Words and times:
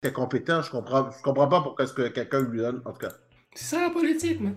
t'es 0.00 0.12
compétent, 0.12 0.62
je 0.62 0.70
comprends, 0.70 1.10
je 1.10 1.20
comprends 1.22 1.48
pas 1.48 1.60
pourquoi 1.60 1.84
est-ce 1.84 1.92
que 1.92 2.06
quelqu'un 2.08 2.42
lui 2.42 2.58
donne, 2.58 2.80
en 2.84 2.92
tout 2.92 2.98
cas. 2.98 3.12
C'est 3.54 3.64
ça 3.76 3.80
la 3.82 3.90
politique, 3.90 4.40
man. 4.40 4.54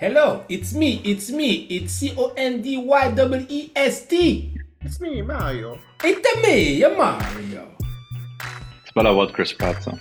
Hello, 0.00 0.42
it's 0.48 0.72
me, 0.74 1.00
it's 1.04 1.30
me, 1.30 1.66
it's 1.68 1.92
C-O-N-D-Y-W-E-S-T. 1.92 2.54
It's 4.84 5.00
me, 5.00 5.22
Mario. 5.22 5.76
It's 6.04 6.20
me, 6.42 6.78
Mario. 6.96 7.66
C'est 8.84 8.94
pas 8.94 9.02
la 9.02 9.10
voix 9.12 9.26
de 9.26 9.32
Chris 9.32 9.54
Pratt, 9.58 9.82
ça. 9.82 9.92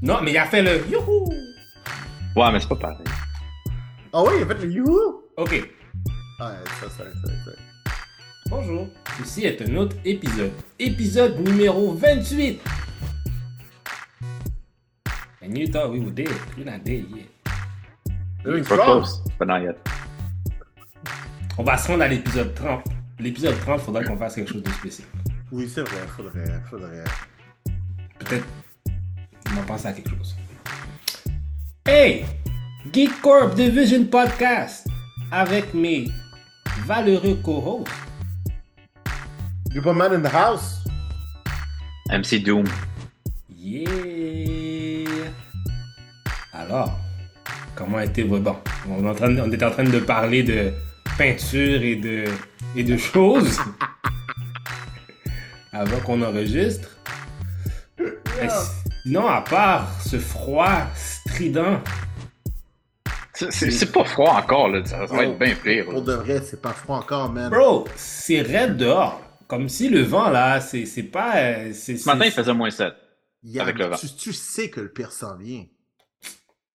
Non, 0.00 0.22
mais 0.22 0.32
il 0.32 0.38
a 0.38 0.46
fait 0.46 0.62
le 0.62 0.86
youhou. 0.88 1.28
Ouais, 2.36 2.50
mais 2.52 2.60
c'est 2.60 2.68
pas 2.68 2.76
pareil. 2.76 3.04
Ah 4.16 4.22
oui, 4.22 4.34
il 4.38 4.42
a 4.44 4.46
fait 4.46 4.64
le 4.64 4.70
youhou! 4.72 5.22
Ok, 5.36 5.68
Ah, 6.38 6.52
ça, 6.80 6.88
ça, 6.88 7.04
ça, 7.04 7.28
ça. 7.44 7.50
bonjour. 8.48 8.86
Ceci 9.18 9.44
est 9.44 9.60
un 9.62 9.74
autre 9.74 9.96
épisode. 10.04 10.52
Épisode 10.78 11.36
numéro 11.40 11.94
28. 11.94 12.60
And 15.42 15.56
you 15.56 15.66
thought 15.66 15.90
we 15.90 15.98
were 15.98 16.12
dead. 16.12 16.28
You're 16.56 16.64
not 16.64 16.84
dead 16.84 17.06
yet. 17.10 17.26
Doing 18.44 18.62
We're 18.70 18.78
close, 18.84 19.20
but 19.36 19.48
not 19.48 19.62
yet. 19.62 19.76
On 21.58 21.64
va 21.64 21.76
se 21.76 21.88
rendre 21.88 22.04
à 22.04 22.08
l'épisode 22.08 22.54
30. 22.54 22.84
L'épisode 23.18 23.58
30, 23.62 23.80
il 23.80 23.84
faudra 23.84 24.04
qu'on 24.04 24.16
fasse 24.16 24.36
quelque 24.36 24.52
chose 24.52 24.62
de 24.62 24.70
spécial. 24.70 25.08
Oui, 25.50 25.68
c'est 25.68 25.82
vrai, 25.82 26.06
faudrait, 26.16 26.44
faudrait. 26.70 27.02
Peut-être 28.20 28.46
on 29.50 29.54
va 29.54 29.62
penser 29.62 29.88
à 29.88 29.92
quelque 29.92 30.10
chose. 30.10 30.36
Hey! 31.84 32.24
Geek 32.92 33.20
Corp 33.22 33.54
Division 33.54 34.04
Podcast 34.06 34.86
avec 35.30 35.72
mes 35.74 36.08
valeureux 36.86 37.38
co-hosts. 37.42 37.90
Superman 39.72 40.12
in 40.14 40.20
the 40.22 40.32
house. 40.32 40.84
MC 42.10 42.38
Doom. 42.42 42.64
Yeah! 43.50 43.88
Alors, 46.52 46.92
comment 47.74 48.00
était 48.00 48.22
votre... 48.22 48.42
Bon, 48.44 48.56
on, 48.88 49.04
est 49.04 49.08
en 49.08 49.14
train 49.14 49.30
de- 49.30 49.40
on 49.40 49.50
était 49.50 49.64
en 49.64 49.70
train 49.70 49.84
de 49.84 49.98
parler 50.00 50.42
de 50.42 50.72
peinture 51.18 51.82
et 51.82 51.96
de, 51.96 52.24
et 52.76 52.84
de 52.84 52.96
choses 52.96 53.58
avant 55.72 55.98
qu'on 56.00 56.22
enregistre. 56.22 56.88
Sinon, 59.02 59.26
à 59.26 59.40
part 59.40 59.90
ce 60.02 60.18
froid 60.18 60.86
strident, 60.94 61.80
C'est- 63.34 63.92
pas 63.92 64.04
froid 64.04 64.30
encore, 64.34 64.68
là. 64.68 64.84
Ça, 64.84 65.06
ça 65.06 65.14
va 65.14 65.24
être 65.24 65.38
bien 65.38 65.54
pire. 65.54 65.86
Pour 65.86 66.02
de 66.02 66.12
vrai, 66.14 66.40
c'est 66.42 66.62
pas 66.62 66.72
froid 66.72 66.98
encore, 66.98 67.30
man. 67.32 67.50
bro, 67.50 67.86
c'est 67.96 68.40
raide 68.42 68.76
dehors. 68.76 69.20
Comme 69.48 69.68
si 69.68 69.88
le 69.88 70.00
vent, 70.02 70.30
là, 70.30 70.60
c'est 70.60 70.86
c'est 70.86 71.02
pas... 71.02 71.36
euh, 71.36 71.70
c'est- 71.72 71.96
Ce 71.96 72.06
matin, 72.06 72.24
il 72.26 72.30
faisait 72.32 72.54
moins 72.54 72.70
7. 72.70 72.94
Il 73.42 73.50
y 73.52 73.58
a- 73.58 73.62
avec 73.62 73.76
le 73.78 73.86
vent. 73.86 73.96
Tu, 73.96 74.06
tu 74.14 74.32
sais 74.32 74.70
que 74.70 74.80
le 74.80 74.88
pire 74.88 75.12
s'en 75.12 75.36
vient. 75.36 75.64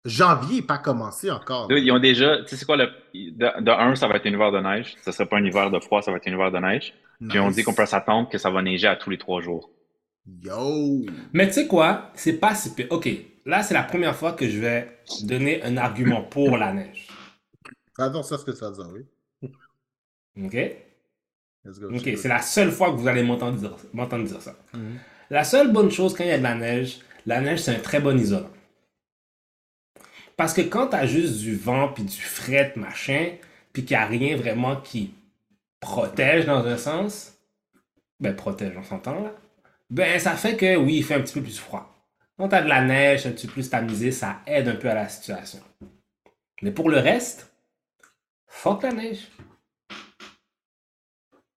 Janvier 0.06 0.58
n'est 0.58 0.62
pas 0.68 0.78
commencé 0.78 1.30
encore. 1.32 1.68
Ils 1.72 1.92
ont 1.92 2.00
déjà. 2.00 2.38
Tu 2.44 2.50
sais, 2.50 2.56
c'est 2.58 2.66
quoi 2.66 2.78
le. 2.78 2.88
De, 3.14 3.62
de 3.64 3.72
un, 3.72 3.96
ça 3.96 4.08
va 4.08 4.16
être 4.16 4.26
un 4.26 4.30
hiver 4.32 4.52
de 4.52 4.60
neige. 4.60 4.96
Ce 5.04 5.12
serait 5.12 5.26
pas 5.26 5.38
un 5.38 5.46
hiver 5.46 5.70
de 5.70 5.80
froid, 5.80 6.02
ça 6.02 6.12
va 6.12 6.18
être 6.18 6.28
un 6.28 6.32
hiver 6.32 6.52
de 6.52 6.60
neige. 6.60 6.94
Puis 7.30 7.40
on 7.40 7.50
dit 7.50 7.64
qu'on 7.64 7.74
peut 7.74 7.86
s'attendre 7.86 8.30
que 8.30 8.38
ça 8.38 8.50
va 8.50 8.62
neiger 8.62 8.88
à 8.88 8.96
tous 8.96 9.10
les 9.10 9.18
trois 9.18 9.42
jours. 9.42 9.70
Yo! 10.44 11.06
Mais 11.34 11.48
tu 11.48 11.54
sais 11.54 11.68
quoi? 11.68 12.12
C'est 12.14 12.34
pas 12.34 12.54
si 12.56 12.74
pire. 12.74 12.88
Ok, 12.90 13.10
là, 13.48 13.64
c'est 13.64 13.74
la 13.74 13.84
première 13.84 14.16
fois 14.16 14.34
que 14.34 14.48
je 14.48 14.60
vais 14.60 15.00
donner 15.24 15.64
un 15.64 15.78
argument 15.78 16.22
pour 16.22 16.58
la 16.58 16.74
neige. 16.74 17.08
Attends, 17.98 18.22
ça, 18.22 18.38
ce 18.38 18.46
que 18.46 18.52
ça 18.52 18.70
veut 18.70 18.76
dire, 18.76 18.94
oui. 18.94 20.46
Ok? 20.46 20.54
Let's 21.66 21.80
go. 21.80 21.90
Ok, 21.92 22.10
c'est 22.16 22.28
la 22.28 22.42
seule 22.42 22.72
fois 22.72 22.92
que 22.92 22.98
vous 22.98 23.08
allez 23.08 23.24
m'entendre 23.24 23.58
dire, 23.58 23.76
m'entendre 23.94 24.26
dire 24.26 24.42
ça. 24.42 24.56
Mhm. 24.74 25.00
La 25.32 25.44
seule 25.44 25.72
bonne 25.74 25.90
chose 25.90 26.14
quand 26.14 26.24
il 26.24 26.30
y 26.30 26.34
a 26.34 26.38
de 26.38 26.44
la 26.44 26.56
neige, 26.56 27.00
la 27.26 27.42
neige, 27.42 27.60
c'est 27.60 27.76
un 27.76 27.80
très 27.80 28.00
bon 28.00 28.18
isolant. 28.20 28.52
Parce 30.36 30.54
que 30.54 30.62
quand 30.62 30.88
t'as 30.88 31.08
juste 31.08 31.40
du 31.40 31.56
vent, 31.56 31.90
puis 31.90 32.04
du 32.04 32.22
fret, 32.22 32.74
machin, 32.76 33.32
puis 33.74 33.84
qu'il 33.84 33.98
n'y 33.98 34.04
a 34.04 34.06
rien 34.06 34.38
vraiment 34.38 34.76
qui 34.76 35.14
protège 35.80 36.46
dans 36.46 36.66
un 36.66 36.78
sens, 36.78 37.34
ben 38.20 38.36
protège, 38.36 38.74
on 38.78 38.84
s'entend 38.84 39.20
là, 39.24 39.34
ben 39.90 40.20
ça 40.20 40.36
fait 40.36 40.56
que 40.56 40.76
oui, 40.76 40.98
il 40.98 41.04
fait 41.04 41.16
un 41.16 41.22
petit 41.22 41.34
peu 41.34 41.42
plus 41.42 41.58
froid. 41.60 41.97
Quand 42.38 42.50
t'as 42.50 42.62
de 42.62 42.70
la 42.70 42.82
neige, 42.82 43.26
un 43.26 43.32
petit 43.32 43.48
peu 43.48 43.54
plus 43.54 43.70
tamisé, 43.70 44.12
ça 44.12 44.42
aide 44.46 44.68
un 44.68 44.76
peu 44.76 44.90
à 44.90 44.94
la 44.94 45.10
situation. 45.10 45.60
Mais 46.62 46.72
pour 46.72 46.90
le 46.90 47.00
reste, 47.00 47.52
fuck 48.48 48.84
la 48.84 48.92
neige. 48.92 49.28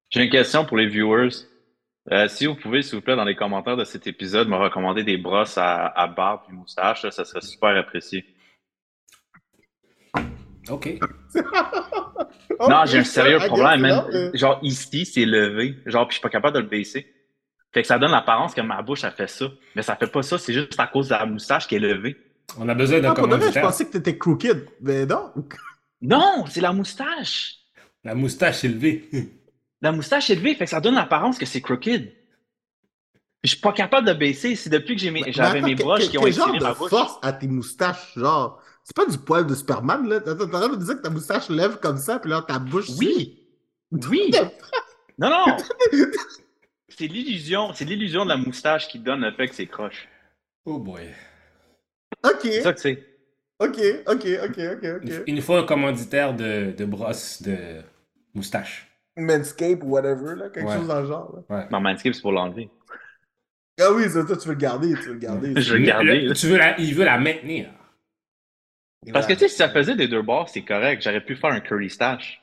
J'ai 0.09 0.25
une 0.25 0.31
question 0.31 0.65
pour 0.65 0.79
les 0.79 0.87
viewers. 0.87 1.29
Euh, 2.11 2.29
si 2.29 2.47
vous 2.47 2.55
pouvez, 2.55 2.83
s'il 2.83 2.97
vous 2.97 3.03
plaît, 3.03 3.15
dans 3.15 3.25
les 3.25 3.37
commentaires 3.37 3.77
de 3.77 3.85
cet 3.85 4.07
épisode, 4.07 4.49
me 4.49 4.57
recommander 4.57 5.05
des 5.05 5.19
brosses 5.19 5.59
à, 5.59 5.87
à 5.87 6.07
barbe 6.07 6.43
et 6.49 6.53
moustache, 6.53 7.03
là, 7.05 7.11
ça 7.11 7.27
serait 7.27 7.43
super 7.43 7.77
apprécié. 7.77 8.25
Ok. 10.71 10.99
Oh, 12.59 12.69
non, 12.69 12.85
j'ai 12.87 12.99
un 12.99 13.01
oui, 13.01 13.07
sérieux 13.07 13.39
problème, 13.39 13.81
man. 13.81 14.31
Genre, 14.35 14.59
ici, 14.63 15.05
c'est 15.05 15.27
levé. 15.27 15.77
Genre, 15.85 16.07
puis 16.07 16.15
je 16.15 16.19
suis 16.19 16.23
pas 16.23 16.31
capable 16.31 16.57
de 16.57 16.63
le 16.63 16.69
baisser. 16.69 17.13
Fait 17.73 17.83
que 17.83 17.89
ça 17.89 17.99
donne 17.99 18.11
l'apparence 18.11 18.55
que 18.55 18.61
ma 18.61 18.83
bouche 18.83 19.05
a 19.05 19.11
fait 19.13 19.29
ça. 19.29 19.47
Mais 19.77 19.83
ça 19.83 19.95
fait 19.97 20.09
pas 20.09 20.23
ça, 20.23 20.39
c'est 20.39 20.53
juste 20.53 20.79
à 20.79 20.87
cause 20.89 21.09
de 21.09 21.15
la 21.15 21.25
moustache 21.27 21.69
qui 21.69 21.77
est 21.77 21.79
levée. 21.81 22.17
On 22.59 22.69
a 22.69 22.75
besoin 22.75 22.99
d'un 23.01 23.11
Ah, 23.11 23.15
vrai, 23.15 23.23
je 23.23 23.29
commanditaire. 23.31 23.63
pensais 23.63 23.87
que 23.87 23.93
t'étais 23.93 24.19
crooked. 24.19 24.67
Mais 24.81 25.07
non. 25.07 25.33
Non, 26.03 26.45
c'est 26.49 26.61
la 26.61 26.73
moustache. 26.73 27.57
La 28.03 28.15
moustache 28.15 28.65
élevée. 28.65 29.09
La 29.83 29.93
moustache 29.93 30.29
est 30.29 30.35
levée, 30.35 30.55
fait 30.55 30.65
que 30.65 30.71
ça 30.71 30.81
donne 30.83 30.95
l'apparence 30.97 31.39
que 31.39 31.47
c'est 31.47 31.63
crooked. 31.63 32.13
Je 33.43 33.49
suis 33.51 33.61
pas 33.61 33.73
capable 33.73 34.07
de 34.07 34.13
baisser. 34.13 34.55
C'est 34.55 34.69
depuis 34.69 34.95
que 34.95 35.01
j'ai 35.01 35.11
mes- 35.11 35.33
j'avais 35.33 35.61
attends, 35.61 35.69
mes 35.69 35.75
broches 35.75 36.11
qui 36.11 36.19
ont 36.19 36.27
étiré 36.27 36.59
de 36.59 36.63
ma 36.63 36.75
bouche. 36.75 36.91
force 36.91 37.19
à 37.23 37.33
tes 37.33 37.49
moustaches, 37.49 38.13
genre? 38.15 38.61
C'est 38.85 38.95
pas 38.95 39.07
du 39.07 39.17
poil 39.17 39.47
de 39.47 39.55
Superman, 39.55 40.07
là. 40.07 40.21
T'as 40.21 40.35
t'as 40.35 40.61
l'air 40.61 40.69
de 40.77 40.85
dire 40.85 40.97
que 40.97 41.01
ta 41.03 41.09
moustache 41.09 41.49
lève 41.49 41.79
comme 41.79 41.97
ça, 41.97 42.19
puis 42.19 42.29
là, 42.31 42.43
ta 42.47 42.59
bouche. 42.59 42.91
Oui. 42.99 43.39
Oui. 43.91 44.31
Non, 45.19 45.29
non. 45.31 45.57
C'est 46.91 47.07
l'illusion, 47.07 47.73
c'est 47.75 47.85
l'illusion 47.85 48.25
de 48.25 48.31
la 48.31 48.37
moustache 48.37 48.89
qui 48.89 48.99
donne 48.99 49.21
le 49.23 49.33
fait 49.33 49.49
que 49.49 49.55
c'est 49.55 49.67
croche. 49.67 50.09
Oh 50.67 50.79
boy. 50.79 51.09
Ok, 52.25 52.41
C'est 52.43 52.63
ça 52.63 52.73
que 52.73 52.81
c'est. 52.81 53.07
ok, 53.59 53.79
ok, 54.07 54.27
ok, 54.45 54.59
ok, 54.59 54.83
Il, 54.83 55.15
ok. 55.15 55.23
il 55.27 55.35
nous 55.35 55.43
faut 55.43 55.55
un 55.57 55.65
commanditaire 55.65 56.35
de, 56.35 56.73
de 56.77 56.85
brosse 56.85 57.43
de 57.43 57.83
moustache. 58.35 58.87
Manscape 59.17 59.83
ou 59.83 59.91
whatever, 59.91 60.35
là. 60.37 60.51
Quelque 60.51 60.67
Ouais. 60.69 60.77
chose 60.77 60.89
dans 60.89 61.01
le 61.01 61.07
genre, 61.07 61.35
là. 61.49 61.57
Ouais. 61.57 61.69
Non, 61.71 61.81
Manscaped, 61.81 62.15
c'est 62.15 62.23
pour 62.23 62.33
l'enlever. 62.33 62.71
Ah 63.81 63.93
oui, 63.93 64.09
ça, 64.11 64.25
toi, 64.25 64.37
tu 64.37 64.49
veux 64.49 64.55
le 64.55 64.61
garder, 64.61 64.89
tu 64.95 65.09
veux 65.09 65.13
le 65.15 65.19
garder. 65.19 65.61
Je 65.61 65.73
veux 65.73 65.79
le 65.79 65.87
garder, 65.87 66.21
Le- 66.23 66.35
tu 66.35 66.47
veux 66.49 66.59
la- 66.59 66.79
il 66.79 66.95
veut 66.95 67.05
la 67.05 67.19
maintenir. 67.19 67.71
Parce 69.13 69.27
que 69.27 69.33
tu 69.33 69.41
sais, 69.41 69.49
si 69.49 69.57
ça 69.57 69.71
faisait 69.71 69.97
des 69.97 70.09
deux 70.09 70.21
bords, 70.23 70.49
c'est 70.51 70.63
correct. 70.63 71.03
J'aurais 71.03 71.25
pu 71.25 71.35
faire 71.35 71.51
un 71.51 71.61
curly 71.61 71.89
stash. 71.89 72.43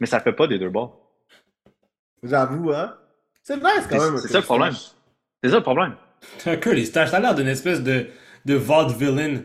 Mais 0.00 0.06
ça 0.06 0.20
fait 0.20 0.32
pas 0.32 0.46
des 0.48 0.58
deux 0.58 0.68
bords. 0.70 1.00
J'avoue, 2.22 2.72
hein. 2.72 2.98
C'est 3.44 3.56
nice 3.56 3.86
quand 3.88 3.98
même. 4.10 4.18
c'est 4.18 4.28
ça 4.28 4.38
le 4.38 4.44
problème. 4.44 4.74
C'est 5.42 5.50
ça 5.50 5.56
le 5.56 5.62
problème. 5.62 5.94
C'est 6.38 6.50
un 6.52 6.56
curly 6.56 6.86
stash. 6.86 7.10
T'as 7.10 7.20
l'air 7.20 7.34
d'une 7.34 7.46
espèce 7.48 7.82
de, 7.82 8.06
de 8.46 8.54
vaudevillain. 8.54 9.42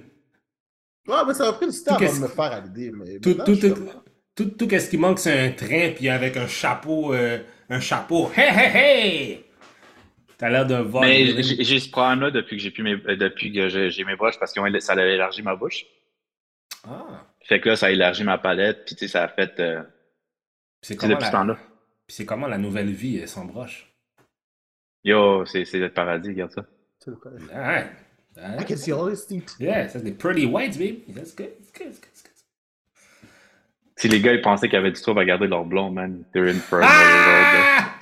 Ouais, 1.08 1.16
mais 1.28 1.34
ça 1.34 1.46
m'a 1.46 1.54
pris 1.54 1.68
du 1.70 1.84
temps 1.84 1.98
Tout 1.98 2.04
avant 2.06 2.16
de 2.16 2.22
me 2.22 2.28
faire 2.28 2.44
à 2.52 2.60
l'idée. 2.62 2.92
Mais 2.92 3.20
Tout, 3.20 3.34
tout, 3.34 3.56
tout, 3.58 3.74
comme- 3.74 3.90
tout, 4.36 4.46
tout 4.46 4.68
qu'est-ce 4.68 4.90
qui 4.90 4.98
manque, 4.98 5.20
c'est 5.20 5.38
un 5.48 5.52
train, 5.52 5.92
puis 5.96 6.08
avec 6.10 6.38
un 6.38 6.48
chapeau. 6.48 7.14
euh, 7.14 7.40
un 7.70 7.80
chapeau. 7.80 8.32
Hey, 8.36 8.50
hey, 8.50 8.78
hey! 8.78 9.46
T'as 10.38 10.50
l'air 10.50 10.66
d'un 10.66 10.84
Mais 10.84 10.90
vaudevillain. 10.90 11.42
j'ai 11.42 11.64
j'ai 11.66 11.80
ce 11.80 11.90
problème-là 11.92 12.31
depuis 12.31 12.56
que 12.56 12.64
j'ai 12.64 12.72
pu 12.72 12.81
mes, 12.81 12.94
euh, 12.94 13.18
depuis 13.18 13.52
que 13.52 13.68
j'ai 13.68 14.04
mes 14.06 14.16
broches 14.16 14.40
parce 14.40 14.54
que 14.54 14.80
ça 14.80 14.94
a 14.94 15.06
élargi 15.06 15.42
ma 15.42 15.56
bouche. 15.58 15.86
Ah. 16.88 17.26
Fait 17.44 17.60
que 17.60 17.68
là, 17.70 17.76
ça 17.76 17.88
a 17.88 17.92
élargi 17.92 18.24
ma 18.24 18.38
palette, 18.38 18.86
puis 18.86 18.96
tu 18.96 19.06
sais, 19.06 19.12
ça 19.12 19.24
a 19.24 19.28
fait. 19.28 19.60
Euh, 19.60 19.84
C'est 20.81 20.96
comment, 20.96 21.19
ce 21.19 21.31
la... 21.34 21.56
puis 22.07 22.16
c'est 22.16 22.25
comment 22.25 22.48
la 22.48 22.57
nouvelle 22.57 22.90
vie 22.92 23.28
sans 23.28 23.44
broche? 23.44 23.88
Yo, 25.04 25.46
c'est 25.46 25.66
c'est 25.66 25.80
le 25.80 25.90
paradis, 25.90 26.30
regarde 26.30 26.51
ça. 26.51 26.66
Tu 27.04 27.10
le. 27.12 27.18
Ah, 27.54 27.84
ah. 28.38 28.57
I 28.62 28.63
can 28.66 28.78
see 28.78 28.92
all 28.94 29.07
his 29.10 29.25
teeth. 29.25 29.56
Yeah, 29.60 29.88
that's 29.88 30.04
the 30.04 30.12
pretty 30.12 30.46
whites, 30.46 30.78
baby. 30.78 31.04
That's 31.10 31.34
good. 31.34 31.51
That's 31.60 31.72
good. 31.72 31.88
That's 31.88 32.00
good. 32.00 32.10
That's 32.12 32.22
good. 32.24 32.30
Si 33.98 34.07
les 34.07 34.22
gars 34.22 34.34
ils 34.34 34.42
pensaient 34.42 34.69
qu'ils 34.69 34.78
avaient 34.78 34.92
du 34.92 35.01
trouble 35.01 35.19
à 35.19 35.25
garder 35.25 35.48
leur 35.48 35.66
blond, 35.66 35.92
man, 35.92 36.24
they're 36.34 36.48
in 36.48 36.60
for. 36.60 36.80
Ah! 36.84 37.96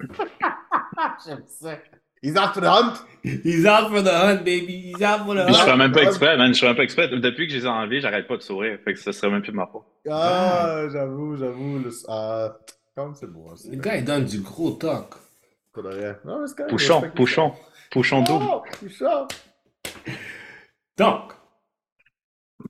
J'aime 1.26 1.42
ça. 1.46 1.78
He's 2.22 2.36
out 2.36 2.54
for 2.54 2.62
the 2.62 2.70
hunt. 2.70 3.02
He's 3.22 3.66
out 3.66 3.90
for 3.90 4.00
the 4.00 4.10
hunt, 4.10 4.44
baby. 4.44 4.92
He's 4.92 5.02
out 5.02 5.26
for 5.26 5.34
the 5.34 5.44
Puis 5.44 5.52
je 5.54 5.58
hunt. 5.60 5.64
ferais 5.66 5.76
même 5.76 5.92
pas 5.92 6.02
exprès, 6.04 6.36
man. 6.38 6.54
Je 6.54 6.58
ferais 6.58 6.68
même 6.70 6.76
pas 6.76 6.82
exprès. 6.84 7.08
Depuis 7.08 7.46
que 7.46 7.52
je 7.52 7.58
les 7.58 7.64
ai 7.66 7.68
enlevés, 7.68 8.00
j'arrête 8.00 8.26
pas 8.26 8.36
de 8.38 8.42
sourire. 8.42 8.78
Fait 8.84 8.94
que 8.94 8.98
ce 8.98 9.12
serait 9.12 9.30
même 9.30 9.42
plus 9.42 9.52
de 9.52 9.56
ma 9.56 9.66
faute. 9.66 9.84
Ah, 10.10 10.84
j'avoue, 10.90 11.36
j'avoue. 11.36 11.80
Le... 11.80 11.90
Ah, 12.08 12.56
comme 12.96 13.14
c'est 13.14 13.30
beau. 13.30 13.52
Le 13.70 13.76
gars, 13.76 13.96
il 13.96 14.04
donne 14.04 14.24
du 14.24 14.40
gros 14.40 14.70
talk. 14.72 15.14
Faudrait... 15.74 16.18
Non, 16.24 16.40
mais 16.40 16.46
c'est 16.46 16.54
quand 16.56 16.64
même- 16.64 16.70
Pouchon, 16.70 16.94
respecte 17.00 17.16
pouchon, 17.16 17.52
pouchon 17.90 18.24
ça. 18.24 18.32
double. 18.32 18.44
Oh, 18.48 18.62
pouchon. 18.78 19.28
Donc, 20.96 21.32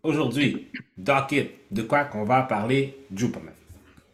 aujourd'hui, 0.03 0.71
Docket, 0.97 1.51
de 1.71 1.83
quoi 1.83 2.05
qu'on 2.05 2.25
va 2.25 2.43
parler, 2.43 3.05
Jupaman? 3.15 3.53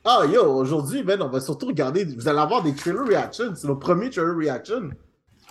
Ah 0.05 0.23
yo, 0.33 0.43
aujourd'hui, 0.45 1.03
ben, 1.03 1.21
on 1.23 1.29
va 1.29 1.41
surtout 1.41 1.67
regarder. 1.67 2.05
Vous 2.05 2.27
allez 2.27 2.39
avoir 2.39 2.63
des 2.63 2.75
trailer 2.75 3.07
reactions. 3.07 3.55
C'est 3.55 3.69
nos 3.69 3.77
premiers 3.77 4.09
trailer 4.11 4.35
reactions. 4.37 4.91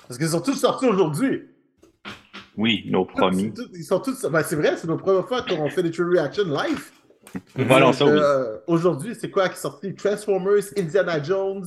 Parce 0.08 0.18
qu'ils 0.18 0.30
sont 0.30 0.42
tous 0.42 0.56
sortis 0.56 0.88
aujourd'hui. 0.88 1.48
Oui, 2.58 2.84
nos 2.90 3.06
premiers. 3.06 3.54
Ils 3.74 3.84
sont 3.84 4.00
tous. 4.00 4.26
Ben, 4.26 4.42
c'est 4.44 4.56
vrai, 4.56 4.76
c'est 4.76 4.88
nos 4.88 4.98
premières 4.98 5.28
fois 5.28 5.44
qu'on 5.44 5.70
fait 5.70 5.84
des 5.84 5.92
trailer 5.92 6.14
reactions 6.24 6.46
live. 6.46 6.92
Voilà, 7.56 7.94
ça, 7.94 8.06
oui. 8.06 8.12
Euh, 8.16 8.58
Aujourd'hui, 8.66 9.14
c'est 9.18 9.30
quoi 9.30 9.48
qui 9.50 9.54
est 9.54 9.62
sorti? 9.62 9.94
Transformers, 9.94 10.64
Indiana 10.76 11.22
Jones, 11.22 11.64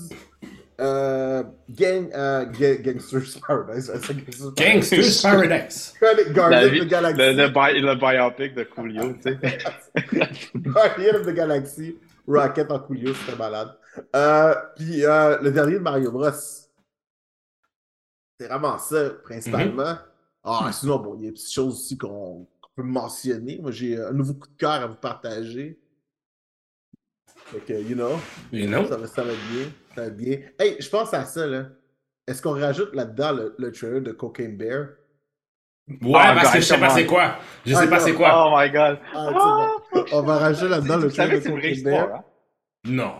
euh, 0.82 1.42
Gang, 1.70 2.10
euh, 2.14 2.44
Ga- 2.46 2.76
Gangsters 2.82 3.40
Paradise. 3.46 3.90
Gangsters 4.56 5.22
Paradise. 5.22 5.94
Paradise. 6.00 6.32
Guardian 6.32 6.50
La 6.60 6.66
of 6.66 6.72
the 6.72 6.88
Galaxy. 6.88 7.18
le, 7.18 7.32
le, 7.32 7.48
bi- 7.48 7.80
le 7.80 7.94
biopic 7.94 8.54
de 8.54 8.64
Coolio, 8.64 9.12
tu 9.14 9.22
sais. 9.22 9.38
Guardian 10.56 11.14
of 11.20 11.26
the 11.26 11.34
Galaxy. 11.34 11.96
Rocket 12.26 12.70
en 12.70 12.78
coulio, 12.78 13.12
c'était 13.14 13.36
malade. 13.36 13.76
Euh, 14.14 14.54
puis 14.76 15.04
euh, 15.04 15.38
le 15.42 15.50
dernier 15.50 15.74
de 15.74 15.78
Mario 15.80 16.12
Bros. 16.12 16.30
C'est 18.38 18.46
vraiment 18.48 18.78
ça, 18.78 19.10
principalement. 19.24 19.96
Ah, 20.44 20.70
sinon, 20.72 20.98
bon, 20.98 21.16
il 21.18 21.24
y 21.24 21.26
a 21.26 21.30
des 21.30 21.34
petites 21.34 21.52
choses 21.52 21.74
aussi 21.74 21.98
qu'on 21.98 22.46
qu'on 22.60 22.70
peut 22.76 22.82
mentionner. 22.88 23.58
Moi, 23.60 23.70
j'ai 23.72 24.00
un 24.00 24.12
nouveau 24.12 24.34
coup 24.34 24.48
de 24.48 24.56
cœur 24.56 24.70
à 24.70 24.86
vous 24.86 24.94
partager. 24.96 25.78
Fait 27.52 27.60
que, 27.60 27.72
you 27.80 27.94
know, 27.94 28.18
You 28.52 28.66
know? 28.66 28.86
ça 28.86 28.96
va, 28.96 29.06
ça 29.06 29.22
va 29.22 29.32
bien. 29.32 29.66
Ça 29.94 30.02
va 30.02 30.10
bien. 30.10 30.38
Hey, 30.58 30.76
je 30.80 30.88
pense 30.88 31.12
à 31.14 31.24
ça, 31.24 31.46
là. 31.46 31.66
Est-ce 32.26 32.40
qu'on 32.40 32.58
rajoute 32.58 32.94
là-dedans 32.94 33.32
le, 33.32 33.54
le 33.58 33.72
trailer 33.72 34.00
de 34.00 34.12
Cocaine 34.12 34.56
Bear? 34.56 34.88
Ouais, 35.88 35.96
Oh, 36.04 36.12
parce 36.12 36.52
que 36.52 36.60
je 36.60 36.64
sais 36.64 36.78
pas 36.78 36.90
c'est 36.90 37.06
quoi. 37.06 37.36
Je 37.66 37.74
Ah, 37.74 37.80
sais 37.80 37.88
pas 37.90 37.98
non. 37.98 38.04
c'est 38.06 38.14
quoi. 38.14 38.30
Oh 38.48 38.56
my 38.56 38.70
god. 38.70 38.98
Ah, 39.14 39.30
bon, 39.92 40.04
on 40.12 40.22
va 40.22 40.38
rajouter 40.38 40.68
là-dedans 40.68 40.96
le 40.98 41.10
trailer 41.10 41.30
que 41.32 41.36
de 41.38 41.40
c'est 41.42 41.48
une 41.50 41.58
vraie 41.58 41.68
Cocaine 41.70 41.84
Bear. 41.84 42.02
histoire, 42.04 42.18
hein? 42.20 42.24
Non. 42.84 43.12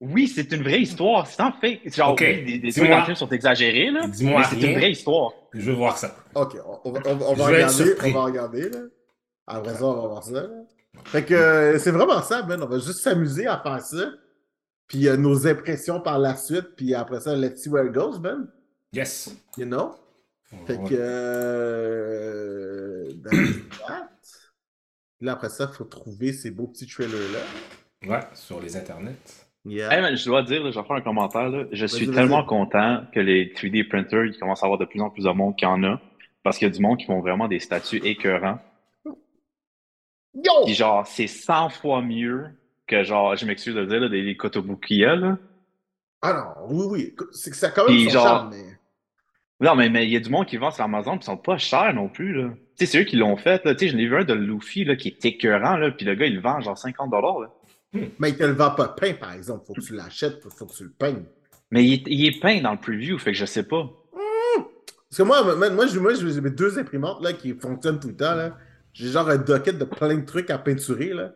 Oui, 0.00 0.26
c'est 0.28 0.50
une 0.52 0.62
vraie 0.62 0.80
histoire. 0.80 1.26
C'est 1.26 1.42
en 1.42 1.52
fait. 1.52 1.80
Genre, 1.94 2.10
Ok. 2.12 2.20
oui, 2.26 2.42
des, 2.44 2.58
des 2.58 2.70
Dis-moi. 2.70 2.72
trucs 2.72 2.90
dans 2.90 2.98
le 2.98 3.04
film 3.04 3.16
sont 3.16 3.28
exagérés, 3.28 3.90
là. 3.90 4.06
Dis-moi 4.08 4.40
Mais 4.40 4.46
c'est 4.46 4.66
une 4.66 4.74
vraie 4.78 4.90
histoire. 4.90 5.32
Je 5.54 5.60
veux 5.60 5.74
voir 5.76 5.96
ça. 5.96 6.16
Ok, 6.34 6.56
on, 6.66 6.80
on 6.84 6.92
va, 6.92 7.00
on 7.06 7.18
on 7.20 7.34
regarder. 7.44 7.94
On 8.04 8.10
va 8.10 8.24
regarder, 8.24 8.68
là. 8.70 8.78
Après 9.46 9.74
ça, 9.74 9.84
on 9.84 9.94
va 10.02 10.08
voir 10.08 10.24
ça, 10.24 10.32
là. 10.32 10.48
Fait 11.04 11.24
que 11.24 11.34
euh, 11.34 11.78
c'est 11.78 11.90
vraiment 11.90 12.22
ça, 12.22 12.42
man. 12.42 12.62
On 12.62 12.66
va 12.66 12.78
juste 12.78 13.00
s'amuser 13.00 13.46
à 13.46 13.58
faire 13.58 13.80
ça. 13.80 14.12
Puis 14.86 15.08
euh, 15.08 15.16
nos 15.16 15.46
impressions 15.46 16.00
par 16.00 16.18
la 16.18 16.36
suite. 16.36 16.76
Puis 16.76 16.94
après 16.94 17.20
ça, 17.20 17.36
let's 17.36 17.62
see 17.62 17.68
where 17.68 17.86
it 17.86 17.92
goes, 17.92 18.18
man. 18.18 18.48
Yes. 18.92 19.34
You 19.56 19.66
know? 19.66 19.94
Fait 20.66 20.78
que. 20.78 20.94
Euh... 20.94 22.40
Là, 25.20 25.32
après 25.32 25.50
ça, 25.50 25.68
il 25.70 25.76
faut 25.76 25.84
trouver 25.84 26.32
ces 26.32 26.50
beaux 26.50 26.66
petits 26.66 26.86
trailers-là. 26.86 27.40
Ouais, 28.08 28.20
sur 28.32 28.60
les 28.60 28.76
internets. 28.76 29.16
Yeah. 29.66 29.92
Hey, 29.92 30.00
man, 30.00 30.16
je 30.16 30.24
dois 30.24 30.42
dire, 30.42 30.64
là, 30.64 30.70
je 30.70 30.78
vais 30.80 30.86
faire 30.86 30.96
un 30.96 31.02
commentaire. 31.02 31.50
Là. 31.50 31.64
Je 31.70 31.86
suis 31.86 32.10
tellement 32.10 32.44
content 32.44 33.04
que 33.12 33.20
les 33.20 33.52
3D 33.52 33.86
printers 33.88 34.24
ils 34.24 34.38
commencent 34.38 34.62
à 34.62 34.66
avoir 34.66 34.78
de 34.78 34.86
plus 34.86 35.02
en 35.02 35.10
plus 35.10 35.24
de 35.24 35.30
monde 35.30 35.54
qu'il 35.56 35.68
y 35.68 35.70
en 35.70 35.84
a. 35.84 36.00
Parce 36.42 36.56
qu'il 36.56 36.66
y 36.66 36.70
a 36.70 36.74
du 36.74 36.80
monde 36.80 36.96
qui 36.96 37.04
font 37.04 37.20
vraiment 37.20 37.48
des 37.48 37.58
statuts 37.58 38.00
écœurants. 38.02 38.58
Yo! 40.34 40.64
Puis 40.64 40.74
genre, 40.74 41.06
c'est 41.06 41.26
100 41.26 41.70
fois 41.70 42.02
mieux 42.02 42.46
que 42.86 43.02
genre, 43.04 43.36
je 43.36 43.44
m'excuse 43.46 43.74
de 43.74 43.80
le 43.80 43.86
dire, 43.86 44.00
là, 44.00 44.08
des, 44.08 44.22
des 44.24 44.36
Kotobukiya, 44.36 45.16
là. 45.16 45.38
Ah 46.22 46.32
non, 46.32 46.66
oui, 46.68 46.86
oui. 46.90 47.16
C'est 47.32 47.50
que 47.50 47.56
ça 47.56 47.68
a 47.68 47.70
quand 47.70 47.86
même 47.86 47.96
Puis 47.96 48.04
son 48.06 48.10
genre- 48.10 48.24
charme, 48.26 48.50
mais. 48.50 48.64
Non, 49.62 49.74
mais 49.74 49.90
mais 49.90 50.06
il 50.06 50.10
y 50.10 50.16
a 50.16 50.20
du 50.20 50.30
monde 50.30 50.46
qui 50.46 50.56
vend 50.56 50.70
sur 50.70 50.84
Amazon 50.84 51.18
qui 51.18 51.26
sont 51.26 51.36
pas 51.36 51.58
chers 51.58 51.92
non 51.94 52.08
plus, 52.08 52.32
là. 52.34 52.48
Tu 52.78 52.86
sais, 52.86 52.92
c'est 52.92 53.00
eux 53.00 53.04
qui 53.04 53.16
l'ont 53.16 53.36
fait, 53.36 53.62
là. 53.64 53.74
Tu 53.74 53.86
sais, 53.86 53.92
j'en 53.92 53.98
ai 53.98 54.06
vu 54.06 54.16
un 54.16 54.24
de 54.24 54.32
Luffy, 54.34 54.84
là, 54.84 54.96
qui 54.96 55.08
est 55.08 55.24
écœurant, 55.24 55.76
là. 55.76 55.90
Puis 55.90 56.06
le 56.06 56.14
gars, 56.14 56.26
il 56.26 56.36
le 56.36 56.40
vend 56.40 56.60
genre 56.60 56.78
50 56.78 57.10
là. 57.12 57.48
Mais 58.18 58.30
il 58.30 58.36
te 58.36 58.44
le 58.44 58.52
vend 58.52 58.70
pas 58.70 58.88
peint, 58.88 59.14
par 59.14 59.32
exemple. 59.32 59.64
Faut 59.66 59.74
que 59.74 59.80
tu 59.80 59.94
l'achètes, 59.94 60.40
faut 60.42 60.64
que 60.66 60.72
tu 60.72 60.84
le 60.84 60.90
peignes. 60.90 61.24
Mais 61.70 61.84
il 61.84 61.92
est, 61.94 62.02
il 62.06 62.26
est 62.26 62.40
peint 62.40 62.60
dans 62.60 62.72
le 62.72 62.78
preview, 62.78 63.18
fait 63.18 63.32
que 63.32 63.38
je 63.38 63.44
sais 63.44 63.66
pas. 63.66 63.88
Parce 65.10 65.16
que 65.18 65.22
moi, 65.24 65.42
moi, 65.70 65.86
j'ai 65.86 65.98
moi, 65.98 66.14
j'ai 66.14 66.40
mes 66.40 66.50
deux 66.50 66.78
imprimantes 66.78 67.20
là, 67.22 67.32
qui 67.32 67.52
fonctionnent 67.54 67.98
tout 68.00 68.08
le 68.08 68.16
temps. 68.16 68.34
là. 68.34 68.56
J'ai 68.92 69.08
genre 69.08 69.28
un 69.28 69.36
docket 69.38 69.78
de 69.78 69.84
plein 69.84 70.16
de 70.16 70.24
trucs 70.24 70.50
à 70.50 70.58
peinturer. 70.58 71.12
Là. 71.14 71.32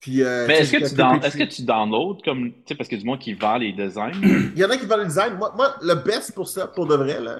Puis, 0.00 0.22
euh, 0.22 0.46
Mais 0.46 0.60
est-ce 0.60 0.72
que, 0.72 0.88
tu 0.88 0.94
down- 0.94 1.22
est-ce 1.22 1.36
que 1.36 1.44
tu 1.44 1.62
downloads 1.62 2.22
comme, 2.24 2.52
tu 2.52 2.62
sais, 2.68 2.74
parce 2.74 2.90
a 2.90 2.96
du 2.96 3.04
monde 3.04 3.18
qui 3.18 3.34
vend 3.34 3.58
les 3.58 3.72
designs? 3.72 4.12
Il 4.22 4.58
y 4.58 4.64
en 4.64 4.70
a 4.70 4.76
qui 4.76 4.86
vendent 4.86 5.00
le 5.00 5.06
design. 5.06 5.34
Moi, 5.34 5.52
moi, 5.56 5.76
le 5.82 5.94
best 5.94 6.34
pour 6.34 6.48
ça, 6.48 6.66
pour 6.66 6.86
de 6.86 6.94
vrai, 6.94 7.20
là, 7.20 7.38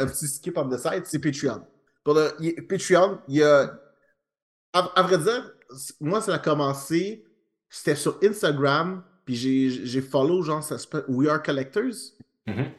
un 0.00 0.06
petit 0.06 0.26
skip 0.26 0.58
on 0.58 0.68
the 0.68 0.76
side, 0.78 1.02
c'est 1.04 1.20
Patreon. 1.20 1.62
Pour 2.02 2.14
le, 2.14 2.30
Patreon, 2.68 3.18
il 3.28 3.36
y 3.36 3.42
a. 3.42 3.72
À, 4.72 4.80
à 4.96 5.02
vrai 5.02 5.18
dire, 5.18 5.52
moi, 6.00 6.20
ça 6.20 6.34
a 6.34 6.38
commencé. 6.38 7.24
C'était 7.68 7.94
sur 7.94 8.18
Instagram. 8.24 9.04
Puis 9.24 9.36
j'ai 9.36 9.70
j'ai 9.86 10.00
follow, 10.00 10.42
genre, 10.42 10.62
ça 10.62 10.78
s'appelle 10.78 11.04
We 11.08 11.28
Are 11.28 11.40
Collectors. 11.42 12.14
Mhm. 12.46 12.70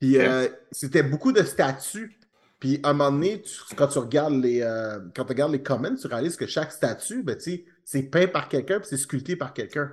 Puis 0.00 0.18
euh, 0.18 0.48
c'était 0.72 1.04
beaucoup 1.04 1.30
de 1.30 1.42
statuts. 1.44 2.18
Puis 2.62 2.78
à 2.84 2.90
un 2.90 2.92
moment 2.92 3.10
donné, 3.10 3.42
quand 3.74 3.88
tu 3.88 3.98
regardes 3.98 4.34
les 4.34 4.62
euh, 4.62 5.00
quand 5.16 5.24
tu 5.24 5.30
regardes 5.30 5.50
les 5.50 5.64
comments, 5.64 5.96
tu 5.96 6.06
réalises 6.06 6.36
que 6.36 6.46
chaque 6.46 6.70
statut, 6.70 7.24
ben, 7.24 7.36
c'est 7.36 8.02
peint 8.04 8.28
par 8.28 8.48
quelqu'un 8.48 8.78
puis 8.78 8.88
c'est 8.88 8.98
sculpté 8.98 9.34
par 9.34 9.52
quelqu'un. 9.52 9.90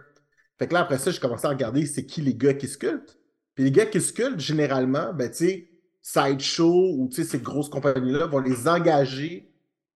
Fait 0.60 0.68
que 0.68 0.76
là, 0.76 0.82
après 0.82 1.00
ça, 1.00 1.10
j'ai 1.10 1.20
commencé 1.20 1.48
à 1.48 1.50
regarder 1.50 1.88
c'est 1.88 2.06
qui 2.06 2.22
les 2.22 2.36
gars 2.36 2.54
qui 2.54 2.68
sculptent. 2.68 3.18
Puis 3.56 3.64
les 3.64 3.72
gars 3.72 3.88
qui 3.88 4.00
sculptent, 4.00 4.40
généralement, 4.40 5.14
ben, 5.14 5.32
tu 5.32 5.68
Sideshow 6.04 6.94
ou 6.96 7.10
ces 7.12 7.40
grosses 7.40 7.70
compagnies-là 7.70 8.28
vont 8.28 8.38
les 8.38 8.68
engager 8.68 9.52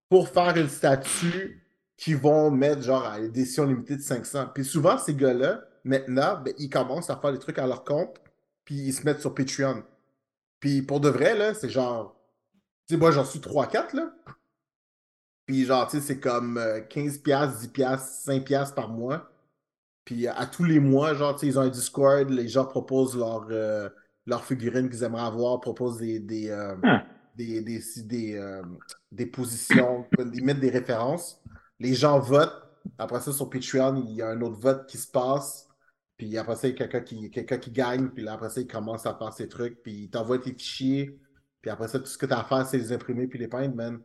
pour 0.10 0.30
faire 0.30 0.58
une 0.58 0.68
statue 0.68 1.64
qui 1.96 2.16
vont 2.16 2.50
mettre 2.50 2.82
genre 2.82 3.06
à 3.06 3.20
l'édition 3.20 3.66
limitée 3.66 3.98
de 3.98 4.02
500. 4.02 4.48
Puis 4.52 4.66
souvent, 4.66 4.98
ces 4.98 5.14
gars-là, 5.14 5.62
maintenant, 5.84 6.42
ben, 6.44 6.56
ils 6.58 6.72
commencent 6.72 7.12
à 7.12 7.18
faire 7.18 7.34
des 7.34 7.40
trucs 7.40 7.60
à 7.60 7.68
leur 7.68 7.84
compte, 7.84 8.20
puis 8.66 8.74
ils 8.78 8.94
se 8.94 9.04
mettent 9.06 9.22
sur 9.22 9.36
Patreon. 9.36 9.84
Puis 10.60 10.82
pour 10.82 11.00
de 11.02 11.10
vrai, 11.10 11.38
là, 11.38 11.54
c'est 11.54 11.70
genre. 11.70 12.20
Tu 12.88 12.96
sais, 12.96 12.98
moi, 12.98 13.12
j'en 13.12 13.26
suis 13.26 13.40
3-4, 13.40 13.96
là. 13.96 14.14
Puis 15.46 15.66
genre, 15.66 15.88
tu 15.88 15.98
sais, 15.98 16.04
c'est 16.04 16.20
comme 16.20 16.58
euh, 16.58 16.80
15$, 16.82 17.22
10$, 17.22 17.98
5$ 18.26 18.74
par 18.74 18.90
mois. 18.90 19.30
Puis 20.06 20.28
à 20.28 20.46
tous 20.46 20.64
les 20.64 20.80
mois, 20.80 21.14
genre, 21.14 21.34
tu 21.36 21.42
sais, 21.42 21.48
ils 21.48 21.60
ont 21.60 21.64
un 21.64 21.70
Discord, 21.70 22.30
les 22.30 22.48
gens 22.48 22.66
proposent 22.66 23.18
leur, 23.18 23.48
euh, 23.52 23.90
leurs 24.26 24.44
figurines 24.46 24.90
qu'ils 24.90 25.04
aimeraient 25.04 25.24
avoir, 25.24 25.60
proposent 25.62 25.98
des, 25.98 26.20
des, 26.20 26.50
euh, 26.50 26.76
Ah. 26.84 27.06
des, 27.36 27.62
des, 27.62 27.82
des, 28.04 28.36
euh, 28.36 28.62
des 29.12 29.26
positions, 29.26 30.06
ils 30.34 30.44
mettent 30.44 30.60
des 30.60 30.70
références. 30.70 31.42
Les 31.80 31.94
gens 31.94 32.20
votent. 32.20 32.62
Après 32.98 33.22
ça, 33.22 33.32
sur 33.32 33.50
Patreon, 33.50 34.04
il 34.08 34.16
y 34.16 34.22
a 34.22 34.30
un 34.30 34.42
autre 34.42 34.60
vote 34.60 34.88
qui 34.88 34.98
se 34.98 35.08
passe. 35.08 35.68
Puis 36.18 36.38
après 36.38 36.56
ça, 36.56 36.68
il 36.68 36.72
y 36.72 36.74
a 36.76 36.78
quelqu'un 36.78 37.02
qui, 37.02 37.32
quelqu'un 37.32 37.58
qui 37.58 37.72
gagne. 37.72 38.10
Puis 38.10 38.24
là, 38.24 38.34
après 38.34 38.50
ça, 38.50 38.62
il 38.62 38.68
commence 38.68 39.06
à 39.06 39.16
faire 39.16 39.34
ses 39.34 39.48
trucs. 39.50 39.82
Puis 39.84 40.04
il 40.04 40.10
t'envoie 40.10 40.38
tes 40.40 40.54
fichiers. 40.54 41.18
Puis 41.64 41.72
après 41.72 41.88
ça, 41.88 41.98
tout 41.98 42.06
ce 42.06 42.18
que 42.20 42.26
tu 42.28 42.34
as 42.34 42.40
à 42.42 42.44
faire, 42.44 42.66
c'est 42.68 42.78
les 42.78 42.92
imprimer 42.94 43.26
puis 43.26 43.40
les 43.40 43.48
peindre, 43.48 43.74
man. 43.74 44.00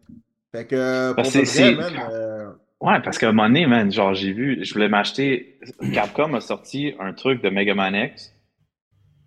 Fait 0.53 0.67
que, 0.67 1.13
pour 1.13 1.25
que 1.25 1.29
vrai, 1.29 1.45
c'est- 1.45 1.75
man, 1.75 1.93
euh, 2.11 2.53
Ouais, 2.81 3.03
parce 3.03 3.19
qu'à 3.19 3.29
un 3.29 3.33
moment 3.33 3.49
donné, 3.49 3.67
man, 3.67 3.91
genre, 3.91 4.15
j'ai 4.15 4.33
vu, 4.33 4.65
je 4.65 4.73
voulais 4.73 4.89
m'acheter. 4.89 5.59
Capcom 5.93 6.33
a 6.35 6.41
sorti 6.41 6.95
un 7.01 7.13
truc 7.13 7.43
de 7.43 7.51
Mega 7.51 7.75
Man 7.75 7.95
X. 7.97 8.33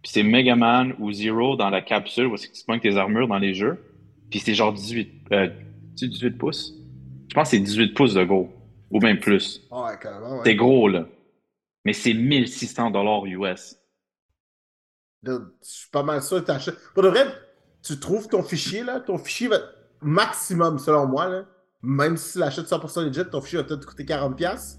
Puis 0.02 0.12
c'est 0.14 0.24
Mega 0.24 0.56
Man 0.56 0.96
ou 1.00 1.12
Zero 1.12 1.58
dans 1.58 1.70
la 1.70 1.82
capsule 1.82 2.28
où 2.28 2.38
c'est 2.38 2.48
que 2.48 2.54
tu 2.54 2.64
pognes 2.66 2.80
tes 2.80 2.96
armures 2.96 3.28
dans 3.28 3.38
les 3.38 3.54
jeux. 3.54 3.78
Puis 4.30 4.40
c'est 4.40 4.54
genre 4.56 4.72
18, 4.74 5.12
euh, 5.34 5.50
tu 5.98 6.06
sais, 6.06 6.08
18 6.08 6.38
pouces? 6.38 6.74
Je 7.28 7.36
pense 7.36 7.50
que 7.52 7.58
c'est 7.58 7.62
18 7.64 7.94
pouces 7.94 8.14
de 8.14 8.24
gros. 8.24 8.50
Ou 8.90 9.00
même 9.02 9.20
plus. 9.20 9.62
ouais, 9.70 9.98
carrément, 10.02 10.38
ouais. 10.38 10.42
C'est 10.46 10.56
gros, 10.56 10.88
là. 10.88 11.06
Mais 11.84 11.94
c'est 11.94 12.14
1600 12.14 12.90
dollars 12.90 13.26
US. 13.26 13.78
Dude, 15.24 15.52
Je 15.62 15.70
suis 15.70 15.90
pas 15.92 16.04
mal 16.04 16.22
sûr 16.24 16.40
que 16.40 16.46
t'achètes. 16.46 16.78
Pour 16.94 17.04
de 17.04 17.10
vrai, 17.10 17.26
tu 17.84 18.00
trouves 18.00 18.28
ton 18.28 18.44
fichier, 18.44 18.84
là, 18.84 19.00
ton 19.00 19.18
fichier 19.18 19.48
va 19.48 19.56
être 19.58 19.74
maximum, 20.02 20.80
selon 20.80 21.08
moi, 21.08 21.28
là, 21.28 21.46
même 21.82 22.18
si 22.18 22.34
tu 22.34 22.40
l'achètes 22.40 22.68
100% 22.68 23.06
legit, 23.08 23.26
ton 23.30 23.42
fichier 23.42 23.58
va 23.60 23.64
peut-être 23.66 23.82
te 23.82 23.86
coûter 23.86 24.06
40$. 24.06 24.78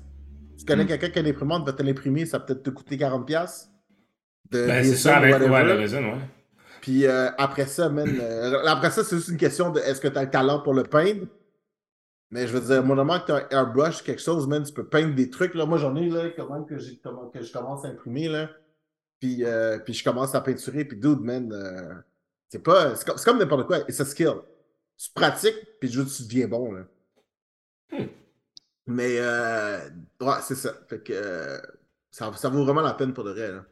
Tu 0.59 0.65
connais 0.65 0.85
Mm. 0.85 0.89
quelqu'un 0.89 1.11
qui 1.11 1.19
a 1.19 1.23
une 1.23 1.29
imprimante, 1.29 1.67
va 1.67 1.73
te 1.73 1.83
l'imprimer, 1.83 2.27
ça 2.27 2.39
va 2.39 2.45
peut-être 2.45 2.63
te 2.63 2.71
coûter 2.71 2.97
40$. 2.97 3.69
De 4.51 4.67
Ben, 4.67 4.85
c'est 4.85 4.97
ça 4.97 5.17
avec 5.17 5.33
ouais, 5.35 5.65
le 5.65 5.73
raisin, 5.75 6.03
ouais. 6.03 6.19
Puis 6.81 7.07
euh, 7.07 7.31
après 7.39 7.67
ça, 7.67 7.89
man, 7.89 8.09
euh, 8.21 8.65
après 8.67 8.91
ça, 8.91 9.03
c'est 9.05 9.17
juste 9.17 9.29
une 9.29 9.37
question 9.37 9.71
de 9.71 9.81
est-ce 9.81 10.01
que 10.01 10.09
tu 10.09 10.19
as 10.19 10.25
le 10.25 10.31
talent 10.31 10.61
pour 10.61 10.75
le 10.75 10.83
peindre? 10.83 11.27
Mais 12.31 12.47
je 12.47 12.57
veux 12.57 12.61
dire, 12.61 12.83
mon 12.85 12.95
moment 12.95 13.21
que 13.21 13.27
tu 13.27 13.33
as 13.33 13.37
un 13.37 13.49
airbrush, 13.51 14.03
quelque 14.03 14.21
chose, 14.23 14.47
man, 14.49 14.63
tu 14.65 14.73
peux 14.73 14.87
peindre 14.87 15.15
des 15.15 15.31
trucs. 15.31 15.55
Là. 15.55 15.65
Moi, 15.67 15.79
j'en 15.79 15.95
ai, 15.97 16.09
là, 16.09 16.31
quand 16.37 16.49
même, 16.51 16.67
que, 16.67 16.75
que 16.75 17.43
je 17.45 17.53
commence 17.53 17.85
à 17.85 17.89
imprimer, 17.89 18.29
là. 18.29 18.49
Puis, 19.21 19.45
euh, 19.45 19.79
puis 19.79 19.95
je 19.95 20.03
commence 20.03 20.35
à 20.35 20.41
peinturer. 20.41 20.85
Puis, 20.85 20.99
dude, 20.99 21.21
man, 21.21 21.53
c'est 22.53 22.59
pas. 22.59 22.95
C'est 22.97 23.07
comme, 23.07 23.17
comme 23.17 23.39
n'importe 23.39 23.67
quoi. 23.67 23.79
C'est 23.89 24.03
un 24.03 24.05
skill. 24.05 24.35
Tu 24.99 25.09
pratiques, 25.15 25.57
puis 25.81 25.91
juste 25.91 26.15
tu 26.19 26.25
deviens 26.25 26.49
bon, 26.49 26.71
là. 26.73 26.83
Hmm. 27.91 28.05
Mais, 28.87 29.17
euh, 29.21 29.79
ouais, 30.21 30.35
c'est 30.43 30.55
ça. 30.55 30.75
Fait 30.87 31.03
que 31.03 31.15
euh, 31.15 31.59
ça, 32.11 32.31
ça 32.37 32.51
vaut 32.51 32.63
vraiment 32.63 32.83
la 32.83 32.93
peine 32.93 33.15
pour 33.15 33.25
de 33.25 33.31
vrai, 33.31 33.51
là. 33.53 33.65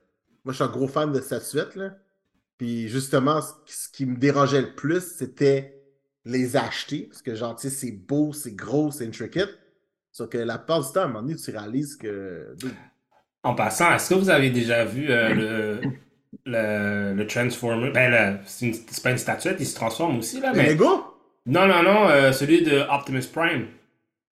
Moi, 0.45 0.53
je 0.53 0.55
suis 0.55 0.65
un 0.65 0.69
gros 0.69 0.89
fan 0.89 1.13
de 1.13 1.21
statuettes, 1.21 1.77
là. 1.77 1.95
Puis 2.57 2.89
justement, 2.89 3.43
ce 3.43 3.53
qui- 3.67 3.73
ce 3.75 3.89
qui 3.91 4.07
me 4.07 4.17
dérangeait 4.17 4.63
le 4.63 4.75
plus, 4.75 5.03
c'était 5.03 5.79
les 6.25 6.57
acheter. 6.57 7.03
Parce 7.03 7.21
que, 7.21 7.35
genre, 7.35 7.55
tu 7.57 7.69
sais, 7.69 7.75
c'est 7.75 7.93
beau, 7.93 8.33
c'est 8.33 8.53
gros, 8.53 8.91
c'est 8.91 9.07
intricate. 9.07 9.51
Sauf 10.11 10.31
que 10.31 10.39
la 10.39 10.57
plupart 10.57 10.81
du 10.81 10.91
temps, 10.91 11.03
à 11.03 11.05
un 11.05 11.09
moment 11.09 11.21
donné, 11.21 11.37
tu 11.37 11.51
réalises 11.51 11.97
que. 11.97 12.57
En 13.43 13.55
passant, 13.55 13.93
est-ce 13.93 14.09
que 14.09 14.15
vous 14.15 14.31
avez 14.31 14.49
déjà 14.49 14.87
vu 14.87 15.11
euh, 15.11 15.35
le, 15.35 15.81
le, 16.45 17.15
le 17.15 17.27
Transformer? 17.27 17.91
Ben, 17.91 18.41
c'est 18.47 19.03
pas 19.03 19.11
une 19.11 19.19
statuette, 19.19 19.57
il 19.61 19.67
se 19.67 19.75
transforme 19.75 20.19
aussi, 20.19 20.41
là, 20.41 20.53
Les 20.53 20.59
mais... 20.63 20.69
Lego? 20.71 21.05
Non, 21.47 21.67
non, 21.67 21.83
non, 21.83 22.09
euh, 22.09 22.33
celui 22.33 22.63
de 22.63 22.81
Optimus 22.91 23.27
Prime. 23.33 23.67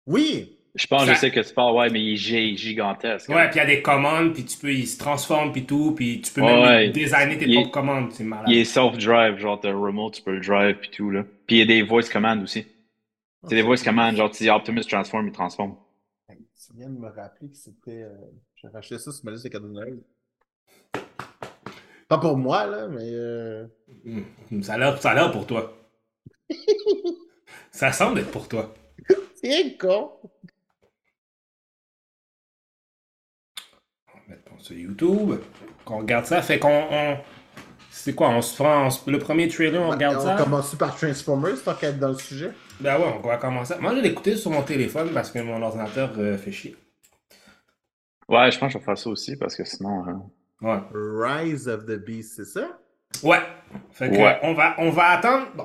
Oui. 0.07 0.51
Je 0.75 0.87
pense, 0.89 1.05
Ça- 1.05 1.15
je 1.15 1.19
sais 1.21 1.31
que 1.31 1.39
tu 1.39 1.55
parles, 1.55 1.75
ouais, 1.77 1.89
mais 1.91 2.03
il 2.03 2.15
est 2.15 2.17
gi- 2.17 2.57
gigantesque. 2.57 3.29
Ouais, 3.29 3.49
puis 3.49 3.57
il 3.57 3.59
y 3.59 3.61
a 3.61 3.67
des 3.67 3.81
commandes, 3.83 4.33
puis 4.35 4.45
tu 4.45 4.59
peux, 4.59 4.73
il 4.73 4.89
se 4.89 4.99
transforme, 4.99 5.53
puis 5.53 5.65
tout, 5.65 5.93
puis 5.95 6.21
tu 6.21 6.33
peux 6.33 6.41
Ouais, 6.41 6.53
même 6.53 6.63
ouais. 6.65 6.91
designer 6.91 7.39
tes 7.39 7.45
Il 7.45 7.53
est- 7.53 7.55
propres 7.57 7.71
commandes, 7.71 8.11
c'est 8.13 8.25
malade. 8.25 8.47
Il 8.49 8.57
est 8.59 8.65
self-drive, 8.65 9.39
genre, 9.39 9.61
t'as 9.61 9.71
le 9.71 9.79
remote, 9.79 10.15
tu 10.15 10.23
peux 10.23 10.33
le 10.35 10.41
drive, 10.41 10.77
puis 10.81 10.91
tout, 10.91 11.11
là. 11.11 11.23
Puis 11.47 11.57
il 11.57 11.59
y 11.61 11.63
a 11.63 11.67
des 11.67 11.83
voice 11.83 12.09
commands 12.13 12.41
aussi. 12.43 12.67
C'est 13.47 13.55
des 13.55 13.63
voice 13.63 13.85
commands, 13.85 14.11
genre, 14.17 14.35
si 14.35 14.49
Optimus 14.51 14.81
transforme, 14.85 15.27
il 15.29 15.33
transforme. 15.33 15.77
Tu 16.29 16.73
viens 16.77 16.89
de 16.89 16.99
me 16.99 17.09
rappeler 17.09 17.51
que 17.51 17.57
c'était. 17.57 18.03
euh, 18.03 18.09
J'ai 18.57 18.69
racheté 18.69 18.99
ça 18.99 19.13
sur 19.13 19.25
ma 19.27 19.31
liste 19.33 19.45
de 19.45 19.51
cadeaux 19.51 19.69
de 19.69 19.75
Noël. 19.75 19.99
Pas 22.15 22.21
pour 22.21 22.37
moi, 22.37 22.65
là, 22.67 22.87
mais. 22.87 23.09
euh, 23.11 23.67
Hmm, 24.05 24.63
Ça 24.63 24.75
a 24.75 24.79
l'air 24.79 25.03
ça 25.03 25.11
a 25.11 25.15
l'air 25.15 25.33
pour 25.33 25.47
toi. 25.49 25.73
ça 27.73 27.91
semble 27.91 28.21
être 28.21 28.31
pour 28.31 28.47
toi. 28.49 28.73
C'est 29.43 29.77
con. 29.77 30.13
On 34.07 34.13
va 34.17 34.21
mettre 34.29 34.43
ça 34.49 34.59
sur 34.59 34.77
YouTube, 34.77 35.35
qu'on 35.85 35.99
regarde 35.99 36.25
ça, 36.27 36.41
fait 36.43 36.59
qu'on... 36.61 36.85
on- 36.91 37.19
C'est 37.91 38.15
quoi, 38.15 38.29
on 38.31 38.43
se 38.43 38.55
prend 38.55 38.89
on 38.89 39.11
le 39.11 39.19
premier 39.19 39.49
trailer, 39.49 39.81
on 39.83 39.91
regarde 39.91 40.19
on 40.19 40.21
ça? 40.21 40.37
commence 40.37 40.75
par 40.77 40.95
Transformers, 40.97 41.63
tant 41.65 41.75
qu'à 41.75 41.89
être 41.89 41.99
dans 41.99 42.09
le 42.11 42.15
sujet. 42.19 42.53
Ben 42.81 42.97
ouais, 42.99 43.13
on 43.23 43.27
va 43.27 43.39
commencer. 43.39 43.75
Moi, 43.81 43.95
je 43.97 44.01
l'ai 44.03 44.11
écouté 44.11 44.37
sur 44.37 44.51
mon 44.53 44.63
téléphone 44.63 45.11
parce 45.13 45.33
que 45.33 45.41
mon 45.41 45.61
ordinateur 45.63 46.13
euh, 46.19 46.37
fait 46.39 46.53
chier. 46.53 46.77
Ouais, 48.29 48.51
je 48.53 48.59
pense 48.59 48.73
que 48.73 48.75
je 48.75 48.79
vais 48.79 48.85
faire 48.85 48.99
ça 48.99 49.11
aussi, 49.11 49.37
parce 49.37 49.57
que 49.57 49.65
sinon... 49.65 50.05
hein. 50.09 50.23
Ouais. 50.65 50.81
Rise 50.93 51.69
of 51.69 51.85
the 51.87 51.97
Beast, 52.05 52.35
c'est 52.37 52.45
ça? 52.47 52.79
Ouais. 53.23 53.41
Fait 53.93 54.11
que, 54.11 54.17
Ouais. 54.17 54.39
on, 54.43 54.55
va, 54.55 54.75
on 54.79 54.91
va 54.91 55.05
attendre. 55.11 55.47
Bon. 55.55 55.65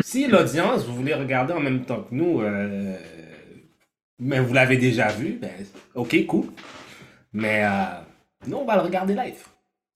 Si 0.00 0.26
l'audience, 0.28 0.84
vous 0.86 0.94
voulez 0.94 1.14
regarder 1.14 1.52
en 1.52 1.60
même 1.60 1.84
temps 1.84 2.02
que 2.04 2.14
nous, 2.14 2.40
euh, 2.40 2.96
mais 4.18 4.40
vous 4.40 4.54
l'avez 4.54 4.76
déjà 4.76 5.08
vu, 5.08 5.38
ben, 5.40 5.50
ok, 5.94 6.26
cool. 6.26 6.46
Mais 7.32 7.64
euh, 7.64 8.00
nous, 8.46 8.56
on 8.58 8.64
va 8.64 8.76
le 8.76 8.82
regarder 8.82 9.14
live. 9.14 9.44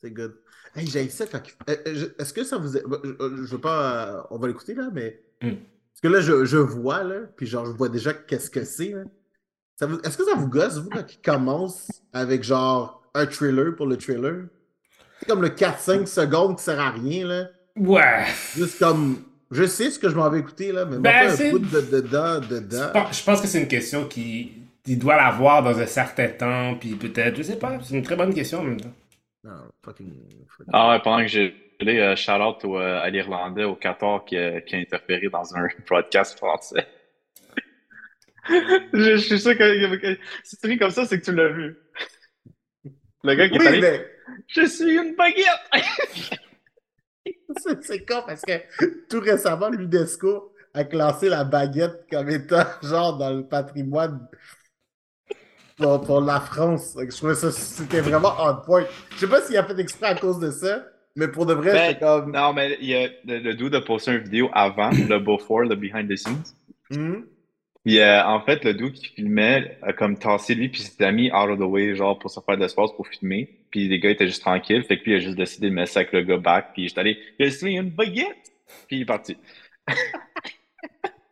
C'est 0.01 0.11
good. 0.11 0.37
Hey, 0.75 0.87
j'ai 0.87 1.09
ça 1.09 1.27
quand. 1.27 1.41
il- 1.47 1.73
euh, 1.73 1.77
euh, 1.87 1.95
je- 1.95 2.23
Est-ce 2.23 2.33
que 2.33 2.45
ça 2.45 2.57
vous. 2.59 2.77
est- 2.77 2.87
bah, 2.87 2.99
Je, 3.03 3.19
veux 3.53 3.59
pas. 3.61 4.27
On 4.31 4.39
va 4.39 4.49
l'écouter, 4.49 4.75
là, 4.75 4.89
mais. 4.93 5.21
Hmm. 5.43 5.55
Parce 5.93 6.01
que 6.03 6.09
là, 6.09 6.21
je, 6.21 6.45
je 6.45 6.57
vois, 6.59 7.03
là, 7.03 7.21
puis 7.37 7.47
genre, 7.47 7.67
je 7.67 7.73
vois 7.73 7.89
déjà 7.89 8.13
qu'est-ce 8.15 8.51
que 8.51 8.65
c'est, 8.65 8.95
vous- 9.81 10.01
Est-ce 10.01 10.17
que 10.19 10.25
ça 10.25 10.35
vous 10.37 10.49
gosse, 10.49 10.79
vous, 10.79 10.91
quand 10.91 11.13
il 11.13 11.21
commence 11.23 11.91
avec 12.13 12.43
genre 12.43 13.00
un 13.15 13.27
trailer 13.27 13.75
pour 13.77 13.87
le 13.87 13.97
trailer? 13.97 14.45
C'est 15.21 15.29
comme 15.29 15.43
le 15.43 15.49
4-5 15.51 16.07
secondes 16.07 16.57
qui 16.57 16.65
sert 16.65 16.81
à 16.81 16.91
rien, 16.91 17.27
là. 17.27 17.49
Ouais. 17.77 18.25
Juste 18.57 18.79
comme. 18.79 19.23
Je 19.51 19.65
sais 19.65 19.91
ce 19.91 19.99
que 19.99 20.09
je 20.09 20.15
m'en 20.15 20.31
vais 20.31 20.39
écouter, 20.39 20.71
là, 20.73 20.85
mais 20.85 20.99
Ben, 20.99 21.27
un 21.29 21.31
c'est- 21.31 21.51
bout 21.51 21.59
de 21.59 21.81
dedans, 21.81 22.41
Je 22.43 22.49
dedans. 22.55 22.91
pense, 22.93 23.19
je 23.19 23.25
pense 23.25 23.41
que 23.41 23.49
c'est 23.49 23.61
une 23.61 23.69
question 23.69 24.07
qui, 24.07 24.53
qui 24.85 24.97
doit 24.97 25.17
l'avoir 25.17 25.63
dans 25.65 25.77
un 25.79 25.87
certain 25.87 26.29
temps, 26.29 26.77
puis 26.79 26.95
peut-être, 26.95 27.37
je 27.37 27.43
sais 27.43 27.59
pas, 27.59 27.79
c'est 27.83 27.95
une 27.97 28.03
très 28.05 28.15
bonne 28.17 28.33
question 28.33 28.61
en 28.61 28.63
même 28.65 28.81
temps. 28.81 28.93
Non, 29.43 29.53
fucking. 29.85 30.13
fucking- 30.57 30.71
Ah 30.73 30.91
ouais, 30.91 31.01
pendant 31.03 31.23
que 31.23 31.27
j'ai 31.27 31.55
allé 31.81 31.99
euh, 31.99 32.15
shout-out 32.15 32.65
au, 32.65 32.79
euh, 32.79 33.01
à 33.01 33.11
l'Irlandais, 33.11 33.65
au 33.65 33.75
Qatar, 33.75 34.25
qui, 34.25 34.37
a- 34.37 34.61
qui 34.61 34.77
a 34.77 34.79
interféré 34.79 35.29
dans 35.29 35.55
un 35.57 35.67
broadcast 35.89 36.37
français. 36.39 36.87
je, 38.49 39.17
je 39.17 39.17
suis 39.17 39.41
sûr 39.41 39.57
que, 39.57 39.97
que- 39.97 40.19
si 40.45 40.57
tu 40.59 40.67
ris 40.69 40.79
comme 40.79 40.91
ça, 40.91 41.05
c'est 41.07 41.19
que 41.21 41.25
tu 41.25 41.33
l'as 41.33 41.49
vu. 41.49 41.77
Le 43.23 43.35
gars 43.35 43.49
qui 43.49 43.57
est 43.57 43.61
Oui, 43.61 43.67
allé, 43.67 43.81
mais 43.81 44.07
Je 44.49 44.67
suis 44.67 44.97
une 44.97 45.15
baguette! 45.15 45.47
c'est 47.83 48.07
con 48.07 48.23
parce 48.27 48.43
que 48.43 48.53
tout 49.09 49.21
récemment, 49.21 49.69
l'UNESCO 49.69 50.55
a 50.75 50.85
classé 50.85 51.29
la 51.29 51.45
baguette 51.45 52.07
comme 52.11 52.31
étant 52.31 52.65
genre 52.83 53.19
dans 53.19 53.31
le 53.31 53.45
patrimoine 53.45 54.27
pour, 55.77 56.01
pour 56.03 56.21
la 56.21 56.41
France. 56.41 56.95
Donc, 56.95 57.11
Je 57.11 57.17
trouvais 57.17 57.35
ça, 57.35 57.51
c'était 57.51 58.01
vraiment 58.01 58.35
on 58.39 58.55
point. 58.65 58.87
Je 59.13 59.19
sais 59.19 59.29
pas 59.29 59.43
s'il 59.43 59.57
a 59.57 59.65
fait 59.65 59.79
exprès 59.79 60.07
à 60.07 60.15
cause 60.15 60.39
de 60.39 60.51
ça, 60.51 60.85
mais 61.17 61.29
pour 61.29 61.47
de 61.47 61.55
vrai, 61.55 61.73
Ben, 61.73 61.93
c'est 61.93 61.99
comme. 61.99 62.33
Non, 62.33 62.53
mais 62.53 62.79
il 62.81 62.89
y 62.89 62.95
a, 62.95 63.09
le, 63.25 63.39
le 63.39 63.55
dude 63.55 63.75
a 63.75 63.81
posté 63.81 64.13
une 64.13 64.19
vidéo 64.19 64.49
avant, 64.53 64.91
le 64.91 65.19
before, 65.19 65.63
le 65.63 65.75
behind 65.75 66.09
the 66.09 66.17
scenes. 66.17 66.55
Hmm? 66.91 67.23
Puis 67.85 67.99
euh, 67.99 68.25
en 68.25 68.41
fait, 68.41 68.65
le 68.65 68.75
dude 68.75 68.93
qui 68.93 69.07
filmait 69.07 69.79
a 69.83 69.93
comme 69.93 70.19
tassé 70.19 70.55
lui 70.55 70.69
puis 70.69 70.83
ses 70.83 71.03
amis 71.03 71.31
out 71.33 71.49
of 71.49 71.59
the 71.59 71.63
way, 71.63 71.95
genre 71.95 72.19
pour 72.19 72.31
se 72.31 72.41
faire 72.41 72.57
de 72.57 72.63
l'espace 72.63 72.91
pour 72.93 73.07
filmer. 73.09 73.59
Puis 73.71 73.89
les 73.89 73.99
gars 73.99 74.11
étaient 74.11 74.27
juste 74.27 74.43
tranquilles, 74.43 74.85
fait 74.85 74.99
que 74.99 75.05
lui 75.05 75.13
il 75.13 75.17
a 75.17 75.21
juste 75.21 75.37
décidé 75.37 75.71
de 75.71 75.75
mettre 75.75 75.93
ça 75.93 76.01
avec 76.01 76.13
le 76.13 76.23
gars 76.23 76.37
back, 76.37 76.71
puis 76.75 76.89
j'étais 76.89 77.01
allé, 77.01 77.19
je 77.39 77.47
suis 77.47 77.75
une 77.75 77.91
baguette! 77.91 78.53
Puis 78.87 78.99
il 78.99 79.03
est 79.03 79.07
parti. 79.07 79.37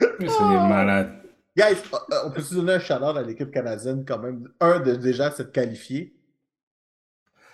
C'est 0.00 0.40
malade. 0.40 1.22
Guys, 1.56 1.82
euh, 1.92 1.96
euh, 2.12 2.16
on 2.26 2.30
peut 2.30 2.40
se 2.40 2.54
donner 2.54 2.74
un 2.74 2.78
shout 2.78 2.92
à 2.94 3.22
l'équipe 3.22 3.50
canadienne 3.50 4.04
quand 4.06 4.18
même? 4.18 4.48
Un, 4.60 4.78
de 4.80 4.94
déjà 4.94 5.30
s'être 5.30 5.52
qualifié. 5.52 6.14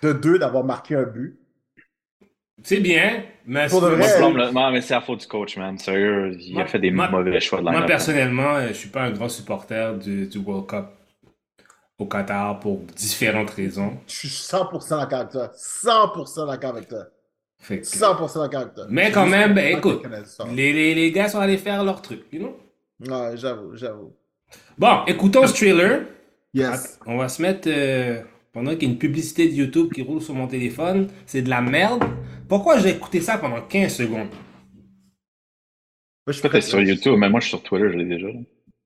De 0.03 0.13
deux, 0.13 0.37
d'avoir 0.37 0.63
marqué 0.63 0.95
un 0.95 1.03
but. 1.03 1.39
C'est 2.63 2.79
bien, 2.79 3.23
mais 3.45 3.67
c'est- 3.69 3.79
Moi, 3.79 4.51
non, 4.51 4.71
mais 4.71 4.81
c'est 4.81 4.93
la 4.93 5.01
faute 5.01 5.19
du 5.19 5.27
coach, 5.27 5.57
man. 5.57 5.77
Sérieux, 5.77 6.35
il 6.39 6.53
Moi- 6.53 6.63
a 6.63 6.65
fait 6.65 6.79
des 6.79 6.89
moi- 6.91 7.09
mauvais 7.09 7.39
choix 7.39 7.59
de 7.59 7.63
Moi, 7.63 7.73
line-up. 7.73 7.87
personnellement, 7.87 8.55
euh, 8.55 8.67
je 8.69 8.73
suis 8.73 8.89
pas 8.89 9.03
un 9.03 9.11
grand 9.11 9.29
supporter 9.29 9.93
du, 9.97 10.27
du 10.27 10.37
World 10.39 10.65
Cup 10.67 10.85
au 11.99 12.05
Qatar 12.05 12.59
pour 12.59 12.79
différentes 12.95 13.49
raisons. 13.51 13.97
Je 14.07 14.13
suis 14.13 14.29
100% 14.29 14.97
d'accord 14.97 15.19
avec 15.19 15.31
toi. 15.31 15.51
100% 15.55 16.45
d'accord 16.47 16.69
avec 16.75 16.87
toi. 16.87 17.03
Fait 17.59 17.79
que- 17.81 17.85
100% 17.85 18.39
d'accord 18.41 18.61
avec 18.61 18.73
toi. 18.73 18.85
Mais 18.89 19.11
quand 19.11 19.25
même, 19.27 19.53
ben, 19.53 19.77
écoute, 19.77 20.03
les, 20.53 20.71
les, 20.73 20.95
les 20.95 21.11
gars 21.11 21.27
sont 21.27 21.39
allés 21.39 21.57
faire 21.57 21.83
leur 21.83 22.01
truc, 22.01 22.21
you 22.31 22.39
know? 22.39 22.57
Ouais, 23.13 23.35
j'avoue, 23.35 23.75
j'avoue. 23.75 24.13
Bon, 24.77 25.03
écoutons 25.07 25.45
ce 25.45 25.53
trailer. 25.53 26.03
Yes. 26.53 26.99
On 27.05 27.17
va 27.17 27.27
se 27.27 27.41
mettre. 27.41 27.67
euh, 27.69 28.21
pendant 28.53 28.71
qu'il 28.71 28.83
y 28.83 28.85
a 28.85 28.89
une 28.93 28.97
publicité 28.97 29.49
de 29.49 29.53
YouTube 29.53 29.91
qui 29.93 30.01
roule 30.01 30.21
sur 30.21 30.33
mon 30.33 30.47
téléphone, 30.47 31.09
c'est 31.25 31.41
de 31.41 31.49
la 31.49 31.59
merde. 31.59 32.05
Pourquoi 32.47 32.79
j'ai 32.79 32.89
écouté 32.91 33.21
ça 33.21 33.37
pendant 33.37 33.61
15 33.61 33.95
secondes? 33.95 34.27
Moi, 36.27 36.27
je 36.27 36.31
suis 36.33 36.41
Toi, 36.41 36.49
prêt. 36.49 36.59
t'es 36.59 36.65
sur 36.67 36.81
YouTube, 36.81 37.15
mais 37.17 37.29
moi, 37.29 37.39
je 37.39 37.47
suis 37.47 37.57
sur 37.57 37.63
Twitter, 37.63 37.89
je 37.91 37.97
l'ai 37.97 38.05
déjà. 38.05 38.27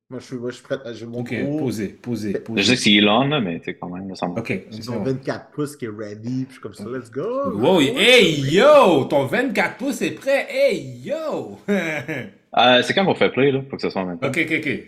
Moi, 0.09 0.19
je 0.19 0.25
suis, 0.25 0.35
moi, 0.37 0.49
je 0.49 0.55
suis 0.55 0.63
prêt. 0.63 0.77
J'ai 0.93 1.05
mon 1.05 1.19
Ok, 1.19 1.33
gros. 1.33 1.59
posez, 1.59 1.87
posez, 1.89 2.31
Je 2.33 2.37
posez. 2.39 2.63
sais 2.63 2.73
que 2.75 2.79
c'est 2.81 2.93
Elon, 2.93 3.27
là, 3.27 3.39
mais 3.39 3.59
tu 3.59 3.65
sais, 3.65 3.75
quand 3.75 3.89
même, 3.89 4.13
ça 4.15 4.27
me... 4.27 4.39
Ok, 4.39 4.47
J'ai 4.71 4.81
c'est 4.81 4.91
bon. 4.91 5.03
24 5.03 5.51
pouces 5.51 5.75
qui 5.75 5.85
est 5.85 5.89
ready. 5.95 6.45
Puis 6.45 6.47
je 6.47 6.51
suis 6.53 6.61
comme 6.61 6.73
ça, 6.73 6.85
let's 6.85 7.11
go. 7.11 7.51
Wow, 7.53 7.79
hey 7.81 8.41
yo! 8.51 9.05
Ton 9.05 9.25
24 9.25 9.77
pouces 9.77 10.01
est 10.01 10.11
prêt! 10.11 10.47
Hey 10.49 10.81
yo! 11.03 11.57
ok, 11.67 11.69
Euh, 12.57 12.81
c'est 12.81 12.95
quand 12.95 13.05
qu'on 13.05 13.13
fait 13.13 13.29
play, 13.29 13.51
là? 13.51 13.61
Faut 13.69 13.75
que 13.75 13.81
ce 13.83 13.91
soit 13.91 14.01
en 14.01 14.07
même 14.07 14.19
temps. 14.19 14.27
ok, 14.27 14.39
ok. 14.39 14.83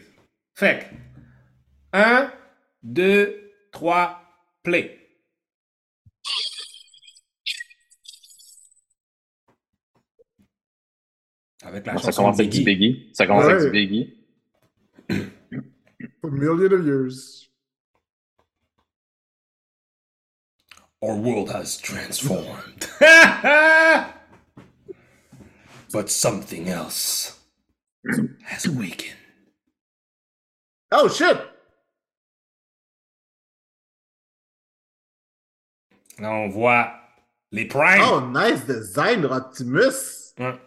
Fait 0.56 0.80
que. 0.80 1.98
1, 1.98 2.32
2, 2.82 3.52
3, 3.72 4.20
play. 4.64 5.01
Avec 11.64 11.86
la 11.86 11.94
ça 11.98 12.06
chanson 12.08 12.24
commence 12.24 12.38
de 12.38 12.44
avec 12.44 12.52
du 12.54 12.64
Biggie. 12.64 12.94
Biggie. 12.94 13.10
Ça 13.14 13.28
commence 13.28 13.46
avec 13.46 13.60
Ouais. 13.60 13.66
du 13.66 13.72
Biggie. 13.72 14.18
For 16.22 16.30
a 16.30 16.32
million 16.32 16.72
of 16.74 16.86
years. 16.86 17.50
Our 21.02 21.16
world 21.16 21.50
has 21.50 21.78
transformed. 21.78 22.88
but 25.92 26.10
something 26.10 26.70
else 26.70 27.40
has 28.46 28.66
awakened. 28.68 29.18
Oh 30.92 31.08
shit! 31.08 31.38
Là, 36.20 36.32
on 36.32 36.50
voit 36.50 36.92
les 37.52 37.66
primes. 37.66 38.02
Oh, 38.04 38.20
nice 38.30 38.66
design, 38.66 39.26
Optimus! 39.26 40.34
Ouais. 40.38 40.60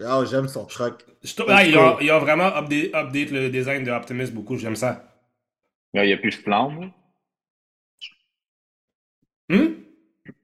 Oh, 0.00 0.24
j'aime 0.26 0.48
son 0.48 0.66
truck. 0.66 1.04
Je 1.22 1.34
trouve- 1.34 1.50
ah, 1.50 1.64
ils, 1.64 1.76
ont, 1.76 1.98
ils 2.00 2.10
ont 2.12 2.18
vraiment 2.18 2.44
update, 2.54 2.94
update 2.94 3.30
le 3.30 3.48
design 3.50 3.82
de 3.84 3.90
Optimus 3.90 4.30
beaucoup, 4.30 4.56
j'aime 4.58 4.76
ça. 4.76 5.04
Il 5.94 6.02
n'y 6.02 6.12
a 6.12 6.18
plus 6.18 6.30
de 6.30 6.36
flamme, 6.36 6.80
là. 6.80 6.90
Hmm? 9.48 9.74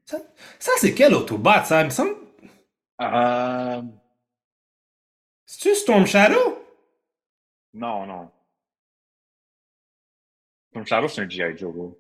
Ça, 0.07 0.19
ça, 0.59 0.73
c'est 0.79 0.95
quel 0.95 1.15
Autobot, 1.15 1.65
ça? 1.65 1.83
Il 1.83 1.87
me 1.87 1.91
semble? 1.91 2.15
Euh... 3.01 3.83
C'est-tu 5.45 5.75
Storm 5.75 6.07
Shadow? 6.07 6.59
Non, 7.75 8.07
non. 8.07 8.31
Comme 10.73 10.87
Shadow, 10.87 11.09
c'est 11.09 11.23
un 11.23 11.29
G.I. 11.29 11.59
Joe, 11.59 11.75
bro. 11.75 11.99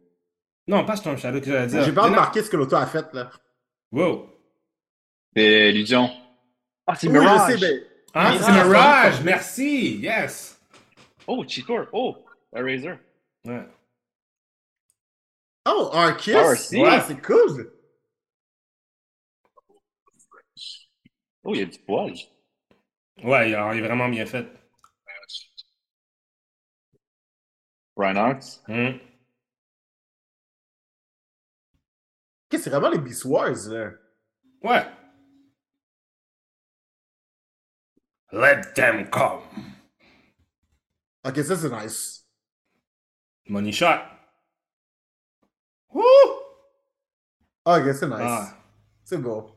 Non, 0.68 0.84
pas 0.86 0.96
Storm 0.96 1.18
Shadow 1.18 1.40
que 1.40 1.46
j'allais 1.46 1.66
dire? 1.66 1.82
J'ai 1.84 1.92
pas 1.92 2.04
remarqué 2.04 2.42
ce 2.42 2.48
que 2.48 2.56
l'auto 2.56 2.76
a 2.76 2.86
fait, 2.86 3.12
là. 3.12 3.30
Wow. 3.90 4.30
C'est 5.36 5.70
Illusion. 5.70 6.08
Ah, 6.86 6.94
c'est 6.94 7.06
Oui, 7.08 7.12
Mirage. 7.14 7.52
je 7.52 7.58
sais, 7.58 7.70
mais. 7.70 7.86
Ah, 8.14 8.30
Mirage. 8.32 8.44
c'est 8.44 8.52
Mirage, 8.52 9.22
merci, 9.22 9.96
yes. 9.98 10.60
Oh, 11.26 11.44
Cheetor. 11.46 11.86
Oh, 11.92 12.16
Eraser. 12.54 12.94
Ouais. 13.44 13.66
Oh, 15.66 15.90
Arceus! 15.92 16.34
Arceus. 16.36 16.76
Ouais, 16.80 17.00
c'est 17.06 17.22
cool! 17.22 17.72
Oh, 21.44 21.54
il 21.54 21.60
y 21.60 21.62
a 21.62 21.66
du 21.66 21.78
poil. 21.78 22.14
Ouais, 23.22 23.50
il 23.50 23.54
est 23.54 23.80
vraiment 23.80 24.08
bien 24.08 24.26
fait. 24.26 24.46
Reinhardt. 27.96 28.60
Hmm. 28.68 28.98
Ok, 32.52 32.60
c'est 32.60 32.70
vraiment 32.70 32.90
les 32.90 32.98
Beast 32.98 33.24
Wars, 33.24 33.68
là. 33.68 33.90
Ouais. 34.62 34.86
Let 38.32 38.74
them 38.74 39.08
come. 39.10 39.42
Ok, 41.24 41.36
ça, 41.44 41.56
c'est 41.56 41.70
nice. 41.70 42.26
Money 43.48 43.72
shot. 43.72 44.00
Woo! 45.90 46.02
Ah, 47.64 47.78
Ok, 47.78 47.94
c'est 47.94 48.08
nice. 48.08 48.18
Ah. 48.20 48.56
C'est 49.04 49.18
beau. 49.18 49.50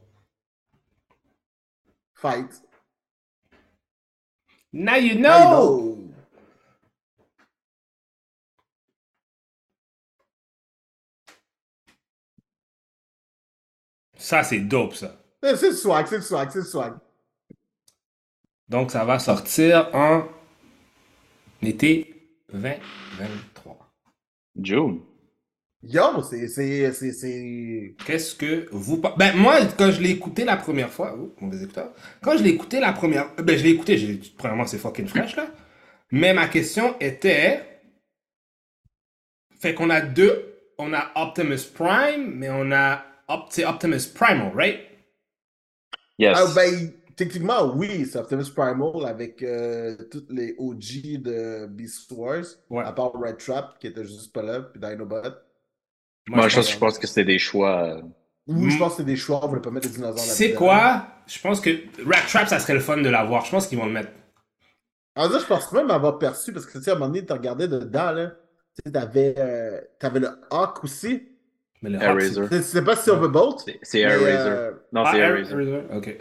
Fight. 2.14 2.62
Now 4.74 4.96
you 4.98 5.14
I 5.14 5.18
know. 5.22 5.50
know. 5.50 6.14
Ça, 14.18 14.44
c'est 14.44 14.60
dope, 14.60 14.94
ça. 14.94 15.16
C'est 15.42 15.56
c'est 15.58 15.70
le 15.70 15.76
swag, 15.76 16.08
c'est 16.08 16.18
le 16.18 16.22
swag, 16.22 16.50
c'est 16.52 16.60
le 16.60 16.66
swag. 16.66 16.98
Donc, 18.70 18.92
ça 18.92 19.06
va 19.06 19.20
sortir 19.20 19.90
en 19.94 20.24
été 21.62 22.14
2023. 22.52 23.78
June. 24.62 25.02
Yo, 25.84 26.24
c'est. 26.24 26.48
c'est- 26.48 26.92
c'est- 26.94 27.12
c'est- 27.14 27.96
Qu'est-ce 28.06 28.34
que 28.36 28.68
vous... 28.72 28.98
Ben, 29.18 29.36
moi, 29.36 29.60
quand 29.78 29.92
je 29.92 30.02
l'ai 30.02 30.10
écouté 30.12 30.44
la 30.46 30.58
première 30.58 30.90
fois... 30.90 31.16
Oh, 31.18 31.36
mauvais 31.42 31.64
écouteur. 31.64 31.94
Quand 32.22 32.38
je 32.38 32.44
l'ai 32.44 32.50
écouté 32.52 32.80
la 32.80 32.92
première... 32.94 33.34
Ben, 33.36 33.58
je 33.58 33.64
l'ai 33.64 33.70
écouté, 33.72 33.98
j'ai... 33.98 34.20
premièrement, 34.38 34.66
c'est 34.66 34.80
fucking 34.80 35.08
fresh, 35.08 35.36
là. 35.36 35.48
Mais 36.12 36.34
ma 36.34 36.48
question 36.48 36.96
était... 37.00 37.62
Fait 39.60 39.74
qu'on 39.76 39.90
a 39.92 40.02
deux... 40.02 40.54
On 40.78 40.92
a 40.94 41.12
Optimus 41.16 41.72
Prime, 41.74 42.34
mais 42.36 42.50
on 42.50 42.72
a... 42.72 43.04
Op- 43.28 43.48
C'est 43.50 43.66
Optimus 43.66 44.08
Primal, 44.14 44.52
right? 44.56 44.80
Yes. 46.18 46.38
Ah, 46.38 46.46
ben, 46.56 46.92
techniquement, 47.16 47.74
oui, 47.76 48.06
c'est 48.06 48.18
Optimus 48.20 48.50
Primal 48.56 49.06
avec 49.06 49.42
euh, 49.44 49.96
toutes 50.12 50.32
les 50.32 50.56
OG 50.58 51.22
de 51.22 51.66
Beast 51.68 52.12
Wars, 52.12 52.44
Ouais. 52.70 52.84
à 52.84 52.92
part 52.92 53.12
Red 53.14 53.38
Trap 53.38 53.78
qui 53.80 53.88
était 53.88 54.04
juste 54.04 54.34
pas 54.34 54.42
là, 54.44 54.62
puis 54.62 54.80
Dinobot. 54.80 55.22
Moi, 56.28 56.48
je, 56.48 56.56
pense- 56.56 56.72
je 56.72 56.78
pense 56.78 57.00
que 57.00 57.08
c'était 57.08 57.26
des 57.26 57.40
choix. 57.40 57.84
euh, 57.84 58.02
Ou 58.48 58.70
je 58.70 58.76
Mm. 58.76 58.80
pense 58.80 58.92
que 58.94 58.98
c'est 58.98 59.04
des 59.06 59.16
choix, 59.16 59.40
on 59.44 59.48
voulait 59.48 59.62
pas 59.62 59.72
mettre 59.72 59.88
des 59.88 59.94
dinosaures 59.96 60.16
là-dedans. 60.18 60.34
C'est 60.34 60.54
quoi? 60.54 61.08
Je 61.28 61.40
pense 61.42 61.60
que 61.62 61.70
Rat 62.06 62.22
Trap, 62.28 62.48
ça 62.48 62.60
serait 62.60 62.74
le 62.76 62.80
fun 62.80 62.98
de 62.98 63.10
l'avoir. 63.10 63.44
Je 63.46 63.52
pense 63.52 63.66
qu'ils 63.68 63.78
vont 63.80 63.86
le 63.88 63.92
mettre. 63.94 64.10
Alors 65.16 65.32
là, 65.32 65.40
je 65.40 65.46
pense 65.46 65.72
même 65.72 65.90
avoir 65.90 66.20
perçu, 66.20 66.52
parce 66.54 66.66
que 66.66 66.78
tu 66.78 66.84
sais, 66.84 66.92
à 66.92 66.94
un 66.94 66.98
moment 66.98 67.08
donné, 67.12 67.26
tu 67.26 67.32
regardais 67.34 67.68
dedans, 67.68 68.12
là. 68.12 68.28
Tu 68.76 68.82
sais, 68.86 68.92
t'avais 68.92 69.34
euh, 69.38 69.80
t'avais 70.00 70.20
le 70.20 70.28
Hawk 70.52 70.84
aussi. 70.84 71.24
Mais 71.82 71.90
le 71.90 72.00
Hawk, 72.02 72.22
c'est- 72.62 72.82
pas 72.84 72.96
Silverbolt. 72.96 73.60
C'est- 73.66 73.80
C'est 73.82 73.98
mais, 74.06 74.12
Air 74.12 74.20
Razor. 74.22 74.52
euh, 74.52 74.72
Non, 74.92 75.04
Ah, 75.06 75.12
c'est 75.14 75.20
Air 75.20 75.30
Air 75.30 75.38
Razor. 75.38 75.58
Razor, 75.58 75.84
Ok. 75.98 76.18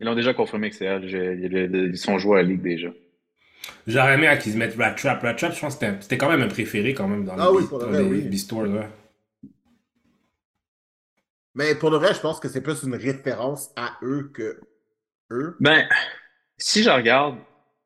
Ils 0.00 0.06
l'ont 0.06 0.14
déjà 0.14 0.32
confirmé 0.34 0.70
que 0.70 0.76
c'est 0.76 0.86
elle. 0.86 1.04
Ils 1.04 1.90
ils 1.92 1.98
sont 1.98 2.18
joués 2.18 2.38
à 2.40 2.42
la 2.42 2.48
Ligue 2.48 2.62
déjà. 2.62 2.88
J'aurais 3.86 4.14
aimé 4.14 4.26
à 4.26 4.36
qu'ils 4.38 4.52
se 4.52 4.56
mettent 4.56 4.76
Rat 4.76 4.92
Trap. 4.92 5.20
Rat 5.22 5.34
Trap, 5.34 5.52
je 5.54 5.60
pense 5.60 5.76
que 5.76 5.84
c'était- 5.86 6.00
c'était 6.00 6.18
quand 6.18 6.30
même 6.30 6.40
un 6.42 6.48
préféré 6.48 6.94
quand 6.94 7.06
même 7.08 7.24
dans 7.24 7.34
Ah 7.38 7.48
les, 7.50 7.56
oui, 7.58 7.66
pour 7.68 7.78
le 7.78 7.84
dans 7.84 7.90
vrai, 7.92 8.02
les 8.02 8.08
oui. 8.08 8.20
Beast 8.22 8.50
Wars, 8.52 8.66
ouais. 8.68 8.88
Mais 11.54 11.74
pour 11.74 11.90
le 11.90 11.96
vrai, 11.98 12.14
je 12.14 12.20
pense 12.20 12.40
que 12.40 12.48
c'est 12.48 12.60
plus 12.62 12.82
une 12.84 12.94
référence 12.94 13.70
à 13.76 13.96
eux 14.02 14.30
que 14.32 14.60
eux. 15.32 15.56
Ben, 15.60 15.86
si 16.56 16.82
je 16.82 16.90
regarde, 16.90 17.36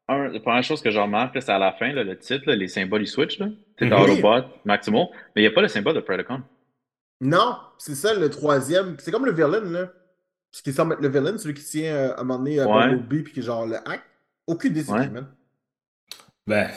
un, 0.09 0.29
la 0.29 0.41
première 0.41 0.63
chose 0.63 0.83
que 0.83 0.91
je 0.91 0.99
remarque, 0.99 1.37
c'est 1.41 1.51
à 1.51 1.59
la 1.59 1.73
fin, 1.73 1.93
là, 1.93 2.05
le 2.05 2.19
titre, 2.19 2.45
là, 2.47 2.57
les 2.57 2.69
symboles, 2.69 3.03
ils 3.03 3.09
switchent. 3.09 3.39
là. 3.39 3.49
C'est 3.79 3.87
Mhm. 3.87 3.93
Autobot, 3.95 4.47
Maximo, 4.65 5.11
mais 5.35 5.43
il 5.43 5.45
n'y 5.47 5.49
a 5.49 5.55
pas 5.55 5.63
le 5.63 5.69
symbole 5.69 5.95
de 5.95 6.01
Predacon. 6.01 6.43
Non, 7.21 7.57
c'est 7.79 7.95
ça 7.95 8.13
le 8.15 8.29
troisième. 8.29 8.97
C'est 8.99 9.11
comme 9.11 9.25
le 9.27 9.33
villain, 9.33 9.61
là. 9.65 9.91
Ce 10.57 10.63
qui 10.63 10.73
semble 10.73 10.93
être 10.93 11.01
le 11.01 11.09
villain, 11.09 11.37
celui 11.37 11.53
qui 11.55 11.65
tient 11.65 11.93
euh, 11.93 12.15
à 12.15 12.21
un 12.21 12.23
moment 12.23 12.39
donné 12.39 12.61
à 12.61 12.69
Ouais. 12.69 12.87
Bumblebee 12.91 13.25
puis 13.25 13.33
qui 13.33 13.41
est 13.41 13.43
genre 13.43 13.67
le 13.67 13.75
hack. 13.89 14.03
Aucune 14.47 14.71
idée, 14.71 14.85
c'est 14.85 14.93
Ouais. 14.93 15.09
man. 15.09 15.27
Ben, 16.47 16.71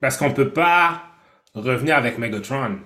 parce 0.00 0.16
qu'on 0.16 0.32
peut 0.32 0.52
pas 0.52 1.02
revenir 1.52 1.96
avec 1.96 2.16
Megatron. 2.16 2.78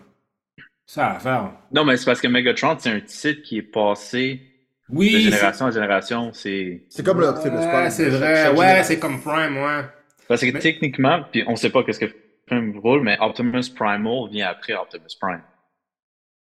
Ça 0.87 1.11
à 1.12 1.18
faire. 1.18 1.53
Non, 1.70 1.85
mais 1.85 1.99
c'est 1.99 2.07
parce 2.07 2.20
que 2.23 2.29
Megatron, 2.29 2.77
c'est 2.79 2.90
un 2.92 3.01
titre 3.01 3.42
qui 3.42 3.59
est 3.59 3.62
passé 3.62 4.40
de 4.88 5.03
génération 5.03 5.66
en 5.66 5.70
génération. 5.70 6.33
C'est 6.33 6.85
C'est 6.88 7.05
comme 7.05 7.20
le 7.20 7.27
Optimus 7.27 7.57
Ouais, 7.59 7.68
Prime. 7.70 7.90
c'est 7.90 8.09
vrai. 8.09 8.37
chaque 8.44 8.57
Ouais, 8.57 8.83
c'est 8.85 8.99
comme 8.99 9.20
Prime, 9.20 9.57
ouais. 9.59 9.83
Parce 10.29 10.40
que 10.40 10.51
Mais- 10.51 10.61
techniquement, 10.61 11.25
puis 11.31 11.44
on 11.47 11.57
sait 11.57 11.68
pas 11.70 11.83
qu'est-ce 11.85 12.01
que 12.01 12.11
Prime 12.47 12.79
roule, 12.79 13.03
mais 13.03 13.18
Optimus 13.20 13.68
Primal 13.75 14.31
vient 14.31 14.49
après 14.49 14.73
Optimus 14.75 15.14
Prime. 15.20 15.42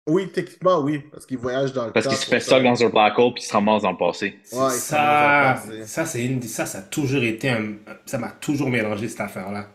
Oui, 0.08 0.32
techniquement, 0.32 0.80
oui. 0.80 1.00
Parce 1.12 1.26
qu'il 1.26 1.38
voyage 1.38 1.74
dans 1.74 1.86
le 1.86 1.91
Parce 1.91 2.06
temps. 2.06 2.12
qu'il 2.12 2.20
se 2.20 2.26
fait 2.26 2.39
ça 2.39 2.60
dans 2.60 2.84
un 2.84 2.89
black 2.89 3.17
hole 3.20 3.34
puis 3.34 3.43
il 3.43 3.46
se 3.48 3.54
ramasse 3.54 3.82
dans 3.84 3.91
le 3.91 3.98
passé. 3.98 4.39
Ouais, 4.52 4.70
ça, 4.72 5.56
ça, 5.86 6.06
c'est 6.06 6.26
une, 6.26 6.41
ça, 6.41 6.65
ça 6.65 6.80
a 6.80 6.82
toujours 6.84 7.24
été 7.24 7.50
un, 7.50 7.76
ça 8.06 8.17
m'a 8.17 8.30
toujours 8.32 8.70
mélangé 8.70 9.08
cette 9.10 9.22
affaire-là. 9.22 9.67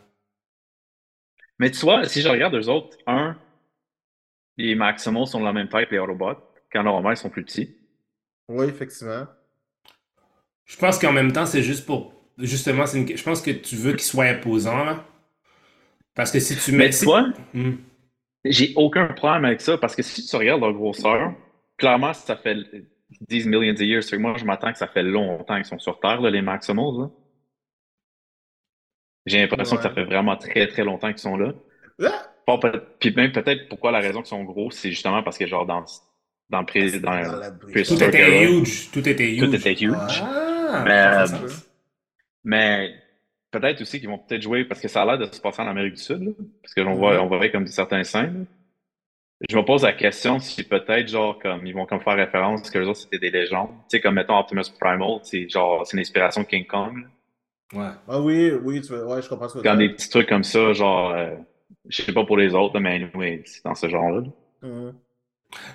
Mais 1.59 1.71
tu 1.71 1.81
vois, 1.81 2.05
si 2.07 2.21
je 2.21 2.29
regarde 2.29 2.55
eux 2.55 2.69
autres, 2.69 2.99
un, 3.07 3.39
les 4.57 4.75
Maximals 4.75 5.27
sont 5.27 5.41
de 5.41 5.45
la 5.45 5.53
même 5.53 5.69
taille 5.69 5.87
que 5.87 5.93
les 5.93 5.99
Autobots, 5.99 6.41
quand 6.73 6.83
normalement 6.83 7.11
ils 7.11 7.19
sont 7.19 7.29
plus 7.29 7.45
petits. 7.45 7.77
Oui, 8.49 8.67
effectivement. 8.67 9.27
Je 10.65 10.77
pense 10.77 10.99
qu'en 10.99 11.13
même 11.13 11.31
temps, 11.33 11.47
c'est 11.47 11.63
juste 11.63 11.87
pour, 11.87 12.13
justement, 12.39 12.87
c'est 12.87 12.99
une- 13.01 13.17
je 13.17 13.23
pense 13.23 13.43
que 13.43 13.51
tu 13.53 13.77
veux 13.77 13.93
qu'il 13.93 14.03
soit 14.03 14.25
imposant 14.25 14.85
là, 14.85 15.05
parce 16.15 16.31
que 16.31 16.41
si 16.41 16.57
tu 16.57 16.73
mets, 16.73 16.79
Mais 16.87 16.91
tu 16.91 17.05
vois, 17.05 17.29
Hmm. 17.55 17.73
J'ai 18.45 18.73
aucun 18.77 19.07
problème 19.09 19.45
avec 19.45 19.61
ça 19.61 19.79
parce 19.79 19.95
que 19.97 20.03
si 20.03 20.27
tu 20.27 20.37
regardes 20.37 20.61
leur 20.61 20.73
grosseur, 20.73 21.33
clairement, 21.77 22.13
ça 22.13 22.37
fait 22.37 22.57
10 23.29 23.47
millions 23.47 23.73
de 23.75 23.83
years. 23.85 24.03
Moi, 24.19 24.35
je 24.39 24.45
m'attends 24.45 24.73
que 24.73 24.79
ça 24.79 24.89
fait 24.89 25.03
longtemps 25.03 25.57
qu'ils 25.57 25.65
sont 25.67 25.79
sur 25.79 26.01
Terre, 26.01 26.21
là, 26.21 26.31
les 26.31 26.43
Maximals. 26.43 26.99
là. 26.99 27.11
J'ai 29.27 29.41
l'impression 29.41 29.77
que 29.77 29.83
ça 29.83 29.91
fait 29.91 30.05
vraiment 30.05 30.37
très 30.37 30.67
très 30.67 30.83
longtemps 30.85 31.09
qu'ils 31.11 31.19
sont 31.19 31.37
là. 31.37 31.53
Puis 32.99 33.15
même 33.15 33.31
peut-être 33.31 33.69
pourquoi 33.69 33.93
la 33.93 34.01
raison 34.01 34.19
qu'ils 34.21 34.27
sont 34.31 34.43
gros, 34.43 34.71
c'est 34.73 34.91
justement 34.91 35.23
parce 35.23 35.39
que 35.39 35.47
genre 35.47 35.65
dans, 35.65 35.85
dans 36.51 36.61
le 36.61 36.67
pré- 36.67 36.99
dans, 36.99 37.23
dans 37.23 37.37
la 37.37 37.51
tout 37.53 38.03
était 38.03 38.45
huge, 38.51 38.91
tout 38.91 39.09
était 39.09 39.31
huge. 39.31 39.39
tout 39.41 39.55
était 39.55 39.75
huge. 39.75 40.23
Ah. 40.25 41.25
Mais 42.43 42.95
peut-être 43.53 43.81
aussi 43.81 44.01
qu'ils 44.01 44.09
vont 44.09 44.19
peut-être 44.19 44.43
jouer 44.43 44.65
parce 44.65 44.81
que 44.81 44.89
ça 44.89 45.03
a 45.03 45.07
l'air 45.07 45.19
de 45.19 45.33
se 45.33 45.41
passer 45.41 45.63
en 45.63 45.69
Amérique 45.69 45.95
du 45.95 46.01
Sud, 46.01 46.23
là, 46.23 46.33
parce 46.63 46.75
que 46.75 46.81
l'on 46.81 46.95
voit, 46.95 47.23
on 47.23 47.29
voit 47.29 47.49
comme 47.51 47.67
certains 47.69 48.03
scènes. 48.03 48.47
Je 49.49 49.57
me 49.57 49.65
pose 49.65 49.83
la 49.83 49.93
question 49.93 50.39
si 50.39 50.63
peut-être 50.63 51.09
genre 51.09 51.39
comme 51.39 51.67
ils 51.67 51.75
vont 51.75 51.85
comme 51.85 52.01
faire 52.01 52.17
référence 52.17 52.71
que 52.71 52.79
les 52.79 52.87
autres 52.87 53.01
c'était 53.01 53.19
des 53.19 53.31
légendes. 53.31 53.71
Tu 53.89 53.97
sais 53.97 54.01
comme 54.01 54.15
mettons 54.15 54.39
Optimus 54.39 54.63
Primal, 54.81 55.19
c'est 55.23 55.49
genre 55.49 55.87
c'est 55.87 55.97
une 55.97 56.01
inspiration 56.01 56.43
de 56.43 56.47
King 56.47 56.67
Kong. 56.67 56.99
là. 56.99 57.07
Ouais. 57.75 57.95
Ah 58.07 58.21
oui, 58.21 58.53
oui, 58.63 58.81
tu 58.83 58.93
veux... 58.93 59.05
ouais, 59.07 59.23
je 59.23 59.29
comprends 59.29 59.49
ce 59.49 59.55
que 59.55 59.59
tu 59.59 59.65
Quand 59.65 59.77
des 59.77 59.89
petits 59.89 60.11
trucs 60.11 60.29
comme 60.29 60.45
ça, 60.45 60.73
genre 60.73 61.13
euh, 61.13 61.35
je 61.89 62.03
sais 62.03 62.13
pas 62.13 62.25
pour 62.25 62.37
les 62.37 62.55
autres, 62.55 62.79
mais 62.79 62.95
anyway, 62.95 63.43
c'est 63.45 63.65
dans 63.65 63.75
ce 63.75 63.89
genre-là. 63.89 64.21
là. 64.21 64.69
Mhm. 64.69 64.95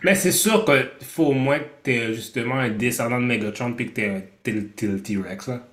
Mais 0.04 0.16
c'est 0.16 0.32
sûr 0.32 0.66
qu'il 0.66 1.06
faut 1.06 1.28
au 1.28 1.34
moins 1.34 1.60
que 1.60 1.70
t'aies 1.84 2.14
justement 2.14 2.56
un 2.56 2.70
descendant 2.70 3.20
de 3.20 3.26
Megatron 3.26 3.74
puis 3.74 3.92
que 3.92 4.20
t'aies 4.42 4.52
le 4.52 5.02
T-Rex 5.02 5.48
là. 5.48 5.68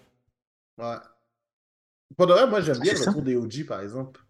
Ouais. 0.79 0.97
Pour 2.17 2.27
de 2.27 2.33
vrai, 2.33 2.47
moi, 2.49 2.61
j'aime 2.61 2.81
bien 2.81 2.95
le 2.95 2.99
ça. 2.99 3.11
retour 3.11 3.23
des 3.23 3.37
OG, 3.37 3.65
par 3.67 3.81
exemple. 3.81 4.21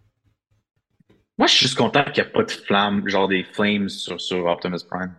Moi, 1.39 1.47
je 1.49 1.55
suis 1.55 1.67
juste 1.67 1.79
content 1.79 2.05
qu'il 2.05 2.23
n'y 2.25 2.29
a 2.29 2.33
pas 2.33 2.43
de 2.45 2.51
flammes, 2.51 3.07
genre 3.09 3.29
des 3.29 3.45
flames 3.45 3.89
sur, 3.89 4.21
sur 4.21 4.47
Optimus 4.47 4.79
Prime. 4.89 5.15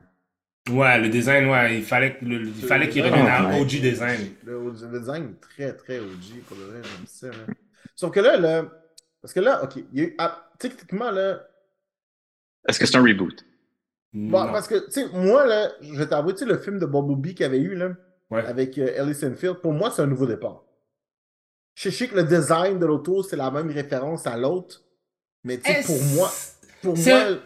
Ouais, 0.70 1.00
le 1.00 1.10
design, 1.10 1.48
ouais, 1.50 1.78
il 1.78 1.84
fallait, 1.84 2.18
le- 2.22 2.48
il 2.48 2.54
fallait 2.56 2.90
qu'il 2.90 3.04
Ah, 3.04 3.06
revienne 3.06 3.28
à 3.28 3.50
ouais. 3.50 3.60
OG 3.62 3.80
design. 3.82 4.34
Le, 4.44 4.60
le 4.92 5.00
design 5.00 5.32
est 5.32 5.40
très, 5.42 5.74
très 5.76 6.00
OG, 6.00 6.42
pour 6.48 6.58
de 6.58 6.64
vrai, 6.64 6.82
j'aime 6.84 7.06
ça. 7.06 7.28
là. 7.28 7.46
Sauf 7.96 8.12
que 8.12 8.20
là, 8.20 8.38
là, 8.38 8.66
parce 9.22 9.34
que 9.34 9.40
là, 9.40 9.64
OK, 9.64 9.76
il 9.94 10.00
y 10.00 10.02
a 10.02 10.06
eu, 10.08 10.16
ah, 10.18 10.50
techniquement, 10.60 11.12
là, 11.12 11.42
Est-ce 12.68 12.80
que 12.80 12.86
c'est 12.86 12.98
un 12.98 13.04
reboot? 13.04 13.44
bon, 14.14 14.46
Non. 14.46 14.52
parce 14.52 14.68
que, 14.68 14.86
tu 14.86 14.92
sais, 14.92 15.08
moi, 15.14 15.46
là, 15.46 15.72
je 15.82 15.94
vais 15.94 16.08
t'avouer, 16.08 16.34
tu 16.34 16.40
sais, 16.40 16.46
le 16.46 16.58
film 16.58 16.80
de 16.80 16.86
Bumblebee 16.86 17.36
qu'il 17.36 17.44
y 17.44 17.46
avait 17.46 17.60
eu, 17.60 17.76
là, 17.76 17.92
Ouais. 18.30 18.44
avec 18.46 18.78
euh, 18.78 18.92
Ellis 18.96 19.26
Enfield, 19.26 19.58
pour 19.62 19.74
moi, 19.74 19.92
c'est 19.92 20.02
un 20.04 20.08
nouveau 20.08 20.26
départ. 20.28 20.64
Je 21.76 21.90
sais 21.90 22.08
que 22.08 22.16
le 22.16 22.24
design 22.24 22.80
de 22.80 22.86
l'auto, 22.86 23.22
c'est 23.24 23.36
la 23.36 23.52
même 23.52 23.70
référence 23.70 24.26
à 24.28 24.38
l'autre, 24.38 24.82
mais 25.44 25.58
tu 25.60 25.72
sais, 25.72 25.84
pour 25.86 26.02
moi, 26.16 26.32
pour 26.82 26.98
moi, 26.98 27.38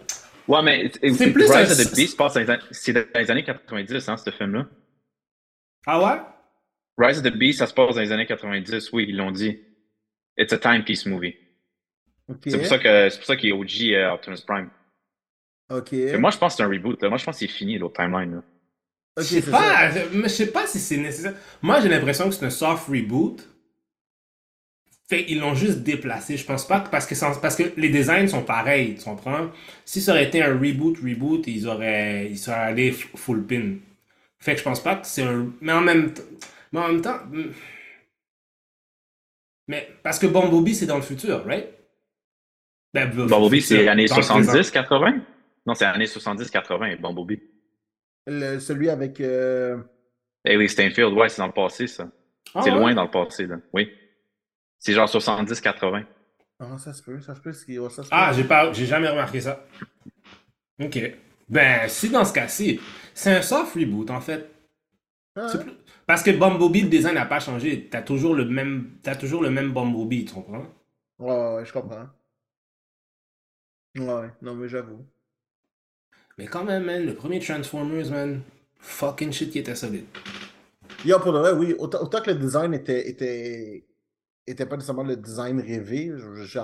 Ouais, 0.47 0.63
mais 0.63 0.91
C'est 1.15 1.31
plus 1.31 1.51
un- 1.51 1.59
Rise 1.59 1.79
of 1.79 1.91
the 1.91 1.95
Beast 1.95 2.17
passe 2.17 2.33
dans 2.33 2.39
les 2.39 2.49
an- 2.49 2.57
c'est 2.71 2.91
dans 2.93 3.03
les 3.13 3.29
années 3.29 3.43
90, 3.43 4.09
hein, 4.09 4.17
ce 4.17 4.31
film-là. 4.31 4.67
Ah 5.85 5.99
ouais? 6.03 6.21
Rise 6.97 7.19
of 7.19 7.23
the 7.23 7.35
Beast, 7.37 7.59
ça 7.59 7.67
se 7.67 7.73
passe 7.73 7.93
dans 7.95 8.01
les 8.01 8.11
années 8.11 8.25
90, 8.25 8.91
oui, 8.91 9.05
ils 9.09 9.15
l'ont 9.15 9.29
dit. 9.31 9.59
It's 10.37 10.51
a 10.51 10.57
timepiece 10.57 11.05
movie. 11.05 11.35
C'est 12.45 12.57
pour 12.57 12.65
ça 12.67 12.79
que 12.79 13.09
c'est 13.09 13.17
pour 13.17 13.25
ça 13.27 13.35
qu'il 13.35 13.49
est 13.49 13.53
OG 13.53 13.93
euh, 13.93 14.11
Optimus 14.13 14.37
Prime. 14.47 14.69
Ok. 15.71 15.91
Mais 15.91 16.17
moi, 16.17 16.31
je 16.31 16.37
pense 16.39 16.53
que 16.53 16.57
c'est 16.57 16.63
un 16.63 16.67
reboot. 16.69 16.99
Là. 17.01 17.09
Moi, 17.09 17.17
je 17.19 17.25
pense 17.25 17.35
que 17.35 17.39
c'est 17.39 17.51
fini 17.51 17.77
l'autre 17.77 18.01
timeline. 18.01 18.35
Là. 18.35 18.43
Je 19.17 19.23
sais 19.23 19.41
pas, 19.51 19.91
je 19.91 20.27
sais 20.29 20.51
pas 20.51 20.65
si 20.65 20.79
c'est 20.79 20.97
nécessaire. 20.97 21.35
Moi, 21.61 21.79
j'ai 21.81 21.89
l'impression 21.89 22.27
que 22.27 22.33
c'est 22.35 22.45
un 22.45 22.49
soft 22.49 22.87
reboot. 22.87 23.47
Fait 25.09 25.25
ils 25.27 25.39
l'ont 25.39 25.55
juste 25.55 25.79
déplacé. 25.79 26.37
Je 26.37 26.45
pense 26.45 26.67
pas 26.67 26.81
que 26.81 26.89
parce 26.89 27.07
que, 27.07 27.15
sans- 27.15 27.39
parce 27.41 27.55
que 27.55 27.63
les 27.77 27.89
designs 27.89 28.27
sont 28.27 28.43
pareils, 28.43 28.95
tu 28.95 29.03
comprends? 29.05 29.49
Si 29.83 30.01
ça 30.01 30.11
aurait 30.11 30.25
été 30.25 30.43
un 30.43 30.53
reboot, 30.57 30.97
reboot, 30.99 31.47
ils 31.47 31.67
auraient, 31.67 32.27
ils 32.29 32.37
seraient 32.37 32.57
allés 32.57 32.91
full 32.91 33.43
pin. 33.45 33.77
Fait 34.39 34.53
que 34.53 34.59
je 34.59 34.63
pense 34.63 34.81
pas 34.83 34.97
que 34.97 35.07
c'est 35.07 35.23
un. 35.23 35.51
Mais 35.61 35.73
en 35.73 35.81
même 35.81 36.13
temps. 36.13 36.23
Mais 36.71 36.79
en 36.79 36.87
même 36.89 37.01
temps. 37.01 37.17
hmm. 37.31 37.51
Mais 39.67 39.87
parce 40.03 40.19
que 40.19 40.27
Bumblebee, 40.27 40.73
c'est 40.75 40.85
dans 40.85 40.95
le 40.97 41.01
futur, 41.01 41.43
right? 41.45 41.67
Ben, 42.93 43.09
le 43.09 43.25
Bumblebee, 43.27 43.61
c'est 43.61 43.87
années 43.87 44.05
dans 44.05 44.17
le 44.17 44.21
présent. 44.21 44.43
70, 44.43 44.71
80? 44.71 45.21
Non, 45.65 45.73
c'est 45.75 45.85
années 45.85 46.07
70, 46.07 46.49
80, 46.49 46.95
Bumblebee. 46.97 47.41
Le- 48.27 48.59
celui 48.59 48.89
avec. 48.89 49.19
euh, 49.21 49.77
Haley 50.45 50.67
Steinfeld, 50.67 51.13
ouais, 51.13 51.29
c'est 51.29 51.41
dans 51.41 51.47
le 51.47 51.53
passé, 51.53 51.87
ça. 51.87 52.09
Ah 52.55 52.61
c'est 52.63 52.71
ouais? 52.71 52.77
loin 52.77 52.93
dans 52.93 53.03
le 53.03 53.11
passé, 53.11 53.45
là. 53.45 53.57
Oui. 53.73 53.91
C'est 54.79 54.93
genre 54.93 55.07
70, 55.09 55.61
80. 55.61 56.03
Ah, 56.59 56.77
ça 56.77 56.93
se 56.93 57.01
peut, 57.03 57.19
ça 57.21 57.35
se 57.35 57.41
peut. 57.41 57.53
ce 57.53 57.65
qui- 57.65 57.79
ouais, 57.79 57.89
ça 57.89 58.03
se 58.03 58.09
Ah, 58.11 58.31
j'ai 58.33 58.43
pas, 58.43 58.71
j'ai 58.73 58.85
jamais 58.85 59.09
remarqué 59.09 59.41
ça. 59.41 59.65
Ok. 60.81 60.99
Ben, 61.49 61.87
si 61.89 62.09
dans 62.09 62.25
ce 62.25 62.33
cas-ci, 62.33 62.79
c'est 63.13 63.35
un 63.37 63.41
soft 63.41 63.75
reboot 63.75 64.09
en 64.11 64.21
fait. 64.21 64.49
Ah, 65.35 65.47
plus- 65.57 65.73
Parce 66.05 66.23
que 66.23 66.31
Bumblebee, 66.31 66.81
le 66.83 66.89
design 66.89 67.15
n'a 67.15 67.25
pas 67.25 67.39
changé. 67.39 67.87
T'as 67.89 68.01
toujours 68.01 68.35
le 68.35 68.45
même, 68.45 68.97
t'as 69.03 69.15
toujours 69.15 69.41
le 69.41 69.49
même 69.49 69.71
Bumblebee, 69.73 70.25
tu 70.25 70.33
comprends? 70.33 70.65
ouais, 71.19 71.27
ouais, 71.27 71.55
ouais, 71.55 71.65
je 71.65 71.73
comprends. 71.73 72.09
Ouais, 73.95 74.31
non, 74.41 74.55
mais 74.55 74.67
j'avoue. 74.67 75.05
Mais 76.39 76.47
quand 76.47 76.63
même, 76.63 76.85
man, 76.85 77.05
le 77.05 77.13
premier 77.13 77.39
Transformers, 77.39 78.09
man, 78.09 78.41
fucking 78.79 79.31
shit 79.31 79.51
qui 79.51 79.59
était 79.59 79.75
solide. 79.75 80.05
Yo, 81.05 81.19
pour 81.19 81.33
de 81.33 81.39
vrai, 81.39 81.53
oui. 81.53 81.75
Autant, 81.79 82.01
autant 82.03 82.21
que 82.21 82.31
le 82.31 82.37
design 82.37 82.73
était, 82.73 83.09
était, 83.09 83.85
était 84.51 84.65
pas 84.65 84.75
nécessairement 84.75 85.03
le 85.03 85.15
design 85.15 85.59
rêvé, 85.61 86.11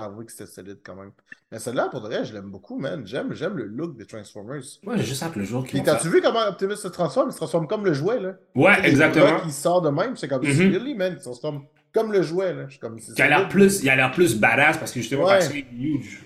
avoué 0.04 0.24
que 0.26 0.32
c'était 0.32 0.46
solide 0.50 0.78
quand 0.84 0.94
même. 0.96 1.12
Mais 1.52 1.58
celui-là, 1.58 1.88
pour 1.90 2.00
de 2.00 2.06
vrai, 2.08 2.24
je 2.24 2.32
l'aime 2.34 2.50
beaucoup, 2.50 2.78
man. 2.78 3.06
J'aime, 3.06 3.32
j'aime 3.34 3.56
le 3.56 3.64
look 3.64 3.96
des 3.96 4.04
Transformers. 4.06 4.62
Moi, 4.82 4.96
j'ai 4.96 5.04
juste 5.04 5.22
hâte 5.22 5.36
le 5.36 5.44
jour 5.44 5.64
vont 5.78 5.84
t'as-tu 5.84 6.08
vu 6.08 6.20
comment 6.20 6.46
Optimus 6.48 6.76
se 6.76 6.88
transforme? 6.88 7.28
Il 7.28 7.32
se 7.32 7.36
transforme 7.38 7.66
comme 7.68 7.84
le 7.84 7.92
jouet, 7.92 8.18
là. 8.20 8.34
Ouais, 8.54 8.74
exactement. 8.88 9.40
qui 9.40 9.52
sort 9.52 9.80
de 9.82 9.90
même, 9.90 10.16
c'est 10.16 10.28
comme 10.28 10.42
Mhm. 10.42 10.72
really, 10.72 10.94
man. 10.94 11.12
Il 11.14 11.18
se 11.18 11.24
transforme 11.24 11.64
comme 11.92 12.12
le 12.12 12.22
jouet, 12.22 12.52
là. 12.52 12.64
Je 12.66 12.70
suis 12.72 12.80
comme, 12.80 12.98
c'est 12.98 13.12
Il 13.16 13.22
a 13.22 13.28
l'air 13.28 13.48
plus, 13.48 13.82
il 13.82 13.88
a 13.90 13.96
l'air 13.96 14.10
plus 14.10 14.36
badass 14.38 14.76
parce 14.78 14.92
que 14.92 15.00
justement, 15.00 15.24
Ouais. 15.24 15.34
parce 15.38 15.48
qu'il 15.48 15.58
est 15.58 15.66
huge. 15.72 16.22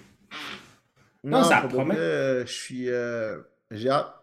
Non, 1.23 1.44
ça 1.44 1.61
promet. 1.68 1.94
vrai, 1.94 2.01
euh, 2.01 2.46
je 2.46 2.53
suis. 2.53 2.88
euh, 2.88 3.38
j'ai 3.70 3.90
hâte. 3.90 4.14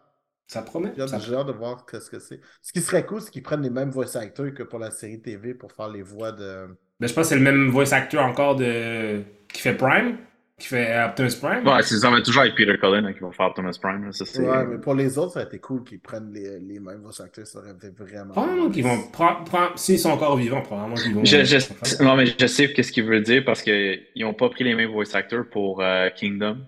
Ça 0.48 0.62
promet? 0.62 0.94
J'ai 0.96 1.02
hâte, 1.02 1.10
Ça- 1.10 1.20
j'ai 1.20 1.36
hâte 1.36 1.48
de 1.48 1.52
voir 1.52 1.86
ce 1.92 2.10
que 2.10 2.20
c'est. 2.20 2.40
Ce 2.62 2.72
qui 2.72 2.80
serait 2.82 3.06
cool, 3.06 3.22
c'est 3.22 3.32
qu'ils 3.32 3.44
prennent 3.44 3.62
les 3.62 3.70
mêmes 3.70 3.90
voice 3.90 4.16
actors 4.16 4.54
que 4.54 4.64
pour 4.64 4.80
la 4.80 4.92
série 4.92 5.22
TV 5.22 5.54
pour 5.54 5.72
faire 5.74 5.90
les 5.90 6.02
voix 6.02 6.32
de. 6.32 6.68
Ben, 7.00 7.08
je 7.08 7.14
pense 7.14 7.24
que 7.26 7.30
c'est 7.30 7.36
le 7.36 7.42
même 7.42 7.70
voice 7.70 7.92
actor 7.94 8.24
encore 8.24 8.56
de, 8.56 9.22
qui 9.52 9.62
fait 9.62 9.74
Prime, 9.76 10.18
qui 10.58 10.68
fait 10.70 11.04
Optimus 11.04 11.32
Prime. 11.40 11.68
Ouais, 11.68 11.84
c'est 11.84 11.98
ça 11.98 12.10
va 12.10 12.22
toujours 12.22 12.44
avec 12.44 12.56
Peter 12.56 12.78
Cullen 12.78 13.06
hein, 13.06 13.12
qui 13.14 13.20
va 13.20 13.32
faire 13.32 13.48
Optimus 13.48 13.74
Prime. 13.80 14.06
Là. 14.06 14.12
Ça, 14.14 14.26
c'est... 14.26 14.42
Ouais, 14.42 14.66
mais 14.66 14.78
pour 14.78 14.96
les 14.96 15.18
autres, 15.18 15.34
ça 15.34 15.40
aurait 15.42 15.48
été 15.48 15.60
cool 15.60 15.84
qu'ils 15.84 16.00
prennent 16.00 16.32
les, 16.34 16.60
les 16.60 16.80
mêmes 16.80 17.02
voice 17.04 17.22
actors. 17.22 17.46
Ça 17.46 17.60
aurait 17.60 17.72
été 17.72 17.90
vraiment. 17.90 18.32
Probablement 18.32 18.70
qu'ils 18.72 18.84
vont. 18.86 19.02
pro- 19.12 19.44
pro- 19.46 19.76
S'ils 19.76 20.00
sont 20.00 20.12
encore 20.12 20.38
vivants, 20.38 20.62
probablement 20.62 20.96
qu'ils 20.96 21.14
vont. 21.14 21.26
Je, 21.26 21.44
je- 21.44 22.04
non, 22.04 22.16
mais 22.16 22.26
je 22.26 22.48
sais 22.48 22.72
qu'est-ce 22.72 22.94
qu'il 22.94 23.04
veut 23.04 23.20
dire 23.22 23.44
parce 23.46 23.62
qu'ils 23.62 24.02
n'ont 24.16 24.34
pas 24.34 24.50
pris 24.50 24.64
les 24.64 24.74
mêmes 24.76 24.92
voice 24.92 25.14
actors 25.14 25.44
pour 25.52 25.82
euh, 25.84 26.10
Kingdom, 26.16 26.60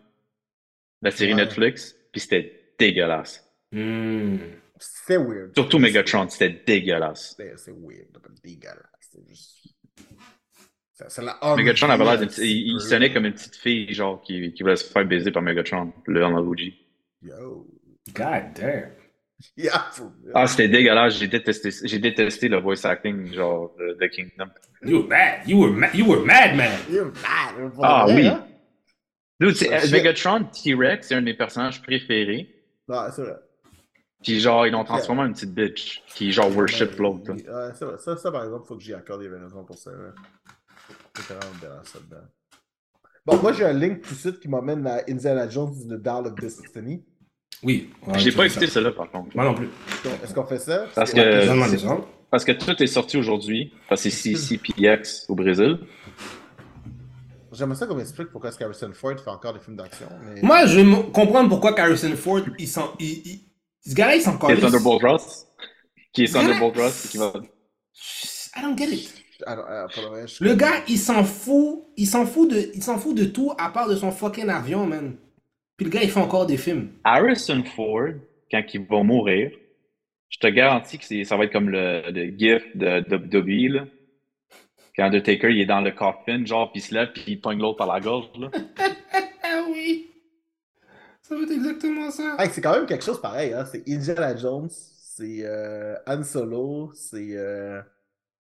la 1.02 1.12
série 1.12 1.34
Ouais. 1.34 1.44
Netflix, 1.44 1.96
puis 2.12 2.20
c'était 2.22 2.74
dégueulasse. 2.78 3.46
Hmm. 3.72 4.38
C'est 4.80 5.18
weird. 5.18 5.52
Surtout 5.56 5.80
Megatron, 5.80 6.28
c'était 6.30 6.62
dégueulasse. 6.66 7.36
C'est 7.38 7.58
c'est 7.58 7.72
weird. 7.72 8.08
Dégueulasse. 8.44 8.78
C'est 9.12 9.28
juste. 9.28 9.56
C'est 11.08 11.22
la 11.22 11.38
Megatron 11.56 11.90
avait 11.90 12.04
l'air 12.04 12.22
il, 12.40 12.44
il 12.74 12.82
sonnait 12.82 13.14
comme 13.14 13.26
une 13.26 13.34
petite 13.34 13.56
fille, 13.56 13.94
genre, 13.94 14.22
qui, 14.22 14.52
qui 14.54 14.64
voulait 14.64 14.76
se 14.76 14.84
faire 14.92 15.06
baiser 15.06 15.32
par 15.32 15.42
Megatron, 15.42 15.94
le 16.08 16.24
OG. 16.24 16.60
Yo. 17.22 17.68
God 18.14 18.54
damn. 18.56 18.92
Yeah, 19.56 19.88
for 19.94 20.12
real. 20.22 20.32
Ah, 20.36 20.48
c'était 20.48 20.68
dégueulasse, 20.68 21.18
j'ai 21.18 21.28
détesté, 21.28 21.70
j'ai 21.84 22.00
détesté 22.00 22.50
le 22.50 22.60
voice 22.60 22.84
acting, 22.86 23.34
genre, 23.34 23.74
de, 23.80 23.98
de 24.00 24.08
Kingdom. 24.08 24.50
You 24.84 24.98
were 25.00 25.08
mad. 25.08 25.48
You 25.48 25.58
were 25.62 25.72
mad. 25.72 25.96
You 25.96 26.06
were 26.06 26.26
mad, 26.26 26.58
man. 26.58 26.78
You're 26.90 27.06
mad, 27.06 27.72
pour 27.74 27.86
Ah 27.86 28.04
vrai, 28.06 28.16
oui. 28.16 28.28
hein? 28.28 28.46
Dude, 29.40 29.56
Oh. 29.72 29.92
Megatron 29.92 30.44
T-Rex, 30.52 31.08
c'est 31.08 31.16
un 31.16 31.22
de 31.22 31.26
mes 31.26 31.34
personnages 31.34 31.82
préférés. 31.82 32.54
Ouais, 32.90 32.98
c'est 33.16 33.22
vrai. 33.22 33.36
Puis 34.24 34.40
genre, 34.40 34.68
ils 34.68 34.72
l'ont 34.72 34.84
transformé 34.84 35.22
en 35.22 35.26
une 35.28 35.34
petite 35.34 35.54
bitch, 35.54 36.04
qui 36.14 36.32
genre 36.32 36.54
worship 36.56 36.98
l'autre. 37.00 37.34
Ça, 38.00 38.18
ça, 38.18 38.32
par 38.32 38.44
exemple, 38.44 38.66
faut 38.68 38.76
que 38.76 38.84
j'y 38.84 38.94
accorde 38.94 39.22
des 39.22 39.30
raisons 39.30 39.64
pour 39.64 39.78
ça. 39.78 39.92
C'est 41.16 41.34
vraiment 41.34 41.56
bien 41.60 41.70
ça 41.84 42.00
dedans. 42.00 42.24
Bon, 43.26 43.38
moi, 43.42 43.54
j'ai 43.54 43.66
un 43.66 43.74
link 43.74 44.02
tout 44.02 44.14
de 44.14 44.20
suite 44.20 44.40
qui 44.40 44.48
m'emmène 44.48 44.86
à 44.88 45.02
Indiana 45.08 45.48
Jones 45.48 45.74
The 45.88 46.02
Dial 46.02 46.28
of 46.28 46.36
Destiny. 46.36 47.04
Oui. 47.64 47.90
Ouais, 48.08 48.18
J'ai 48.20 48.32
pas 48.32 48.46
écouté 48.46 48.68
cela 48.68 48.92
par 48.92 49.10
contre. 49.12 49.36
Moi 49.36 49.44
non 49.46 49.54
plus. 49.54 49.70
Est-ce 50.24 50.34
qu'on 50.34 50.46
fait 50.46 50.60
ça? 50.60 50.86
Parce 50.96 51.12
que-. 51.14 52.02
Parce 52.32 52.46
que 52.46 52.52
tout 52.54 52.82
est 52.82 52.88
sorti 52.88 53.18
aujourd'hui, 53.18 53.74
parce 53.90 54.04
que 54.04 54.10
c'est 54.10 54.34
CCPX 54.36 55.26
au 55.30 55.36
Brésil. 55.36 55.80
J'aimerais 57.52 57.76
ça 57.76 57.88
qu'on 57.88 57.96
m'explique 57.96 58.30
pourquoi 58.30 58.50
est-ce 58.52 58.60
qu'Harrison 58.60 58.92
Ford 58.94 59.20
fait 59.20 59.30
encore 59.30 59.54
des 59.54 59.60
films 59.60 59.76
d'action. 59.76 60.06
Mais... 60.24 60.42
Moi, 60.42 60.68
je 60.68 60.80
veux 60.80 61.04
comprendre 61.12 61.50
pourquoi 61.50 61.78
Harrison 61.80 62.16
Ford, 62.16 62.42
il 62.60 62.68
s'en. 62.68 62.94
il- 63.00 63.28
il- 63.28 63.49
Ce 63.90 63.96
gars-là, 63.96 64.16
il 64.16 64.22
s'en 64.22 64.38
Qui 64.38 64.46
est 64.46 64.48
calisse. 64.50 64.64
Thunderbolt 64.64 65.02
Ross. 65.04 65.48
Qui 66.14 66.24
est 66.24 66.34
Gars- 66.34 66.42
Thunderbolt 66.42 66.78
Ross, 66.78 67.08
qui 67.10 67.18
va. 67.18 67.34
I 68.58 68.62
don't 68.62 68.78
get 68.78 68.86
it. 68.94 69.14
Non, 69.48 69.56
pour 69.94 70.16
le 70.42 70.54
gars, 70.56 70.84
il 70.88 70.98
s'en 70.98 71.24
fout. 71.24 71.86
Il 71.98 72.06
s'en 72.08 72.26
fout 72.26 72.52
de. 72.52 72.72
Il 72.76 72.84
s'en 72.84 72.98
fout 72.98 73.16
de 73.16 73.26
tout 73.26 73.54
à 73.58 73.70
part 73.70 73.88
de 73.88 73.96
son 73.96 74.12
fucking 74.12 74.50
avion, 74.50 74.86
man. 74.86 75.16
Puis 75.78 75.86
le 75.86 75.92
gars, 75.92 76.04
il 76.04 76.10
fait 76.12 76.20
encore 76.20 76.46
des 76.46 76.58
films. 76.58 76.90
Harrison 77.06 77.64
Ford, 77.64 78.10
quand 78.52 78.62
il 78.74 78.86
va 78.86 79.02
mourir, 79.02 79.52
je 80.30 80.38
te 80.40 80.48
garantis 80.48 80.98
que 80.98 81.06
c'est- 81.06 81.24
ça 81.24 81.38
va 81.38 81.46
être 81.46 81.54
comme 81.54 81.70
le, 81.70 82.04
le 82.12 82.38
gif 82.38 82.64
de 82.76 83.00
WWE, 83.10 83.74
là. 83.74 83.86
Quand 84.96 85.06
Undertaker, 85.06 85.50
il 85.52 85.62
est 85.62 85.66
dans 85.66 85.80
le 85.82 85.92
coffin, 85.92 86.46
genre, 86.46 86.72
puis 86.72 86.82
il 86.82 86.84
se 86.84 86.94
lève, 86.94 87.12
puis 87.14 87.24
il 87.28 87.40
pogne 87.40 87.60
l'autre 87.60 87.78
par 87.78 87.88
la 87.88 88.02
gorge, 88.02 88.28
là. 88.38 88.50
Ça 91.30 91.36
va 91.36 91.44
être 91.44 91.52
exactement 91.52 92.10
ça. 92.10 92.36
Hey, 92.40 92.50
c'est 92.52 92.60
quand 92.60 92.74
même 92.74 92.88
quelque 92.88 93.06
chose 93.06 93.22
pareil. 93.22 93.54
Hein? 93.54 93.64
C'est 93.72 93.88
Indiana 93.88 94.36
Jones, 94.36 94.68
c'est 94.72 95.42
euh, 95.44 95.96
Han 96.08 96.24
Solo, 96.24 96.92
c'est. 96.96 97.38
Euh... 97.38 97.80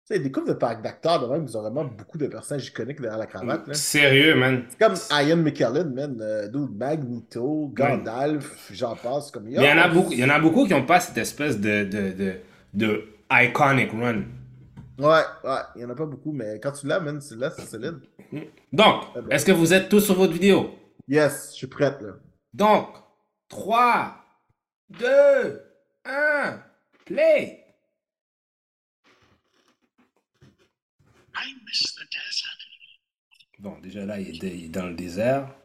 Tu 0.07 0.15
sais, 0.15 0.19
des 0.19 0.31
couples 0.31 0.47
de 0.47 0.53
parcs 0.53 0.81
d'acteurs, 0.81 1.21
de 1.21 1.31
même, 1.31 1.45
ils 1.47 1.57
ont 1.57 1.61
vraiment 1.61 1.83
beaucoup 1.83 2.17
de 2.17 2.27
personnages 2.27 2.67
iconiques 2.67 3.01
derrière 3.01 3.19
la 3.19 3.27
cravate. 3.27 3.67
Là. 3.67 3.73
Sérieux, 3.73 4.35
man. 4.35 4.63
C'est 4.69 4.79
comme 4.79 4.95
Ian 5.11 5.37
McKellen, 5.37 5.93
man. 5.93 6.17
Euh, 6.21 6.47
dude, 6.47 6.75
Magneto, 6.75 7.69
Gandalf, 7.73 8.69
j'en 8.71 8.95
passe. 8.95 9.31
Comme, 9.31 9.49
il 9.49 9.53
y 9.53 9.59
en 9.59 9.77
a 9.77 9.89
beaucoup, 9.89 10.11
il 10.13 10.19
y 10.19 10.23
en 10.23 10.29
a 10.29 10.39
beaucoup 10.39 10.65
qui 10.65 10.71
n'ont 10.71 10.85
pas 10.85 11.01
cette 11.01 11.17
espèce 11.17 11.59
de, 11.59 11.83
de, 11.83 12.13
de, 12.13 12.33
de 12.73 13.03
iconic 13.29 13.91
run. 13.91 14.23
Ouais, 14.97 15.23
ouais, 15.43 15.59
il 15.75 15.81
y 15.81 15.85
en 15.85 15.89
a 15.89 15.95
pas 15.95 16.05
beaucoup, 16.05 16.31
mais 16.31 16.59
quand 16.61 16.71
tu 16.71 16.87
l'as, 16.87 17.01
man, 17.01 17.19
l'as, 17.37 17.49
c'est 17.51 17.65
solide. 17.65 17.99
Donc, 18.71 19.03
ben. 19.13 19.25
est-ce 19.29 19.45
que 19.45 19.51
vous 19.51 19.73
êtes 19.73 19.89
tous 19.89 19.99
sur 19.99 20.15
votre 20.15 20.33
vidéo? 20.33 20.71
Yes, 21.07 21.49
je 21.51 21.57
suis 21.57 21.67
prête, 21.67 22.01
là. 22.01 22.13
Donc, 22.53 22.95
3, 23.49 24.25
2, 24.89 25.61
1, 26.05 26.63
play! 27.05 27.57
Bon, 33.59 33.77
déjà 33.79 34.05
là, 34.05 34.19
il 34.19 34.43
est 34.43 34.69
dans 34.69 34.87
le 34.87 34.95
désert. 34.95 35.60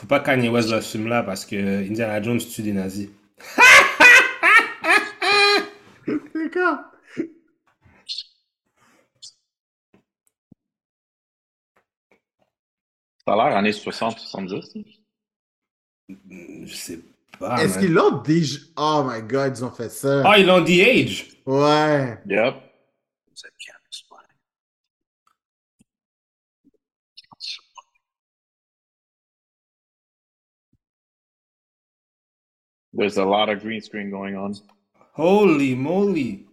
Faut 0.00 0.06
pas 0.06 0.20
Kanye 0.20 0.48
West 0.48 0.70
dans 0.70 0.80
ce 0.80 0.92
film-là 0.92 1.22
parce 1.22 1.44
que 1.44 1.86
Indiana 1.86 2.22
Jones 2.22 2.38
tue 2.38 2.62
des 2.62 2.72
nazis. 2.72 3.10
D'accord. 6.34 6.78
Ça 13.26 13.34
a 13.34 13.36
l'air 13.36 13.58
années 13.58 13.72
60-70. 13.72 14.86
Je 16.64 16.74
sais 16.74 17.00
pas. 17.38 17.62
Est-ce 17.62 17.78
qu'ils 17.78 17.92
l'ont 17.92 18.22
déjà. 18.22 18.58
Oh 18.78 19.04
my 19.06 19.20
god, 19.20 19.58
ils 19.58 19.64
ont 19.66 19.70
fait 19.70 19.90
ça. 19.90 20.22
Ah, 20.24 20.38
ils 20.38 20.46
l'ont 20.46 20.62
dit 20.62 20.80
age. 20.80 21.26
Ouais. 21.44 22.18
Yep. 22.26 22.54
There's 33.00 33.16
a 33.16 33.24
lot 33.24 33.48
of 33.48 33.62
green 33.62 33.80
screen 33.80 34.10
going 34.10 34.36
on. 34.36 34.54
Holy 35.14 35.74
moly. 35.74 36.44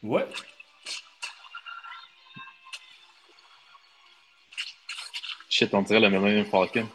What? 0.00 0.34
Shit, 5.48 5.72
on 5.72 5.82
dirait 5.82 6.00
le 6.00 6.10
Millennium 6.10 6.46
Falcon. 6.46 6.88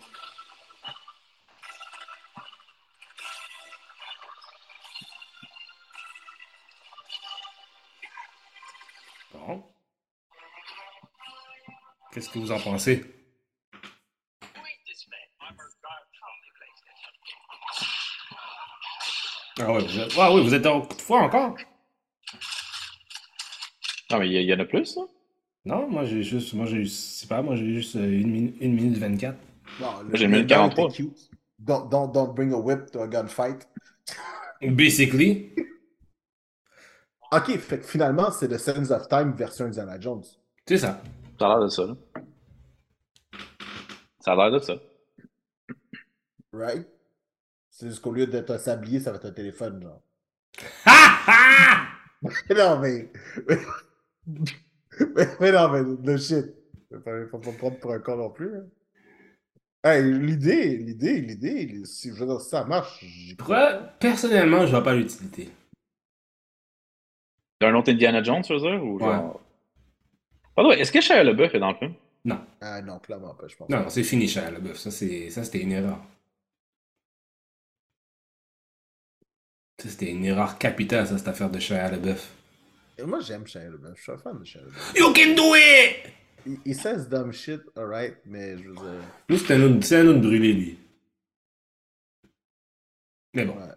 Bon. 9.32 9.63
Qu'est-ce 12.12 12.30
que 12.30 12.38
vous 12.38 12.52
en 12.52 12.60
pensez? 12.60 13.20
Ah 19.63 19.74
ouais, 19.74 19.84
vous 19.84 20.00
êtes, 20.00 20.12
ah 20.17 20.34
oui, 20.34 20.41
vous 20.43 20.54
êtes 20.54 20.65
en 20.65 20.82
coup 20.82 20.95
de 20.95 21.02
foi 21.02 21.21
encore? 21.21 21.56
Non, 24.10 24.19
mais 24.19 24.28
il 24.30 24.41
y, 24.41 24.54
en 24.54 24.60
a 24.60 24.65
plus, 24.65 24.95
là? 24.97 25.04
Non, 25.65 25.88
moi 25.88 26.04
j'ai 26.06 26.24
juste, 26.24 26.54
moi 26.54 26.65
j'ai 26.65 26.78
eu, 26.78 26.88
c'est 26.88 27.30
pas, 27.30 27.41
moi 27.41 27.56
j'ai 27.56 27.63
eu 27.65 27.76
juste 27.76 27.95
euh, 27.95 28.04
une, 28.19 28.32
minute- 28.32 28.56
une 28.60 28.74
minute 28.74 28.97
24. 28.97 29.38
Non, 29.80 29.88
J'ai 30.13 30.28
le 30.28 30.41
gars 30.41 30.56
43. 30.56 30.86
était 30.86 30.93
cute. 30.95 31.30
Don't, 31.60 31.88
don't, 31.89 32.12
don't 32.12 32.34
bring 32.34 32.52
a 32.52 32.58
whip 32.58 32.89
to 32.91 33.02
a 33.04 33.08
gunfight. 33.08 33.67
Basically. 34.62 35.54
Ok, 37.32 37.58
fait 37.60 37.80
que 37.80 37.86
finalement, 37.86 38.32
c'est 38.32 38.47
The 38.50 38.58
Sands 38.58 38.91
of 38.91 39.08
Time 39.08 39.34
version 39.34 39.65
Indiana 39.65 40.00
Jones. 40.00 40.24
C'est 40.67 40.80
ça. 40.80 41.02
Ça 41.39 41.45
a 41.45 41.50
l'air 41.50 41.63
de 41.63 41.67
ça, 41.69 41.86
là. 41.86 41.95
Ça 44.19 44.32
a 44.34 44.36
l'air 44.36 44.52
de 44.52 44.60
ça. 44.60 44.74
Right? 46.52 46.88
C'est 47.82 47.88
juste 47.88 48.02
qu'au 48.04 48.12
lieu 48.12 48.28
d'être 48.28 48.52
un 48.52 48.60
sablier, 48.60 49.00
ça 49.00 49.10
va 49.10 49.17
être 49.17 49.26
un 49.26 49.32
téléphone, 49.32 49.82
genre. 49.82 50.04
Ha 50.86 50.91
ha! 51.26 51.88
non, 52.56 52.80
mais. 52.80 53.12
mais, 54.28 55.28
mais 55.39 55.52
non, 55.52 55.67
mais 55.72 55.82
le 56.06 56.17
shit. 56.17 56.46
Faut 56.91 57.28
faut 57.28 57.39
pas 57.39 57.52
prendre 57.58 57.80
pour 57.80 57.91
un 57.91 57.98
con 57.98 58.17
non 58.17 58.30
plus. 58.30 58.56
hein. 58.56 58.65
Hey, 59.84 60.04
l'idée, 60.13 60.78
l'idée, 60.78 61.22
l'idée, 61.22 61.82
si 61.86 62.10
je 62.10 62.20
veux 62.20 62.28
dire, 62.28 62.39
si 62.39 62.50
ça 62.50 62.65
marche, 62.65 63.04
j'y 63.04 63.36
crois. 63.36 63.74
Personnellement, 64.00 64.67
je 64.67 64.72
vois 64.72 64.84
pas 64.84 64.94
l'utilité. 64.94 65.50
D'un 67.60 67.74
autre 67.74 67.91
Indiana 67.91 68.22
Jones, 68.22 68.44
tu 68.44 68.54
veux 68.54 68.60
dire? 68.60 68.84
Ou 68.84 69.00
genre... 69.00 69.41
Way, 70.56 70.82
est-ce 70.82 70.91
que 70.91 71.02
Shia 71.02 71.24
LaBeouf 71.24 71.56
est 71.56 71.60
dans 71.60 71.72
le 71.72 71.78
film? 71.78 71.94
Non. 72.26 72.46
Ah 72.62 72.80
non, 72.84 73.00
clairement 73.00 73.34
pas, 73.34 73.48
je 73.48 73.56
pense. 73.56 73.70
Non, 73.70 73.80
non, 73.80 73.89
c'est 73.89 74.04
fini, 74.04 74.28
Shia 74.28 74.52
LaBeouf. 74.52 74.78
Ça, 74.78 74.91
c'est, 74.91 75.32
ça, 75.32 75.44
c'était 75.44 75.62
une 75.63 75.72
erreur. 75.72 76.00
C'était 79.89 80.12
une 80.12 80.26
erreur 80.26 80.58
capitale, 80.58 81.08
ça, 81.08 81.17
cette 81.17 81.28
affaire 81.28 81.50
de 81.50 81.60
Shia 81.60 81.89
LaBeouf. 81.91 82.30
Et 82.98 83.04
moi, 83.04 83.20
j'aime 83.22 83.48
Shia 83.48 83.63
LaBeouf. 83.70 83.98
Je 83.98 84.02
suis 84.02 84.12
un 84.12 84.17
fan 84.17 84.39
de 84.39 84.44
Shia 84.46 84.62
LaBeouf. 84.62 84.94
You 84.96 85.13
can 85.13 85.36
do 85.36 85.56
it! 85.56 86.13
Il, 86.46 86.58
il 86.65 86.76
says 86.76 87.08
dumb 87.08 87.32
shit, 87.32 87.62
alright, 87.76 88.15
mais 88.26 88.58
je 88.58 88.70
veux 88.70 88.74
dire. 88.76 89.02
Lui, 89.30 89.38
c'est 89.38 89.54
un 89.54 89.62
autre, 89.62 89.84
c'est 89.86 89.98
un 90.00 90.08
autre 90.08 90.22
brûlé, 90.22 90.54
lui. 90.54 90.78
Mais 93.34 93.46
bon. 93.46 93.56
Ouais. 93.58 93.74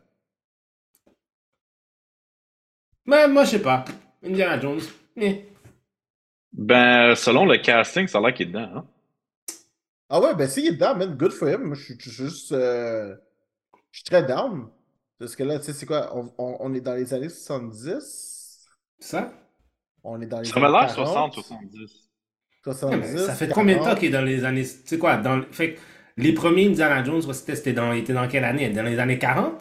Mais 3.07 3.29
moi, 3.29 3.45
je 3.45 3.51
sais 3.51 3.63
pas. 3.63 3.85
Indiana 4.23 4.59
Jones. 4.61 4.81
eh. 5.17 5.45
Ben, 6.53 7.15
selon 7.17 7.45
le 7.47 7.59
casting, 7.59 8.07
ça 8.07 8.19
a 8.19 8.21
l'air 8.23 8.35
qu'il 8.35 8.47
est 8.49 8.51
dedans, 8.53 8.71
hein? 8.77 8.87
Ah 10.09 10.21
ouais, 10.21 10.35
ben 10.35 10.49
s'il 10.49 10.67
est 10.67 10.73
dedans, 10.73 10.95
man, 10.97 11.17
good 11.17 11.33
for 11.33 11.49
him. 11.49 11.65
Moi, 11.65 11.75
je 11.77 11.83
suis 11.85 11.97
je 11.99 12.11
suis 12.11 12.25
juste. 12.25 12.53
euh, 12.53 13.15
Je 13.93 13.99
suis 13.99 14.05
très 14.05 14.25
down. 14.25 14.69
Parce 15.19 15.37
que 15.37 15.43
là, 15.45 15.59
tu 15.59 15.67
sais, 15.67 15.73
c'est 15.73 15.87
quoi? 15.87 16.11
On, 16.17 16.33
on- 16.39 16.57
on 16.61 16.75
est 16.75 16.81
dans 16.81 16.95
les 16.95 17.15
années 17.15 17.29
70? 17.29 18.67
Ça? 18.99 19.33
On 20.03 20.21
est 20.21 20.27
dans 20.27 20.41
les 20.41 20.45
Ça 20.45 20.61
m'a 20.61 20.67
années 20.69 20.79
l'air 20.87 20.95
40, 20.95 21.35
60, 21.35 21.35
70. 21.35 22.11
70. 22.65 23.19
ça 23.27 23.35
fait 23.35 23.49
combien 23.49 23.75
de 23.75 23.79
temps 23.81 23.85
40? 23.87 23.99
qu'il 24.01 24.09
est 24.09 24.13
dans 24.13 24.23
les 24.25 24.45
années. 24.45 24.63
Tu 24.65 24.87
sais 24.87 24.99
quoi? 24.99 25.17
Dans... 25.17 25.43
Fait 25.53 25.75
que 25.75 25.81
les 26.17 26.33
premiers 26.33 26.67
Indiana 26.69 27.03
Jones, 27.05 27.25
ouais, 27.25 27.35
c'était, 27.35 27.57
c'était 27.57 27.73
dans, 27.73 27.93
était 27.93 28.13
dans 28.15 28.29
quelle 28.29 28.45
année? 28.45 28.71
Dans 28.71 28.83
les 28.83 28.99
années 28.99 29.19
40? 29.19 29.55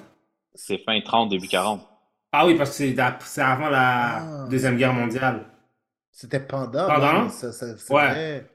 C'est 0.56 0.78
fin 0.80 1.00
30, 1.02 1.30
début 1.30 1.48
40. 1.48 1.88
Ah 2.32 2.46
oui, 2.48 2.56
parce 2.56 2.78
que 2.78 2.94
c'est, 3.26 3.42
avant 3.42 3.70
la 3.70 4.18
Ah. 4.18 4.48
Deuxième 4.50 4.78
Guerre 4.78 4.94
mondiale. 4.94 5.46
C'était 6.12 6.40
pendant. 6.40 6.88
Pendant? 6.88 7.30
ça- 7.30 7.52
ça- 7.52 7.94
Ouais. 7.94 8.46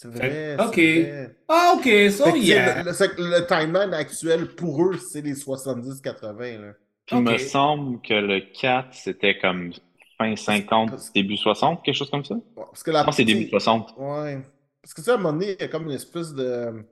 C'est 0.00 0.08
vrai. 0.08 0.30
Fait- 0.30 0.56
c'est 0.56 0.64
ok. 0.64 0.74
vrai. 0.76 1.36
Ah, 1.48 1.72
ok, 1.76 1.82
Fait 1.82 2.10
so 2.10 2.24
que, 2.26 2.30
sais, 2.32 2.38
yeah. 2.40 2.82
le, 2.82 2.90
le- 2.90 2.92
c'est 2.94 3.46
timeline 3.48 3.92
actuel 3.94 4.54
pour 4.54 4.84
eux, 4.84 4.96
c'est 4.96 5.22
les 5.22 5.34
70-80. 5.34 6.58
là. 6.60 6.72
Puis 7.04 7.16
il 7.16 7.22
me 7.22 7.36
semble 7.38 8.00
que 8.00 8.14
le 8.14 8.40
4, 8.40 8.94
c'était 8.94 9.38
comme 9.38 9.72
fin 10.16 10.36
50, 10.36 10.90
Parce- 10.90 11.12
début 11.12 11.36
60, 11.36 11.82
quelque 11.84 11.96
chose 11.96 12.10
comme 12.10 12.24
ça? 12.24 12.36
Parce 12.54 12.84
que 12.84 12.92
la 12.92 13.00
Je 13.00 13.04
pense 13.06 13.16
que 13.16 13.22
c'est 13.22 13.24
début 13.24 13.48
60. 13.48 13.92
Ouais. 13.96 14.40
Parce 14.82 14.94
que 14.94 15.00
tu 15.00 15.04
sais, 15.06 15.10
à 15.10 15.14
un 15.14 15.16
moment 15.16 15.32
donné, 15.32 15.54
il 15.58 15.60
y 15.60 15.64
a 15.64 15.68
comme 15.68 15.84
une 15.86 15.90
espèce 15.96 16.32
de. 16.32 16.84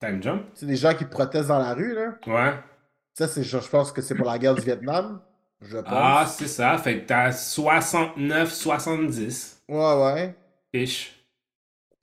Time 0.00 0.20
jump? 0.22 0.42
Sais, 0.54 0.66
des 0.66 0.76
gens 0.76 0.94
qui 0.94 1.04
protestent 1.04 1.48
dans 1.48 1.58
la 1.58 1.74
rue, 1.74 1.94
là. 1.94 2.16
Ouais. 2.26 2.54
Ça, 3.14 3.28
c'est, 3.28 3.44
je 3.44 3.58
je 3.58 3.68
pense 3.68 3.92
que 3.92 4.02
c'est 4.02 4.14
pour 4.16 4.26
la 4.26 4.38
guerre 4.38 4.54
du 4.56 4.62
Vietnam. 4.62 5.22
Je 5.62 5.78
pense. 5.78 5.84
Ah, 5.86 6.26
c'est 6.28 6.48
ça. 6.48 6.76
Fait 6.76 7.00
que 7.00 7.06
t'as 7.06 7.30
69, 7.32 8.52
70. 8.52 9.62
Ouais, 9.68 10.02
ouais. 10.02 10.36
Ish. 10.74 11.15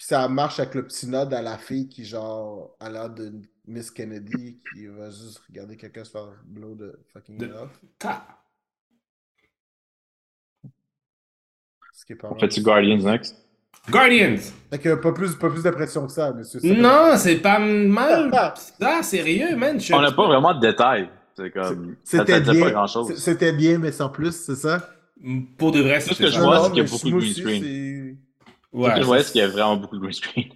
Puis 0.04 0.10
ça 0.10 0.28
marche 0.28 0.60
avec 0.60 0.76
le 0.76 0.86
petit 0.86 1.08
nod 1.08 1.34
à 1.34 1.42
la 1.42 1.58
fille 1.58 1.88
qui, 1.88 2.04
genre, 2.04 2.76
a 2.82 2.90
l'air 2.90 3.10
de 3.10 3.32
Miss 3.66 3.90
Kennedy 3.90 4.60
qui 4.74 4.86
va 4.88 5.10
juste 5.10 5.42
regarder 5.48 5.78
quelqu'un 5.78 6.04
se 6.04 6.12
faire 6.12 6.28
blow 6.44 6.76
de 6.76 7.00
fucking 7.14 7.38
De- 7.38 7.46
off. 7.54 7.70
Ta. 7.98 8.22
Ce 11.94 12.04
qui 12.06 12.12
est 12.12 12.16
pas 12.18 12.28
On 12.28 12.32
mal. 12.32 12.40
fait-tu 12.42 12.62
Guardians 12.62 12.98
next? 12.98 13.38
Guardians! 13.90 14.52
Fait 14.70 14.80
que 14.80 14.96
pas 14.96 15.14
plus, 15.14 15.36
pas 15.36 15.50
plus 15.50 15.64
de 15.64 15.70
pression 15.70 16.06
que 16.06 16.12
ça, 16.12 16.34
monsieur. 16.34 16.60
Non, 16.62 17.14
c'est 17.16 17.38
pas 17.38 17.60
mal. 17.60 18.30
Ça, 18.82 19.04
sérieux, 19.04 19.56
man. 19.56 19.80
Je- 19.80 19.94
On 19.94 20.02
n'a 20.02 20.12
pas 20.12 20.28
vraiment 20.28 20.54
de 20.54 20.60
détails. 20.60 21.10
C'est 21.38 21.50
comme. 21.50 21.96
C'était 22.04 22.42
bien. 22.42 22.86
C'était 23.16 23.54
bien, 23.54 23.78
mais 23.80 23.94
sans 23.94 24.10
plus, 24.10 24.34
c'est 24.34 24.56
ça? 24.56 24.90
Pour 25.58 25.72
de 25.72 25.80
vrai, 25.80 26.02
c'est 26.02 26.14
ce 26.14 26.20
que 26.24 26.28
je 26.30 26.40
vois, 26.42 26.66
c'est 26.66 26.72
qu'il 26.74 26.84
y 26.84 26.86
a 26.86 26.90
beaucoup 26.92 27.10
de 27.10 27.18
green 27.20 27.34
screen. 27.34 28.18
Ouais, 28.74 28.94
que 28.94 29.02
je 29.02 29.06
voyais, 29.06 29.24
ça, 29.24 29.28
c'est 29.28 29.32
qu'il 29.34 29.42
y 29.42 29.44
a 29.44 29.48
vraiment 29.48 29.78
beaucoup 29.78 29.96
de 29.96 30.02
green 30.02 30.14
screen. 30.14 30.50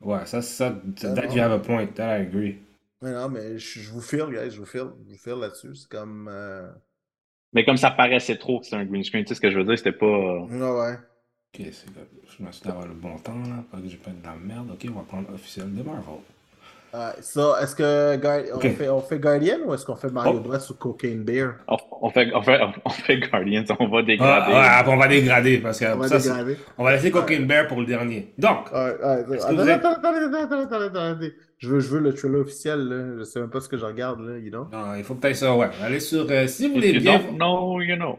ouais, 0.00 0.24
ça, 0.26 0.40
ça, 0.42 0.72
Ah, 1.02 1.14
that 1.14 1.26
non. 1.26 1.34
you 1.34 1.40
have 1.42 1.52
a 1.52 1.58
point. 1.58 1.86
That 1.94 2.18
I 2.18 2.22
agree. 2.22 2.58
Mais 3.02 3.12
non, 3.12 3.28
mais 3.28 3.58
je, 3.58 3.80
je 3.80 3.90
vous 3.92 4.00
file, 4.00 4.26
guys, 4.30 4.50
je 4.50 4.58
vous 4.58 4.66
file. 4.66 4.90
Je 5.06 5.10
vous 5.12 5.18
file 5.18 5.34
là-dessus. 5.40 5.74
C'est 5.74 5.88
comme. 5.88 6.28
euh, 6.28 6.70
Mais 7.52 7.64
comme 7.64 7.76
ça 7.76 7.90
paraissait 7.90 8.36
trop 8.36 8.58
que 8.58 8.64
c'était 8.66 8.76
un 8.76 8.84
green 8.84 9.04
screen, 9.04 9.24
tu 9.24 9.28
sais 9.30 9.34
ce 9.36 9.40
que 9.40 9.50
je 9.50 9.58
veux 9.58 9.64
dire, 9.64 9.78
c'était 9.78 9.92
pas. 9.92 10.06
Ouais, 10.06 10.70
ouais. 10.70 10.92
Ok, 11.54 11.66
c'est. 11.72 11.86
Je 12.36 12.42
m'assure 12.42 12.66
d'avoir 12.66 12.86
le 12.86 12.94
bon 12.94 13.16
temps, 13.18 13.38
là. 13.38 13.64
Pas 13.70 13.80
que 13.80 13.88
j'ai 13.88 13.96
pas 13.96 14.10
de 14.10 14.22
la 14.24 14.34
merde. 14.34 14.70
Ok, 14.72 14.86
on 14.90 14.94
va 14.98 15.02
prendre 15.02 15.32
officiel 15.32 15.72
de 15.74 15.82
Marvel. 15.82 16.20
Euh, 16.94 17.10
ça, 17.22 17.56
est-ce 17.60 17.74
que 17.74 18.16
Guard- 18.18 18.44
Ok. 18.54 18.66
on, 18.66 18.70
fait, 18.76 18.88
on 18.88 19.00
fait 19.00 19.18
Guardian 19.18 19.56
ou 19.66 19.74
est-ce 19.74 19.84
qu'on 19.84 19.96
fait 19.96 20.12
Mario 20.12 20.34
Oh. 20.36 20.40
Bros 20.48 20.56
ou 20.70 20.74
Cocaine 20.74 21.24
Bear? 21.24 21.54
On, 21.66 21.76
on 22.02 22.10
fait, 22.10 22.30
on, 22.32 22.40
fait, 22.40 22.60
on 22.84 22.90
fait 22.90 23.18
Guardians, 23.18 23.64
on 23.80 23.88
va 23.88 23.98
Ah, 23.98 24.02
dégrader. 24.02 24.52
ouais, 24.52 24.92
on 24.92 24.96
va 24.96 25.08
dégrader 25.08 25.58
parce 25.58 25.80
que 25.80 25.86
On 25.92 25.96
va 25.98 26.06
ça, 26.08 26.18
dégrader. 26.18 26.56
on 26.78 26.84
va 26.84 26.92
laisser 26.92 27.10
Cocaine 27.10 27.46
Bear 27.46 27.66
pour 27.66 27.80
le 27.80 27.86
dernier. 27.86 28.32
Donc, 28.38 28.68
attendez, 28.72 29.72
attendez, 29.72 30.38
attendez, 30.40 30.84
attendez. 30.86 31.34
Je 31.58 31.68
veux, 31.68 31.80
je 31.80 31.88
veux 31.88 32.00
le 32.00 32.12
trailer 32.14 32.42
officiel, 32.42 32.78
là. 32.88 33.16
Je 33.18 33.24
sais 33.24 33.40
même 33.40 33.50
pas 33.50 33.60
ce 33.60 33.68
que 33.68 33.76
je 33.76 33.84
regarde, 33.86 34.20
là, 34.20 34.38
you 34.38 34.50
know? 34.50 34.68
non, 34.72 34.94
il 34.96 35.02
faut 35.02 35.14
peut-être 35.14 35.36
ça, 35.36 35.54
ouais. 35.56 35.68
Allez 35.82 35.98
sur. 35.98 36.26
euh, 36.30 36.46
si 36.46 36.68
vous 36.68 36.74
If 36.74 36.74
voulez 36.76 36.92
you 36.92 37.00
bien. 37.00 37.18
don't 37.18 37.36
know, 37.36 37.80
you 37.80 37.96
know. 37.96 38.18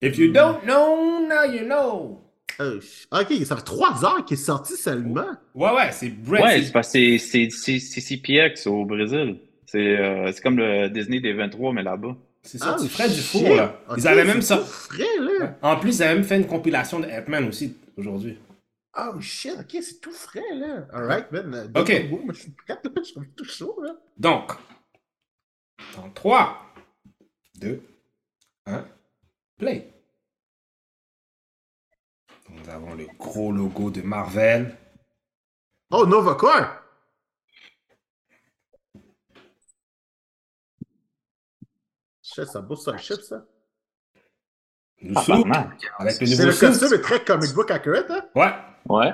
If 0.00 0.18
you 0.18 0.32
don't 0.32 0.64
know, 0.64 1.20
now 1.28 1.44
you 1.52 1.64
know. 1.66 2.18
Ok, 2.60 3.32
ça 3.46 3.56
fait 3.56 3.62
trois 3.62 4.04
heures 4.04 4.24
qu'il 4.24 4.34
est 4.38 4.40
sorti 4.42 4.74
seulement. 4.76 5.26
Ouais, 5.54 5.72
ouais, 5.74 5.92
c'est 5.92 6.08
Brett. 6.10 6.42
Ouais, 6.42 6.58
c'est- 6.58 6.64
c'est 6.66 6.72
parce 6.72 6.92
que 6.92 6.92
c'est- 6.92 7.18
c'est 7.18 7.50
c'est- 7.50 7.78
c'est 7.78 8.00
CPX 8.00 8.66
au 8.66 8.84
Brésil. 8.84 9.38
C'est 9.66 9.78
euh, 9.98 10.30
c'est 10.32 10.42
comme 10.42 10.58
le 10.58 10.88
Disney 10.88 11.20
des 11.20 11.32
23, 11.32 11.72
mais 11.72 11.82
là-bas. 11.82 12.16
C'est 12.42 12.58
sorti 12.58 12.86
Ah, 12.86 12.88
frais 12.90 13.08
du 13.08 13.20
four, 13.20 13.54
là. 13.54 13.80
Ok, 13.88 13.98
Ils 13.98 14.08
avaient 14.08 14.24
même 14.24 14.42
c'est 14.42 14.48
ça. 14.48 14.58
tout 14.58 14.64
frais, 14.64 15.18
là. 15.38 15.56
En 15.62 15.76
plus, 15.76 15.96
ils 15.98 16.02
avaient 16.02 16.14
même 16.14 16.24
fait 16.24 16.36
une 16.36 16.46
compilation 16.46 16.98
de 17.00 17.06
Ant-Man 17.06 17.48
aussi 17.48 17.76
aujourd'hui. 17.96 18.36
Oh 18.98 19.20
shit, 19.20 19.52
ok, 19.58 19.78
c'est 19.80 20.00
tout 20.00 20.10
frais, 20.12 20.42
là. 20.54 20.86
Alright, 20.92 21.30
man. 21.32 21.70
Ok. 21.76 21.88
Je 21.88 22.32
suis 22.38 22.50
prêt, 22.50 22.74
là. 22.84 22.90
Je 22.96 23.02
suis 23.04 23.14
tout 23.36 23.44
chaud, 23.44 23.80
là. 23.82 23.94
Donc, 24.18 24.52
dans 25.96 26.10
3, 26.10 26.74
2, 27.60 27.80
1, 28.66 28.84
play. 29.58 29.91
Donc, 32.62 32.68
vous 32.68 32.70
avons 32.70 32.94
le 32.94 33.06
gros 33.18 33.52
logo 33.52 33.90
de 33.90 34.02
Marvel. 34.02 34.76
Oh, 35.90 36.06
Nova 36.06 36.34
Corps! 36.34 36.78
Shit, 42.22 42.46
ça 42.46 42.60
booste 42.60 42.88
un 42.88 42.96
chip, 42.98 43.20
ça. 43.20 43.44
Nous 45.00 45.14
Ah, 45.16 45.70
avec 45.98 46.20
le 46.20 46.26
C'est 46.26 46.36
nouveau 46.36 46.50
le 46.50 46.58
costume 46.58 46.98
est 46.98 47.02
très 47.02 47.24
comic 47.24 47.52
book 47.52 47.70
accurate, 47.70 48.10
hein? 48.10 48.28
Ouais. 48.34 48.54
Ouais. 48.86 49.12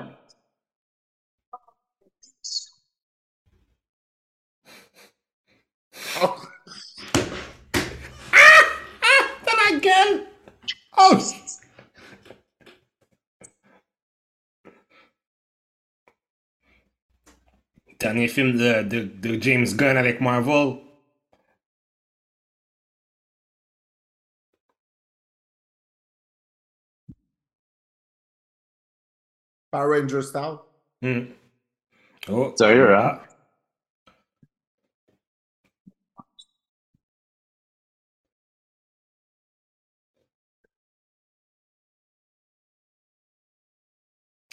Oh, 6.21 6.35
Dans 9.45 9.73
la 9.73 9.79
gueule! 9.79 10.27
Oh! 10.97 11.17
Dernier 17.99 18.29
film 18.29 18.53
de, 18.57 18.83
de, 18.83 19.03
de 19.03 19.41
James 19.41 19.65
Gunn 19.75 19.97
avec 19.97 20.21
Marvel. 20.21 20.77
Power 29.71 29.99
Ranger 29.99 30.21
style. 30.21 30.59
Hmm. 31.01 31.25
Oh. 32.29 32.53
Sérieux, 32.57 32.95
hein? 32.95 33.19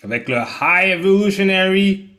Avec 0.02 0.28
le 0.28 0.36
High 0.36 0.98
Evolutionary. 0.98 2.15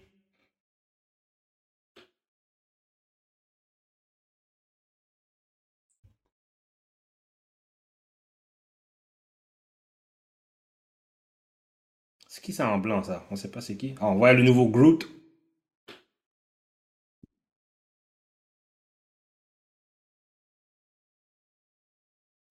Qui 12.48 12.54
ça 12.54 12.70
en 12.70 12.78
blanc, 12.78 13.04
ça? 13.04 13.26
On 13.30 13.36
sait 13.36 13.52
pas 13.52 13.60
c'est 13.60 13.76
qui. 13.76 13.94
Ah, 14.00 14.08
on 14.08 14.16
voit 14.16 14.32
le 14.32 14.42
nouveau 14.42 14.70
Groot. 14.70 15.06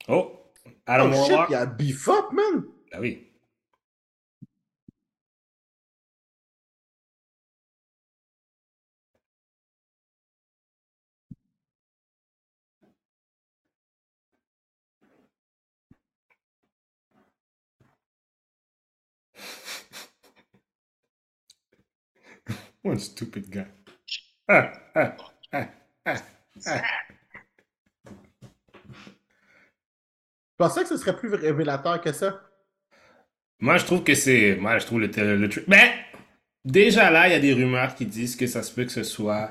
Oh! 0.09 0.53
Adam 0.85 1.11
oh 1.11 1.17
Warlock. 1.17 1.49
il 1.49 1.53
y 1.53 1.55
a 1.55 1.65
beef 1.65 2.09
up, 2.09 2.31
man! 2.31 2.65
Ah 2.93 3.01
oui. 3.01 3.26
What 22.87 22.95
a 22.95 22.99
stupid 23.01 23.51
guy. 23.51 23.67
Ah, 24.49 24.71
ah, 24.95 25.17
ah, 25.53 25.69
ah, 26.07 26.17
ah. 26.67 26.83
Je 28.05 28.13
pensais 30.57 30.83
que 30.83 30.89
ce 30.91 30.97
serait 30.97 31.17
plus 31.17 31.35
révélateur 31.35 32.01
que 32.01 32.13
ça. 32.13 32.41
Moi, 33.59 33.79
je 33.79 33.87
trouve 33.87 34.05
que 34.05 34.15
c'est. 34.15 34.55
Moi, 34.55 34.79
je 34.79 34.87
trouve 34.87 35.01
le, 35.01 35.09
le. 35.09 35.49
Mais, 35.67 35.95
déjà 36.65 37.11
là, 37.11 37.27
il 37.27 37.33
y 37.33 37.35
a 37.35 37.41
des 37.41 37.55
rumeurs 37.55 37.97
qui 37.97 38.07
disent 38.07 38.37
que 38.37 38.47
ça 38.47 38.63
se 38.63 38.73
peut 38.73 38.85
que 38.85 38.93
ce 38.93 39.03
soit. 39.03 39.51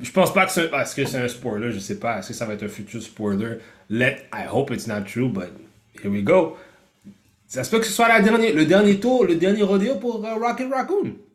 Je 0.00 0.10
pense 0.10 0.34
pas 0.34 0.46
que 0.46 0.50
c'est. 0.50 0.72
Est-ce 0.72 0.96
que 0.96 1.04
c'est 1.04 1.18
un 1.18 1.28
spoiler? 1.28 1.70
Je 1.70 1.78
sais 1.78 2.00
pas. 2.00 2.18
Est-ce 2.18 2.28
que 2.28 2.34
ça 2.34 2.46
va 2.46 2.54
être 2.54 2.64
un 2.64 2.68
futur 2.68 3.00
spoiler? 3.00 3.58
Let. 3.90 4.26
I 4.34 4.48
hope 4.52 4.72
it's 4.72 4.88
not 4.88 5.02
true, 5.02 5.28
but 5.28 5.50
here 6.02 6.10
we 6.10 6.24
go. 6.24 6.56
Ça 7.46 7.62
se 7.62 7.70
peut 7.70 7.78
que 7.78 7.86
ce 7.86 7.92
soit 7.92 8.08
la 8.08 8.20
dernière, 8.20 8.56
le 8.56 8.66
dernier 8.66 8.98
tour, 8.98 9.24
le 9.24 9.36
dernier 9.36 9.62
rodeo 9.62 10.00
pour 10.00 10.26
euh, 10.26 10.34
Rocket 10.34 10.68
Raccoon. 10.68 11.27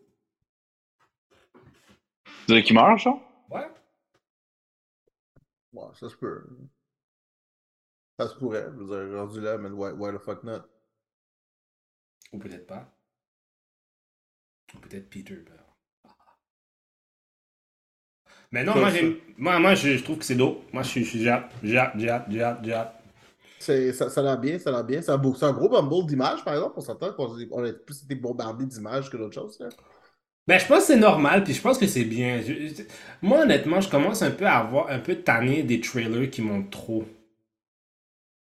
Tu 2.47 2.53
veux 2.53 2.61
qu'il 2.61 2.75
meurt, 2.75 2.99
ça? 2.99 3.11
Ouais. 3.49 3.67
Ouais, 5.73 5.87
ça 5.99 6.09
se 6.09 6.15
peut. 6.15 6.43
Ça 8.19 8.27
se 8.27 8.35
pourrait. 8.35 8.65
Je 8.71 8.83
veux 8.83 9.07
dire, 9.09 9.17
rendu 9.19 9.41
là, 9.41 9.57
mais 9.57 9.69
why, 9.69 9.91
why 9.93 10.13
the 10.13 10.19
fuck 10.19 10.43
not? 10.43 10.61
Ou 12.31 12.39
peut-être 12.39 12.67
pas. 12.67 12.87
Ou 14.75 14.79
peut-être 14.79 15.09
Peter. 15.09 15.35
ben. 15.35 15.53
Mais 18.51 18.63
non, 18.63 18.75
moi, 18.75 18.89
moi, 19.37 19.59
moi 19.59 19.75
je, 19.75 19.97
je 19.97 20.03
trouve 20.03 20.19
que 20.19 20.25
c'est 20.25 20.35
dope. 20.35 20.71
Moi, 20.73 20.83
je 20.83 20.89
suis 20.89 21.05
j'ai 21.05 21.27
hâte, 21.29 21.51
j'ai 21.63 22.09
hâte. 22.43 22.93
C'est- 23.59 23.93
Ça, 23.93 24.09
ça 24.09 24.21
a 24.21 24.23
l'air 24.23 24.37
bien, 24.39 24.59
ça 24.59 24.69
a 24.69 24.73
l'air 24.73 24.83
bien. 24.83 25.01
C'est 25.01 25.11
un, 25.11 25.17
beau- 25.17 25.35
un 25.43 25.53
gros 25.53 25.69
bumble 25.69 26.05
d'images, 26.07 26.43
par 26.43 26.53
exemple. 26.53 26.73
On 26.77 26.81
s'entend 26.81 27.13
qu'on 27.13 27.35
on 27.51 27.63
a 27.63 27.73
plus 27.73 28.03
été 28.03 28.15
bombardé 28.15 28.65
d'images 28.65 29.09
que 29.09 29.17
d'autres 29.17 29.33
choses. 29.33 29.57
Là. 29.59 29.69
Ben, 30.47 30.57
je 30.59 30.65
pense 30.67 30.79
que 30.79 30.85
c'est 30.93 30.99
normal, 30.99 31.43
puis 31.43 31.53
je 31.53 31.61
pense 31.61 31.77
que 31.77 31.87
c'est 31.87 32.03
bien. 32.05 32.41
Je- 32.41 32.67
je- 32.67 32.83
moi, 33.21 33.41
honnêtement, 33.43 33.81
je 33.81 33.89
commence 33.89 34.21
un 34.21 34.31
peu 34.31 34.45
à 34.45 34.57
avoir 34.59 34.89
un 34.89 34.99
peu 34.99 35.15
tanné 35.15 35.63
des 35.63 35.79
trailers 35.81 36.29
qui 36.29 36.41
montent 36.41 36.69
trop. 36.71 37.05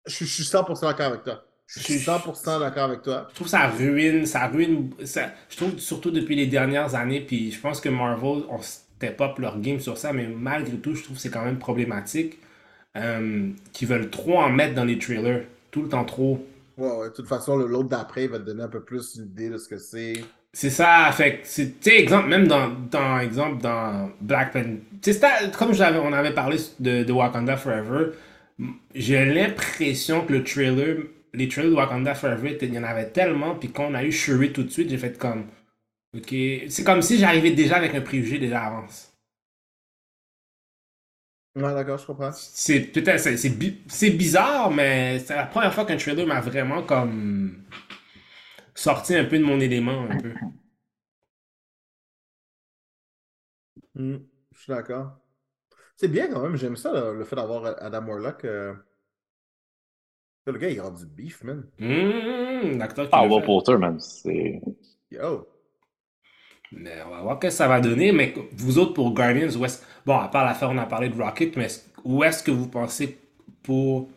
Je, 0.07 0.13
suis- 0.15 0.27
je 0.27 0.35
suis 0.35 0.45
100% 0.45 0.87
d'accord 0.89 1.07
avec 1.07 1.23
toi. 1.25 1.43
Je 1.67 1.81
suis 1.81 1.95
Je- 1.99 2.05
100% 2.05 2.61
d'accord 2.61 2.85
avec 2.85 3.03
toi. 3.03 3.29
Je 3.31 3.35
trouve 3.35 3.47
que 3.47 3.51
ça 3.51 3.69
ruine, 3.69 4.27
ça 4.27 4.47
ruine, 4.49 4.91
ça, 5.05 5.33
je 5.49 5.57
trouve 5.57 5.79
surtout 5.79 6.11
depuis 6.11 6.35
les 6.37 6.47
dernières 6.47 6.95
années, 6.97 7.21
puis 7.21 7.53
je 7.53 7.61
pense 7.61 7.81
que 7.81 7.89
Marvel, 7.89 8.45
on 8.51 8.61
step 8.63 9.21
up 9.21 9.39
leur 9.39 9.61
game 9.61 9.81
sur 9.81 9.97
ça, 9.99 10.13
mais 10.13 10.27
malgré 10.27 10.77
tout, 10.79 10.95
je 10.95 11.03
trouve 11.05 11.17
que 11.17 11.23
c'est 11.23 11.31
quand 11.31 11.45
même 11.45 11.59
problématique 11.59 12.39
euh, 12.97 13.51
qu'ils 13.73 13.89
veulent 13.89 14.11
trop 14.11 14.39
en 14.41 14.51
mettre 14.51 14.75
dans 14.75 14.85
les 14.85 14.99
trailers, 14.99 15.45
tout 15.73 15.83
le 15.83 15.89
temps 15.91 16.05
trop. 16.05 16.47
Ouais, 16.77 16.91
ouais. 16.97 17.09
De 17.11 17.15
toute 17.15 17.29
façon, 17.29 17.57
le- 17.57 17.67
l'autre 17.67 17.89
d'après 17.91 18.27
va 18.27 18.39
te 18.39 18.45
donner 18.45 18.63
un 18.63 18.69
peu 18.69 18.83
plus 18.85 19.15
une 19.17 19.27
idée 19.27 19.51
de 19.51 19.59
ce 19.59 19.69
que 19.69 19.79
c'est. 19.79 20.15
C'est 20.53 20.71
ça, 20.71 21.11
fait 21.13 21.39
que, 21.43 21.47
c'est- 21.47 21.87
exemple, 21.89 22.29
même 22.29 22.49
dans, 22.49 22.71
dans, 22.91 23.21
exemple, 23.21 23.63
dans 23.63 24.11
Black 24.21 24.53
Panther, 24.53 24.81
tu 25.01 25.13
sais, 25.13 25.13
c'était- 25.13 25.51
comme 25.57 25.73
j'avais, 25.73 25.99
on 25.99 26.13
avait 26.13 26.35
parlé 26.35 26.57
de, 26.81 27.05
de 27.05 27.13
Wakanda 27.13 27.57
Forever, 27.57 28.11
j'ai 28.95 29.25
l'impression 29.27 30.27
que 30.27 30.33
le 30.33 30.45
trailer, 30.45 30.97
les 31.35 31.49
trailers 31.49 31.71
de 31.71 31.77
Wakanda 31.77 32.15
Forever, 32.15 32.59
il 32.63 32.75
y 32.75 32.79
en 32.79 32.85
avait 32.85 33.09
tellement, 33.11 33.55
puis 33.55 33.71
quand 33.71 33.87
on 33.91 33.95
a 33.95 34.05
eu 34.05 34.11
Shuri 34.13 34.53
tout 34.53 34.65
de 34.65 34.71
suite, 34.71 34.91
j'ai 34.91 34.99
fait 34.99 35.17
comme, 35.19 35.47
ok, 36.17 36.35
c'est 36.69 36.85
comme 36.85 37.03
si 37.03 37.19
j'arrivais 37.19 37.53
déjà 37.53 37.77
avec 37.77 37.95
un 37.95 38.03
préjugé 38.03 38.39
déjà 38.39 38.63
avance. 38.65 39.13
Ouais, 41.55 41.75
d'accord, 41.75 41.99
je 41.99 42.07
comprends. 42.07 42.33
C'est 42.33 42.81
peut-être, 42.81 43.21
c'est, 43.21 43.37
c'est 43.37 43.51
bi- 43.51 43.81
c'est 43.89 44.11
bizarre, 44.11 44.71
mais 44.71 45.19
c'est 45.21 45.35
la 45.37 45.45
première 45.47 45.75
fois 45.75 45.85
qu'un 45.85 45.97
trailer 45.97 46.27
m'a 46.27 46.41
vraiment 46.41 46.83
comme 46.83 47.65
sorti 48.75 49.15
un 49.17 49.25
peu 49.25 49.39
de 49.39 49.45
mon 49.45 49.61
élément, 49.61 50.03
un 50.11 50.17
peu. 50.19 50.33
Hmm, 53.95 54.17
je 54.53 54.59
suis 54.63 54.73
d'accord. 54.73 55.17
C'est 55.97 56.09
bien 56.09 56.29
quand 56.29 56.43
même, 56.43 56.57
j'aime 56.57 56.77
ça, 56.77 56.93
le, 56.93 57.19
le 57.19 57.25
fait 57.25 57.37
d'avoir 57.37 57.67
Adam 57.83 58.07
Warlock. 58.07 58.45
euh. 58.47 58.75
Le 60.47 60.59
gars, 60.59 60.69
il 60.69 60.79
rend 60.83 60.91
du 60.91 61.07
beef, 61.07 61.43
man. 61.45 61.67
Mmh, 61.79 62.79
qui 62.89 63.11
Ah, 63.13 63.27
l'a 63.27 63.29
Will. 63.29 63.43
Poulter, 63.45 63.77
man. 63.79 63.99
C'est. 64.01 64.61
Yo. 65.11 65.47
Mais 66.73 67.03
on 67.05 67.11
va 67.11 67.23
voir 67.23 67.37
ce 67.37 67.47
que 67.47 67.51
ça 67.51 67.69
va 67.69 67.81
donner. 67.81 68.13
Mais 68.13 68.35
vous 68.53 68.79
autres, 68.79 68.95
pour 68.95 69.13
Guardians, 69.15 69.49
où 69.59 69.65
est-ce... 69.65 69.83
Bon, 70.07 70.17
à 70.19 70.29
part 70.29 70.45
l'affaire, 70.45 70.71
on 70.71 70.79
a 70.79 70.87
parlé 70.87 71.09
de 71.09 71.21
Rocket, 71.21 71.57
mais 71.57 71.67
où 72.05 72.23
est-ce 72.25 72.43
que 72.43 72.51
vous 72.51 72.69
pensez 72.69 73.19
pour 73.63 74.09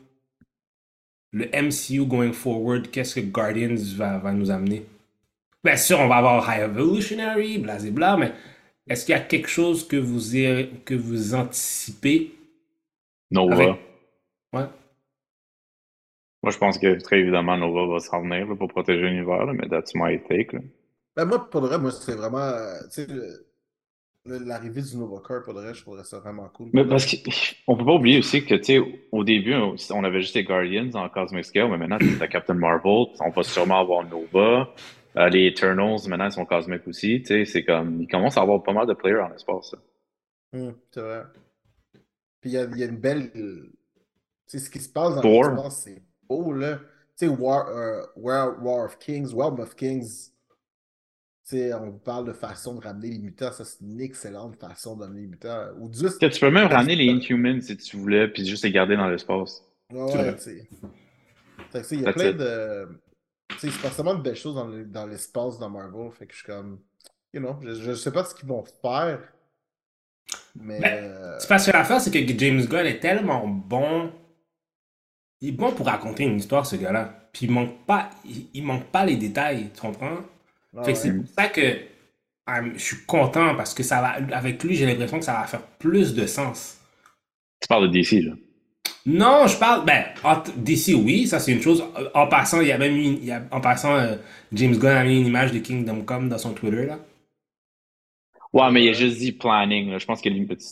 le 1.34 1.46
MCU 1.52 2.06
going 2.06 2.32
forward, 2.34 2.90
qu'est-ce 2.92 3.16
que 3.20 3.26
Guardians 3.26 3.76
va, 3.96 4.18
va 4.20 4.32
nous 4.32 4.52
amener? 4.52 4.86
Bien 5.64 5.76
sûr, 5.78 6.00
on 6.00 6.08
va 6.08 6.18
avoir 6.18 6.48
High 6.50 6.64
Evolutionary, 6.64 7.58
blablabla, 7.58 8.18
mais 8.18 8.34
est-ce 8.88 9.06
qu'il 9.06 9.14
y 9.14 9.18
a 9.18 9.22
quelque 9.22 9.48
chose 9.50 9.88
que 9.88 9.96
vous, 9.98 10.36
irez- 10.36 10.70
que 10.86 10.94
vous 10.96 11.34
anticipez? 11.36 12.34
Nova. 13.32 13.56
Avec- 13.56 13.80
Ouais. 14.54 14.66
Moi, 16.44 16.52
je 16.52 16.58
pense 16.58 16.78
que 16.78 17.00
très 17.02 17.20
évidemment, 17.20 17.58
Nova 17.58 17.94
va 17.94 18.00
s'en 18.00 18.22
venir 18.22 18.46
là, 18.48 18.56
pour 18.56 18.68
protéger 18.68 19.02
l'univers, 19.02 19.46
là, 19.46 19.54
mais 19.54 19.68
that's 19.70 19.96
my 19.96 20.22
take. 20.24 20.54
Là. 20.54 20.60
Ben, 21.16 21.26
moi, 21.26 21.50
pour 21.50 21.62
de 21.62 21.68
vrai, 21.68 21.80
moi, 21.80 21.92
c'est 21.92 22.16
vraiment. 22.16 22.40
euh, 22.40 22.80
tu 22.86 23.02
sais, 23.04 23.06
le- 23.08 23.16
le- 23.16 23.46
l'arrivée 24.26 24.82
du 24.82 24.98
Nova 24.98 25.20
Corps, 25.22 25.44
pour 25.44 25.54
de 25.54 25.60
vrai, 25.60 25.74
je 25.74 25.82
trouverais 25.82 26.04
ça 26.04 26.20
vraiment 26.20 26.48
cool. 26.50 26.70
Mais 26.74 26.86
parce 26.86 27.06
qu'on 27.66 27.76
peut 27.78 27.86
pas 27.86 27.94
oublier 27.94 28.20
aussi 28.20 28.46
que, 28.46 28.56
tu 28.56 28.64
sais, 28.64 28.82
au 29.12 29.24
début, 29.24 29.54
on 29.54 30.04
avait 30.04 30.22
juste 30.22 30.36
les 30.36 30.44
Guardians 30.44 30.90
en 30.94 31.10
Cosmic 31.10 31.46
Scale, 31.46 31.70
mais 31.70 31.78
maintenant, 31.78 31.98
t'as 32.20 32.28
Captain 32.28 32.54
Marvel, 32.54 33.08
on 33.20 33.30
va 33.30 33.44
sûrement 33.44 33.80
avoir 33.80 34.06
Nova. 34.08 34.74
Euh, 35.16 35.30
les 35.30 35.48
Eternals, 35.48 36.00
maintenant, 36.08 36.26
ils 36.26 36.32
sont 36.32 36.46
cosmiques 36.46 36.88
aussi. 36.88 37.22
Tu 37.22 37.28
sais, 37.28 37.46
c'est 37.46 37.64
comme. 37.64 38.02
Ils 38.02 38.08
commencent 38.08 38.38
à 38.38 38.42
avoir 38.42 38.64
pas 38.64 38.74
mal 38.74 38.88
de 38.88 38.94
players 38.94 39.20
en 39.22 39.34
espace. 39.34 39.74
là. 39.74 39.80
Hum, 40.60 40.76
c'est 40.92 41.02
vrai. 41.02 41.24
Puis 42.42 42.52
il 42.52 42.54
y 42.54 42.80
y 42.80 42.84
a 42.84 42.86
une 42.88 42.98
belle. 42.98 43.32
Tu 43.32 43.72
sais, 44.48 44.60
ce 44.60 44.70
qui 44.70 44.80
se 44.80 44.90
passe 44.90 45.16
dans 45.16 45.22
l'espace, 45.22 45.84
c'est 45.84 46.02
beau, 46.28 46.52
là. 46.52 46.78
tu 47.18 47.28
sais, 47.28 47.28
War, 47.28 47.68
euh, 47.70 48.02
War, 48.16 48.62
War 48.64 48.86
of 48.86 48.98
Kings, 49.00 49.34
Realm 49.34 49.60
of 49.60 49.76
Kings, 49.76 50.33
tu 51.46 51.58
sais, 51.58 51.74
on 51.74 51.92
parle 51.92 52.26
de 52.26 52.34
façon 52.34 52.76
de 52.76 52.80
ramener 52.82 53.10
les 53.10 53.20
mutants. 53.20 53.52
Ça, 53.52 53.66
c'est 53.66 53.82
une 53.82 54.00
excellente 54.00 54.56
façon 54.56 54.96
d'amener 54.96 55.22
les 55.22 55.28
mutants. 55.28 55.68
Ou 55.80 55.92
juste. 55.94 56.20
Tu 56.30 56.40
peux 56.40 56.50
même 56.50 56.68
ramener 56.68 56.96
les 56.96 57.06
Inhumans 57.06 57.62
si 57.62 57.76
tu 57.78 57.98
voulais, 57.98 58.28
puis 58.28 58.46
juste 58.46 58.64
les 58.64 58.72
garder 58.72 58.96
dans 58.96 59.08
l'espace. 59.10 59.64
Ouais, 59.92 60.36
tu 60.36 60.42
sais. 60.42 60.68
Il 61.92 62.02
y 62.02 62.08
a 62.08 62.14
plein 62.14 62.30
it. 62.30 62.38
de. 62.38 62.88
Tu 63.50 63.58
sais, 63.60 63.70
c'est 63.72 63.82
pas 63.82 63.92
seulement 63.92 64.16
de 64.16 64.22
belles 64.22 64.36
choses 64.36 64.56
dans 64.56 64.68
le- 64.68 64.86
dans 64.86 65.06
l'espace 65.06 65.60
dans 65.60 65.70
Marvel. 65.70 66.12
Fait 66.12 66.26
que 66.26 66.34
je 66.34 66.38
suis 66.40 66.48
comme. 66.48 66.80
You 67.34 67.42
know, 67.42 67.58
je, 67.62 67.74
je 67.74 67.94
sais 67.94 68.12
pas 68.12 68.24
ce 68.24 68.34
qu'ils 68.36 68.48
vont 68.48 68.64
faire. 68.82 69.20
Mais. 70.56 70.80
Ben, 70.80 71.04
euh, 71.04 71.40
C'est 71.40 71.48
parce 71.48 71.66
que 71.66 71.72
l'affaire, 71.72 72.00
c'est 72.02 72.12
que 72.12 72.38
James 72.40 72.66
Gunn 72.66 72.86
est 72.86 73.00
tellement 73.00 73.48
bon. 73.48 74.12
Il 75.42 75.50
est 75.50 75.52
bon 75.52 75.74
pour 75.74 75.88
raconter 75.88 76.24
une 76.24 76.38
histoire, 76.38 76.66
ce 76.66 76.76
gars-là. 76.78 77.30
Puis 77.34 77.48
il 77.48 77.52
manque 77.52 77.86
pas, 77.86 78.10
il, 78.26 78.48
il 78.54 78.64
manque 78.64 78.86
pas 78.86 79.06
les 79.06 79.18
détails, 79.18 79.70
tu 79.74 79.82
comprends? 79.82 80.20
Ah 80.78 80.94
c'est 80.94 81.14
pour 81.16 81.26
ça 81.38 81.48
que 81.48 81.78
je 82.76 82.80
suis 82.84 82.98
content 83.06 83.56
parce 83.56 83.74
que 83.74 83.84
ça 83.84 84.02
va, 84.02 84.36
avec 84.36 84.64
lui, 84.64 84.76
j'ai 84.76 84.86
l'impression 84.86 85.20
que 85.20 85.26
ça 85.26 85.34
va 85.34 85.44
faire 85.48 85.62
plus 85.62 86.14
de 86.14 86.26
sens. 86.26 86.78
Tu 87.62 87.68
parles 87.68 87.88
de 87.90 87.94
DC, 87.94 88.22
là. 88.22 88.34
Non, 89.06 89.48
je 89.48 89.58
parle, 89.58 89.86
ben, 89.86 90.06
en- 90.24 90.42
d'ici, 90.56 90.94
oui, 90.94 91.28
ça 91.28 91.40
c'est 91.40 91.52
une 91.52 91.62
chose. 91.62 91.84
En 92.14 92.28
passant, 92.28 92.62
il 92.62 92.68
y 92.68 92.72
a 92.72 92.78
même 92.78 92.96
une- 92.96 93.18
il 93.18 93.26
y 93.26 93.32
a- 93.32 93.44
en 93.52 93.60
passant, 93.62 93.96
euh, 93.96 94.16
James 94.54 94.76
Gunn 94.78 94.96
a 94.98 95.04
mis 95.04 95.20
une 95.20 95.28
image 95.28 95.52
de 95.52 95.60
Kingdom 95.60 96.02
Come 96.04 96.30
dans 96.30 96.38
son 96.38 96.54
Twitter, 96.54 96.86
là. 96.86 97.00
Ouais, 98.54 98.72
mais 98.72 98.84
il 98.84 98.90
a 98.90 98.94
juste 98.94 99.18
dit 99.18 99.32
planning, 99.32 99.90
là. 99.92 99.98
Je 99.98 100.06
pense 100.06 100.22
qu'il 100.22 100.32
y 100.32 100.36
a 100.36 100.38
une 100.38 100.48
petite. 100.48 100.70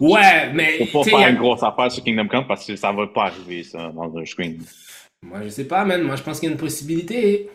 Ouais, 0.00 0.52
mais. 0.52 0.84
Faut 0.86 1.02
pas 1.02 1.10
faire 1.10 1.18
a- 1.18 1.30
une 1.30 1.36
grosse 1.36 1.62
affaire 1.62 1.90
sur 1.90 2.02
Kingdom 2.02 2.28
Come 2.28 2.46
parce 2.46 2.66
que 2.66 2.76
ça 2.76 2.92
va 2.92 3.06
pas 3.06 3.26
arriver, 3.26 3.62
ça, 3.62 3.90
dans 3.92 4.16
un 4.16 4.24
screen. 4.24 4.58
Moi, 5.22 5.42
je 5.44 5.48
sais 5.48 5.64
pas, 5.66 5.84
man. 5.84 6.02
Moi, 6.02 6.16
je 6.16 6.22
pense 6.22 6.40
qu'il 6.40 6.48
y 6.48 6.50
a 6.50 6.52
une 6.52 6.58
possibilité. 6.60 7.48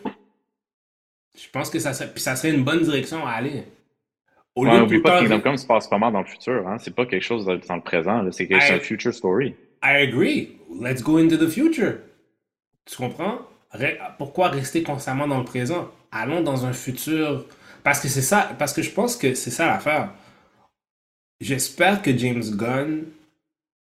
Je 1.38 1.48
pense 1.50 1.70
que 1.70 1.78
ça 1.78 1.92
serait, 1.94 2.10
ça 2.16 2.36
serait 2.36 2.52
une 2.54 2.64
bonne 2.64 2.82
direction 2.82 3.26
à 3.26 3.32
aller. 3.32 3.64
Au 4.54 4.66
Ouais, 4.66 4.80
lieu 4.80 4.86
de 4.98 5.02
pas 5.02 5.18
que 5.20 5.24
Kingdom 5.28 5.40
Come 5.40 5.56
se 5.56 5.66
passe 5.66 5.88
pas 5.88 5.96
mal 5.98 6.12
dans 6.12 6.20
le 6.20 6.26
futur, 6.26 6.68
hein? 6.68 6.76
C'est 6.78 6.94
pas 6.94 7.06
quelque 7.06 7.22
chose 7.24 7.46
dans 7.46 7.76
le 7.76 7.80
présent. 7.82 8.30
C'est 8.32 8.46
quelque- 8.46 8.62
Hey. 8.62 8.72
un 8.72 8.80
future 8.80 9.14
story. 9.14 9.54
I 9.82 9.96
agree. 10.06 10.58
Let's 10.80 11.02
go 11.02 11.16
into 11.16 11.36
the 11.38 11.48
future. 11.48 11.94
Tu 12.84 12.96
comprends? 12.96 13.38
Re- 13.74 13.96
Pourquoi 14.18 14.48
rester 14.48 14.82
constamment 14.82 15.26
dans 15.26 15.38
le 15.38 15.44
présent? 15.44 15.90
Allons 16.10 16.42
dans 16.42 16.66
un 16.66 16.74
futur. 16.74 17.46
Parce 17.82 17.98
que 18.00 18.08
c'est 18.08 18.20
ça, 18.22 18.54
parce 18.58 18.74
que 18.74 18.82
je 18.82 18.90
pense 18.90 19.16
que 19.16 19.34
c'est 19.34 19.50
ça 19.50 19.66
l'affaire. 19.66 20.10
J'espère 21.40 22.02
que 22.02 22.16
James 22.16 22.42
Gunn 22.54 23.04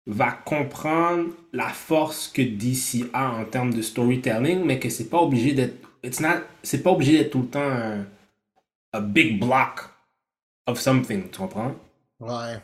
va 0.06 0.32
comprendre 0.32 1.30
la 1.52 1.68
force 1.68 2.28
que 2.28 2.42
DC 2.42 3.06
a 3.12 3.30
en 3.30 3.44
termes 3.44 3.72
de 3.72 3.80
storytelling, 3.82 4.64
mais 4.64 4.78
que 4.78 4.90
c'est 4.90 5.08
pas 5.08 5.18
obligé 5.22 5.52
d'être. 5.52 5.85
It's 6.06 6.20
not- 6.20 6.42
C'est 6.62 6.82
pas 6.82 6.90
obligé 6.90 7.18
d'être 7.18 7.30
tout 7.32 7.42
le 7.42 7.48
temps 7.48 7.62
un 7.70 8.06
a 8.92 9.00
big 9.00 9.38
block 9.40 9.80
of 10.66 10.78
something, 10.80 11.30
tu 11.30 11.38
comprends? 11.38 11.74
Ouais. 12.20 12.58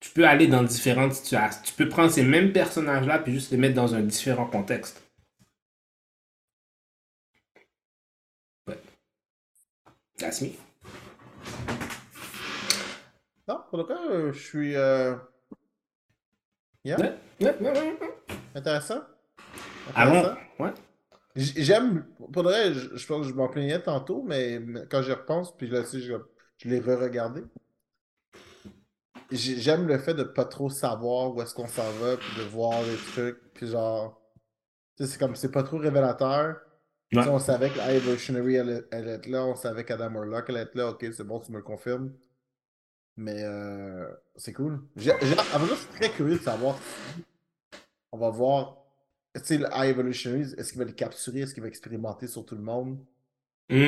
tu 0.00 0.10
peux 0.10 0.26
aller 0.28 0.46
dans 0.48 0.62
différentes 0.62 1.14
situations. 1.14 1.62
Tu 1.64 1.72
peux 1.72 1.88
prendre 1.88 2.10
ces 2.10 2.22
mêmes 2.22 2.52
personnages-là 2.52 3.20
puis 3.20 3.32
juste 3.32 3.50
les 3.52 3.56
mettre 3.56 3.74
dans 3.74 3.94
un 3.94 4.02
différent 4.02 4.44
contexte. 4.46 5.02
But 8.66 8.78
that's 10.18 10.42
me. 10.42 10.50
Non, 13.48 13.60
pour 13.70 13.78
le 13.78 13.84
cas, 13.84 14.32
je 14.32 14.38
suis. 14.38 14.76
Euh... 14.76 15.16
Yeah, 16.84 16.98
Ouais, 17.00 17.14
ouais, 17.40 17.56
ouais, 17.60 17.70
ouais, 17.70 17.96
ouais. 18.00 18.10
intéressant. 18.54 19.00
Allons. 19.94 20.18
Intéressant. 20.18 20.40
Ouais. 20.58 20.70
J- 21.36 21.62
J'aime, 21.64 22.06
pour 22.32 22.42
vrai, 22.44 22.74
je, 22.74 22.96
je 22.96 23.06
pense 23.06 23.22
que 23.26 23.32
je 23.32 23.34
m'en 23.36 23.48
plaignais 23.48 23.80
tantôt, 23.82 24.22
mais 24.22 24.60
quand 24.90 25.02
j'y 25.02 25.12
repense, 25.12 25.56
puis 25.56 25.68
là 25.68 25.80
aussi, 25.80 26.00
je, 26.02 26.14
je 26.58 26.68
l'ai 26.68 26.80
re-regardé. 26.80 27.42
J'ai- 29.30 29.60
J'aime 29.60 29.86
le 29.86 29.98
fait 29.98 30.14
de 30.14 30.22
pas 30.22 30.44
trop 30.44 30.70
savoir 30.70 31.34
où 31.34 31.42
est-ce 31.42 31.54
qu'on 31.54 31.66
s'en 31.66 31.90
va, 32.00 32.16
puis 32.16 32.36
de 32.38 32.42
voir 32.48 32.82
les 32.82 32.96
trucs, 33.12 33.38
puis 33.54 33.66
genre, 33.68 34.20
tu 34.96 35.04
sais, 35.04 35.12
c'est 35.12 35.18
comme, 35.18 35.36
c'est 35.36 35.50
pas 35.52 35.62
trop 35.64 35.78
révélateur. 35.78 36.56
Tu 37.12 37.22
sais, 37.22 37.28
Ouais. 37.28 37.30
on 37.30 37.38
savait 37.40 37.70
que 37.70 37.78
la 37.78 37.92
Evolutionary 37.94 38.56
elle, 38.56 38.88
elle 38.92 39.08
est 39.08 39.26
là, 39.28 39.44
on 39.46 39.56
savait 39.56 39.84
qu'Adam 39.84 40.14
Warlock 40.14 40.46
elle 40.50 40.58
est 40.58 40.74
là, 40.76 40.90
ok, 40.90 41.06
c'est 41.12 41.24
bon, 41.24 41.40
tu 41.40 41.52
me 41.52 41.58
le 41.58 41.62
confirmes. 41.64 42.12
Mais 43.16 43.42
euh, 43.44 44.08
c'est 44.36 44.52
cool. 44.52 44.82
J'ai- 44.96 45.12
en 45.12 45.58
vrai, 45.58 45.68
je 45.70 45.74
suis 45.74 45.88
très 45.88 46.10
curieux 46.10 46.38
de 46.38 46.42
savoir 46.42 46.76
si 46.78 46.82
on 48.12 48.18
va 48.18 48.30
voir, 48.30 48.83
tu 49.40 49.46
sais, 49.46 49.58
le 49.58 49.66
High 49.72 49.90
Evolutionaries, 49.90 50.54
est-ce 50.58 50.72
qu'il 50.72 50.78
va 50.80 50.84
les 50.86 50.94
capturer, 50.94 51.40
est-ce 51.40 51.54
qu'il 51.54 51.62
va 51.62 51.68
expérimenter 51.68 52.26
sur 52.26 52.44
tout 52.46 52.54
le 52.56 52.62
monde? 52.62 52.98
Mhm, 53.68 53.80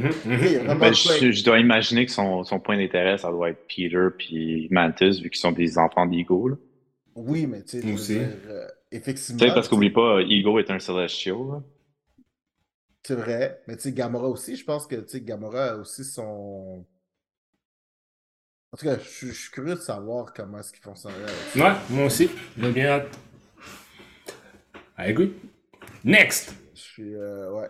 mhm, 0.00 0.12
mhm. 0.24 0.48
vraiment 0.64 0.80
Ben, 0.80 0.92
je, 0.94 1.30
je 1.32 1.44
dois 1.44 1.58
imaginer 1.58 2.06
que 2.06 2.12
son, 2.12 2.44
son 2.44 2.60
point 2.60 2.76
d'intérêt, 2.76 3.18
ça 3.18 3.30
doit 3.30 3.50
être 3.50 3.66
Peter 3.68 4.08
puis 4.16 4.68
Mantis, 4.70 5.20
vu 5.22 5.30
qu'ils 5.30 5.40
sont 5.40 5.52
des 5.52 5.76
enfants 5.78 6.06
d'Ego, 6.06 6.48
là. 6.48 6.56
Oui, 7.16 7.46
mais 7.46 7.62
tu 7.64 7.80
sais, 7.80 7.86
euh, 8.46 8.68
effectivement, 8.90 9.38
Tu 9.38 9.46
sais, 9.46 9.52
parce 9.54 9.68
qu'oublie 9.68 9.90
pas, 9.90 10.20
Ego 10.22 10.58
est 10.58 10.70
un 10.70 10.78
Celestial, 10.80 11.36
là. 11.48 11.62
c'est 13.04 13.14
vrai, 13.14 13.62
mais 13.68 13.76
tu 13.76 13.82
sais, 13.84 13.92
Gamora 13.92 14.28
aussi, 14.28 14.56
je 14.56 14.64
pense 14.64 14.86
que 14.86 14.96
tu 14.96 15.08
sais, 15.08 15.20
Gamora 15.20 15.72
a 15.72 15.76
aussi 15.76 16.04
son. 16.04 16.84
En 18.72 18.76
tout 18.76 18.84
cas, 18.84 18.98
je, 18.98 19.08
suis- 19.08 19.28
je 19.28 19.32
suis 19.40 19.50
curieux 19.50 19.74
de 19.74 19.80
savoir 19.80 20.34
comment 20.34 20.58
est-ce 20.58 20.70
qu'ils 20.72 20.82
fonctionnerait 20.82 21.30
avec 21.30 21.48
ça. 21.48 21.64
Ouais, 21.64 21.72
moi 21.90 22.06
aussi. 22.06 22.28
J'ai 22.58 22.70
bien 22.72 22.86
hâte. 22.86 23.18
I 24.98 25.10
agree. 25.10 25.32
Next. 26.04 26.54
Je 26.74 26.80
suis. 26.80 27.14
euh, 27.14 27.52
ouais. 27.52 27.68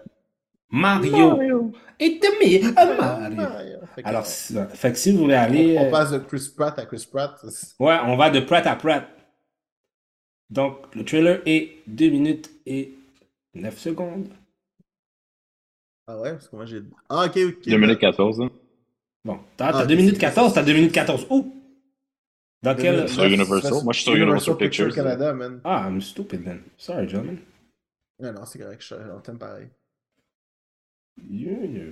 Mario. 0.70 1.72
Et 2.00 2.18
me, 2.20 2.76
a 2.76 2.84
Mario. 2.96 3.36
Mario. 3.36 3.78
Fait 3.94 4.02
que, 4.02 4.08
Alors, 4.08 4.26
si- 4.26 4.54
fait 4.74 4.92
que 4.92 4.98
si 4.98 5.12
vous 5.12 5.18
voulez 5.18 5.34
aller. 5.34 5.76
on, 5.78 5.82
on 5.82 5.86
euh, 5.86 5.90
passe 5.90 6.10
de 6.10 6.18
Chris 6.18 6.50
Pratt 6.56 6.76
à 6.78 6.86
Chris 6.86 7.06
Pratt. 7.10 7.40
Ouais, 7.78 7.96
on 8.04 8.16
va 8.16 8.30
de 8.30 8.40
Pratt 8.40 8.66
à 8.66 8.74
Pratt. 8.76 9.08
Donc, 10.50 10.94
le 10.94 11.04
trailer 11.04 11.40
est 11.46 11.78
2 11.86 12.10
minutes 12.10 12.50
et 12.66 12.94
9 13.54 13.78
secondes. 13.78 14.28
Ah 16.06 16.18
ouais, 16.20 16.32
parce 16.32 16.48
que 16.48 16.56
moi 16.56 16.66
j'ai. 16.66 16.82
Ah, 17.08 17.24
ok, 17.26 17.36
ok. 17.36 17.68
2 17.68 17.78
minutes 17.78 17.98
14, 18.00 18.40
là. 18.40 18.48
Bon, 19.24 19.38
t'as 19.56 19.68
Ah, 19.68 19.86
2 19.86 19.94
ok, 19.94 20.00
minutes 20.00 20.14
c'est- 20.16 20.20
14, 20.20 20.52
t'as 20.54 20.62
2 20.62 20.74
minutes 20.74 20.92
14. 20.92 21.26
Où? 21.30 21.53
Dans 22.64 22.74
Deux 22.74 22.82
quel. 22.82 22.94
minutes- 22.96 23.08
Sur 23.10 23.24
Universal? 23.24 23.74
c'est- 23.74 23.84
Moi, 23.84 23.92
je 23.92 23.98
suis 23.98 24.04
sur 24.04 24.14
Universal 24.16 24.56
Pictures. 24.56 24.94
Canada, 24.94 25.32
man. 25.34 25.60
Ah, 25.64 25.86
I'm 25.86 26.00
stupid 26.00 26.44
then. 26.44 26.62
Sorry, 26.78 27.06
gentlemen. 27.06 27.38
Non, 28.18 28.32
non, 28.32 28.46
c'est 28.46 28.58
correct, 28.58 28.80
je 28.82 28.94
on 28.94 29.20
t'aime 29.20 29.38
pareil. 29.38 29.68
Yeah, 31.30 31.64
yeah. 31.66 31.90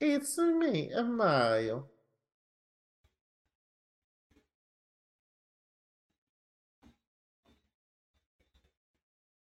It's 0.00 0.36
me, 0.38 0.92
a 0.92 1.02
Mario. 1.04 1.88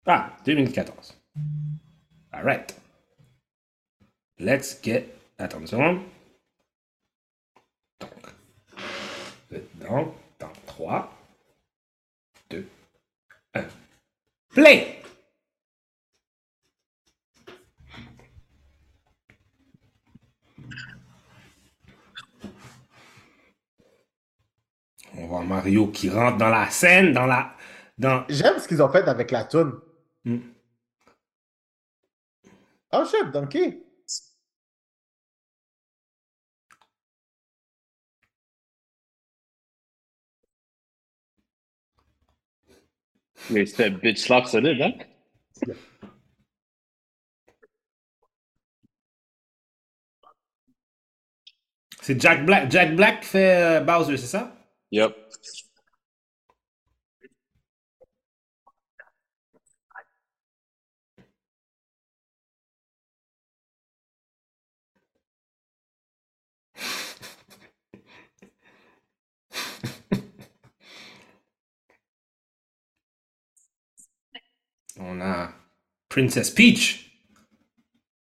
Ah, 0.05 0.37
2 0.45 0.55
minutes 0.55 0.73
14. 0.73 1.13
Alright. 2.33 2.73
Let's 4.39 4.79
get. 4.81 5.05
Attends 5.37 5.59
une 5.61 5.67
seconde. 5.67 6.01
Donc. 7.99 8.33
Dedans, 9.81 10.13
dans 10.39 10.51
3, 10.67 11.11
2, 12.51 12.67
1. 13.55 13.63
Play! 14.49 15.01
On 25.13 25.27
voit 25.27 25.43
Mario 25.43 25.87
qui 25.87 26.09
rentre 26.09 26.37
dans 26.37 26.49
la 26.49 26.69
scène, 26.69 27.13
dans 27.13 27.25
la. 27.25 27.55
Dans... 27.97 28.23
J'aime 28.29 28.59
ce 28.59 28.67
qu'ils 28.67 28.81
ont 28.81 28.89
fait 28.89 29.07
avec 29.07 29.31
la 29.31 29.45
toune. 29.45 29.79
Hmm. 30.25 30.39
Oh 32.93 33.03
shit, 33.05 33.31
Donkey. 33.31 33.83
Mais 43.49 43.65
c'était 43.65 43.89
bitch 43.89 44.19
slap 44.19 44.45
solide, 44.47 44.81
hein? 44.81 44.93
C'est 52.01 52.19
Jack 52.19 52.45
Black. 52.45 52.69
Jack 52.71 52.95
Black 52.95 53.21
qui 53.21 53.27
fait 53.27 53.79
euh, 53.79 53.81
Bowser, 53.81 54.17
c'est 54.17 54.27
ça? 54.27 54.55
Yep. 54.91 55.15
On 75.01 75.19
a 75.19 75.53
Princess 76.09 76.49
Peach. 76.49 77.11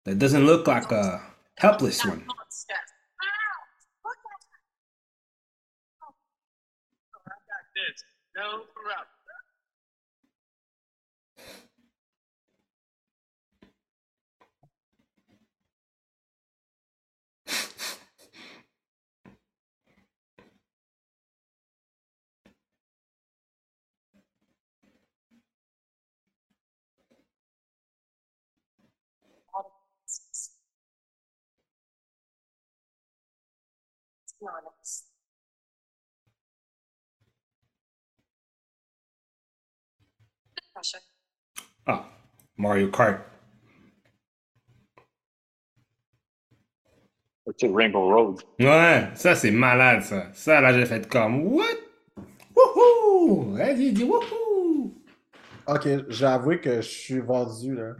That 0.04 0.18
doesn't 0.18 0.44
look 0.44 0.66
like 0.66 0.90
a 0.90 1.22
helpless 1.56 2.04
one. 2.04 2.26
No 8.36 8.64
Ah, 41.86 42.08
Mario 42.56 42.90
Kart. 42.90 43.20
C'est 47.58 47.70
Rainbow 47.70 48.08
Road. 48.08 48.40
Ouais, 48.58 49.10
ça 49.14 49.34
c'est 49.34 49.50
malade 49.50 50.02
ça. 50.02 50.32
Ça 50.32 50.60
là 50.60 50.72
j'ai 50.72 50.86
fait 50.86 51.08
comme 51.08 51.46
what? 51.46 51.64
Wouhou! 52.56 53.54
Vas-y, 53.54 53.92
dis 53.92 54.04
wouhou! 54.04 54.94
Ok, 55.66 55.88
j'ai 56.08 56.26
avoué 56.26 56.60
que 56.60 56.76
je 56.76 56.88
suis 56.88 57.20
vendu, 57.20 57.74
là. 57.74 57.94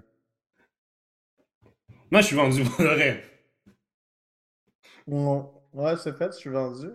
Moi 2.11 2.21
je 2.21 2.27
suis 2.27 2.37
vendu 2.37 2.65
pour 2.65 2.83
le 2.83 2.91
rêve. 2.91 3.25
Ouais, 5.07 5.43
ouais 5.75 5.97
c'est 5.97 6.17
fait, 6.17 6.33
je 6.33 6.39
suis 6.39 6.51
vendu. 6.51 6.89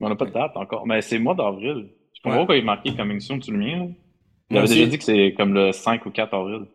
On 0.00 0.08
n'a 0.08 0.16
pas 0.16 0.26
de 0.26 0.32
date 0.32 0.52
encore. 0.56 0.86
Mais 0.86 1.00
c'est 1.00 1.18
mois 1.18 1.34
d'avril. 1.34 1.90
Je 2.14 2.20
comprends 2.22 2.40
Ouais. 2.40 2.46
pas 2.46 2.52
quand 2.52 2.54
il 2.54 2.58
est 2.60 2.62
marqué 2.62 2.94
Coming 2.96 3.20
Soon 3.20 3.40
sur 3.40 3.52
le 3.52 3.58
mien. 3.58 3.78
là. 3.78 3.86
Il 4.50 4.58
avait 4.58 4.68
déjà 4.68 4.86
dit 4.86 4.98
que 4.98 5.04
c'est 5.04 5.34
comme 5.36 5.54
le 5.54 5.72
5 5.72 6.04
ou 6.06 6.10
4 6.10 6.34
avril. 6.34 6.66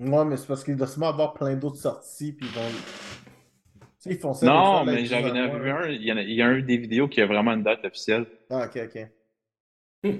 Ouais, 0.00 0.24
mais 0.24 0.36
c'est 0.36 0.46
parce 0.46 0.62
qu'il 0.62 0.76
doit 0.76 0.86
sûrement 0.86 1.08
avoir 1.08 1.34
plein 1.34 1.56
d'autres 1.56 1.76
sorties, 1.78 2.32
puis 2.32 2.46
ils 2.46 2.52
vont. 2.54 2.68
Tu 2.70 3.86
sais, 3.98 4.10
ils 4.10 4.18
font 4.18 4.32
ça. 4.34 4.46
des 4.46 4.52
Non, 4.52 4.84
mais 4.84 5.04
j'avais 5.06 5.30
disent, 5.32 5.60
vu 5.60 5.70
un. 5.70 5.88
Il 5.88 6.02
y, 6.04 6.12
en 6.12 6.16
a, 6.18 6.22
il 6.22 6.34
y 6.34 6.42
a 6.42 6.46
un 6.46 6.60
des 6.60 6.76
vidéos 6.76 7.08
qui 7.08 7.20
a 7.20 7.26
vraiment 7.26 7.52
une 7.52 7.62
date 7.62 7.84
officielle. 7.84 8.26
Ah, 8.50 8.66
ok, 8.66 8.80
ok. 8.84 9.08
Hmm. 10.04 10.18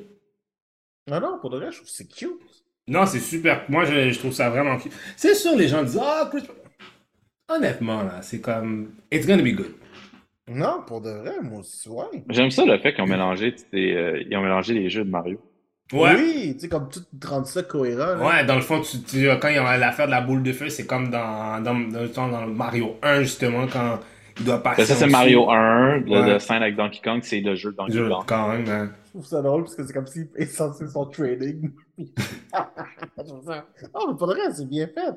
Ah 1.11 1.21
non, 1.21 1.39
pour 1.41 1.51
de 1.51 1.59
vrai, 1.59 1.71
je 1.71 1.77
trouve 1.77 1.87
que 1.89 1.93
c'est 1.95 2.09
cute. 2.09 2.65
Non, 2.89 3.07
c'est 3.07 3.21
super. 3.21 3.65
Moi 3.69 3.85
je, 3.85 4.11
je 4.11 4.19
trouve 4.19 4.33
ça 4.33 4.51
vraiment 4.51 4.79
cute. 4.79 4.93
C'est 5.17 5.35
sûr, 5.35 5.55
les 5.57 5.69
gens 5.69 5.83
disent 5.83 6.01
Ah, 6.03 6.29
Chris. 6.31 6.45
Honnêtement 7.49 8.03
là, 8.03 8.21
c'est 8.23 8.41
comme. 8.41 8.91
It's 9.13 9.27
gonna 9.27 9.43
be 9.43 9.55
good. 9.55 9.73
Non, 10.51 10.83
pour 10.87 11.01
de 11.03 11.11
vrai, 11.11 11.35
moi 11.43 11.61
aussi, 11.61 11.89
ouais. 11.89 12.25
J'aime 12.31 12.51
ça 12.51 12.65
le 12.65 12.79
fait 12.79 12.95
qu'ils 12.95 13.05
ont 13.05 13.07
mélangé, 13.07 13.55
euh, 13.75 14.23
ils 14.29 14.37
ont 14.37 14.43
mélangé 14.43 14.73
les 14.75 14.89
jeux 14.89 15.05
de 15.05 15.11
Mario. 15.11 15.39
Ouais. 15.93 16.15
Oui, 16.17 16.53
tu 16.55 16.61
sais, 16.61 16.69
comme 16.69 16.89
tout 16.89 17.01
rendre 17.27 17.47
ça 17.47 17.63
cohérent. 17.63 18.15
là. 18.17 18.27
Ouais, 18.27 18.45
dans 18.47 18.55
le 18.57 18.61
fond, 18.63 18.81
tu, 18.81 19.01
tu- 19.03 19.27
quand 19.41 19.49
il 19.49 19.55
y 19.55 19.59
a 19.59 19.77
l'affaire 19.79 20.07
de 20.07 20.11
la 20.11 20.21
boule 20.21 20.43
de 20.43 20.53
feu, 20.53 20.69
c'est 20.69 20.87
comme 20.87 21.09
dans, 21.11 21.63
dans, 21.63 21.75
dans, 21.75 22.29
dans 22.29 22.47
Mario 22.47 22.97
1, 23.03 23.23
justement, 23.23 23.67
quand 23.67 23.99
il 24.39 24.45
doit 24.45 24.63
passer. 24.63 24.85
Ça, 24.85 24.95
c'est. 24.95 25.07
Mario 25.07 25.51
1. 25.51 25.99
Le, 26.01 26.11
Ouais. 26.11 26.33
le 26.35 26.39
scène 26.39 26.63
avec 26.63 26.77
Donkey 26.77 27.01
Kong, 27.03 27.21
c'est 27.23 27.41
le 27.41 27.55
jeu 27.55 27.73
de 27.73 27.77
Donkey 27.77 27.99
Kong. 27.99 28.25
Quand 28.27 28.51
hein. 28.51 28.91
Je 29.07 29.11
trouve 29.11 29.27
ça 29.27 29.41
drôle 29.43 29.63
parce 29.65 29.75
que 29.77 29.87
c'est 29.87 29.93
comme 29.95 30.07
s'il 30.07 30.29
est 30.37 30.47
censé 30.47 30.87
son 30.89 31.07
trading. 31.07 31.71
Oh, 33.95 34.07
mais 34.09 34.17
pour 34.17 34.27
vrai, 34.29 34.53
c'est 34.55 34.67
bien 34.69 34.87
fait. 34.87 35.15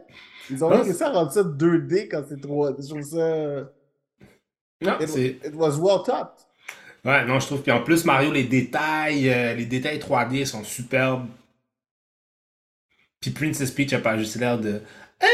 Ils 0.49 0.63
ont 0.63 0.69
réussi 0.69 1.03
à 1.03 1.11
rendre 1.11 1.31
ça 1.31 1.43
2D 1.43 2.07
quand 2.09 2.23
c'est 2.27 2.35
3D. 2.35 2.83
Je 2.83 2.89
trouve 2.89 3.01
ça. 3.03 3.69
Non, 4.81 4.99
It, 4.99 5.07
c'est. 5.07 5.25
it 5.45 5.53
was 5.55 5.77
well 5.77 6.01
topped. 6.03 6.45
Ouais, 7.05 7.25
non, 7.25 7.39
je 7.39 7.45
trouve. 7.47 7.61
Puis 7.61 7.71
en 7.71 7.83
plus, 7.83 8.03
Mario, 8.05 8.31
les 8.31 8.43
détails, 8.43 9.29
euh, 9.29 9.53
les 9.53 9.65
détails 9.65 9.99
3D 9.99 10.45
sont 10.45 10.63
superbes. 10.63 11.27
Puis 13.19 13.31
Princess 13.31 13.71
Peach 13.71 13.93
a 13.93 13.99
pas 13.99 14.17
juste 14.17 14.35
l'air 14.37 14.59
de. 14.59 14.81
Ah, 15.19 15.25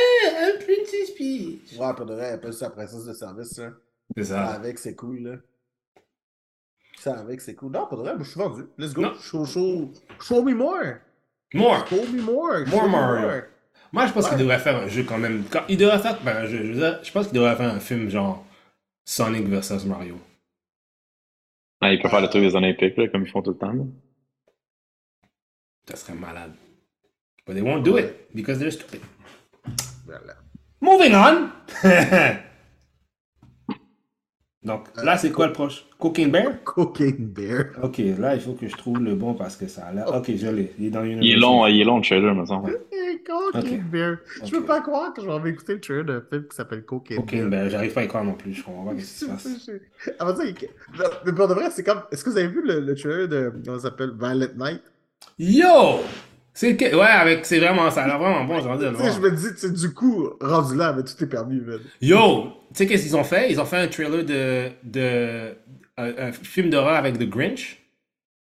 un 0.42 0.58
Princess 0.64 1.12
Peach! 1.18 1.78
Ouais, 1.80 1.94
pour 1.96 2.06
de 2.06 2.14
vrai, 2.14 2.32
appelle 2.32 2.54
ça 2.54 2.66
la 2.66 2.72
princesse 2.72 3.06
de 3.06 3.14
service. 3.14 3.58
Là. 3.58 3.72
C'est 4.16 4.26
Ça 4.26 4.48
avec, 4.48 4.78
c'est 4.80 4.96
cool. 4.96 5.20
Là. 5.20 5.36
Ça 7.00 7.18
avec, 7.20 7.40
c'est 7.42 7.56
cool. 7.56 7.72
Non, 7.72 7.88
pour 7.88 7.98
de 7.98 8.04
vrai, 8.04 8.16
je 8.20 8.24
suis 8.26 8.40
vendu. 8.40 8.64
Let's 8.78 8.94
go. 8.94 9.14
Show, 9.22 9.46
show, 9.46 9.92
show 10.22 10.44
me 10.44 10.54
more. 10.54 10.96
More! 11.54 11.88
Show 11.88 12.06
me 12.12 12.22
more. 12.22 12.66
Mario. 12.68 12.88
more. 12.90 13.42
Moi, 13.94 14.06
je 14.08 14.12
pense 14.14 14.26
Ouais. 14.26 14.30
qu'il 14.32 14.40
devrait 14.40 14.60
faire 14.60 14.76
un 14.78 14.88
jeu 14.88 15.04
quand 15.04 15.18
même. 15.18 15.46
Quand- 15.50 15.64
il 15.70 15.78
devrait 15.78 16.00
faire. 16.00 16.20
Ben, 16.22 16.38
un 16.38 16.46
jeu, 16.46 16.58
je, 16.66 16.72
veux 16.74 16.80
dire, 16.80 17.00
je 17.04 17.12
pense 17.12 17.28
qu'il 17.28 17.36
devrait 17.36 17.56
faire 17.56 17.74
un 17.74 17.80
film 17.80 18.10
genre 18.10 18.46
Sonic 19.06 19.48
versus 19.48 19.86
Mario. 19.86 20.20
Ah, 21.80 21.94
il 21.94 22.02
peut 22.02 22.10
faire 22.10 22.22
le 22.22 22.28
truc 22.28 22.42
des 22.44 22.56
Olympiques, 22.56 22.98
là, 22.98 23.08
comme 23.08 23.24
ils 23.24 23.30
font 23.32 23.42
tout 23.42 23.52
le 23.52 23.58
temps. 23.58 23.72
là. 23.72 23.84
Ça 25.90 25.96
serait 25.96 26.16
malade. 26.16 26.54
But 27.46 27.54
they 27.56 27.62
won't 27.62 27.84
do 27.84 27.98
it 27.98 28.28
because 28.36 28.60
they're 28.60 28.72
stupid. 28.72 29.00
Voilà. 30.06 30.36
Moving 30.82 31.14
on! 31.16 31.50
Donc, 34.64 34.88
Euh, 34.98 35.04
là, 35.04 35.18
c'est 35.18 35.32
quoi 35.32 35.48
le 35.48 35.54
proche? 35.54 35.86
Cocaine 36.00 36.32
Bear? 36.32 36.64
Cocaine 36.64 37.28
Bear. 37.28 37.66
Ok, 37.84 38.00
là, 38.18 38.36
il 38.36 38.42
faut 38.42 38.54
que 38.54 38.68
je 38.68 38.76
trouve 38.76 39.00
le 39.00 39.16
bon 39.16 39.34
parce 39.34 39.56
que 39.56 39.68
ça 39.68 39.86
a 39.86 39.94
l'air. 39.94 40.08
Ok, 40.14 40.32
je 40.36 40.48
l'ai. 40.48 40.74
Il 40.80 40.88
est 40.88 40.90
dans 40.90 41.04
une. 41.04 41.24
Il 41.24 41.32
est 41.34 41.36
long, 41.38 41.66
il 41.68 41.80
est 41.80 41.84
long 41.84 41.98
le 41.98 42.04
trailer, 42.04 42.34
me 42.36 42.46
semble. 42.46 42.80
Cocaine 43.26 43.82
Ok. 43.82 43.90
Bear. 43.92 44.18
Je 44.44 44.52
peux 44.52 44.64
pas 44.66 44.82
croire 44.82 45.14
que 45.14 45.22
je 45.22 45.30
vais 45.30 45.50
écouter 45.52 45.74
le 45.76 45.80
trailer 45.82 46.06
d'un 46.06 46.22
film 46.30 46.48
qui 46.48 46.56
s'appelle 46.56 46.84
Cocaine 46.86 47.18
Cocaine 47.18 47.50
Bear. 47.50 47.62
Bear, 47.62 47.70
j'arrive 47.70 47.94
pas 47.94 48.02
à 48.02 48.04
y 48.04 48.08
croire 48.08 48.24
non 48.24 48.34
plus. 48.34 48.54
Je 48.54 48.64
comprends 48.64 48.86
pas 48.86 48.92
ce 48.94 48.98
qui 48.98 49.04
se 49.06 49.26
passe. 49.26 49.70
Non, 50.20 51.06
Mais 51.26 51.34
pour 51.34 51.48
de 51.48 51.54
vrai, 51.54 51.70
c'est 51.72 51.84
comme. 51.84 52.02
Est-ce 52.12 52.24
que 52.24 52.30
vous 52.32 52.38
avez 52.38 52.48
vu 52.48 52.62
le, 52.66 52.80
le 52.80 52.96
trailer 52.96 53.28
de. 53.28 53.54
Comment 53.64 53.78
ça 53.78 53.84
s'appelle? 53.90 54.12
Violet 54.20 54.50
Night? 54.58 54.82
Yo! 55.38 56.00
C'est 56.60 56.76
que... 56.76 56.86
Ouais, 56.96 57.06
avec... 57.06 57.46
c'est 57.46 57.60
vraiment 57.60 57.92
ça. 57.92 58.04
a 58.04 58.08
l'air 58.08 58.18
vraiment 58.18 58.44
bon, 58.46 58.60
j'ai 58.60 58.68
envie 58.68 58.80
de 58.84 58.90
le 58.90 58.96
Tu 58.96 58.98
sais, 58.98 59.10
voir. 59.10 59.16
je 59.16 59.22
me 59.22 59.72
dis, 59.76 59.80
du 59.80 59.94
coup, 59.94 60.30
rendu 60.42 60.76
là, 60.76 60.92
mais 60.92 61.04
tout 61.04 61.24
est 61.24 61.28
permis, 61.28 61.60
man. 61.62 61.80
Yo! 62.02 62.46
Tu 62.70 62.78
sais 62.78 62.88
qu'est-ce 62.88 63.04
qu'ils 63.04 63.16
ont 63.16 63.24
fait? 63.24 63.52
Ils 63.52 63.62
ont 63.62 63.66
fait 63.66 63.78
un 63.78 63.88
trailer 63.88 64.26
de. 64.26 64.72
de... 64.84 65.56
Un, 65.98 66.28
un 66.28 66.32
film 66.32 66.70
d'horreur 66.72 66.96
avec 66.96 67.18
The 67.20 67.30
Grinch. 67.30 67.78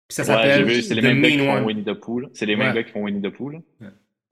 Puis 0.08 0.14
ça 0.14 0.22
Ouais, 0.22 0.28
s'appelle 0.28 0.64
vu, 0.64 0.82
c'est 0.82 0.94
les 0.94 1.02
The 1.02 1.04
mêmes 1.04 1.20
gars 1.22 1.28
qui 1.30 1.36
Mean 1.36 1.46
font 1.46 1.56
One. 1.58 1.64
Winnie 1.64 1.84
the 1.84 1.92
Pooh. 1.94 2.22
C'est 2.32 2.46
les 2.46 2.56
mêmes 2.56 2.68
Ouais. 2.68 2.74
gars 2.74 2.82
qui 2.84 2.92
font 2.92 3.02
Winnie 3.02 3.20
the 3.22 3.30
Pooh. 3.34 3.52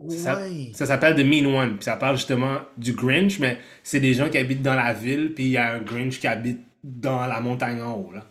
Ça- 0.09 0.39
Ouais. 0.39 0.71
Ça 0.75 0.87
s'appelle 0.87 1.15
The 1.17 1.27
Mean 1.27 1.47
One. 1.55 1.75
Puis 1.77 1.85
ça 1.85 1.97
parle 1.97 2.17
justement 2.17 2.59
du 2.79 2.93
Grinch, 2.95 3.39
mais 3.39 3.59
c'est 3.83 4.01
des 4.01 4.15
gens 4.15 4.31
qui 4.31 4.39
habitent 4.39 4.63
dans 4.63 4.75
la 4.77 4.93
ville, 4.95 5.35
puis 5.35 5.45
il 5.45 5.51
y 5.51 5.57
a 5.59 5.75
un 5.75 5.81
Grinch 5.81 6.19
qui 6.21 6.27
habite 6.27 6.61
dans 6.85 7.27
la 7.27 7.41
montagne 7.41 7.83
en 7.83 7.95
haut, 7.97 8.13
là. 8.15 8.25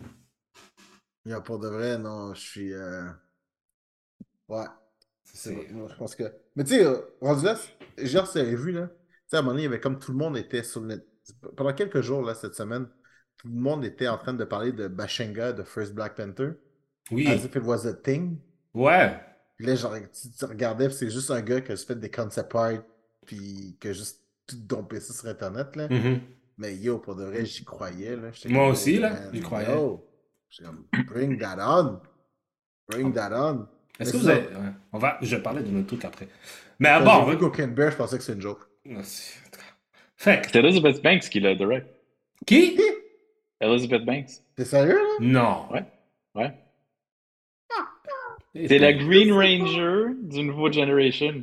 Il 1.26 1.30
y 1.30 1.34
a 1.34 1.40
pour 1.40 1.58
de 1.60 1.68
vrai, 1.68 1.96
non, 1.98 2.34
je 2.34 2.40
suis. 2.40 2.72
euh, 2.72 3.02
Ouais. 4.48 4.64
C'est 5.38 5.54
je 5.54 5.94
pense 5.94 6.16
que. 6.16 6.24
Mais 6.56 6.64
tu 6.64 6.70
sais, 6.70 6.84
euh, 6.84 6.98
rendu 7.20 7.44
là, 7.44 7.56
genre, 7.96 8.26
c'est 8.26 8.44
vu, 8.44 8.72
là. 8.72 8.88
Tu 8.88 8.94
sais, 9.28 9.36
à 9.36 9.38
un 9.38 9.42
moment 9.42 9.52
donné, 9.52 9.62
il 9.62 9.66
y 9.66 9.68
avait 9.68 9.78
comme 9.78 10.00
tout 10.00 10.10
le 10.10 10.18
monde 10.18 10.36
était 10.36 10.64
sur 10.64 10.80
le 10.80 10.88
net. 10.88 11.06
Pendant 11.56 11.72
quelques 11.72 12.00
jours, 12.00 12.22
là, 12.22 12.34
cette 12.34 12.56
semaine, 12.56 12.88
tout 13.36 13.46
le 13.46 13.54
monde 13.54 13.84
était 13.84 14.08
en 14.08 14.18
train 14.18 14.34
de 14.34 14.42
parler 14.44 14.72
de 14.72 14.88
Bashenga, 14.88 15.52
de 15.52 15.62
First 15.62 15.94
Black 15.94 16.16
Panther. 16.16 16.54
Oui. 17.12 17.28
As 17.28 17.44
if 17.44 17.54
it 17.54 17.62
was 17.62 17.86
a 17.86 17.94
thing. 17.94 18.38
Ouais. 18.74 19.16
Puis 19.56 19.66
là, 19.66 19.76
genre, 19.76 19.94
tu, 19.94 20.28
tu 20.36 20.44
regardais, 20.44 20.90
c'est 20.90 21.08
juste 21.08 21.30
un 21.30 21.40
gars 21.40 21.60
qui 21.60 21.70
a 21.70 21.76
fait 21.76 21.94
des 21.94 22.10
concept 22.10 22.52
art, 22.56 22.82
puis 23.24 23.76
qui 23.80 23.88
a 23.88 23.92
juste 23.92 24.24
tout 24.44 24.56
dompé 24.56 24.98
ça 24.98 25.12
sur 25.14 25.28
Internet, 25.28 25.76
là. 25.76 25.88
Mhm. 25.88 26.20
Mais 26.56 26.74
yo, 26.74 26.98
pour 26.98 27.14
de 27.14 27.24
vrai, 27.24 27.44
j'y 27.44 27.64
croyais, 27.64 28.16
là. 28.16 28.30
Moi 28.46 28.70
aussi, 28.70 28.98
là, 28.98 29.30
j'y 29.32 29.40
croyais. 29.40 29.72
yo. 29.72 30.04
Bring 31.06 31.38
that 31.38 31.58
on. 31.60 32.00
Bring 32.88 33.12
that 33.12 33.30
on. 33.32 33.68
Est-ce 33.98 34.12
que 34.12 34.16
vous 34.18 34.24
ça- 34.24 34.30
avez. 34.32 34.40
ouais. 34.42 34.72
On 34.92 34.98
va... 34.98 35.18
Je 35.22 35.36
vais 35.36 35.42
parler 35.42 35.62
de 35.62 35.68
notre 35.70 35.86
truc 35.88 36.04
après. 36.04 36.28
Mais 36.78 36.88
Quand 36.90 36.98
d'abord, 37.00 37.24
j'ai 37.26 37.32
vu 37.32 37.38
Cocaine 37.38 37.74
Bear, 37.74 37.90
je 37.90 37.96
pensais 37.96 38.16
que 38.16 38.22
c'était 38.22 38.36
une 38.36 38.42
joke. 38.42 38.60
C'est- 39.02 39.38
Fait 40.16 40.40
que- 40.42 40.50
C'est 40.50 40.58
Elizabeth 40.58 41.02
Banks 41.02 41.28
qui 41.28 41.40
l'a 41.40 41.54
direct. 41.54 41.86
Qui? 42.46 42.80
Elizabeth 43.60 44.04
Banks. 44.04 44.28
T'es 44.56 44.64
sérieux, 44.64 44.94
là? 44.98 45.16
Non. 45.20 45.66
Ouais. 45.72 45.84
Ouais. 46.34 46.54
C'est 48.66 48.78
la 48.78 48.92
Green 48.92 49.32
Ranger 49.32 50.14
du 50.22 50.42
nouveau 50.42 50.72
Generation. 50.72 51.42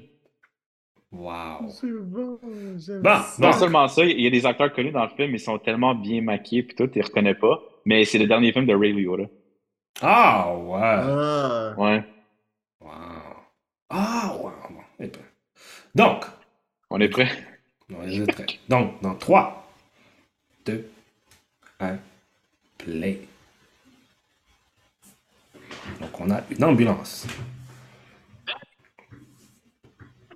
Wow. 1.11 1.69
C'est 1.69 1.87
bon, 1.87 2.39
j'aime 2.77 3.01
Bon, 3.01 3.09
ça. 3.21 3.35
Non 3.39 3.51
bon. 3.51 3.53
seulement 3.57 3.87
ça, 3.87 4.03
il 4.03 4.19
y 4.19 4.27
a 4.27 4.29
des 4.29 4.45
acteurs 4.45 4.73
connus 4.73 4.91
dans 4.91 5.03
le 5.03 5.09
film, 5.11 5.33
ils 5.33 5.39
sont 5.39 5.57
tellement 5.59 5.95
bien 5.95 6.21
maquillés 6.21 6.63
puis 6.63 6.75
tout, 6.75 6.87
tu 6.87 6.95
les 6.99 7.03
reconnais 7.05 7.35
pas. 7.35 7.61
Mais 7.85 8.03
c'est 8.03 8.17
le 8.17 8.27
dernier 8.27 8.51
film 8.51 8.65
de 8.65 8.73
Ray 8.75 8.91
Liotta. 8.91 9.29
Ah, 10.01 10.53
ouais. 10.57 10.79
Ah. 10.81 11.73
Ouais. 11.77 12.03
Wow. 12.81 12.89
Ah, 13.89 14.35
wow. 14.41 14.51
Bon. 14.71 14.81
Eh 14.99 15.07
ben. 15.07 15.21
Donc, 15.95 16.25
On 16.89 16.99
est 16.99 17.09
prêt? 17.09 17.29
on 17.89 18.03
est 18.03 18.25
prêt. 18.31 18.45
Donc, 18.69 19.01
dans 19.01 19.15
3, 19.15 19.71
2, 20.65 20.89
1, 21.79 21.97
play. 22.77 23.27
Donc, 26.01 26.19
on 26.19 26.29
a 26.31 26.43
une 26.49 26.63
ambulance. 26.63 27.25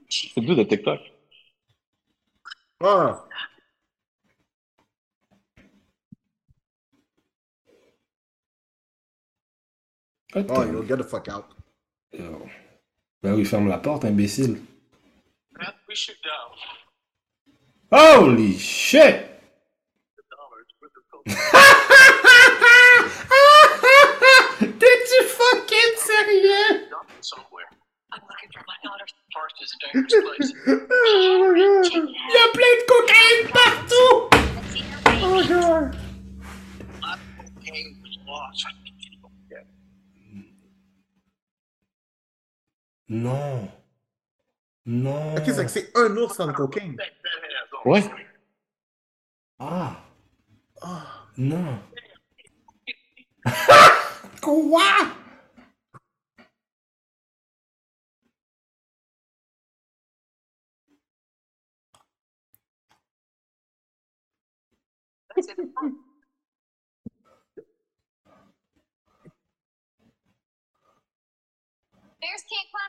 C'est 0.10 0.34
tout 0.34 0.56
de 0.56 0.64
TikTok. 0.64 1.00
Ah! 2.82 3.26
What 10.34 10.46
Oh, 10.50 10.64
you'll 10.64 10.86
get 10.86 10.98
the 10.98 11.04
fuck 11.04 11.28
out. 11.28 11.46
Yo. 12.14 12.48
Ben 13.22 13.34
oui, 13.36 13.46
ferme 13.46 13.68
la 13.68 13.80
porte, 13.80 14.06
imbécile. 14.06 14.62
We 15.90 15.96
should 15.96 16.16
uh, 16.24 16.50
Holy 17.92 18.56
shit! 18.60 19.42
coke 21.10 21.26
T'es-tu 24.80 25.24
fucking 25.24 25.96
somewhere. 27.22 27.66
I'm 28.14 28.22
looking 28.22 28.50
for 28.54 28.64
my 28.68 28.76
daughter's. 28.84 29.14
Forest 29.34 29.56
is 29.64 29.74
a 29.74 29.78
dangerous 29.98 30.38
place. 30.38 30.54
oh 30.68 30.78
my 31.42 31.58
god! 31.58 31.86
Il 31.96 32.06
y 32.30 32.38
a 32.38 32.48
plein 32.54 32.76
de 32.78 32.86
cocaïne 32.86 33.50
partout! 33.50 34.30
Oh 35.24 35.42
god! 35.48 35.98
Non. 43.08 43.79
Non. 44.92 45.36
Ok, 45.36 45.44
c'est 45.46 45.66
que 45.66 45.70
c'est 45.70 45.92
un 45.96 46.18
ours 46.18 46.40
en 46.40 46.52
cocaine. 46.52 46.98
Ouais. 47.86 48.04
Ah, 49.60 50.02
Ah! 50.82 51.28
non. 51.38 51.80
Quoi? 54.42 54.82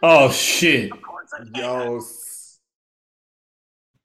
Oh 0.02 0.30
shit. 0.30 0.90
Of 1.38 1.52
course, 1.52 1.78
I 1.80 1.90
Yo! 1.94 2.00
c- 2.00 2.60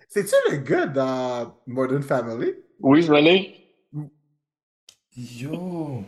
C'est-tu 0.09 0.36
le 0.51 0.57
gars 0.57 0.88
dans 0.88 1.57
Modern 1.67 2.03
Family? 2.03 2.53
Oui, 2.80 3.01
je 3.03 3.13
l'ai. 3.13 3.61
Yo. 5.15 6.03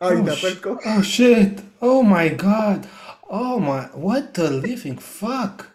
Ah, 0.00 0.14
il 0.14 0.20
Oh, 0.20 0.24
t'appelle 0.24 0.56
sh- 0.56 0.60
quoi? 0.60 0.78
Oh 0.86 1.02
shit. 1.02 1.62
Oh 1.80 2.02
my 2.02 2.30
god. 2.30 2.86
Oh 3.30 3.58
my. 3.60 3.86
What 3.94 4.32
the 4.34 4.50
living 4.50 4.98
fuck? 4.98 5.66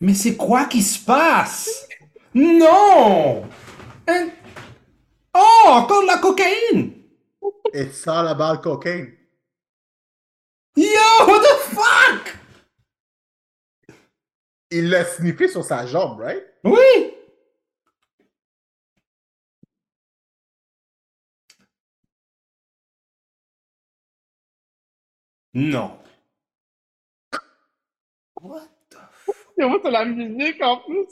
Mais 0.00 0.14
c'est 0.14 0.36
quoi 0.36 0.66
qui 0.66 0.82
se 0.82 1.02
passe? 1.02 1.88
Non! 2.34 3.48
Hein? 4.08 4.30
Oh, 5.34 5.66
encore 5.68 6.02
de 6.02 6.06
la 6.08 6.18
cocaïne! 6.18 6.92
It's 7.72 8.06
all 8.06 8.28
about 8.28 8.62
cocaine. 8.62 9.12
Yo, 11.04 11.26
what 11.26 11.40
the 11.42 11.54
fuck? 11.74 12.38
Il 14.70 14.90
l'a 14.90 15.04
sniffé 15.04 15.48
sur 15.48 15.64
sa 15.64 15.86
jambe, 15.86 16.20
right? 16.20 16.42
Oui! 16.64 17.14
Non. 25.54 25.98
What 28.40 28.68
the 28.90 28.98
fuck? 29.12 29.36
Yo, 29.56 29.68
moi, 29.68 29.78
c'est 29.82 29.90
la 29.90 30.04
musique 30.04 30.60
en 30.62 30.78
plus. 30.78 31.08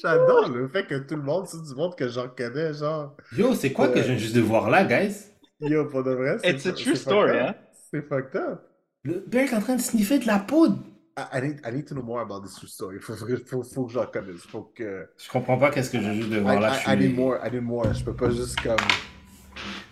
J'adore 0.00 0.48
le 0.48 0.68
fait 0.68 0.86
que 0.86 0.98
tout 0.98 1.16
le 1.16 1.22
monde, 1.22 1.46
c'est 1.46 1.62
du 1.62 1.74
monde 1.74 1.94
que 1.96 2.08
j'en 2.08 2.28
connais, 2.28 2.72
genre. 2.74 3.16
Yo, 3.36 3.54
c'est 3.54 3.72
quoi 3.72 3.88
que 3.88 4.00
je 4.00 4.06
viens 4.06 4.16
juste 4.16 4.34
de 4.34 4.40
voir 4.40 4.70
là, 4.70 4.84
guys? 4.84 5.26
Yo, 5.60 5.84
pour 5.86 6.02
de 6.04 6.12
vrai, 6.12 6.36
c'est 6.42 6.50
It's 6.52 6.66
a 6.66 6.72
true 6.72 6.96
story, 6.96 7.38
hein? 7.38 7.54
C'est 7.90 8.02
fucked 8.08 8.34
up. 8.36 8.60
Le 9.02 9.24
bear 9.26 9.44
est 9.52 9.54
en 9.56 9.60
train 9.60 9.76
de 9.76 9.80
sniffer 9.80 10.18
de 10.18 10.26
la 10.26 10.38
poudre. 10.38 10.78
I, 11.18 11.22
I 11.38 11.40
need, 11.42 11.60
I 11.66 11.72
need 11.72 11.86
to 11.88 11.94
know 11.94 12.02
more 12.02 12.20
about 12.20 12.42
this 12.42 12.54
true 12.54 12.68
story. 12.68 12.98
Faut, 13.00 13.14
faut, 13.14 13.26
faut, 13.46 13.62
faut 13.62 13.86
que 13.86 13.92
j'en 13.92 14.06
connaisse. 14.06 14.42
Faut 14.48 14.72
que. 14.74 15.08
Je 15.18 15.28
comprends 15.28 15.58
pas 15.58 15.70
qu'est-ce 15.70 15.90
que 15.90 15.98
je 15.98 16.02
viens 16.02 16.14
juste 16.14 16.30
de 16.30 16.36
I, 16.36 16.40
voir 16.40 16.60
là. 16.60 16.70
I, 16.70 16.74
je 16.74 16.78
I 16.78 16.82
suis- 16.96 16.96
need 17.08 17.16
more, 17.16 17.36
I 17.44 17.50
need 17.50 17.62
more. 17.62 17.92
Je 17.92 18.04
peux 18.04 18.14
pas 18.14 18.30
juste 18.30 18.60
comme. 18.60 18.76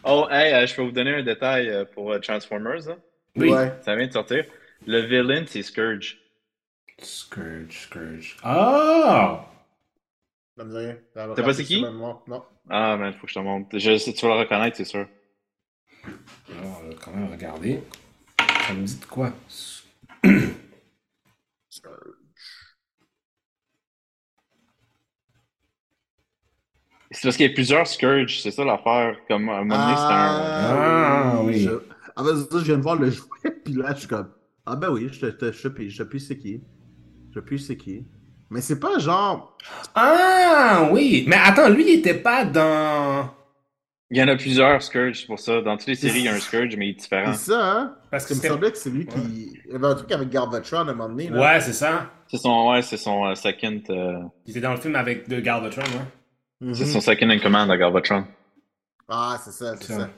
Oh, 0.05 0.26
hey, 0.30 0.55
euh, 0.55 0.66
je 0.66 0.74
peux 0.76 0.82
vous 0.82 0.93
donner 0.93 1.14
un 1.14 1.22
détail 1.22 1.68
euh, 1.68 1.84
pour 1.84 2.12
euh, 2.12 2.18
Transformers. 2.20 2.89
hein? 2.89 2.97
Oui. 3.36 3.51
Ouais. 3.53 3.72
Ça 3.82 3.95
vient 3.97 4.07
de 4.07 4.12
sortir. 4.12 4.45
Le 4.86 5.01
villain, 5.01 5.45
c'est 5.47 5.62
Scourge. 5.62 6.18
Scourge, 7.01 7.82
Scourge. 7.89 8.36
Ah! 8.43 9.47
Ça 10.59 10.64
me 10.64 10.70
dit 10.72 10.76
rien. 10.76 10.96
Ça 11.14 11.26
me 11.28 11.34
T'as 11.34 11.42
pas 11.44 11.54
c'est 11.54 11.62
qui? 11.62 11.80
Non. 11.80 12.20
Ah, 12.68 12.96
man, 12.96 13.14
faut 13.14 13.26
que 13.26 13.28
je 13.28 13.34
te 13.34 13.38
montre. 13.38 13.78
Je 13.78 13.96
sais, 13.96 14.12
tu 14.12 14.26
vas 14.26 14.34
le 14.34 14.40
reconnaître, 14.40 14.76
c'est 14.76 14.84
sûr. 14.84 15.06
Alors, 16.04 16.82
on 16.82 16.88
va 16.88 16.94
quand 17.00 17.12
même 17.12 17.30
regarder. 17.30 17.80
Ça 18.66 18.74
me 18.74 18.82
dit 18.84 18.98
de 18.98 19.04
quoi? 19.04 19.32
C'est 27.11 27.22
parce 27.22 27.36
qu'il 27.36 27.46
y 27.46 27.50
a 27.50 27.54
plusieurs 27.54 27.86
Scourge, 27.86 28.40
c'est 28.40 28.50
ça 28.50 28.64
l'affaire. 28.64 29.16
Comme 29.28 29.48
à 29.48 29.59
un 29.59 29.64
moment 29.64 29.78
donné, 29.78 29.96
c'était 29.96 30.12
un. 30.12 30.40
Ah, 30.74 31.40
oui. 31.44 31.61
Je... 31.61 31.70
Ah, 32.16 32.24
ben, 32.24 32.36
ça, 32.36 32.59
je 32.59 32.64
viens 32.64 32.78
de 32.78 32.82
voir 32.82 32.96
le 32.96 33.11
jouet, 33.11 33.50
puis 33.64 33.74
là, 33.74 33.94
je 33.94 34.00
suis 34.00 34.09
comme. 34.09 34.32
Ah, 34.66 34.74
ben 34.74 34.90
oui, 34.90 35.09
je 35.11 35.20
te 35.24 35.52
je 35.52 35.52
je 35.52 35.96
sais 35.96 36.04
plus 36.04 36.18
c'est 36.18 36.36
qui. 36.36 36.64
Je 37.30 37.38
sais 37.38 37.46
plus 37.46 37.59
c'est 37.59 37.76
qui. 37.76 38.04
Mais 38.51 38.61
c'est 38.61 38.80
pas 38.80 38.99
genre. 38.99 39.57
Ah, 39.94 40.88
oui! 40.90 41.24
Mais 41.28 41.36
attends, 41.36 41.68
lui, 41.68 41.84
il 41.86 41.99
était 41.99 42.14
pas 42.14 42.44
dans. 42.44 43.30
Il 44.11 44.16
y 44.16 44.22
en 44.22 44.28
a 44.28 44.36
plusieurs 44.36 44.82
Scourge, 44.82 45.26
pour 45.26 45.38
ça. 45.38 45.61
Dans 45.61 45.76
toutes 45.76 45.88
les 45.88 45.94
séries, 45.94 46.20
il 46.20 46.24
y 46.24 46.28
a 46.28 46.34
un 46.34 46.38
Scourge, 46.40 46.74
mais 46.76 46.86
il 46.86 46.90
est 46.90 46.94
différent. 46.94 47.32
C'est 47.34 47.51
ça, 47.53 47.72
hein? 47.72 47.94
Parce 48.11 48.24
que 48.24 48.32
Il 48.32 48.42
me 48.42 48.49
semblait 48.49 48.72
que 48.72 48.78
c'est 48.78 48.88
lui 48.88 49.07
qui. 49.07 49.59
Il 49.66 49.72
y 49.72 49.74
avait 49.74 49.86
un 49.86 49.94
truc 49.94 50.11
avec 50.12 50.30
Galvatron 50.30 50.78
à 50.78 50.80
un 50.80 50.84
moment 50.84 51.09
donné. 51.11 51.28
Là. 51.28 51.40
Ouais, 51.40 51.61
c'est 51.61 51.74
ça. 51.74 52.11
C'est 52.30 52.38
son, 52.38 52.70
ouais, 52.70 52.80
c'est 52.80 52.96
son 52.96 53.26
euh, 53.26 53.34
second, 53.34 53.82
euh, 53.90 54.18
Il 54.46 54.51
était 54.53 54.61
dans 54.61 54.72
le 54.72 54.80
film 54.80 54.96
avec 54.96 55.28
de 55.28 55.40
Galvatron, 55.40 55.82
hein. 55.82 56.07
Mhm. 56.61 56.74
c'est 56.74 56.86
son 56.86 57.01
second 57.01 57.28
in 57.28 57.38
command 57.38 57.70
à 57.70 57.76
Galvatron. 57.76 58.24
Ah, 59.09 59.38
c'est 59.44 59.51
ça, 59.53 59.76
c'est 59.76 59.84
Ça. 59.92 60.01
ça. 60.01 60.09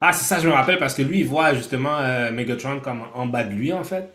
Ah, 0.00 0.12
c'est 0.12 0.24
ça, 0.24 0.40
je 0.40 0.48
me 0.48 0.52
rappelle, 0.52 0.78
parce 0.78 0.94
que 0.94 1.02
lui, 1.02 1.20
il 1.20 1.26
voit 1.26 1.52
justement 1.54 1.98
euh, 1.98 2.30
Megatron 2.32 2.80
comme 2.80 3.02
en 3.14 3.26
bas 3.26 3.44
de 3.44 3.52
lui, 3.52 3.72
en 3.72 3.84
fait. 3.84 4.12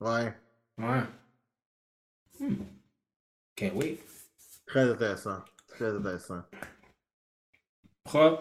Ouais. 0.00 0.32
Ouais. 0.78 1.00
Hmm. 2.40 2.54
Ok, 3.58 3.72
oui. 3.74 3.98
Très 4.66 4.90
intéressant. 4.90 5.38
Très 5.68 5.94
intéressant. 5.94 6.42
Pro. 8.04 8.38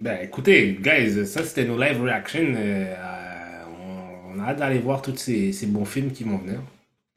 Ben, 0.00 0.22
écoutez, 0.22 0.74
guys, 0.80 1.26
ça, 1.26 1.44
c'était 1.44 1.64
nos 1.64 1.78
live 1.80 2.02
reactions. 2.02 2.54
euh, 2.56 2.94
euh, 2.96 3.64
on, 3.78 4.32
on 4.34 4.40
a 4.40 4.44
hâte 4.48 4.58
d'aller 4.58 4.78
voir 4.80 5.02
tous 5.02 5.16
ces, 5.16 5.52
ces 5.52 5.66
bons 5.66 5.84
films 5.84 6.12
qui 6.12 6.24
vont 6.24 6.38
venir. 6.38 6.60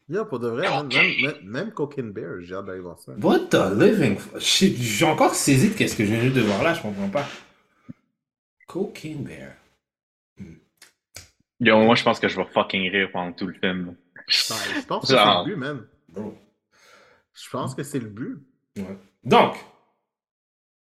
Yo, 0.09 0.23
pour 0.25 0.39
de 0.39 0.47
vrai, 0.47 0.69
même, 0.69 0.87
même, 0.87 1.21
même, 1.21 1.35
même 1.43 1.71
Cocaine 1.71 2.11
Bear, 2.11 2.39
j'ai 2.41 2.55
hâte 2.55 2.65
d'aller 2.65 2.79
voir 2.79 2.97
ça. 2.99 3.11
What 3.21 3.47
the 3.49 3.73
living... 3.77 4.17
J'ai 4.39 5.05
encore 5.05 5.35
saisi 5.35 5.69
de 5.69 5.73
qu'est-ce 5.73 5.97
que 5.97 6.05
je 6.05 6.11
viens 6.11 6.21
juste 6.21 6.35
de 6.35 6.41
voir 6.41 6.63
là, 6.63 6.73
je 6.73 6.81
comprends 6.81 7.09
pas. 7.09 7.27
Cocaine 8.67 9.23
Bear. 9.23 9.51
Yo, 11.59 11.77
moi, 11.81 11.95
je 11.95 12.03
pense 12.03 12.19
que 12.19 12.27
je 12.29 12.37
vais 12.37 12.45
fucking 12.53 12.89
rire 12.89 13.09
pendant 13.11 13.33
tout 13.33 13.47
le 13.47 13.53
film. 13.53 13.95
Ben, 14.27 14.55
je 14.75 14.85
pense 14.85 15.01
que 15.01 15.07
c'est 15.07 15.15
Genre. 15.15 15.45
le 15.45 15.53
but, 15.55 15.59
man. 15.59 15.85
Bro. 16.17 16.37
Je 17.33 17.49
pense 17.49 17.75
que 17.75 17.83
c'est 17.83 17.99
le 17.99 18.09
but. 18.09 18.39
Ouais. 18.77 18.97
Donc, 19.23 19.55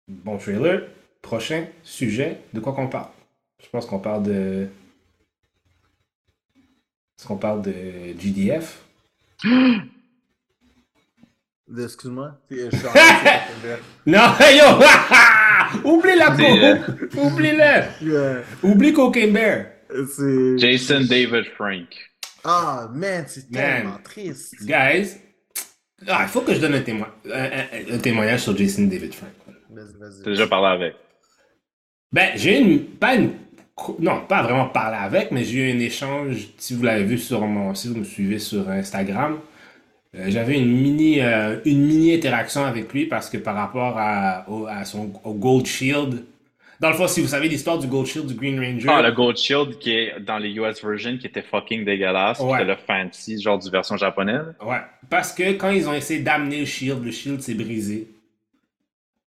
bon 0.08 0.38
trailer, 0.38 0.88
prochain 1.22 1.66
sujet, 1.84 2.40
de 2.54 2.60
quoi 2.60 2.74
qu'on 2.74 2.88
parle? 2.88 3.10
Je 3.64 3.70
pense 3.70 3.86
qu'on 3.86 4.00
parle 4.00 4.24
de... 4.24 4.68
Est-ce 7.18 7.28
qu'on 7.28 7.38
parle 7.38 7.62
de 7.62 7.74
GDF? 8.18 8.84
Excuse-moi. 11.78 12.36
Non, 14.06 14.34
yo! 14.40 14.82
Oublie 15.84 16.16
la 16.18 16.32
peau! 16.32 17.20
Oublie-le! 17.22 17.84
Yeah, 18.02 18.44
Oublie 18.64 18.94
Cocaine 18.94 19.34
Bear! 19.34 19.68
Jason 20.58 21.02
David 21.08 21.46
Frank. 21.56 22.09
Ah, 22.44 22.88
man, 22.94 23.26
c'est 23.28 23.52
tellement 23.52 23.98
triste. 24.04 24.56
Guys, 24.62 25.18
ah, 26.08 26.22
il 26.24 26.30
faut 26.30 26.42
que 26.42 26.54
je 26.54 26.60
donne 26.60 26.76
un, 26.76 26.82
témoin, 26.82 27.10
un, 27.32 27.44
un- 27.46 27.96
un 27.96 27.98
témoignage 28.00 28.42
sur 28.42 28.56
Jason 28.58 28.84
David 28.84 29.14
Frank. 29.14 29.32
Vas-y, 29.70 29.94
vas-y. 30.00 30.24
T'as 30.24 30.30
déjà 30.32 30.48
parlé 30.48 30.68
avec. 30.68 30.96
Ben, 32.12 32.32
j'ai 32.36 32.60
une. 32.60 32.86
Pas 32.86 33.16
une. 33.16 33.34
Non, 34.00 34.26
pas 34.28 34.44
vraiment 34.44 34.68
parlé 34.70 34.98
avec, 34.98 35.32
mais 35.32 35.44
j'ai 35.44 35.70
eu 35.70 35.72
un 35.76 35.80
échange. 35.80 36.50
Si 36.58 36.74
vous 36.76 36.84
l'avez 36.84 37.04
vu 37.04 37.18
sur 37.18 37.42
mon. 37.46 37.74
Si 37.76 37.88
vous 37.90 37.96
me 38.00 38.04
suivez 38.04 38.40
sur 38.40 38.70
Instagram, 38.70 39.40
Euh, 40.16 40.26
J'avais 40.30 40.58
une 40.60 40.72
mini, 40.72 41.22
euh, 41.22 41.60
une 41.66 41.86
mini 41.86 42.14
interaction 42.16 42.66
avec 42.66 42.92
lui 42.94 43.06
parce 43.08 43.30
que 43.30 43.38
par 43.38 43.56
rapport 43.56 43.96
à, 43.98 44.46
au, 44.50 44.66
à 44.68 44.84
son 44.86 45.14
au 45.24 45.34
Gold 45.36 45.66
Shield, 45.68 46.24
dans 46.80 46.90
le 46.90 46.96
fond, 46.96 47.08
si 47.08 47.22
vous 47.22 47.28
savez 47.28 47.48
l'histoire 47.50 47.78
du 47.78 47.88
Gold 47.88 48.08
Shield 48.08 48.28
du 48.28 48.34
Green 48.36 48.60
Ranger, 48.60 48.88
Ah, 48.90 49.02
le 49.02 49.12
Gold 49.12 49.38
Shield 49.38 49.78
qui 49.80 49.92
est 49.92 50.20
dans 50.22 50.38
les 50.38 50.50
US 50.52 50.84
version 50.84 51.18
qui 51.18 51.28
était 51.28 51.42
fucking 51.42 51.84
dégueulasse. 51.86 52.40
Ouais. 52.40 52.52
C'était 52.60 52.66
le 52.66 52.76
fancy, 52.76 53.42
genre 53.42 53.60
du 53.60 53.70
version 53.70 53.98
japonaise. 53.98 54.54
ouais, 54.66 54.80
parce 55.10 55.34
que 55.34 55.54
quand 55.54 55.70
ils 55.72 55.88
ont 55.90 55.94
essayé 55.94 56.22
d'amener 56.22 56.60
le 56.62 56.66
Shield, 56.66 57.04
le 57.04 57.12
Shield 57.12 57.42
s'est 57.42 57.54
brisé. 57.56 58.08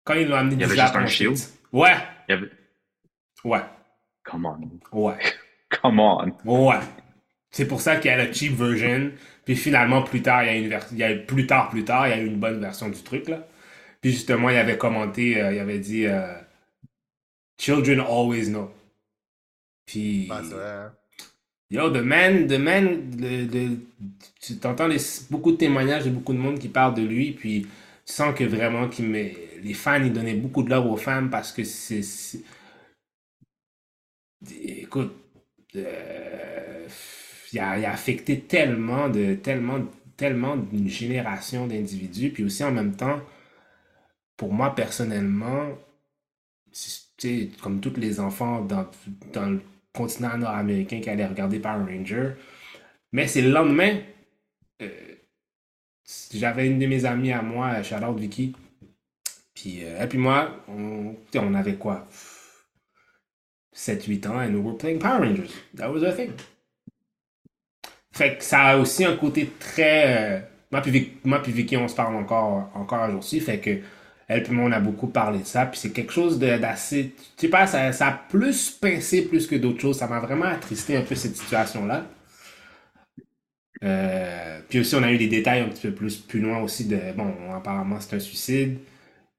Quand 0.03 0.15
ils 0.15 0.27
l'ont 0.27 0.35
amené 0.37 0.55
Il 0.55 0.55
y 0.55 0.57
du 0.59 0.63
avait 0.65 0.75
juste 0.75 0.87
Japon, 0.87 0.99
un 0.99 1.07
shield? 1.07 1.37
Ouais, 1.71 1.93
Il 2.27 2.31
y 2.31 2.37
avait... 2.37 2.49
ouais, 3.45 3.61
Come 4.23 4.45
on. 4.45 4.97
ouais. 4.97 5.15
Come 5.81 5.99
on. 5.99 6.31
Ouais. 6.45 6.75
C'est 7.49 7.67
pour 7.67 7.81
ça 7.81 7.95
qu'il 7.97 8.09
y 8.11 8.13
a 8.13 8.17
la 8.17 8.31
cheap 8.31 8.53
version. 8.53 9.11
Puis 9.45 9.55
finalement, 9.55 10.01
plus 10.01 10.21
tard, 10.21 10.43
il 10.43 10.47
y 10.47 10.49
a 10.49 10.55
une 10.55 10.67
vers- 10.69 10.85
il 10.91 10.97
y 10.97 11.03
a 11.03 11.13
plus 11.15 11.45
tard, 11.47 11.69
plus 11.69 11.83
tard, 11.83 12.07
il 12.07 12.11
y 12.11 12.13
a 12.13 12.17
eu 12.17 12.25
une 12.27 12.39
bonne 12.39 12.59
version 12.59 12.89
du 12.89 13.01
truc, 13.03 13.27
là. 13.29 13.45
Puis 14.01 14.11
justement, 14.11 14.49
il 14.49 14.57
avait 14.57 14.77
commenté, 14.77 15.41
euh, 15.41 15.53
il 15.53 15.59
avait 15.59 15.79
dit 15.79 16.05
euh, 16.05 16.33
Children 17.57 17.99
always 18.01 18.49
know. 18.49 18.71
Puis. 19.85 20.27
Vrai, 20.27 20.71
hein. 20.71 20.93
Yo, 21.69 21.89
the 21.89 22.03
man, 22.03 22.47
the 22.47 22.59
man, 22.59 23.11
le- 23.17 23.45
le- 23.47 23.77
tu 24.41 24.57
t'entends 24.57 24.87
beaucoup 25.31 25.51
de 25.53 25.57
témoignages 25.57 26.05
de 26.05 26.11
beaucoup 26.11 26.33
de 26.33 26.37
monde 26.37 26.59
qui 26.59 26.69
parlent 26.69 26.93
de 26.93 27.01
lui, 27.01 27.31
puis 27.31 27.63
tu 28.05 28.13
sens 28.13 28.35
que 28.35 28.43
vraiment 28.43 28.87
met, 28.99 29.35
les 29.63 29.73
fans, 29.73 30.03
ils 30.03 30.13
donnaient 30.13 30.35
beaucoup 30.35 30.63
de 30.63 30.69
love 30.69 30.85
aux 30.87 30.97
femmes 30.97 31.29
parce 31.31 31.51
que 31.51 31.63
c'est. 31.63 32.03
Écoute, 34.65 35.13
euh, 35.75 36.87
il, 37.53 37.59
a, 37.59 37.77
il 37.79 37.85
a 37.85 37.93
affecté 37.93 38.41
tellement 38.41 39.09
de, 39.09 39.35
tellement, 39.35 39.79
tellement 40.17 40.57
d'une 40.57 40.89
génération 40.89 41.67
d'individus, 41.67 42.31
puis 42.31 42.43
aussi 42.43 42.63
en 42.63 42.71
même 42.71 42.95
temps, 42.95 43.21
pour 44.37 44.53
moi 44.53 44.75
personnellement, 44.75 45.77
c'est- 46.71 47.02
comme 47.61 47.79
tous 47.81 47.95
les 47.97 48.19
enfants 48.19 48.61
dans, 48.61 48.87
dans 49.33 49.49
le 49.49 49.61
continent 49.93 50.37
nord-américain 50.37 50.99
qui 51.01 51.09
allaient 51.09 51.25
regarder 51.27 51.59
Power 51.59 51.83
Ranger, 51.85 52.33
mais 53.11 53.27
c'est 53.27 53.41
le 53.41 53.51
lendemain, 53.51 53.99
euh, 54.81 55.15
j'avais 56.33 56.67
une 56.67 56.79
de 56.79 56.87
mes 56.87 57.05
amies 57.05 57.31
à 57.31 57.41
moi, 57.41 57.81
Charlotte 57.83 58.19
Vicky, 58.19 58.55
puis 59.53 59.83
euh, 59.83 60.05
puis 60.07 60.17
moi, 60.17 60.63
on, 60.67 61.15
on 61.35 61.53
avait 61.53 61.75
quoi? 61.75 62.07
7-8 63.75 64.27
ans, 64.27 64.39
and 64.39 64.53
we 64.55 64.61
were 64.63 64.77
playing 64.77 64.99
Power 64.99 65.19
Rangers. 65.21 65.51
That 65.75 65.91
was 65.91 66.03
a 66.03 66.11
thing. 66.11 66.31
Fait 68.11 68.37
que 68.37 68.43
ça 68.43 68.61
a 68.61 68.77
aussi 68.77 69.05
un 69.05 69.15
côté 69.17 69.49
très. 69.59 70.41
euh, 70.41 70.41
moi 70.71 71.41
puis 71.41 71.51
Vicky, 71.51 71.77
on 71.77 71.87
se 71.87 71.95
parle 71.95 72.15
encore, 72.15 72.69
encore 72.75 73.07
aujourd'hui. 73.07 73.39
Fait 73.39 73.59
que 73.59 73.79
elle 74.27 74.43
puis 74.43 74.53
moi, 74.53 74.65
on 74.69 74.71
a 74.71 74.79
beaucoup 74.79 75.07
parlé 75.07 75.39
de 75.39 75.45
ça. 75.45 75.65
Puis 75.65 75.79
c'est 75.79 75.91
quelque 75.91 76.13
chose 76.13 76.39
d'assez. 76.39 77.13
Tu 77.37 77.45
sais 77.45 77.49
pas, 77.49 77.67
ça, 77.67 77.91
ça 77.91 78.07
a 78.07 78.11
plus 78.11 78.71
pincé 78.71 79.27
plus 79.27 79.47
que 79.47 79.55
d'autres 79.55 79.81
choses. 79.81 79.97
Ça 79.97 80.07
m'a 80.07 80.19
vraiment 80.19 80.45
attristé 80.45 80.95
un 80.95 81.01
peu 81.01 81.15
cette 81.15 81.35
situation-là. 81.35 82.05
Euh, 83.83 84.59
puis 84.69 84.79
aussi, 84.79 84.95
on 84.95 85.03
a 85.03 85.11
eu 85.11 85.17
des 85.17 85.27
détails 85.27 85.61
un 85.61 85.67
petit 85.67 85.87
peu 85.87 85.93
plus, 85.93 86.17
plus 86.17 86.39
loin 86.39 86.61
aussi 86.61 86.87
de. 86.87 86.97
Bon, 87.15 87.33
apparemment, 87.53 87.99
c'est 87.99 88.15
un 88.15 88.19
suicide. 88.19 88.79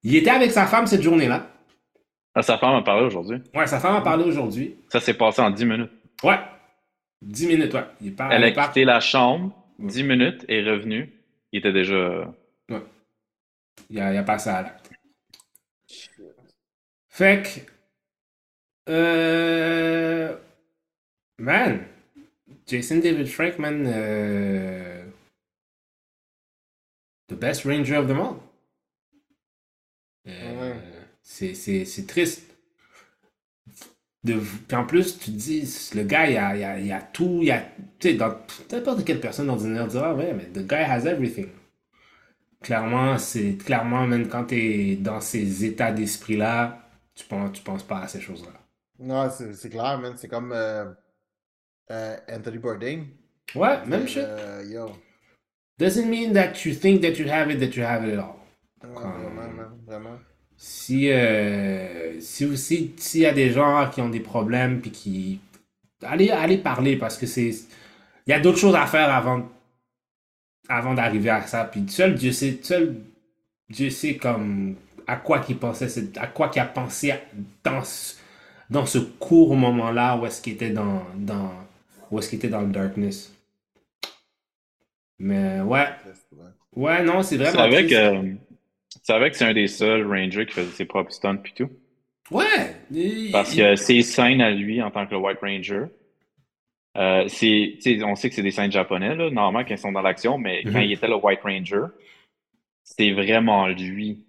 Il 0.02 0.14
était 0.16 0.30
avec 0.30 0.50
sa 0.50 0.66
femme 0.66 0.86
cette 0.86 1.02
journée-là. 1.02 1.46
Ah, 2.34 2.42
sa 2.42 2.58
femme 2.58 2.74
a 2.74 2.82
parlé 2.82 3.06
aujourd'hui? 3.06 3.38
Ouais, 3.54 3.66
sa 3.66 3.80
femme 3.80 3.96
a 3.96 4.00
parlé 4.02 4.24
aujourd'hui. 4.24 4.76
Ça 4.88 5.00
s'est 5.00 5.14
passé 5.14 5.40
en 5.40 5.50
10 5.50 5.64
minutes. 5.64 5.90
Ouais. 6.22 6.38
10 7.22 7.46
minutes, 7.46 7.72
ouais. 7.72 7.84
Il 8.02 8.14
pas, 8.14 8.28
Elle 8.30 8.42
il 8.42 8.58
a 8.58 8.66
quitté 8.66 8.84
la 8.84 9.00
chambre, 9.00 9.54
10 9.78 10.02
minutes, 10.02 10.44
est 10.48 10.62
revenue. 10.62 11.10
Il 11.52 11.60
était 11.60 11.72
déjà. 11.72 12.28
Il 13.90 13.98
a, 14.00 14.08
a 14.08 14.22
passé 14.22 14.50
à 14.50 14.62
l'acte. 14.62 14.90
Fait 17.08 17.42
que. 17.42 17.60
Euh. 18.88 20.36
Man. 21.38 21.86
Jason 22.66 23.00
David 23.00 23.28
Frank, 23.28 23.58
man. 23.58 23.86
euh, 23.86 25.04
The 27.28 27.34
best 27.36 27.66
Ranger 27.66 27.96
of 27.96 28.08
them 28.08 28.18
all. 28.18 28.40
Euh, 30.26 30.74
Ouais. 30.74 30.80
c'est- 31.22 31.54
C'est 31.54 31.84
c'est 31.86 32.06
triste. 32.06 32.42
De, 34.24 34.40
puis 34.68 34.76
en 34.76 34.86
plus, 34.86 35.18
tu 35.18 35.26
te 35.26 35.36
dis, 35.36 35.90
le 35.94 36.02
gars, 36.02 36.28
il 36.30 36.36
a, 36.38 36.56
il 36.56 36.64
a, 36.64 36.80
il 36.80 36.90
a 36.92 37.02
tout. 37.02 37.40
Il 37.42 37.50
a, 37.50 37.60
tu 37.98 38.08
sais, 38.10 38.14
dans 38.14 38.34
n'importe 38.72 39.04
quelle 39.04 39.20
personne 39.20 39.50
ordinaire 39.50 39.86
dira, 39.86 40.10
ah 40.10 40.14
ouais, 40.14 40.32
mais 40.32 40.46
the 40.46 40.66
guy 40.66 40.76
has 40.82 41.04
everything. 41.06 41.48
Clairement, 42.64 43.18
c'est 43.18 43.58
clairement, 43.62 44.06
même 44.06 44.26
quand 44.26 44.46
tu 44.46 44.56
es 44.56 44.96
dans 44.96 45.20
ces 45.20 45.66
états 45.66 45.92
d'esprit-là, 45.92 46.78
tu 47.14 47.26
penses, 47.26 47.52
tu 47.52 47.62
penses 47.62 47.82
pas 47.82 47.98
à 47.98 48.08
ces 48.08 48.22
choses-là. 48.22 48.52
Non, 48.98 49.28
c'est 49.30 49.68
clair, 49.68 49.98
man. 49.98 50.14
C'est 50.16 50.28
comme 50.28 50.50
euh, 50.50 50.86
euh, 51.90 52.16
Anthony 52.32 52.56
Bourdain. 52.56 53.04
Ouais, 53.54 53.84
même 53.84 54.08
chose. 54.08 54.24
Euh, 54.26 54.64
yo. 54.66 54.92
Doesn't 55.78 56.08
mean 56.08 56.32
that 56.32 56.64
you 56.64 56.74
think 56.74 57.02
that 57.02 57.18
you 57.18 57.28
have 57.28 57.50
it, 57.50 57.60
that 57.60 57.76
you 57.78 57.84
have 57.84 58.08
it 58.08 58.18
all. 58.18 58.36
Ouais, 58.82 58.94
vraiment, 58.94 59.52
man. 59.52 59.70
Vraiment. 59.86 60.18
Si, 60.56 61.10
euh, 61.10 62.18
si 62.18 62.46
aussi, 62.46 62.94
s'il 62.96 63.20
y 63.20 63.26
a 63.26 63.34
des 63.34 63.50
gens 63.50 63.90
qui 63.90 64.00
ont 64.00 64.08
des 64.08 64.20
problèmes, 64.20 64.80
puis 64.80 64.90
qui. 64.90 65.40
Allez, 66.02 66.30
allez 66.30 66.56
parler, 66.56 66.96
parce 66.96 67.18
que 67.18 67.26
c'est. 67.26 67.50
Il 68.26 68.30
y 68.30 68.32
a 68.32 68.40
d'autres 68.40 68.56
choses 68.58 68.74
à 68.74 68.86
faire 68.86 69.12
avant, 69.12 69.46
avant 70.68 70.94
d'arriver 70.94 71.30
à 71.30 71.42
ça. 71.46 71.64
Puis 71.64 71.84
seul 71.88 72.14
Dieu 72.14 72.32
sait, 72.32 72.58
seul 72.62 72.96
Dieu 73.68 73.90
sait 73.90 74.16
comme 74.16 74.76
à 75.06 75.16
quoi 75.16 75.40
qu'il 75.40 75.58
pensait, 75.58 75.88
c'est- 75.88 76.16
à 76.18 76.26
quoi 76.26 76.48
qu'il 76.48 76.62
a 76.62 76.66
pensé 76.66 77.12
dans 77.62 77.82
ce, 77.84 78.14
dans 78.70 78.86
ce 78.86 78.98
court 78.98 79.54
moment-là 79.56 80.16
où 80.16 80.26
est-ce 80.26 80.40
qu'il 80.40 80.54
était 80.54 80.70
dans, 80.70 81.02
dans, 81.16 81.52
où 82.10 82.18
est-ce 82.18 82.30
qu'il 82.30 82.38
était 82.38 82.48
dans 82.48 82.62
le 82.62 82.68
darkness. 82.72 83.32
Mais 85.18 85.60
ouais, 85.60 85.86
Ouais. 86.74 87.02
non, 87.04 87.22
c'est 87.22 87.36
vraiment. 87.36 87.68
triste. 87.68 87.90
que, 87.90 88.22
tu 88.32 89.00
savais 89.02 89.30
que 89.30 89.36
c'est 89.36 89.44
un 89.44 89.54
des 89.54 89.68
seuls 89.68 90.06
Rangers 90.06 90.46
qui 90.46 90.54
faisait 90.54 90.70
ses 90.72 90.84
propres 90.84 91.12
stunts 91.12 91.36
puis 91.36 91.52
tout? 91.54 91.70
Ouais! 92.30 92.76
Parce 93.32 93.54
que 93.54 93.76
ses 93.76 94.02
scènes 94.02 94.40
à 94.40 94.50
lui 94.50 94.82
en 94.82 94.90
tant 94.90 95.06
que 95.06 95.14
White 95.14 95.38
Ranger, 95.42 95.84
euh, 96.96 97.24
c'est, 97.28 97.78
on 98.04 98.14
sait 98.14 98.28
que 98.28 98.34
c'est 98.34 98.42
des 98.42 98.50
scènes 98.50 98.70
japonais, 98.72 99.14
là, 99.14 99.30
normalement, 99.30 99.66
quand 99.66 99.74
ils 99.74 99.78
sont 99.78 99.92
dans 99.92 100.02
l'action, 100.02 100.38
mais 100.38 100.62
quand 100.64 100.78
Mhm. 100.78 100.82
il 100.84 100.92
était 100.92 101.08
le 101.08 101.16
White 101.16 101.40
Ranger, 101.42 101.86
c'est 102.82 103.10
vraiment 103.12 103.66
lui 103.68 104.24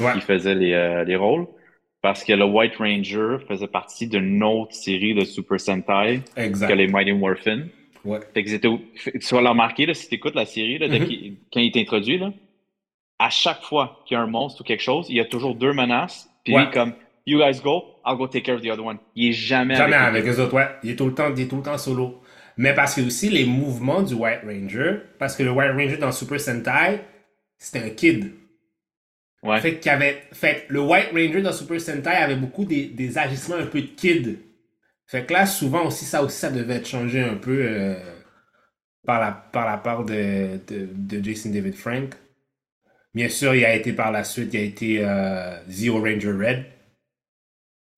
Ouais. 0.00 0.12
qui 0.14 0.20
faisait 0.20 0.54
les, 0.54 0.72
euh, 0.72 1.04
les 1.04 1.16
rôles. 1.16 1.46
Parce 2.00 2.22
que 2.22 2.32
le 2.32 2.44
White 2.44 2.76
Ranger 2.76 3.38
faisait 3.48 3.66
partie 3.66 4.06
d'une 4.06 4.42
autre 4.44 4.72
série 4.72 5.14
de 5.14 5.24
Super 5.24 5.58
Sentai 5.60 6.20
Exact. 6.36 6.68
que 6.68 6.72
les 6.74 6.86
Mighty 6.86 7.12
Morphin. 7.12 7.66
Ouais. 8.04 8.20
Fait 8.32 8.44
Tu 8.44 9.34
vas 9.34 9.40
le 9.42 9.48
remarquer, 9.48 9.86
là, 9.86 9.94
si 9.94 10.08
tu 10.08 10.14
écoutes 10.14 10.36
la 10.36 10.46
série, 10.46 10.78
là, 10.78 10.86
dès 10.88 11.00
Mhm. 11.00 11.36
quand 11.52 11.60
il 11.60 11.76
est 11.76 11.80
introduit, 11.80 12.18
là, 12.18 12.32
à 13.18 13.30
chaque 13.30 13.62
fois 13.62 14.00
qu'il 14.06 14.14
y 14.14 14.18
a 14.18 14.22
un 14.22 14.28
monstre 14.28 14.60
ou 14.60 14.64
quelque 14.64 14.82
chose, 14.82 15.06
il 15.10 15.16
y 15.16 15.20
a 15.20 15.24
toujours 15.24 15.56
deux 15.56 15.72
menaces. 15.72 16.30
Puis 16.44 16.54
Ouais. 16.54 16.70
comme, 16.72 16.94
You 17.28 17.38
guys 17.38 17.60
go, 17.60 17.96
I'll 18.06 18.16
go 18.16 18.26
take 18.26 18.44
care 18.44 18.54
of 18.54 18.62
the 18.62 18.70
other 18.70 18.82
one. 18.82 18.98
Il 19.14 19.28
est 19.28 19.32
jamais, 19.32 19.74
Jamais 19.76 19.96
avec, 19.96 20.24
les 20.24 20.40
autres, 20.40 20.54
ouais. 20.54 20.68
Il 20.82 20.92
est 20.92 20.96
tout 20.96 21.04
le 21.04 21.12
temps, 21.12 21.30
il 21.36 21.42
est 21.42 21.46
tout 21.46 21.56
le 21.56 21.62
temps 21.62 21.76
solo. 21.76 22.22
Mais 22.56 22.74
parce 22.74 22.94
que 22.94 23.02
aussi 23.02 23.28
les 23.28 23.44
mouvements 23.44 24.00
du 24.00 24.14
White 24.14 24.40
Ranger, 24.46 25.00
parce 25.18 25.36
que 25.36 25.42
le 25.42 25.50
White 25.50 25.72
Ranger 25.72 25.98
dans 25.98 26.10
Super 26.10 26.40
Sentai, 26.40 27.00
c'était 27.58 27.80
un 27.80 27.90
kid. 27.90 28.32
Ouais. 29.42 29.60
Fait 29.60 29.78
qu'il 29.78 29.92
avait, 29.92 30.22
fait 30.32 30.64
le 30.68 30.80
White 30.80 31.10
Ranger 31.12 31.42
dans 31.42 31.52
Super 31.52 31.78
Sentai 31.78 32.08
avait 32.08 32.36
beaucoup 32.36 32.64
des, 32.64 32.86
des 32.86 33.18
agissements 33.18 33.56
un 33.56 33.66
peu 33.66 33.82
de 33.82 33.88
kid. 33.88 34.38
Fait 35.06 35.26
que 35.26 35.34
là, 35.34 35.44
souvent 35.44 35.84
aussi, 35.86 36.06
ça 36.06 36.22
aussi, 36.22 36.38
ça 36.38 36.50
devait 36.50 36.76
être 36.76 36.88
changé 36.88 37.20
un 37.20 37.34
peu 37.34 37.60
euh, 37.62 37.94
par, 39.04 39.20
la, 39.20 39.32
par 39.32 39.66
la 39.66 39.76
part 39.76 40.06
de, 40.06 40.58
de, 40.66 40.88
de 40.94 41.22
Jason 41.22 41.50
David 41.50 41.74
Frank. 41.74 42.14
Bien 43.14 43.28
sûr, 43.28 43.54
il 43.54 43.66
a 43.66 43.74
été 43.74 43.92
par 43.92 44.12
la 44.12 44.24
suite, 44.24 44.54
il 44.54 44.60
a 44.60 44.62
été 44.62 45.04
euh, 45.04 45.62
Zero 45.68 46.00
Ranger 46.00 46.32
Red. 46.32 46.64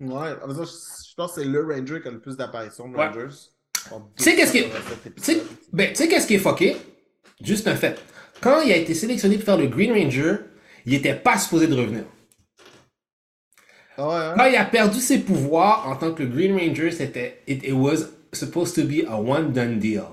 Ouais, 0.01 0.30
je 0.48 0.55
je 0.55 1.14
pense 1.14 1.34
que 1.34 1.42
c'est 1.42 1.46
le 1.48 1.62
Ranger 1.64 2.01
qui 2.01 2.09
a 2.09 2.11
le 2.11 2.20
plus 2.20 2.36
d'apparitions 2.36 2.88
de 2.88 2.96
Ouais. 2.96 3.07
Rangers. 3.09 3.36
Tu 4.16 4.22
sais 4.22 4.36
qu'est-ce 4.36 4.53
qui 4.53 4.59
est- 4.59 4.68
287 4.68 5.14
Tu 5.16 5.22
sais, 5.22 5.32
épisodes. 5.36 5.48
ben, 5.72 5.92
qu'est-ce 5.92 6.26
qui 6.26 6.34
est 6.34 6.38
fucké? 6.38 6.76
Juste 7.42 7.66
un 7.68 7.76
fait. 7.76 8.01
Quand 8.40 8.61
il 8.62 8.72
a 8.72 8.76
été 8.76 8.94
sélectionné 8.94 9.36
pour 9.36 9.44
faire 9.44 9.59
le 9.59 9.66
Green 9.68 9.92
Ranger, 9.92 10.36
il 10.86 10.94
était 10.94 11.14
pas 11.14 11.38
supposé 11.38 11.66
de 11.66 11.74
revenir. 11.74 12.05
Ah 13.96 14.09
ouais, 14.09 14.14
hein? 14.14 14.34
Quand 14.36 14.46
il 14.46 14.57
a 14.57 14.64
perdu 14.64 15.01
ses 15.01 15.20
pouvoirs 15.20 15.86
en 15.88 15.96
tant 15.96 16.14
que 16.14 16.22
Green 16.22 16.55
Ranger, 16.57 16.90
c'était 16.90 17.42
it, 17.46 17.62
it 17.64 17.72
was 17.72 18.07
supposed 18.32 18.74
to 18.74 18.84
be 18.88 19.05
a 19.07 19.20
one 19.20 19.53
done 19.53 19.78
deal. 19.78 20.05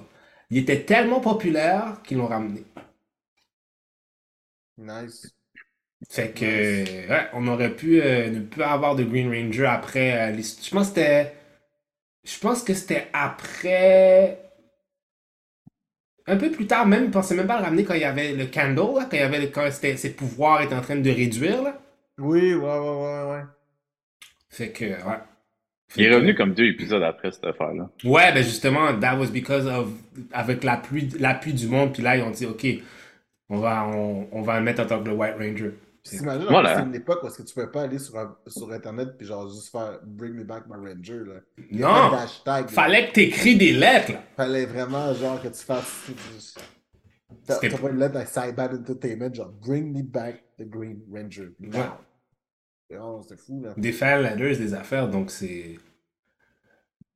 Il 0.49 0.57
était 0.57 0.83
tellement 0.83 1.19
populaire 1.21 2.01
qu'ils 2.03 2.17
l'ont 2.17 2.27
ramené. 2.27 2.65
Nice. 4.77 5.27
Fait 6.09 6.29
que 6.29 7.09
ouais, 7.09 7.27
on 7.33 7.47
aurait 7.47 7.75
pu 7.75 8.01
euh, 8.01 8.29
ne 8.29 8.39
plus 8.41 8.61
avoir 8.63 8.95
de 8.95 9.03
Green 9.03 9.29
Ranger 9.29 9.65
après 9.65 10.31
euh, 10.31 10.35
Je 10.35 10.69
pense 10.71 10.89
que 10.89 10.95
c'était. 10.95 11.33
Je 12.23 12.39
pense 12.39 12.63
que 12.63 12.73
c'était 12.73 13.07
après. 13.13 14.39
un 16.27 16.35
peu 16.37 16.51
plus 16.51 16.67
tard, 16.67 16.85
même, 16.85 17.05
il 17.05 17.11
pensait 17.11 17.35
même 17.35 17.47
pas 17.47 17.57
le 17.57 17.63
ramener 17.63 17.83
quand 17.85 17.93
il 17.93 18.01
y 18.01 18.05
avait 18.05 18.33
le 18.33 18.45
candle, 18.47 18.97
là, 18.99 19.05
quand, 19.09 19.15
il 19.15 19.19
y 19.19 19.23
avait, 19.23 19.39
le- 19.39 19.47
quand 19.47 19.69
c'était- 19.71 19.95
ses 19.97 20.13
pouvoirs 20.13 20.61
étaient 20.61 20.75
en 20.75 20.81
train 20.81 20.97
de 20.97 21.09
réduire. 21.09 21.63
Là. 21.63 21.79
Oui, 22.17 22.53
ouais, 22.53 22.61
ouais, 22.61 22.79
ouais, 22.79 23.31
ouais. 23.31 23.43
Fait 24.49 24.69
que, 24.71 24.85
ouais. 24.85 25.19
Fait 25.89 26.01
Il 26.01 26.05
est 26.05 26.09
que- 26.09 26.15
revenu 26.15 26.35
comme 26.35 26.53
deux 26.53 26.65
épisodes 26.65 27.01
après 27.03 27.31
cette 27.31 27.45
affaire-là. 27.45 27.89
Ouais, 28.03 28.33
ben 28.33 28.43
justement, 28.43 28.93
that 28.99 29.17
was 29.17 29.27
because 29.27 29.65
of. 29.67 29.87
Avec 30.33 30.63
l'appui 30.65 31.07
l'appui 31.19 31.53
du 31.53 31.67
monde, 31.67 31.93
puis 31.93 32.03
là, 32.03 32.17
ils 32.17 32.23
ont 32.23 32.29
dit, 32.31 32.45
OK, 32.45 32.65
on 33.49 33.57
va, 33.59 33.85
on, 33.87 34.27
on 34.33 34.41
va 34.41 34.57
le 34.59 34.65
mettre 34.65 34.81
en 34.83 34.85
tant 34.85 35.01
que 35.01 35.07
le 35.07 35.15
White 35.15 35.35
Ranger. 35.39 35.71
T'imagines, 36.09 36.47
Voilà. 36.49 36.75
c'est 36.77 36.83
une 36.83 36.95
époque 36.95 37.19
où 37.23 37.27
est-ce 37.27 37.37
que 37.37 37.43
tu 37.43 37.53
pouvais 37.53 37.71
pas 37.71 37.81
aller 37.83 37.99
sur, 37.99 38.17
un- 38.17 38.37
sur 38.47 38.71
Internet 38.71 39.09
puis 39.17 39.27
genre 39.27 39.49
juste 39.49 39.71
faire 39.71 39.99
Bring 40.05 40.33
me 40.33 40.43
back 40.43 40.63
my 40.67 40.75
Ranger, 40.75 41.23
là. 41.25 41.39
Il 41.71 41.77
y 41.79 41.81
pas 41.81 42.09
Non! 42.09 42.15
d'hashtag, 42.17 42.65
là. 42.65 42.71
Fallait 42.71 43.07
que 43.07 43.13
t'écris 43.13 43.55
des 43.57 43.73
lettres, 43.73 44.13
là. 44.13 44.23
Fallait 44.35 44.65
vraiment, 44.65 45.13
genre, 45.13 45.41
que 45.41 45.47
tu 45.47 45.63
fasses. 45.63 46.05
T'as 47.45 47.59
pas 47.59 47.89
une 47.89 47.99
lettre 47.99 48.17
à 48.17 48.25
Cyber 48.25 48.69
Entertainment, 48.73 49.33
genre 49.33 49.51
Bring 49.61 49.93
me 49.95 50.03
back 50.03 50.43
the 50.57 50.63
Green 50.69 50.99
Ranger. 51.11 51.49
now. 51.59 51.77
Ouais. 52.89 52.97
Oh, 52.99 53.19
C'était 53.21 53.41
fou, 53.41 53.61
là. 53.61 53.73
Des 53.75 53.91
fan 53.91 54.21
letters, 54.23 54.57
des 54.57 54.73
affaires, 54.73 55.09
donc 55.09 55.29
c'est. 55.31 55.75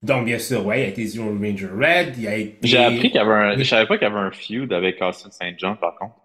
Donc, 0.03 0.25
bien 0.25 0.39
sûr, 0.39 0.65
ouais, 0.65 0.81
il 0.81 0.83
a 0.85 0.87
été 0.87 1.05
Zero 1.05 1.29
Ranger 1.29 1.67
Red, 1.67 2.17
il 2.17 2.27
a 2.27 2.35
été. 2.35 2.57
J'ai 2.67 2.77
appris 2.77 3.03
qu'il 3.11 3.15
y 3.15 3.19
avait 3.19 3.31
un. 3.31 3.57
Je 3.57 3.63
savais 3.63 3.85
pas 3.87 3.97
qu'il 3.97 4.07
y 4.07 4.11
avait 4.11 4.19
un 4.19 4.31
feud 4.31 4.73
avec 4.73 4.99
Austin 5.01 5.29
St. 5.31 5.53
John, 5.57 5.77
par 5.77 5.95
contre. 5.97 6.15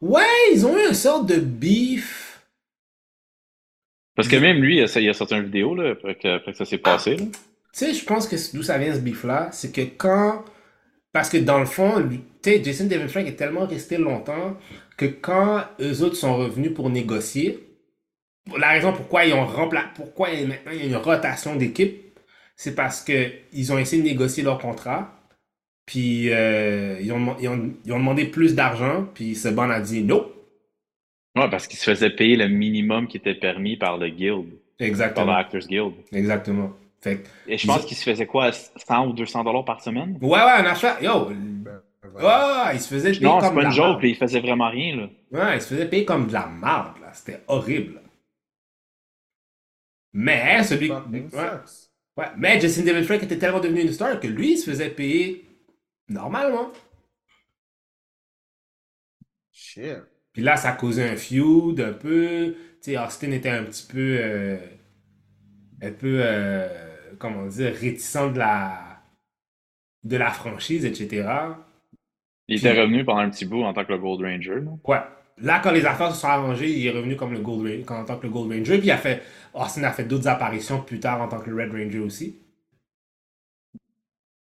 Ouais, 0.00 0.24
ils 0.52 0.64
ont 0.66 0.76
eu 0.78 0.88
une 0.88 0.94
sorte 0.94 1.26
de 1.26 1.36
beef. 1.38 2.40
Parce 4.16 4.28
que 4.28 4.36
même 4.36 4.62
lui, 4.62 4.78
il 4.78 4.86
il 5.02 5.08
a 5.08 5.14
sorti 5.14 5.34
une 5.34 5.44
vidéo 5.44 5.74
là, 5.74 5.90
après, 5.90 6.16
que, 6.16 6.28
après 6.28 6.52
que 6.52 6.58
ça 6.58 6.64
s'est 6.64 6.78
passé. 6.78 7.16
Tu 7.72 7.84
sais, 7.84 7.94
je 7.94 8.04
pense 8.04 8.26
que 8.26 8.36
d'où 8.54 8.62
ça 8.62 8.78
vient 8.78 8.94
ce 8.94 9.00
beef-là, 9.00 9.50
c'est 9.52 9.72
que 9.72 9.82
quand. 9.82 10.44
Parce 11.12 11.30
que 11.30 11.38
dans 11.38 11.60
le 11.60 11.66
fond, 11.66 11.98
lui- 12.00 12.22
tu 12.42 12.50
sais, 12.52 12.64
Jason 12.64 12.86
David 12.86 13.08
Frank 13.08 13.26
est 13.26 13.36
tellement 13.36 13.66
resté 13.66 13.98
longtemps 13.98 14.56
que 14.96 15.06
quand 15.06 15.64
eux 15.80 16.02
autres 16.02 16.16
sont 16.16 16.36
revenus 16.36 16.74
pour 16.74 16.90
négocier, 16.90 17.60
la 18.58 18.70
raison 18.70 18.92
pourquoi 18.92 19.24
ils 19.26 19.34
ont 19.34 19.46
rempla... 19.46 19.86
pourquoi 19.96 20.30
il- 20.30 20.48
maintenant 20.48 20.72
il 20.72 20.78
y 20.78 20.82
a 20.82 20.86
une 20.86 20.96
rotation 20.96 21.56
d'équipe, 21.56 22.18
c'est 22.56 22.74
parce 22.74 23.02
que 23.02 23.30
ils 23.52 23.72
ont 23.72 23.78
essayé 23.78 24.02
de 24.02 24.08
négocier 24.08 24.42
leur 24.44 24.58
contrat, 24.58 25.15
puis 25.86 26.32
euh, 26.32 26.98
ils, 27.00 27.12
ont, 27.12 27.36
ils, 27.40 27.48
ont, 27.48 27.72
ils 27.84 27.92
ont 27.92 27.98
demandé 27.98 28.26
plus 28.26 28.54
d'argent, 28.54 29.06
puis 29.14 29.34
ce 29.34 29.48
ban 29.48 29.70
a 29.70 29.80
dit 29.80 30.02
non. 30.02 30.30
Ouais, 31.36 31.48
parce 31.50 31.66
qu'il 31.66 31.78
se 31.78 31.84
faisait 31.90 32.10
payer 32.10 32.36
le 32.36 32.48
minimum 32.48 33.06
qui 33.08 33.18
était 33.18 33.34
permis 33.34 33.76
par 33.76 33.98
le 33.98 34.08
guild, 34.08 34.46
par 34.78 34.86
Exactement. 34.88 35.26
l'Actors 35.36 35.60
Guild. 35.68 35.92
Exactement. 36.12 36.72
Fait 37.00 37.22
Et 37.46 37.58
je 37.58 37.66
pense 37.66 37.84
qu'il 37.84 37.96
se 37.96 38.02
faisait 38.02 38.26
quoi, 38.26 38.52
100 38.52 39.08
ou 39.08 39.12
200 39.12 39.44
dollars 39.44 39.64
par 39.64 39.82
semaine? 39.82 40.18
ouais, 40.20 40.28
ouais, 40.30 40.38
un 40.40 40.64
achat. 40.64 40.98
Yo, 41.02 41.26
Ben, 41.26 41.80
ouais, 42.04 42.10
voilà. 42.20 42.66
ouais, 42.68 42.76
il 42.76 42.80
se 42.80 42.88
faisait 42.88 43.10
payer 43.12 43.24
Non, 43.24 43.40
c'est 43.40 43.46
comme 43.48 43.54
pas 43.56 43.60
de 43.62 43.66
une 43.66 43.70
la 43.70 43.76
joke, 43.76 43.98
puis 43.98 44.10
il 44.10 44.16
faisait 44.16 44.40
vraiment 44.40 44.70
rien, 44.70 44.96
là. 44.96 45.08
Ouais, 45.30 45.56
il 45.56 45.60
se 45.60 45.68
faisait 45.68 45.86
payer 45.88 46.04
comme 46.06 46.26
de 46.26 46.32
la 46.32 46.46
marde, 46.46 47.00
là. 47.02 47.10
C'était 47.12 47.40
horrible. 47.48 48.00
Mais 50.14 50.62
celui. 50.64 50.90
Ouais, 50.90 50.98
ouais. 52.16 52.24
Mais 52.38 52.60
Justin 52.60 52.84
David 52.84 53.04
Frank 53.04 53.22
était 53.22 53.38
tellement 53.38 53.60
devenu 53.60 53.82
une 53.82 53.92
star 53.92 54.18
que 54.18 54.26
lui, 54.26 54.52
il 54.52 54.56
se 54.56 54.70
faisait 54.70 54.88
payer 54.88 55.44
normalement. 56.08 56.72
Shit. 59.52 59.96
Puis 60.32 60.42
là, 60.42 60.56
ça 60.56 60.72
causait 60.72 61.08
un 61.08 61.16
feud 61.16 61.80
un 61.80 61.92
peu. 61.92 62.54
Tu 62.82 62.92
sais, 62.92 62.98
Austin 62.98 63.30
était 63.32 63.50
un 63.50 63.64
petit 63.64 63.86
peu. 63.86 64.18
euh, 64.20 64.58
un 65.82 65.92
peu. 65.92 66.20
euh, 66.22 67.14
comment 67.18 67.46
dire, 67.46 67.74
réticent 67.74 68.32
de 68.32 68.38
la. 68.38 69.02
de 70.04 70.16
la 70.16 70.30
franchise, 70.30 70.84
etc. 70.84 71.56
Il 72.48 72.58
Puis- 72.58 72.66
était 72.66 72.80
revenu 72.80 73.04
pendant 73.04 73.20
un 73.20 73.30
petit 73.30 73.44
bout 73.44 73.62
en 73.62 73.72
tant 73.72 73.84
que 73.84 73.92
le 73.92 73.98
Gold 73.98 74.22
Ranger. 74.22 74.60
là. 74.60 74.70
Ouais. 74.84 75.00
Là, 75.38 75.60
quand 75.62 75.70
les 75.72 75.84
affaires 75.84 76.14
se 76.14 76.20
sont 76.22 76.28
arrangées, 76.28 76.70
il 76.70 76.86
est 76.86 76.90
revenu 76.90 77.16
comme 77.16 77.32
le 77.32 77.40
Gold 77.40 77.60
Ranger, 77.62 77.84
en 77.90 78.04
tant 78.04 78.18
que 78.18 78.26
le 78.26 78.32
Gold 78.32 78.50
Ranger. 78.52 78.78
Puis 78.78 78.86
il 78.88 78.90
a 78.90 78.96
fait, 78.98 79.22
Austin 79.54 79.84
a 79.84 79.92
fait 79.92 80.04
d'autres 80.04 80.28
apparitions 80.28 80.82
plus 80.82 80.98
tard 81.00 81.20
en 81.20 81.28
tant 81.28 81.40
que 81.40 81.50
le 81.50 81.56
Red 81.62 81.72
Ranger 81.72 81.98
aussi. 82.00 82.38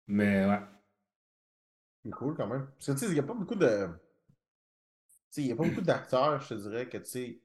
Mais 0.07 0.45
ouais. 0.47 0.61
C'est 2.05 2.11
cool 2.11 2.35
quand 2.37 2.47
même. 2.47 2.67
Parce 2.79 2.87
que 2.87 2.93
tu 2.93 2.99
sais, 2.99 3.07
il 3.07 3.15
n'y 3.15 3.19
a 3.19 3.23
pas 3.23 3.35
beaucoup 3.35 3.55
de. 3.55 3.89
Tu 3.89 3.93
sais, 5.31 5.43
il 5.43 5.47
n'y 5.47 5.53
a 5.53 5.57
pas 5.57 5.65
beaucoup 5.65 5.81
d'acteurs, 5.81 6.41
je 6.41 6.49
te 6.49 6.55
dirais, 6.55 6.89
que 6.89 6.99
tu 6.99 7.05
sais. 7.07 7.41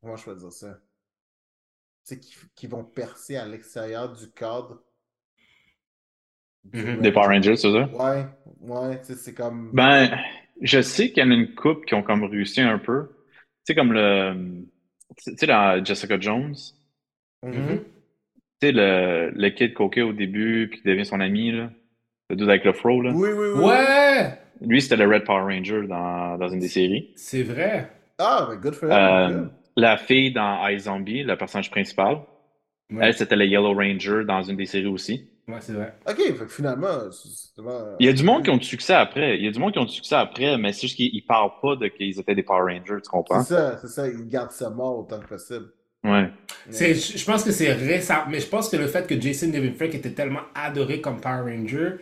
Comment 0.00 0.16
je 0.16 0.24
peux 0.24 0.34
dire 0.36 0.52
ça? 0.52 0.78
Tu 2.04 2.14
sais, 2.14 2.20
qui, 2.20 2.34
qui 2.54 2.66
vont 2.66 2.84
percer 2.84 3.36
à 3.36 3.46
l'extérieur 3.46 4.12
du 4.12 4.30
cadre. 4.30 4.82
Mhm. 6.72 7.02
Des 7.02 7.12
Power 7.12 7.28
Rangers, 7.28 7.56
c'est 7.56 7.72
ça? 7.72 7.88
Ouais, 7.88 8.26
ouais, 8.60 9.00
tu 9.00 9.06
sais, 9.06 9.14
c'est 9.16 9.34
comme. 9.34 9.70
Ben, 9.72 10.18
je 10.60 10.80
sais 10.80 11.10
qu'il 11.10 11.22
y 11.22 11.26
en 11.26 11.30
a 11.30 11.34
une 11.34 11.54
couple 11.54 11.86
qui 11.86 11.94
ont 11.94 12.02
comme 12.02 12.24
réussi 12.24 12.60
un 12.60 12.78
peu. 12.78 13.08
Tu 13.64 13.72
sais, 13.72 13.74
comme 13.74 13.92
le. 13.92 14.64
Tu 15.16 15.36
sais, 15.36 15.46
dans 15.46 15.84
Jessica 15.84 16.18
Jones, 16.18 16.54
Mhm. 17.42 17.84
Tu 18.60 18.66
sais, 18.68 18.72
le, 18.72 19.30
le 19.34 19.48
kid 19.50 19.74
coquet 19.74 20.02
au 20.02 20.12
début, 20.12 20.68
puis 20.70 20.80
qui 20.80 20.88
devient 20.88 21.04
son 21.06 21.20
ami, 21.20 21.52
là. 21.52 21.70
Le 22.28 22.36
dude 22.36 22.48
avec 22.48 22.64
le 22.64 22.72
fro, 22.72 23.00
là. 23.02 23.12
Oui, 23.14 23.30
oui, 23.32 23.48
oui. 23.56 23.64
Ouais! 23.64 24.38
Lui, 24.60 24.82
c'était 24.82 24.96
le 24.96 25.08
Red 25.08 25.24
Power 25.24 25.42
Ranger 25.42 25.86
dans, 25.88 26.36
dans 26.38 26.48
une 26.48 26.60
des 26.60 26.68
séries. 26.68 27.08
C'est 27.16 27.42
vrai. 27.42 27.90
Ah, 28.18 28.46
ben 28.50 28.56
good 28.56 28.74
for 28.74 28.88
him. 28.90 28.94
Euh, 28.94 29.44
la 29.76 29.96
fille 29.96 30.32
dans 30.32 30.68
iZombie, 30.68 31.22
le 31.22 31.36
personnage 31.36 31.70
principal, 31.70 32.18
Ouais, 32.92 32.98
elle, 33.06 33.14
c'était 33.14 33.36
le 33.36 33.46
Yellow 33.46 33.72
Ranger 33.72 34.24
dans 34.26 34.42
une 34.42 34.56
des 34.56 34.66
séries 34.66 34.86
aussi. 34.86 35.28
Ouais, 35.48 35.60
c'est 35.60 35.72
vrai. 35.72 35.94
Ok, 36.08 36.16
fait 36.16 36.34
que 36.34 36.48
finalement. 36.48 37.10
c'est- 37.10 37.60
vraiment- 37.60 37.96
Il 38.00 38.06
y 38.06 38.08
a 38.08 38.12
du 38.12 38.22
monde 38.24 38.42
qui 38.44 38.50
ont 38.50 38.56
du 38.56 38.64
succès 38.64 38.94
après. 38.94 39.38
Il 39.38 39.44
y 39.44 39.48
a 39.48 39.50
du 39.50 39.58
monde 39.58 39.72
qui 39.72 39.78
ont 39.78 39.84
du 39.84 39.92
succès 39.92 40.16
après, 40.16 40.58
mais 40.58 40.72
c'est 40.72 40.82
juste 40.82 40.96
qu'ils 40.96 41.14
ils 41.14 41.22
parlent 41.22 41.52
pas 41.62 41.76
de 41.76 41.88
qu'ils 41.88 42.18
étaient 42.18 42.34
des 42.34 42.42
Power 42.42 42.62
Rangers, 42.74 43.00
tu 43.02 43.10
comprends? 43.10 43.42
C'est 43.42 43.54
ça, 43.54 43.78
c'est 43.78 43.88
ça, 43.88 44.08
il 44.08 44.28
garde 44.28 44.50
ça 44.50 44.70
mort 44.70 44.98
autant 44.98 45.20
que 45.20 45.26
possible. 45.28 45.70
Ouais. 46.04 46.30
C'est, 46.70 46.94
je 46.94 47.24
pense 47.24 47.44
que 47.44 47.50
c'est 47.52 47.72
récent, 47.72 48.26
mais 48.28 48.40
je 48.40 48.46
pense 48.48 48.68
que 48.68 48.76
le 48.76 48.86
fait 48.86 49.06
que 49.06 49.20
Jason 49.20 49.48
David 49.48 49.76
Frank 49.76 49.94
était 49.94 50.12
tellement 50.12 50.42
adoré 50.54 51.00
comme 51.00 51.20
Power 51.20 51.42
Ranger 51.42 51.96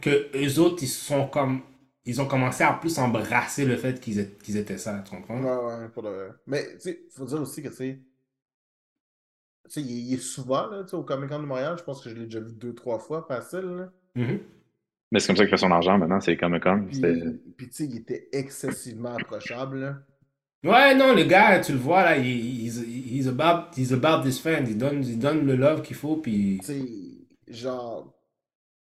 que 0.00 0.30
eux 0.34 0.58
autres, 0.60 0.82
ils 0.82 0.88
sont 0.88 1.26
comme. 1.28 1.62
Ils 2.06 2.20
ont 2.20 2.26
commencé 2.26 2.64
à 2.64 2.72
plus 2.72 2.98
embrasser 2.98 3.66
le 3.66 3.76
fait 3.76 4.00
qu'ils 4.00 4.18
étaient, 4.18 4.38
qu'ils 4.42 4.56
étaient 4.56 4.78
ça, 4.78 5.02
tu 5.04 5.14
comprends? 5.14 5.38
Ouais, 5.38 5.82
ouais, 5.82 5.88
pour 5.90 6.02
le 6.02 6.10
vrai. 6.10 6.28
Mais, 6.46 6.64
tu 6.74 6.80
sais, 6.80 7.06
faut 7.14 7.26
dire 7.26 7.40
aussi 7.42 7.62
que, 7.62 7.68
tu 7.68 7.74
sais, 7.74 8.00
tu 9.64 9.70
sais, 9.70 9.82
il, 9.82 10.08
il 10.08 10.14
est 10.14 10.18
souvent, 10.18 10.66
là, 10.66 10.82
tu 10.82 10.90
sais, 10.90 10.96
au 10.96 11.02
Comic 11.04 11.28
Con 11.28 11.40
de 11.40 11.46
Montréal, 11.46 11.76
je 11.78 11.84
pense 11.84 12.02
que 12.02 12.08
je 12.08 12.14
l'ai 12.14 12.24
déjà 12.24 12.40
vu 12.40 12.52
deux, 12.54 12.74
trois 12.74 12.98
fois, 12.98 13.24
facile, 13.28 13.60
là. 13.60 13.92
Mhm. 14.14 14.40
Mais 15.12 15.20
c'est 15.20 15.26
comme 15.26 15.36
ça 15.36 15.42
qu'il 15.44 15.50
fait 15.50 15.56
son 15.56 15.70
argent 15.70 15.98
maintenant, 15.98 16.20
c'est 16.20 16.36
Comic 16.36 16.62
Con. 16.62 16.86
Puis, 16.86 17.68
tu 17.68 17.72
sais, 17.72 17.84
il 17.84 17.98
était 17.98 18.28
excessivement 18.32 19.14
approchable, 19.14 19.78
là. 19.80 20.02
Ouais, 20.62 20.94
non, 20.94 21.14
le 21.14 21.24
gars, 21.24 21.60
tu 21.60 21.72
le 21.72 21.78
vois, 21.78 22.02
là, 22.02 22.16
il- 22.18 22.66
he's, 22.66 22.78
he's, 22.86 23.26
about, 23.26 23.70
he's 23.76 23.92
about 23.92 24.22
this 24.22 24.38
fan. 24.38 24.66
Il 24.68 24.76
donne, 24.76 25.02
il 25.04 25.18
donne 25.18 25.46
le 25.46 25.56
love 25.56 25.82
qu'il 25.82 25.96
faut, 25.96 26.16
puis... 26.16 26.58
Tu 26.60 26.66
sais, 26.66 27.52
genre, 27.52 28.12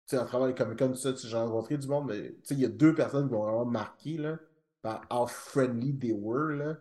tu 0.07 0.15
sais, 0.15 0.21
à 0.21 0.25
travers 0.25 0.47
les 0.47 0.55
Comic 0.55 0.79
Con, 0.79 0.89
tout 0.89 0.95
ça, 0.95 1.11
tu 1.13 1.19
sais, 1.19 1.27
j'ai 1.27 1.37
rencontré 1.37 1.77
du 1.77 1.87
monde, 1.87 2.07
mais, 2.07 2.29
tu 2.31 2.37
sais, 2.43 2.53
il 2.55 2.61
y 2.61 2.65
a 2.65 2.69
deux 2.69 2.95
personnes 2.95 3.27
qui 3.27 3.33
m'ont 3.33 3.43
vraiment 3.43 3.65
marqué, 3.65 4.17
là, 4.17 4.37
par 4.81 5.01
how 5.11 5.27
friendly 5.27 5.97
they 5.97 6.13
were, 6.13 6.55
là. 6.55 6.77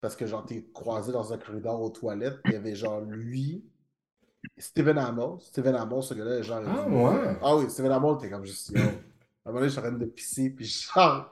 Parce 0.00 0.16
que, 0.16 0.26
genre, 0.26 0.46
t'es 0.46 0.66
croisé 0.74 1.12
dans 1.12 1.32
un 1.32 1.38
corridor 1.38 1.80
aux 1.82 1.90
toilettes, 1.90 2.40
il 2.46 2.52
y 2.52 2.56
avait, 2.56 2.74
genre, 2.76 3.00
lui, 3.02 3.64
Steven 4.58 4.98
Amos. 4.98 5.40
Steven 5.40 5.74
Amos, 5.74 6.02
ce 6.02 6.14
gars-là, 6.14 6.42
genre. 6.42 6.62
Ah, 6.66 6.88
ouais. 6.88 7.36
Ah 7.42 7.56
oui, 7.56 7.70
Steven 7.70 7.92
Amos, 7.92 8.16
t'es 8.16 8.30
comme 8.30 8.44
juste, 8.44 8.70
yo. 8.70 8.80
À 8.80 9.50
un 9.50 9.52
moment 9.52 9.60
donné, 9.60 9.66
je 9.66 9.72
suis 9.72 9.78
en 9.78 9.82
train 9.82 9.92
de 9.92 10.04
pisser, 10.06 10.50
puis 10.50 10.64
genre, 10.66 11.30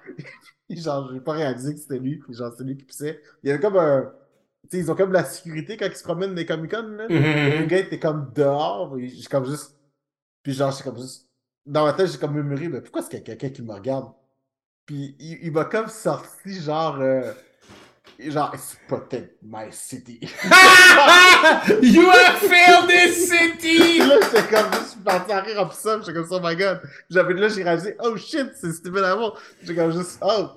genre, 0.81 1.11
j'ai 1.13 1.21
pas 1.21 1.33
réalisé 1.33 1.75
que 1.75 1.81
c'était 1.81 1.99
lui, 1.99 2.17
puis 2.19 2.35
genre, 2.35 2.53
c'est 2.57 2.65
lui 2.65 2.77
qui 2.77 2.85
pissait. 2.85 3.21
Il 3.43 3.49
y 3.49 3.53
avait 3.53 3.61
comme 3.61 3.77
un. 3.77 4.13
Tu 4.71 4.79
sais, 4.79 4.79
ils 4.85 4.91
ont 4.91 4.95
comme 4.95 5.13
la 5.13 5.25
sécurité 5.25 5.77
quand 5.77 5.87
ils 5.87 5.97
se 5.97 6.05
promènent 6.05 6.35
les 6.35 6.47
Comic 6.47 6.71
Con, 6.71 6.83
là. 6.97 7.07
Le 7.09 7.61
Mhm. 7.63 7.67
gars 7.67 7.79
était 7.79 7.99
comme 7.99 8.33
dehors, 8.35 8.97
j'ai 8.99 9.25
comme 9.31 9.45
juste. 9.47 9.77
Puis 10.43 10.53
genre, 10.55 10.73
j'ai 10.73 10.85
comme 10.85 10.99
juste. 11.01 11.29
Dans 11.67 11.85
ma 11.85 11.93
tête, 11.93 12.09
j'ai 12.13 12.19
comme 12.19 12.35
murmuré, 12.35 12.69
mais 12.69 12.81
pourquoi 12.81 13.01
est-ce 13.03 13.11
qu'il 13.11 13.19
y 13.19 13.23
a 13.23 13.25
quelqu'un 13.25 13.51
qui 13.51 13.63
me 13.63 13.73
regarde? 13.73 14.13
Puis 14.87 15.17
il, 15.21 15.39
il 15.45 15.53
m'a 15.53 15.65
comme 15.67 15.89
sorti, 15.89 16.61
genre. 16.61 16.99
euh, 17.01 17.33
genre, 18.19 18.53
it's 18.55 18.77
protect 18.89 19.37
my 19.43 19.71
city. 19.73 20.21
you 21.83 22.09
have 22.11 22.39
failed 22.39 22.89
this 22.89 23.29
city! 23.31 23.99
Là, 23.99 24.17
j'étais 24.23 24.49
comme 24.49 24.73
juste, 24.73 24.85
je 24.85 24.91
suis 24.91 25.01
parti 25.01 25.33
à 25.33 25.41
rire 25.41 25.61
en 25.61 25.69
pissant, 25.69 26.01
j'étais 26.01 26.15
comme 26.15 26.27
ça, 26.29 26.37
oh 26.37 26.41
my 26.43 26.57
god. 26.57 26.81
J'avais 27.11 27.35
là, 27.35 27.49
j'ai 27.49 27.63
réalisé, 27.63 27.97
oh 28.01 28.17
shit, 28.17 28.51
c'est 28.55 28.73
Steven 28.73 29.05
Amos. 29.05 29.35
J'étais 29.61 29.75
comme 29.75 29.93
juste, 29.93 30.19
oh, 30.23 30.49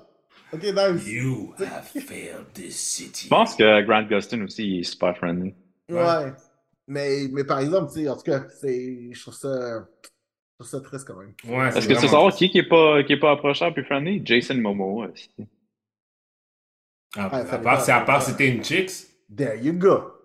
ok, 0.52 0.62
nice. 0.62 1.06
You 1.06 1.54
have 1.58 1.86
failed 1.88 2.52
this 2.54 2.76
city. 2.76 3.24
Je 3.24 3.28
pense 3.28 3.54
que 3.54 3.82
Grant 3.82 4.04
Gustin 4.04 4.42
aussi, 4.42 4.66
il 4.66 4.80
est 4.80 4.82
super 4.84 5.16
friendly. 5.16 5.54
Ouais. 5.88 6.32
Mais, 6.88 7.28
mais 7.32 7.44
par 7.44 7.60
exemple, 7.60 7.92
tu 7.92 8.02
sais, 8.02 8.08
en 8.08 8.16
tout 8.16 8.22
cas, 8.22 8.44
c'est, 8.60 9.12
je 9.12 9.20
trouve 9.20 9.34
ça, 9.34 9.48
je 10.02 10.64
trouve 10.64 10.68
ça 10.68 10.80
triste 10.80 11.06
quand 11.06 11.16
même. 11.16 11.34
Ouais, 11.44 11.70
c'est 11.72 11.78
Est-ce 11.78 11.88
que 11.88 11.94
tu 11.94 12.00
sais 12.00 12.08
savoir 12.08 12.32
qui 12.34 12.48
qui 12.48 12.58
est 12.58 12.68
pas, 12.68 13.02
qui 13.02 13.12
est 13.14 13.20
pas 13.20 13.32
approchable 13.32 13.74
puis 13.74 13.84
friendly? 13.84 14.22
Jason 14.24 14.54
Momoa. 14.54 15.08
aussi. 15.08 15.30
À, 17.16 17.28
Ouais, 17.28 17.50
à 17.50 17.58
part, 17.58 17.88
à 17.88 18.00
part 18.02 18.22
c'était 18.22 18.48
une 18.48 18.62
chicks? 18.62 19.06
There 19.34 19.56
you 19.60 19.72
go. 19.72 20.15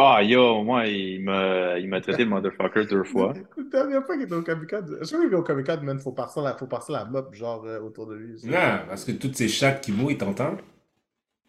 Ah, 0.00 0.22
yo, 0.22 0.62
moi, 0.62 0.86
il 0.86 1.24
m'a 1.24 1.78
il 1.78 1.88
m'a 1.88 2.00
traité 2.00 2.24
de 2.24 2.30
motherfucker 2.30 2.86
deux 2.86 3.02
fois. 3.04 3.32
Écoute, 3.36 3.72
la 3.72 3.80
dernière 3.80 4.04
fois 4.06 4.14
qu'il 4.16 4.24
était 4.24 4.34
au 4.34 4.42
Comic 4.42 4.70
Con, 4.70 4.84
je 5.00 5.04
sais 5.04 5.16
qu'il 5.18 5.32
est 5.32 5.34
au 5.34 5.42
Comic 5.42 5.66
Con, 5.66 5.80
man, 5.82 5.98
faut 5.98 6.12
passer 6.12 6.40
la, 6.40 6.54
faut 6.56 6.66
passer 6.66 6.92
la 6.92 7.04
mop, 7.04 7.34
genre, 7.34 7.64
euh, 7.66 7.80
autour 7.80 8.06
de 8.06 8.14
lui. 8.14 8.40
Non, 8.44 8.80
parce 8.88 9.04
que 9.04 9.12
toutes 9.12 9.34
ces 9.36 9.48
chattes 9.48 9.80
qui 9.82 9.90
mouillent, 9.92 10.14
ils 10.14 10.18
t'entendent. 10.18 10.60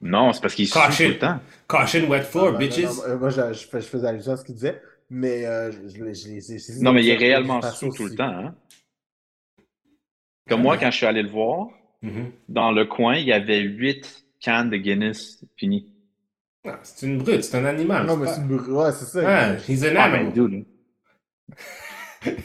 Non, 0.01 0.33
c'est 0.33 0.41
parce 0.41 0.55
qu'il 0.55 0.69
Caution. 0.69 1.05
tout 1.05 1.11
le 1.11 1.19
temps. 1.19 1.39
Caution 1.67 2.09
wet 2.09 2.19
Ah, 2.21 2.23
floor, 2.23 2.51
ben, 2.53 2.57
bitches. 2.59 2.83
non, 2.85 2.93
non, 2.93 3.03
euh, 3.07 3.17
moi, 3.19 3.29
je, 3.29 3.53
je 3.53 3.67
fais- 3.67 3.81
je 3.81 3.87
faisais 3.87 4.07
allusion 4.07 4.31
à 4.31 4.37
ce 4.37 4.45
qu'il 4.45 4.55
disait, 4.55 4.81
mais 5.09 5.45
euh, 5.45 5.71
je, 5.71 5.87
je, 5.89 6.83
Non, 6.83 6.91
mais 6.93 7.03
il 7.03 7.09
est 7.09 7.17
réellement 7.17 7.61
sous 7.61 7.93
tout 7.93 8.05
le 8.07 8.15
temps, 8.15 8.23
hein. 8.23 8.55
Comme 10.47 10.61
moi, 10.63 10.77
quand 10.77 10.89
je 10.89 10.97
suis 10.97 11.05
allé 11.05 11.21
le 11.21 11.29
voir, 11.29 11.67
Mhm. 12.01 12.31
dans 12.47 12.71
le 12.71 12.85
coin, 12.85 13.15
il 13.17 13.25
y 13.27 13.33
avait 13.33 13.59
huit 13.59 14.25
cannes 14.39 14.69
de 14.69 14.77
Guinness 14.77 15.43
finies. 15.57 15.93
Non, 16.71 16.77
c'est 16.83 17.05
une 17.05 17.17
brute, 17.19 17.43
c'est 17.43 17.57
un 17.57 17.65
animal. 17.65 18.05
Non, 18.05 18.17
mais 18.17 18.27
c'est 18.27 18.41
une 18.41 18.47
brûle. 18.47 18.71
Ouais, 18.73 18.91
c'est 18.91 19.05
ça. 19.05 19.19
Ouais, 19.21 19.57
he's 19.67 19.83
an 19.83 19.87
Ah, 19.97 20.09
ben, 20.09 20.27
animal. 20.27 20.63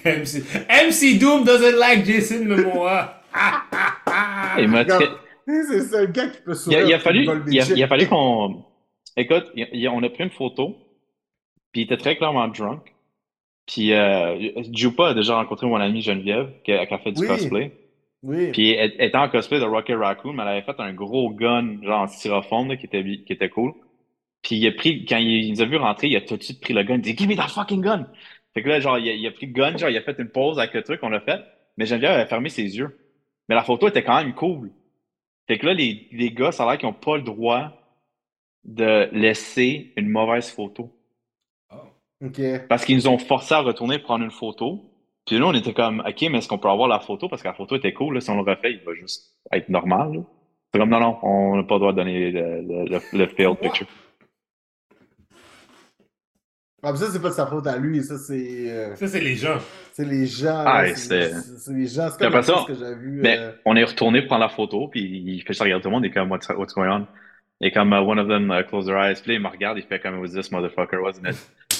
MC, 0.05 0.43
MC 0.69 1.19
Doom 1.19 1.45
doesn't 1.45 1.77
like 1.79 2.05
Jason 2.05 2.45
Momoa. 2.45 3.21
C'est 5.47 5.81
ça, 5.83 6.01
le 6.01 6.07
gars 6.07 6.29
qui 6.29 6.41
peut 6.43 6.55
sourire. 6.55 6.87
il 6.87 6.95
a 6.95 6.99
fallu, 6.99 7.29
il 7.49 7.61
a, 7.61 7.65
il 7.65 7.83
a 7.83 7.89
fallu 7.89 8.07
qu'on. 8.07 8.65
Écoute, 9.17 9.51
il- 9.55 9.89
on 9.89 10.03
a 10.03 10.09
pris 10.09 10.25
une 10.25 10.31
photo, 10.31 10.77
puis 11.73 11.83
il 11.83 11.85
était 11.85 11.97
très 11.99 12.17
clairement 12.17 12.49
drunk. 12.49 12.95
Puis 13.67 13.93
euh, 13.93 14.51
Jupa 14.73 15.09
a 15.09 15.15
déjà 15.15 15.37
rencontré 15.37 15.67
mon 15.67 15.77
amie 15.77 16.01
Geneviève, 16.03 16.51
qui 16.65 16.73
a, 16.73 16.87
qui 16.87 16.95
a 16.95 16.99
fait 16.99 17.13
du 17.13 17.23
Oui. 17.23 17.27
cosplay. 17.29 17.73
Oui. 18.23 18.53
Puis 18.53 18.71
elle 18.71 18.95
elle 18.99 19.09
était 19.09 19.19
en 19.19 19.29
cosplay 19.29 19.59
de 19.61 19.65
Rocket 19.65 19.97
Raccoon, 19.99 20.33
mais 20.33 20.43
elle 20.43 20.49
avait 20.49 20.63
fait 20.63 20.79
un 20.79 20.93
gros 20.95 21.31
gun, 21.31 21.79
genre 21.83 22.03
en 22.03 22.07
styrofoam, 22.07 22.69
là, 22.69 22.77
qui 22.77 22.87
était, 22.87 23.03
qui 23.03 23.33
était 23.33 23.49
cool. 23.51 23.73
Puis 24.45 24.57
il 24.57 24.67
a 24.69 24.73
pris, 24.73 25.05
quand 25.07 25.17
il, 25.17 25.47
il 25.47 25.51
nous 25.53 25.63
a 25.63 25.65
vu 25.65 25.77
rentrer, 25.77 26.07
il 26.09 26.17
a 26.17 26.21
tout 26.21 26.37
de 26.37 26.43
suite 26.43 26.61
pris 26.61 26.75
le 26.75 26.85
gun. 26.85 26.97
Il 26.97 27.01
dit, 27.01 27.17
Give 27.17 27.29
me 27.29 27.35
that 27.35 27.49
fucking 27.49 27.81
gun! 27.81 28.07
Fait 28.53 28.63
que 28.63 28.69
là, 28.69 28.79
genre, 28.79 28.99
il 28.99 29.09
a, 29.09 29.15
il 29.15 29.27
a 29.27 29.33
pris 29.33 29.47
le 29.47 29.53
gun, 29.53 29.77
genre, 29.77 29.91
il 29.91 29.97
a 29.97 30.03
fait 30.03 30.17
une 30.19 30.29
pause 30.29 30.59
avec 30.61 30.75
le 30.75 30.83
truc, 30.83 31.01
on 31.03 31.09
l'a 31.09 31.21
fait. 31.21 31.43
Mais 31.77 31.87
Geneviève 31.87 32.13
avait 32.13 32.27
fermé 32.27 32.51
ses 32.51 32.77
yeux. 32.77 32.97
Mais 33.49 33.57
la 33.57 33.65
photo 33.65 33.89
était 33.89 34.05
quand 34.05 34.17
même 34.23 34.35
cool. 34.35 34.71
Fait 35.49 35.59
que 35.59 35.67
là, 35.67 35.75
les, 35.75 36.09
les 36.13 36.31
gars, 36.31 36.53
ça 36.53 36.65
a 36.65 36.71
l'air 36.71 36.79
qu'ils 36.79 36.89
n'ont 36.89 36.95
pas 36.95 37.17
le 37.17 37.23
droit 37.23 37.73
de 38.65 39.09
laisser 39.13 39.93
une 39.97 40.09
mauvaise 40.09 40.51
photo. 40.51 40.95
Ok. 42.23 42.41
Parce 42.69 42.85
qu'ils 42.85 42.97
nous 42.97 43.09
ont 43.09 43.19
forcé 43.19 43.55
à 43.55 43.61
retourner 43.61 43.99
prendre 43.99 44.25
une 44.25 44.31
photo. 44.31 44.91
Puis 45.27 45.39
là, 45.39 45.47
on 45.47 45.53
était 45.55 45.73
comme, 45.73 46.01
OK, 46.01 46.23
mais 46.31 46.39
est-ce 46.39 46.49
qu'on 46.49 46.59
peut 46.59 46.69
avoir 46.69 46.89
la 46.89 47.01
photo? 47.01 47.29
Parce 47.29 47.43
que 47.43 47.49
la 47.49 47.55
photo 47.55 47.77
était 47.77 47.93
cool. 47.93 48.15
Là, 48.15 48.21
si 48.21 48.31
on 48.31 48.43
le 48.43 48.51
refait, 48.51 48.73
il 48.73 48.81
va 48.85 48.95
juste 48.95 49.37
être 49.53 49.69
normal. 49.69 50.25
C'est 50.73 50.79
comme, 50.81 50.91
non, 50.91 51.01
non, 51.01 51.19
on 51.23 51.57
n'a 51.57 51.63
pas 51.65 51.75
le 51.75 51.81
droit 51.81 51.93
de 51.93 51.97
donner 51.99 52.31
le, 52.31 52.63
le, 52.63 52.85
le, 52.85 53.01
le 53.19 53.27
failed 53.27 53.59
picture. 53.59 53.87
Ah, 56.85 56.93
mais 56.93 56.99
ça, 56.99 57.07
c'est 57.11 57.21
pas 57.23 57.31
de 57.31 57.35
sa 57.35 57.47
faute 57.47 57.67
à 57.67 57.77
lui, 57.79 58.03
ça, 58.03 58.19
c'est 58.19 58.71
euh, 58.71 58.95
Ça, 58.97 59.09
c'est 59.09 59.21
les 59.21 59.37
gens. 59.37 59.59
c'est 59.93 60.05
les 60.05 60.27
gens. 60.27 60.63
Ah, 60.67 60.87
et 60.87 60.95
c'est 60.95 61.29
c'est- 61.31 61.41
c'est- 61.41 61.57
c'est 61.59 61.73
les 61.73 61.87
gens. 61.87 62.09
C'est 62.11 62.19
comme 62.25 62.33
la 62.35 62.43
ça, 62.43 62.65
que 62.67 62.75
j'ai 62.75 62.95
vu. 62.95 63.21
Mais 63.23 63.39
euh, 63.39 63.53
on 63.65 63.75
est 63.77 63.85
retourné 63.85 64.23
prendre 64.23 64.43
la 64.43 64.49
photo, 64.49 64.89
puis 64.89 65.01
il 65.03 65.43
fait 65.43 65.55
ça 65.55 65.65
regarder 65.65 65.83
tout 65.83 65.89
le 65.89 65.95
monde, 65.95 66.05
il 66.05 66.09
est 66.09 66.13
comme, 66.15 66.31
what's, 66.31 66.49
what's 66.51 66.75
going 66.75 66.89
on? 66.91 67.07
Et 67.61 67.71
comme, 67.73 67.93
uh, 67.93 67.97
one 67.99 68.19
of 68.19 68.29
them 68.29 68.51
uh, 68.51 68.63
close 68.69 68.85
their 68.87 68.99
eyes. 68.99 69.15
Puis 69.23 69.31
là, 69.33 69.35
il 69.35 69.41
me 69.41 69.49
regarde, 69.49 69.79
il 69.79 69.85
fait 69.85 70.01
comme, 70.01 70.17
it 70.17 70.21
was 70.21 70.39
this 70.39 70.51
motherfucker, 70.53 70.99
wasn't 71.01 71.27
it? 71.29 71.37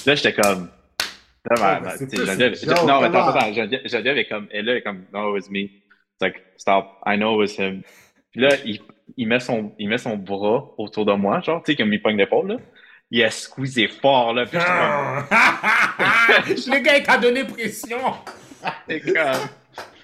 Là, 0.07 0.15
j'étais 0.15 0.33
comme, 0.33 0.69
Ah, 1.59 1.79
ben, 1.79 1.91
mais 1.99 2.07
plus 2.07 2.65
non, 2.87 3.01
mais 3.01 3.07
attends, 3.07 3.27
attends, 3.27 3.53
Geneviève, 3.53 4.17
est 4.17 4.25
comme, 4.27 4.47
elle 4.51 4.65
là, 4.65 4.75
est 4.77 4.81
comme, 4.81 5.03
no, 5.13 5.35
it 5.37 5.43
was 5.43 5.51
me. 5.51 5.59
It's 5.65 6.21
like, 6.21 6.41
stop, 6.57 6.97
I 7.05 7.17
know 7.17 7.35
it 7.43 7.49
was 7.51 7.61
him. 7.63 7.81
Puis 8.31 8.41
là, 8.41 8.49
il, 8.65 8.79
il 9.17 9.27
met 9.27 9.39
son, 9.39 9.71
il 9.77 9.87
met 9.89 9.99
son 9.99 10.17
bras 10.17 10.73
autour 10.77 11.05
de 11.05 11.13
moi, 11.13 11.41
genre, 11.41 11.61
tu 11.61 11.71
sais, 11.71 11.75
comme 11.77 11.93
il 11.93 12.01
pogne 12.01 12.17
l'épaule, 12.17 12.47
là. 12.47 12.57
Il 13.11 13.23
a 13.23 13.29
squeezé 13.29 13.87
fort, 13.87 14.33
là. 14.33 14.45
Puis 14.45 14.57
j'étais 14.59 14.71
comme, 16.65 16.75
le 16.75 16.79
gars, 16.83 16.97
il 16.97 17.03
t'a 17.03 17.17
donné 17.17 17.43
pression. 17.43 17.99
c'est 18.87 18.99
comme, 19.01 19.15
Ah 19.17 19.41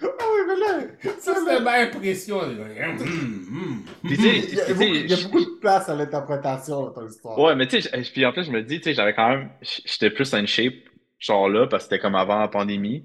oui, 0.03 0.41
mais 0.47 0.55
là, 0.55 1.13
Ça, 1.19 1.33
là, 1.45 1.59
ma 1.59 1.71
impression. 1.81 2.39
Puis 4.03 4.15
il 4.15 4.55
y, 4.55 4.61
a 4.61 4.67
beaucoup, 4.67 4.81
il 4.83 5.09
y 5.09 5.13
a 5.13 5.17
sais, 5.17 5.23
beaucoup 5.23 5.45
de 5.45 5.59
place 5.59 5.89
à 5.89 5.95
l'interprétation 5.95 6.81
dans 6.81 6.91
ton 6.91 7.07
histoire. 7.07 7.39
Ouais, 7.39 7.55
mais 7.55 7.67
tu 7.67 7.81
sais, 7.81 7.89
puis 8.13 8.25
en 8.25 8.31
plus, 8.31 8.45
je 8.45 8.51
me 8.51 8.61
dis, 8.61 8.77
tu 8.79 8.85
sais, 8.85 8.93
j'avais 8.93 9.13
quand 9.13 9.29
même, 9.29 9.49
j'étais 9.61 10.09
plus 10.11 10.33
en 10.33 10.45
shape, 10.45 10.73
genre 11.19 11.49
là, 11.49 11.67
parce 11.67 11.83
que 11.85 11.89
c'était 11.89 12.01
comme 12.01 12.15
avant 12.15 12.39
la 12.39 12.47
pandémie. 12.47 13.03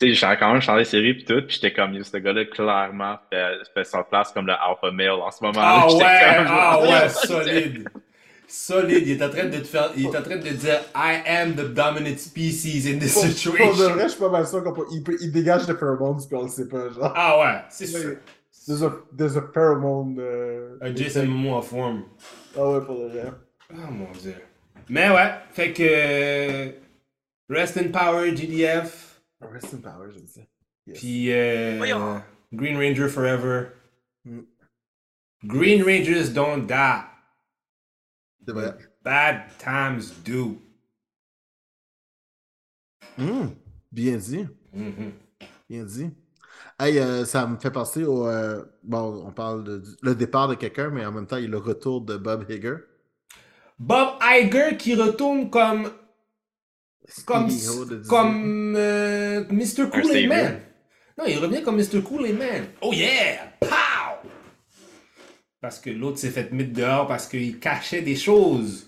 Tu 0.00 0.08
sais, 0.08 0.14
j'avais 0.14 0.38
quand 0.38 0.52
même 0.52 0.60
changé 0.62 0.80
de 0.80 0.88
série 0.88 1.14
pis 1.14 1.24
tout, 1.24 1.42
pis 1.46 1.54
j'étais 1.54 1.72
comme, 1.72 1.94
yo, 1.94 2.02
ce 2.02 2.16
gars-là, 2.16 2.46
clairement, 2.46 3.16
fait, 3.30 3.58
fait 3.74 3.84
sa 3.84 4.02
place 4.02 4.32
comme 4.32 4.46
le 4.46 4.54
alpha 4.54 4.90
male 4.90 5.10
en 5.10 5.30
ce 5.30 5.44
moment. 5.44 5.60
Ah 5.62 5.86
ouais, 5.86 5.92
comme, 5.98 6.46
ah 6.48 6.80
ouais, 6.82 7.08
solide. 7.10 7.88
Solide, 8.56 9.06
il 9.06 9.20
est 9.20 9.22
en 9.24 9.30
train 9.30 9.46
de 9.46 9.58
te 9.58 9.64
faire, 9.66 9.90
il 9.96 10.04
est 10.04 10.16
en 10.16 10.22
train 10.22 10.36
de 10.36 10.42
te 10.48 10.54
dire 10.54 10.80
I 10.94 11.20
am 11.26 11.54
the 11.54 11.74
dominant 11.74 12.16
species 12.18 12.86
in 12.86 12.98
this 13.00 13.12
Pour, 13.14 13.22
pour 13.22 13.28
de 13.30 13.34
situation. 13.34 13.94
vrai, 13.94 14.04
je 14.04 14.08
suis 14.10 14.20
pas 14.20 14.28
mal 14.30 14.46
sûr 14.46 14.62
qu'il 14.88 15.02
peut- 15.02 15.16
il 15.20 15.32
dégage 15.32 15.66
des 15.66 15.74
pheromones, 15.74 16.18
puis 16.26 16.36
on 16.36 16.42
le 16.44 16.48
sait 16.48 16.68
pas, 16.68 16.88
genre. 16.90 17.12
Ah 17.16 17.38
ouais, 17.40 17.60
c'est 17.68 17.86
sûr. 17.86 18.16
There's 18.66 18.82
a, 18.82 18.92
there's 19.16 19.36
a 19.36 19.42
pheromone. 19.52 20.16
euh, 20.20 20.76
Un 20.80 20.94
Jason 20.94 21.26
Momoa 21.26 21.62
forme. 21.62 22.04
Ah 22.56 22.70
ouais, 22.70 22.80
pour 22.84 22.96
de 23.00 23.08
vrai. 23.08 23.32
Ah 23.70 23.90
mon 23.90 24.10
dieu. 24.12 24.34
Mais 24.88 25.10
ouais, 25.10 25.32
fait 25.52 25.72
que 25.72 26.74
Rest 27.52 27.76
in 27.76 27.88
Power, 27.88 28.34
GDF, 28.36 29.20
Rest 29.52 29.74
in 29.74 29.78
power, 29.78 30.08
je 30.10 30.20
sais. 30.26 30.48
Yes. 30.86 30.98
puis 30.98 31.32
euh, 31.32 31.74
Voyons. 31.78 32.22
Green 32.52 32.76
Ranger 32.76 33.08
Forever. 33.08 33.66
Mm. 34.24 34.40
Green 35.44 35.82
Rangers 35.82 36.30
don't 36.32 36.66
die. 36.66 37.02
C'est 38.46 38.52
vrai. 38.52 38.74
Bad 39.02 39.42
times 39.58 40.12
do. 40.24 40.58
Hmm, 43.18 43.48
Bien 43.92 44.16
dit. 44.16 44.46
Mhm. 44.72 45.12
Bien 45.68 45.84
dit. 45.84 46.10
Hey, 46.78 46.98
euh, 46.98 47.24
ça 47.24 47.46
me 47.46 47.56
fait 47.58 47.70
penser 47.70 48.04
au. 48.04 48.26
euh, 48.26 48.64
bon, 48.82 49.24
on 49.26 49.32
parle 49.32 49.64
de 49.64 49.78
du- 49.78 49.90
le 50.02 50.14
départ 50.14 50.48
de 50.48 50.54
quelqu'un, 50.54 50.90
mais 50.90 51.04
en 51.06 51.12
même 51.12 51.26
temps, 51.26 51.36
il 51.36 51.44
y 51.44 51.46
a 51.46 51.50
le 51.50 51.58
retour 51.58 52.00
de 52.00 52.16
Bob 52.16 52.44
Hager. 52.50 52.76
Bob 53.78 54.14
Iger 54.22 54.76
qui 54.76 54.94
retourne 54.94 55.50
comme 55.50 55.90
comme 57.26 57.48
comme 58.08 58.74
euh, 58.76 59.44
Mr. 59.50 59.90
Savior. 59.90 60.28
Man. 60.28 60.60
Non, 61.18 61.24
il 61.28 61.38
revient 61.38 61.62
comme 61.62 61.76
Mr. 61.76 62.02
Kool-Aid 62.02 62.36
Man. 62.38 62.64
Oh 62.80 62.92
yeah! 62.92 63.52
Parce 65.64 65.78
que 65.78 65.88
l'autre 65.88 66.18
s'est 66.18 66.28
fait 66.28 66.52
mettre 66.52 66.74
dehors 66.74 67.06
parce 67.06 67.26
qu'il 67.26 67.58
cachait 67.58 68.02
des 68.02 68.16
choses. 68.16 68.86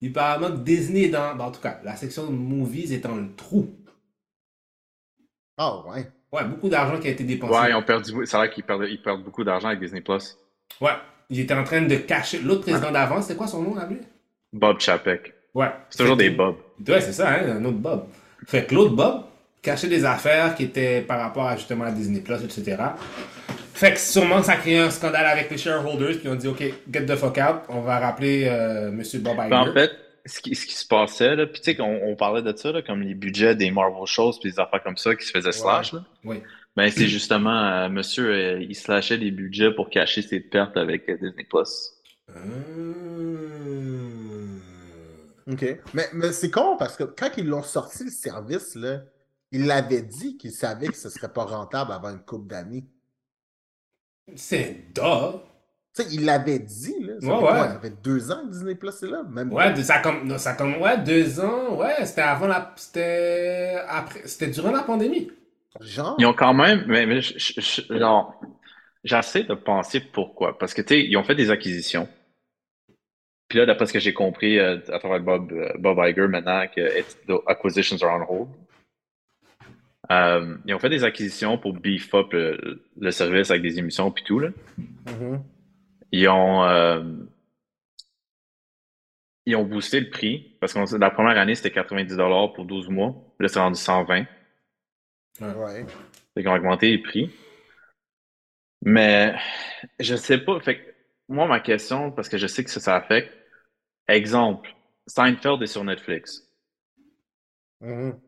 Il 0.00 0.08
Apparemment 0.08 0.56
que 0.56 0.62
Disney 0.64 1.02
est 1.02 1.08
dans, 1.10 1.38
en 1.38 1.50
tout 1.50 1.60
cas, 1.60 1.80
la 1.84 1.94
section 1.96 2.24
de 2.24 2.30
movies 2.30 2.94
est 2.94 3.00
dans 3.00 3.14
le 3.14 3.34
trou. 3.36 3.68
Ah 5.58 5.86
ouais. 5.86 6.10
Ouais, 6.32 6.44
beaucoup 6.44 6.70
d'argent 6.70 6.98
qui 6.98 7.08
a 7.08 7.10
été 7.10 7.24
dépensé. 7.24 7.52
Ouais, 7.52 7.70
ils 7.72 7.74
ont 7.74 7.82
perdu, 7.82 8.24
ça 8.24 8.40
a 8.40 8.44
l'air 8.44 8.54
qu'ils 8.54 8.64
perdent, 8.64 8.86
ils 8.88 9.02
perdent 9.02 9.22
beaucoup 9.22 9.44
d'argent 9.44 9.68
avec 9.68 9.80
Disney+. 9.80 10.00
Plus. 10.00 10.38
Ouais, 10.80 10.96
il 11.28 11.40
était 11.40 11.52
en 11.52 11.64
train 11.64 11.82
de 11.82 11.96
cacher. 11.96 12.38
L'autre 12.38 12.62
président 12.62 12.90
d'avant, 12.90 13.20
c'était 13.20 13.36
quoi 13.36 13.46
son 13.46 13.60
nom 13.60 13.74
là, 13.74 13.86
lui? 13.86 13.98
Bob 14.54 14.80
Chapek. 14.80 15.34
Ouais. 15.52 15.72
C'est 15.90 15.98
toujours 15.98 16.16
des 16.16 16.30
Bob. 16.30 16.56
Ouais, 16.88 17.02
c'est 17.02 17.12
ça, 17.12 17.34
hein, 17.34 17.58
un 17.58 17.64
autre 17.66 17.76
Bob. 17.76 18.06
Fait 18.46 18.64
que 18.64 18.74
l'autre 18.74 18.94
Bob 18.94 19.24
cachait 19.60 19.88
des 19.88 20.06
affaires 20.06 20.54
qui 20.54 20.64
étaient 20.64 21.02
par 21.02 21.20
rapport 21.20 21.46
à 21.46 21.56
justement 21.56 21.84
à 21.84 21.90
Disney 21.90 22.20
Plus, 22.20 22.42
etc. 22.42 22.78
Fait 23.76 23.92
que 23.92 24.00
sûrement 24.00 24.42
ça 24.42 24.52
a 24.52 24.56
créé 24.56 24.78
un 24.78 24.88
scandale 24.88 25.26
avec 25.26 25.50
les 25.50 25.58
shareholders, 25.58 26.18
puis 26.18 26.28
on 26.28 26.34
dit 26.34 26.48
OK, 26.48 26.62
get 26.90 27.04
the 27.04 27.14
fuck 27.14 27.36
out, 27.36 27.62
on 27.68 27.82
va 27.82 27.98
rappeler 27.98 28.46
euh, 28.48 28.90
Monsieur 28.90 29.18
Bob 29.18 29.34
Iger. 29.34 29.50
Ben, 29.50 29.68
en 29.68 29.72
fait, 29.74 29.90
ce 30.24 30.40
qui, 30.40 30.54
ce 30.54 30.64
qui 30.64 30.74
se 30.74 30.86
passait, 30.86 31.36
là, 31.36 31.46
puis 31.46 31.60
tu 31.60 31.66
sais, 31.66 31.76
qu'on 31.76 32.00
on 32.02 32.16
parlait 32.16 32.40
de 32.40 32.56
ça, 32.56 32.72
là, 32.72 32.80
comme 32.80 33.02
les 33.02 33.14
budgets 33.14 33.54
des 33.54 33.70
Marvel 33.70 34.06
shows, 34.06 34.32
puis 34.40 34.50
des 34.50 34.58
affaires 34.58 34.82
comme 34.82 34.96
ça 34.96 35.14
qui 35.14 35.26
se 35.26 35.30
faisaient 35.30 35.52
slash, 35.52 35.92
là. 35.92 36.04
Oui. 36.24 36.42
Ben, 36.74 36.90
c'est 36.90 37.06
justement, 37.06 37.64
euh, 37.64 37.88
monsieur, 37.90 38.30
euh, 38.30 38.60
il 38.60 38.74
slashait 38.74 39.18
les 39.18 39.30
budgets 39.30 39.72
pour 39.72 39.88
cacher 39.88 40.22
ses 40.22 40.40
pertes 40.40 40.76
avec 40.76 41.08
euh, 41.08 41.16
Disney+. 41.16 41.44
Plus. 41.44 41.92
Hum. 42.34 42.96
OK. 45.50 45.64
Mais, 45.94 46.08
mais 46.12 46.32
c'est 46.32 46.50
con 46.50 46.76
parce 46.78 46.96
que 46.96 47.04
quand 47.04 47.30
ils 47.36 47.46
l'ont 47.46 47.62
sorti, 47.62 48.04
le 48.04 48.10
service, 48.10 48.74
là, 48.74 49.02
il 49.52 49.66
l'avait 49.66 50.02
dit 50.02 50.36
qu'il 50.36 50.50
savait 50.50 50.88
que 50.88 50.96
ce 50.96 51.08
serait 51.08 51.32
pas 51.32 51.44
rentable 51.44 51.92
avant 51.92 52.10
une 52.10 52.24
couple 52.24 52.48
d'années. 52.48 52.84
C'est 54.34 54.92
duh. 54.94 55.38
Tu 55.94 56.02
sais, 56.02 56.08
il 56.12 56.24
l'avait 56.26 56.58
dit, 56.58 56.94
là. 57.00 57.14
Ça, 57.20 57.26
Ouais, 57.26 57.34
fait 57.34 57.40
quoi? 57.40 57.52
ouais. 57.52 57.68
ça 57.68 57.80
fait 57.80 58.02
deux 58.02 58.30
ans 58.30 58.42
que 58.44 58.50
Disney 58.50 58.74
Plus 58.74 59.02
est 59.02 59.06
là. 59.06 59.22
Même 59.30 59.52
Ouais, 59.52 59.72
de- 59.72 59.82
ça 59.82 60.00
comme, 60.00 60.26
non, 60.26 60.36
ça 60.36 60.52
comme, 60.54 60.76
ouais, 60.80 60.98
deux 60.98 61.40
ans, 61.40 61.76
ouais, 61.76 62.04
c'était 62.04 62.20
avant 62.22 62.46
la, 62.46 62.72
c'était 62.76 63.76
après, 63.88 64.26
c'était 64.26 64.48
durant 64.48 64.72
la 64.72 64.82
pandémie. 64.82 65.30
Genre? 65.80 66.16
Ils 66.18 66.26
ont 66.26 66.34
quand 66.34 66.54
même, 66.54 66.84
mais, 66.86 67.06
mais 67.06 67.20
j'essaie 69.04 69.44
de 69.44 69.54
penser 69.54 70.00
pourquoi. 70.00 70.58
Parce 70.58 70.74
que, 70.74 70.82
tu 70.82 70.88
sais, 70.94 71.04
ils 71.06 71.16
ont 71.16 71.24
fait 71.24 71.34
des 71.34 71.50
acquisitions. 71.50 72.08
Puis 73.48 73.58
là, 73.58 73.66
d'après 73.66 73.86
ce 73.86 73.92
que 73.92 74.00
j'ai 74.00 74.12
compris 74.12 74.58
euh, 74.58 74.78
à 74.92 74.98
travers 74.98 75.20
Bob, 75.20 75.52
euh, 75.52 75.72
Bob 75.78 75.98
Iger 76.02 76.26
maintenant, 76.28 76.64
que 76.74 77.00
the 77.28 77.40
acquisitions 77.46 77.96
are 78.02 78.20
on 78.20 78.24
hold. 78.34 78.48
Euh, 80.10 80.56
ils 80.66 80.74
ont 80.74 80.78
fait 80.78 80.88
des 80.88 81.04
acquisitions 81.04 81.58
pour 81.58 81.72
beef 81.72 82.14
up 82.14 82.32
le, 82.32 82.82
le 82.98 83.10
service 83.10 83.50
avec 83.50 83.62
des 83.62 83.78
émissions 83.78 84.10
puis 84.10 84.24
tout, 84.24 84.38
là. 84.38 84.50
Mhm. 85.06 85.42
Ils 86.12 86.28
ont, 86.28 86.62
euh, 86.64 87.02
ils 89.44 89.56
ont 89.56 89.64
boosté 89.64 90.00
le 90.00 90.10
prix 90.10 90.56
parce 90.60 90.72
que 90.72 90.96
la 90.96 91.10
première 91.10 91.38
année, 91.38 91.54
c'était 91.54 91.72
90 91.72 92.16
pour 92.54 92.64
12 92.64 92.88
mois. 92.88 93.14
Là, 93.40 93.48
c'est 93.48 93.58
rendu 93.58 93.78
120. 93.78 94.26
Ouais. 95.40 95.86
Fait 96.34 96.40
qu'ils 96.42 96.48
ont 96.48 96.54
augmenté 96.54 96.90
les 96.90 96.98
prix. 96.98 97.30
Mais 98.82 99.34
je 99.98 100.14
sais 100.14 100.38
pas. 100.38 100.60
Fait 100.60 100.78
que 100.78 100.94
moi, 101.28 101.46
ma 101.46 101.60
question, 101.60 102.12
parce 102.12 102.28
que 102.28 102.38
je 102.38 102.46
sais 102.46 102.64
que 102.64 102.70
ça, 102.70 102.80
ça 102.80 102.96
affecte. 102.96 103.32
Exemple, 104.08 104.74
Seinfeld 105.06 105.62
est 105.62 105.66
sur 105.66 105.84
Netflix. 105.84 106.48
Mhm. 107.80 108.18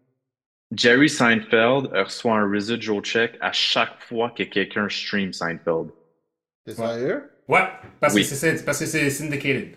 Jerry 0.74 1.08
Seinfeld 1.08 1.86
reçoit 1.92 2.34
un 2.38 2.50
residual 2.50 3.00
check 3.02 3.36
à 3.40 3.52
chaque 3.52 4.00
fois 4.02 4.30
que 4.30 4.42
quelqu'un 4.42 4.88
stream 4.88 5.32
Seinfeld. 5.32 5.90
T'es 6.64 6.74
sérieux? 6.74 7.30
Ouais, 7.48 7.66
parce 8.00 8.14
Oui. 8.14 8.22
que 8.22 8.34
c'est 8.34 8.64
parce 8.64 8.78
que 8.78 8.86
c'est 8.86 9.08
syndicated. 9.10 9.74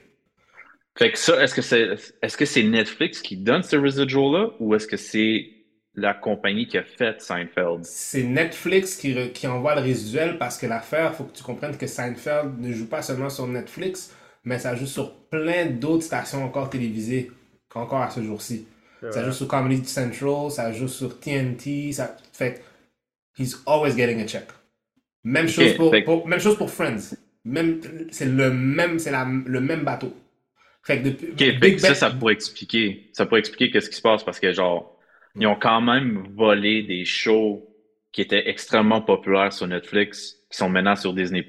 Fait 0.98 1.12
que 1.12 1.18
ça, 1.18 1.42
est-ce 1.42 1.56
que 1.56 1.62
c'est 1.62 1.96
est-ce 2.22 2.38
que 2.38 2.46
c'est 2.46 2.64
Netflix 2.64 3.22
qui 3.22 3.38
donne 3.38 3.64
ce 3.64 3.76
residual-là 3.78 4.52
ou 4.60 4.76
est-ce 4.76 4.88
que 4.88 4.98
c'est 4.98 5.50
la 5.96 6.14
compagnie 6.14 6.68
qui 6.68 6.78
a 6.78 6.84
fait 6.84 7.22
Seinfeld? 7.22 7.86
C'est 7.86 8.24
Netflix 8.24 8.96
qui, 8.96 9.14
re- 9.14 9.32
qui 9.32 9.48
envoie 9.48 9.76
le 9.76 9.82
résiduel 9.82 10.38
parce 10.38 10.58
que 10.58 10.66
l'affaire, 10.68 11.16
faut 11.16 11.24
que 11.26 11.36
tu 11.36 11.44
comprennes 11.44 11.78
que 11.78 11.88
Seinfeld 11.88 12.60
ne 12.60 12.72
joue 12.74 12.88
pas 12.88 13.02
seulement 13.02 13.30
sur 13.30 13.48
Netflix, 13.48 14.14
mais 14.44 14.60
ça 14.60 14.76
joue 14.76 14.86
sur 14.86 15.16
plein 15.30 15.66
d'autres 15.68 16.04
stations 16.04 16.44
encore 16.44 16.70
télévisées, 16.70 17.32
encore 17.74 18.02
à 18.02 18.10
ce 18.10 18.22
jour-ci. 18.22 18.68
Ça 19.10 19.24
joue 19.26 19.32
sur 19.32 19.48
Comedy 19.48 19.84
Central, 19.86 20.52
ça 20.52 20.72
joue 20.72 20.88
sur 20.88 21.20
TNT, 21.20 21.92
ça 21.92 22.16
fait 22.34 22.62
he's 23.40 23.64
always 23.66 23.96
getting 23.96 24.22
a 24.22 24.28
check. 24.28 24.46
Même 25.24 25.48
chose 25.48 25.74
pour, 25.76 25.92
fait 25.92 26.02
que- 26.02 26.06
pour- 26.06 26.28
même 26.28 26.40
chose 26.40 26.58
pour 26.58 26.70
Friends. 26.70 27.16
Même 27.44 27.80
c'est 28.12 28.26
le 28.26 28.52
même 28.52 29.00
c'est 29.00 29.12
la- 29.12 29.26
le 29.46 29.60
même 29.62 29.84
bateau. 29.84 30.14
Fait 30.84 31.00
que 31.02 31.10
depuis 31.10 31.34
fait 31.38 31.52
Big 31.60 31.76
que 31.76 31.82
ça, 31.82 31.88
Ben- 31.90 31.96
ça 31.96 32.10
pourrait 32.12 32.34
expliquer. 32.34 33.10
Ça 33.14 33.26
pourrait 33.26 33.40
expliquer 33.40 33.72
qu'est-ce 33.72 33.90
qui 33.90 33.96
se 33.96 34.02
passe 34.02 34.24
parce 34.24 34.40
que, 34.40 34.52
genre, 34.52 34.98
ils 35.36 35.46
ont 35.48 35.56
quand 35.56 35.82
même 35.82 36.28
volé 36.36 36.84
des 36.84 37.06
shows 37.06 37.68
qui 38.12 38.22
étaient 38.22 38.50
extrêmement 38.50 39.02
populaires 39.02 39.54
sur 39.54 39.66
Netflix, 39.68 40.38
qui 40.52 40.58
sont 40.58 40.70
maintenant 40.70 40.96
sur 40.96 41.14
Disney+. 41.14 41.44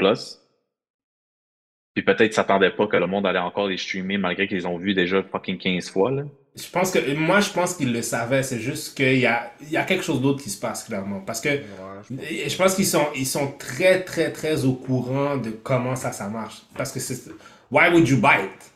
Puis 1.94 2.02
peut-être 2.04 2.18
qu'ils 2.24 2.32
s'attendaient 2.34 2.70
pas 2.70 2.86
que 2.86 2.96
le 2.96 3.06
monde 3.06 3.26
allait 3.26 3.38
encore 3.38 3.68
les 3.68 3.76
streamer 3.76 4.16
malgré 4.18 4.46
qu'ils 4.48 4.58
les 4.58 4.66
ont 4.66 4.78
vus 4.78 4.94
déjà 4.94 5.22
fucking 5.22 5.58
15 5.58 5.90
fois, 5.90 6.10
là. 6.10 6.22
Je 6.54 6.68
pense 6.70 6.90
que 6.90 7.14
moi 7.14 7.40
je 7.40 7.50
pense 7.50 7.74
qu'ils 7.74 7.92
le 7.92 8.02
savaient, 8.02 8.42
c'est 8.42 8.60
juste 8.60 8.94
qu'il 8.94 9.18
y 9.18 9.26
a, 9.26 9.52
il 9.62 9.70
y 9.70 9.76
a 9.78 9.84
quelque 9.84 10.04
chose 10.04 10.20
d'autre 10.20 10.42
qui 10.42 10.50
se 10.50 10.58
passe 10.60 10.84
clairement. 10.84 11.20
Parce 11.20 11.40
que 11.40 11.48
Ouais, 11.48 12.48
je- 12.48 12.56
pense 12.58 12.74
qu'ils 12.74 12.86
sont, 12.86 13.06
ils 13.16 13.26
sont 13.26 13.52
très, 13.52 14.04
très, 14.04 14.30
très 14.32 14.64
au 14.66 14.74
courant 14.74 15.36
de 15.38 15.50
comment 15.50 15.96
ça, 15.96 16.12
ça 16.12 16.28
marche. 16.28 16.62
Parce 16.76 16.92
que 16.92 17.00
c'est. 17.00 17.30
Why 17.70 17.88
would 17.90 18.06
you 18.06 18.18
buy 18.18 18.44
it? 18.44 18.72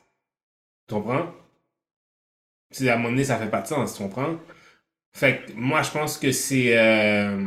Tu 0.89 0.95
comprends? 0.95 1.33
Si 2.70 2.89
à 2.89 2.95
un 2.95 2.97
moment 2.97 3.11
donné, 3.11 3.24
ça 3.24 3.39
fait 3.39 3.51
pas 3.51 3.62
de 3.62 3.66
sens, 3.66 3.95
tu 3.97 4.03
comprends? 4.05 4.39
Fait 5.14 5.45
que 5.47 5.53
moi, 5.55 5.83
je 5.83 5.91
pense 5.93 6.18
que 6.18 6.33
c'est. 6.33 6.77
euh, 6.79 7.39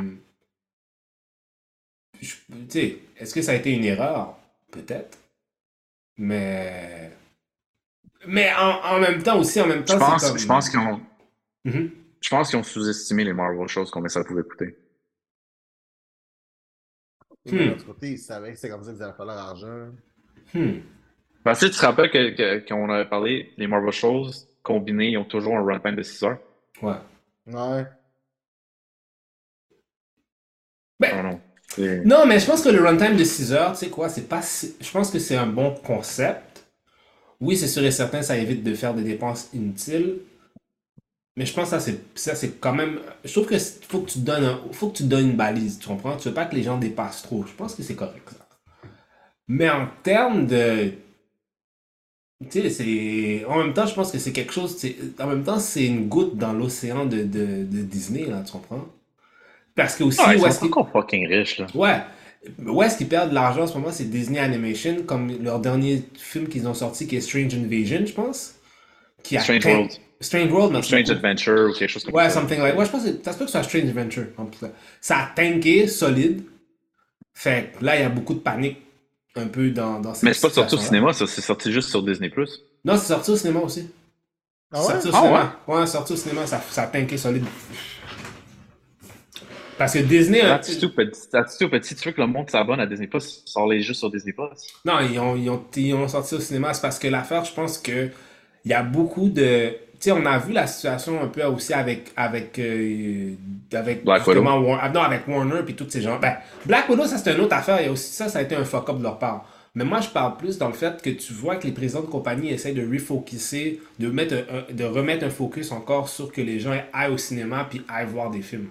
Tu 2.20 2.28
sais, 2.70 2.98
est-ce 3.18 3.34
que 3.34 3.42
ça 3.42 3.52
a 3.52 3.56
été 3.56 3.72
une 3.72 3.84
erreur? 3.86 4.38
Peut-être. 4.72 5.18
Mais. 6.18 7.12
Mais 8.28 8.52
en, 8.54 8.82
en 8.96 9.00
même 9.00 9.24
temps 9.24 9.40
aussi, 9.40 9.62
en 9.62 9.68
même 9.68 9.84
temps, 9.86 9.94
Je 9.94 10.00
pense, 10.00 10.22
c'est 10.24 10.28
comme. 10.30 10.38
je 10.40 10.48
pense 10.48 10.70
qu'ils 10.70 10.80
ont, 10.80 11.02
Mhm. 11.66 11.92
je 12.22 12.30
pense 12.30 12.50
qu'ils 12.50 12.60
ont 12.60 12.64
sous-estimé 12.64 13.24
les 13.24 13.34
Marvel 13.34 13.68
shows, 13.68 13.86
combien 13.92 14.10
ça 14.10 14.24
pouvait 14.24 14.44
coûter. 14.44 14.78
Et 17.46 17.52
de 17.52 17.56
Hmm. 17.58 17.70
l'autre 17.70 17.86
côté, 17.86 18.12
ils 18.12 18.18
savaient 18.20 18.52
que 18.52 18.56
c'était 18.60 18.70
comme 18.70 18.84
ça 18.84 18.92
qu'ils 18.92 19.02
allaient 19.04 19.14
faire 19.14 19.26
leur 19.26 19.38
argent. 19.38 19.88
Hmm. 20.54 20.80
Parce 21.44 21.62
que 21.62 21.68
tu 21.68 21.72
te 21.72 21.86
rappelles 21.86 22.12
que, 22.12 22.30
que- 22.36 22.68
qu'on 22.68 22.90
avait 22.90 23.08
parlé, 23.10 23.54
les 23.58 23.66
Marvel 23.68 23.92
shows 23.94 24.28
combinés, 24.62 25.12
ils 25.12 25.18
ont 25.18 25.24
toujours 25.26 25.56
un 25.58 25.64
runtime 25.64 25.96
de 25.96 26.04
6 26.04 26.22
heures? 26.24 26.40
Ouais. 26.82 26.96
Ouais. 27.48 27.86
Ben, 31.00 31.10
Ah 31.14 31.24
non. 31.24 31.42
C'est- 31.68 32.04
Non, 32.04 32.26
mais 32.26 32.40
je 32.40 32.46
pense 32.48 32.64
que 32.64 32.70
le 32.70 32.82
runtime 32.82 33.16
de 33.16 33.24
6 33.24 33.54
heures, 33.54 33.72
tu 33.74 33.80
sais 33.86 33.90
quoi, 33.90 34.10
c'est 34.10 34.28
pas. 34.28 34.42
si- 34.42 34.76
Je 34.82 34.92
pense 34.92 35.10
que 35.12 35.20
c'est 35.20 35.38
un 35.38 35.46
bon 35.48 35.74
concept. 35.76 36.49
Oui, 37.42 37.58
c'est 37.58 37.68
sûr 37.68 37.84
et 37.84 37.92
certain, 37.92 38.22
ça 38.22 38.38
évite 38.38 38.64
de 38.64 38.74
faire 38.76 38.94
des 38.94 39.04
dépenses 39.04 39.50
inutiles. 39.54 40.20
Mais 41.36 41.46
je 41.48 41.54
pense 41.56 41.72
que 41.72 41.80
ça, 42.16 42.36
c'est, 42.36 42.60
quand 42.60 42.74
même. 42.74 43.00
Je 43.24 43.32
trouve 43.32 43.48
que 43.48 43.58
faut 43.58 44.02
que 44.02 44.12
tu 44.12 44.20
donnes 44.20 44.44
un- 44.46 44.62
faut 44.74 44.90
que 44.90 44.98
tu 44.98 45.04
donnes 45.04 45.30
une 45.32 45.36
balise, 45.38 45.80
tu 45.80 45.88
comprends? 45.88 46.18
Tu 46.18 46.28
veux 46.28 46.34
pas 46.36 46.46
que 46.46 46.56
les 46.56 46.64
gens 46.64 46.78
dépassent 46.78 47.24
trop. 47.24 47.44
Je 47.48 47.54
pense 47.54 47.74
que 47.76 47.82
c'est 47.84 47.96
correct, 47.96 48.30
ça. 48.30 48.46
Mais 49.48 49.70
en 49.70 49.88
termes 50.04 50.48
de. 50.48 50.94
Tu 52.50 52.62
sais, 52.62 52.70
c'est. 52.70 53.46
En 53.46 53.58
même 53.64 53.74
temps, 53.74 53.86
je 53.86 53.94
pense 53.94 54.12
que 54.12 54.18
c'est 54.18 54.32
quelque 54.32 54.54
chose. 54.54 54.78
En 55.20 55.28
même 55.28 55.44
temps, 55.44 55.60
c'est 55.60 55.86
une 55.86 56.08
goutte 56.08 56.38
dans 56.38 56.54
l'océan 56.54 57.06
de, 57.06 57.24
de, 57.24 57.66
de 57.66 57.82
Disney, 57.82 58.26
là, 58.26 58.42
tu 58.46 58.54
comprends? 58.54 58.86
Parce 59.76 59.96
que 59.96 60.04
aussi, 60.04 60.22
Ah, 60.24 60.36
ils 60.36 60.40
sont 60.40 60.66
encore 60.66 60.92
fucking 60.92 61.26
riches, 61.28 61.58
là. 61.58 61.72
Ouais. 61.74 62.02
Où 62.66 62.82
est-ce 62.84 62.98
qu'ils 62.98 63.10
perdent 63.10 63.30
de 63.32 63.36
l'argent 63.36 63.64
en 63.64 63.68
ce 63.68 63.74
moment, 63.78 63.92
c'est 63.92 64.06
Disney 64.10 64.40
Animation, 64.40 65.04
comme 65.06 65.32
leur 65.44 65.60
dernier 65.60 66.04
film 66.18 66.48
qu'ils 66.48 66.68
ont 66.68 66.74
sorti 66.74 67.06
qui 67.08 67.18
est 67.18 67.22
Strange 67.22 67.54
Invasion, 67.54 68.06
je 68.06 68.14
pense. 68.14 68.56
Qui 69.24 69.36
a 69.38 69.42
Strange 69.42 69.66
World. 69.66 69.92
Strange 70.22 70.52
World, 70.52 70.72
merci 70.74 70.90
Strange. 70.90 71.10
Adventure 71.12 71.70
ou 71.70 71.74
quelque 71.74 71.90
chose 71.90 72.04
comme 72.06 72.14
Ouais, 72.14 72.30
ça. 72.30 72.40
something 72.42 72.60
like. 72.60 72.78
Ouais, 72.78 72.86
je 72.86 72.92
pense 72.92 73.04
que 73.04 73.10
ça 73.24 73.34
se 73.34 73.38
peut 73.38 73.46
que 73.46 73.52
ce 73.52 73.58
soit 73.60 73.64
Strange 73.64 73.84
Adventure. 73.86 74.26
en 74.38 74.46
tout 74.46 74.60
cas. 74.60 74.72
Ça 75.02 75.18
a 75.18 75.26
tanké 75.36 75.88
solide. 75.88 76.44
Fait 77.34 77.72
que 77.78 77.84
là, 77.86 77.96
il 77.98 78.02
y 78.02 78.06
a 78.06 78.10
beaucoup 78.10 78.34
de 78.34 78.40
panique 78.40 78.78
un 79.36 79.48
peu 79.48 79.70
dans, 79.72 80.00
dans 80.00 80.14
cette 80.14 80.24
Mais 80.24 80.34
c'est 80.34 80.48
pas 80.48 80.54
sorti 80.54 80.76
au 80.76 80.78
cinéma, 80.78 81.14
ça, 81.14 81.26
c'est 81.28 81.42
sorti 81.42 81.72
juste 81.72 81.90
sur 81.90 82.04
Disney+. 82.04 82.32
Non, 82.86 82.98
c'est 82.98 83.08
sorti 83.08 83.32
au 83.32 83.38
cinéma 83.38 83.60
aussi. 83.60 83.90
Ah 84.72 84.82
C'est 84.82 84.88
ouais? 84.88 84.94
sorti 85.02 85.08
au 85.08 85.12
Ah 85.14 85.20
cinéma. 85.22 85.60
Ouais, 85.68 85.86
c'est 85.86 85.92
sorti 85.94 86.14
au 86.14 86.16
cinéma, 86.18 86.46
ça, 86.48 86.62
ça 86.70 86.84
a 86.84 86.88
tanké 86.88 87.18
solide. 87.18 87.46
Parce 89.80 89.94
que 89.94 90.00
Disney. 90.00 90.42
a- 90.42 90.56
Attitude 90.56 90.94
petit, 90.94 91.22
attitude 91.34 91.70
petit, 91.72 91.96
tu 91.96 92.10
veux 92.10 92.14
que 92.14 92.22
le 92.22 92.28
monde 92.28 92.50
s'abonne 92.50 92.80
à 92.80 92.86
Disney+, 92.86 93.10
sort 93.18 93.68
les 93.68 93.82
juste 93.82 94.00
sur 94.00 94.12
Disney+. 94.12 94.36
Non, 94.86 95.00
ils 95.00 95.18
ont, 95.18 95.36
ils 95.36 95.50
ont, 95.50 95.64
ils 95.76 95.94
ont 95.96 96.08
sorti 96.08 96.36
au 96.36 96.40
cinéma. 96.40 96.74
C'est 96.74 96.82
parce 96.82 97.00
que 97.00 97.08
l'affaire, 97.08 97.44
je 97.46 97.54
pense 97.54 97.78
que 97.80 98.10
il 98.66 98.72
y 98.72 98.74
a 98.74 98.84
beaucoup 98.84 99.30
de. 99.30 99.70
Tu 100.00 100.06
sais, 100.06 100.12
on 100.12 100.26
a 100.26 100.38
vu 100.38 100.54
la 100.54 100.68
situation 100.68 101.22
un 101.22 101.28
peu 101.28 101.44
aussi 101.46 101.74
avec. 101.74 102.12
avec, 102.16 102.60
euh, 102.60 103.34
avec 103.74 104.04
Black 104.44 104.62
War- 104.62 104.80
ah, 104.82 104.90
non, 104.90 105.02
avec 105.02 105.28
Warner 105.28 105.62
puis 105.66 105.76
tous 105.76 105.90
ces 105.90 106.02
gens. 106.02 106.20
Ben, 106.20 106.36
Black 106.66 106.88
Widow, 106.90 107.06
ça 107.06 107.18
c'est 107.18 107.34
une 107.34 107.42
autre 107.42 107.56
affaire. 107.56 107.80
A 107.88 107.92
aussi 107.92 108.12
ça, 108.14 108.28
ça 108.30 108.40
a 108.40 108.42
été 108.42 108.56
un 108.56 108.66
fuck-up 108.66 108.98
de 108.98 109.04
leur 109.04 109.18
part. 109.18 109.46
Mais 109.76 109.84
moi, 109.86 110.02
je 110.02 110.10
parle 110.10 110.36
plus 110.36 110.58
dans 110.58 110.68
le 110.68 110.74
fait 110.74 111.02
que 111.02 111.10
tu 111.12 111.32
vois 111.32 111.56
que 111.56 111.68
les 111.68 111.74
présidents 111.74 112.02
de 112.02 112.08
compagnie 112.08 112.50
essaient 112.50 112.74
de 112.74 112.86
refocuser, 112.92 113.80
de, 114.00 114.10
mettre 114.10 114.36
un- 114.36 114.74
de 114.74 114.84
remettre 114.84 115.26
un 115.26 115.30
focus 115.30 115.72
encore 115.72 116.10
sur 116.10 116.32
que 116.32 116.42
les 116.42 116.60
gens 116.60 116.74
aillent 116.92 117.14
au 117.14 117.18
cinéma 117.18 117.66
puis 117.70 117.82
aillent 117.88 118.08
voir 118.08 118.30
des 118.32 118.42
films. 118.42 118.68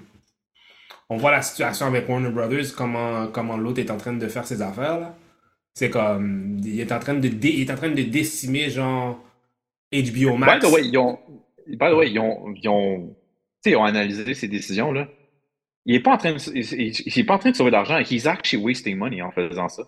On 1.10 1.16
voit 1.16 1.30
la 1.32 1.42
situation 1.42 1.86
avec 1.86 2.08
Warner 2.08 2.30
Brothers, 2.30 2.74
comment, 2.76 3.28
comment 3.28 3.56
l'autre 3.56 3.80
est 3.80 3.90
en 3.90 3.96
train 3.96 4.12
de 4.12 4.28
faire 4.28 4.46
ses 4.46 4.60
affaires, 4.62 5.00
là. 5.00 5.16
C'est 5.74 5.90
comme, 5.90 6.58
il 6.64 6.80
est 6.80 6.92
en 6.92 6.98
train 6.98 7.14
de, 7.14 7.28
dé- 7.28 7.52
il 7.54 7.60
est 7.62 7.70
en 7.72 7.76
train 7.76 7.88
de 7.90 8.02
décimer, 8.02 8.68
genre, 8.68 9.18
HBO 9.92 10.32
By 10.32 10.38
Max. 10.38 10.66
the 10.68 10.72
way, 10.72 10.82
ils 10.86 10.98
ont, 10.98 11.18
by 11.68 11.76
the 11.90 11.94
way, 11.94 12.10
ils 12.10 12.18
ont, 12.18 12.52
ils 12.54 12.68
ont, 12.68 13.08
tu 13.08 13.14
sais, 13.64 13.70
ils 13.70 13.76
ont 13.76 13.84
analysé 13.84 14.34
ces 14.34 14.48
décisions-là. 14.48 15.08
Il 15.86 15.94
est 15.94 16.00
pas 16.00 16.12
en 16.14 16.18
train 16.18 16.32
de, 16.32 16.38
il, 16.54 16.58
il- 16.80 17.02
il 17.06 17.18
est 17.18 17.24
pas 17.24 17.34
en 17.34 17.38
train 17.38 17.50
de 17.52 17.56
sauver 17.56 17.70
de 17.70 17.76
l'argent. 17.76 17.98
He's 18.00 18.26
actually 18.26 18.62
wasting 18.62 18.96
money 18.98 19.22
en 19.22 19.30
faisant 19.30 19.68
ça. 19.68 19.84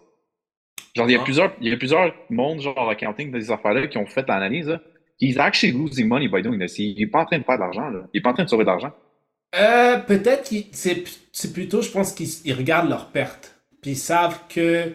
Genre, 0.95 1.09
il 1.09 1.13
y 1.13 1.17
a 1.17 1.21
Ah. 1.21 1.25
plusieurs, 1.25 1.53
il 1.61 1.69
y 1.69 1.73
a 1.73 1.77
plusieurs 1.77 2.15
mondes, 2.31 2.61
genre, 2.61 2.89
accounting, 2.89 3.31
des 3.33 3.51
affaires-là, 3.51 3.87
qui 3.89 3.99
ont 3.99 4.07
fait 4.07 4.27
l'analyse, 4.27 4.69
là. 4.69 4.81
He's 5.21 5.37
actually 5.37 5.73
losing 5.73 6.09
money 6.09 6.29
by 6.29 6.41
doing 6.41 6.59
this. 6.59 6.79
Il 6.79 7.01
est 7.03 7.07
pas 7.09 7.21
en 7.21 7.27
train 7.27 7.39
de 7.39 7.45
faire 7.45 7.57
de 7.57 7.61
l'argent, 7.61 7.91
là. 7.91 8.09
Il 8.15 8.19
est 8.19 8.23
pas 8.23 8.31
en 8.31 8.35
train 8.35 8.45
de 8.45 8.49
sauver 8.49 8.65
de 8.65 8.71
l'argent. 8.71 8.93
Euh, 9.55 9.99
peut-être 9.99 10.49
que 10.51 10.57
c'est 11.33 11.53
plutôt, 11.53 11.83
je 11.83 11.91
pense 11.91 12.13
qu'ils 12.13 12.29
ils 12.45 12.53
regardent 12.55 12.89
leurs 12.89 13.11
pertes. 13.11 13.55
Puis 13.81 13.93
ils 13.93 13.97
savent 13.99 14.39
que, 14.49 14.93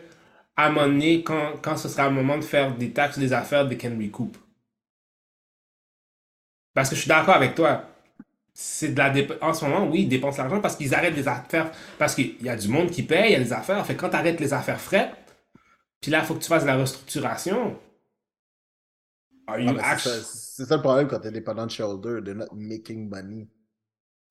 à 0.58 0.68
un 0.68 0.72
moment 0.72 0.88
donné, 0.88 1.24
quand, 1.24 1.54
quand 1.62 1.78
ce 1.78 1.90
sera 1.90 2.08
le 2.10 2.16
moment 2.16 2.38
de 2.38 2.44
faire 2.44 2.76
des 2.76 2.92
taxes, 2.92 3.20
des 3.20 3.34
affaires, 3.34 3.68
they 3.70 3.78
can 3.78 3.98
recoup. 4.00 4.32
Parce 6.74 6.90
que 6.90 6.96
je 6.96 7.02
suis 7.02 7.10
d'accord 7.10 7.36
avec 7.36 7.56
toi. 7.56 7.86
C'est 8.54 8.90
de 8.94 8.98
la 9.00 9.14
En 9.42 9.54
ce 9.54 9.66
moment, 9.66 9.88
oui, 9.90 10.02
ils 10.04 10.10
dépensent 10.10 10.40
l'argent 10.42 10.62
parce 10.62 10.76
qu'ils 10.78 10.96
arrêtent 10.96 11.16
les 11.16 11.28
affaires. 11.28 11.72
Parce 12.00 12.16
qu'il 12.16 12.36
y 12.44 12.50
a 12.50 12.58
du 12.58 12.70
monde 12.70 12.92
qui 12.92 13.04
paye, 13.04 13.32
il 13.32 13.34
y 13.34 13.36
a 13.36 13.40
des 13.40 13.54
affaires. 13.54 13.86
Fait 13.86 13.96
quand 13.96 14.10
tu 14.10 14.16
arrêtes 14.18 14.40
les 14.40 14.54
affaires 14.54 14.82
frettes, 14.82 15.14
puis 16.02 16.12
là, 16.12 16.20
il 16.22 16.26
faut 16.26 16.36
que 16.36 16.42
tu 16.44 16.50
fasses 16.50 16.64
de 16.64 16.68
la 16.68 16.78
restructuration. 16.78 17.78
Are 19.48 19.60
Ah, 19.66 19.72
you 19.72 19.74
mais 19.74 19.84
c'est 19.84 19.98
ça- 19.98 20.76
le 20.76 20.82
problème 20.82 21.08
quand 21.08 21.20
t'es 21.20 21.32
dépendant 21.32 21.66
de 21.66 21.72
shareholder, 21.72 22.22
they're 22.24 22.36
not 22.36 22.54
making 22.54 23.10
money. 23.10 23.48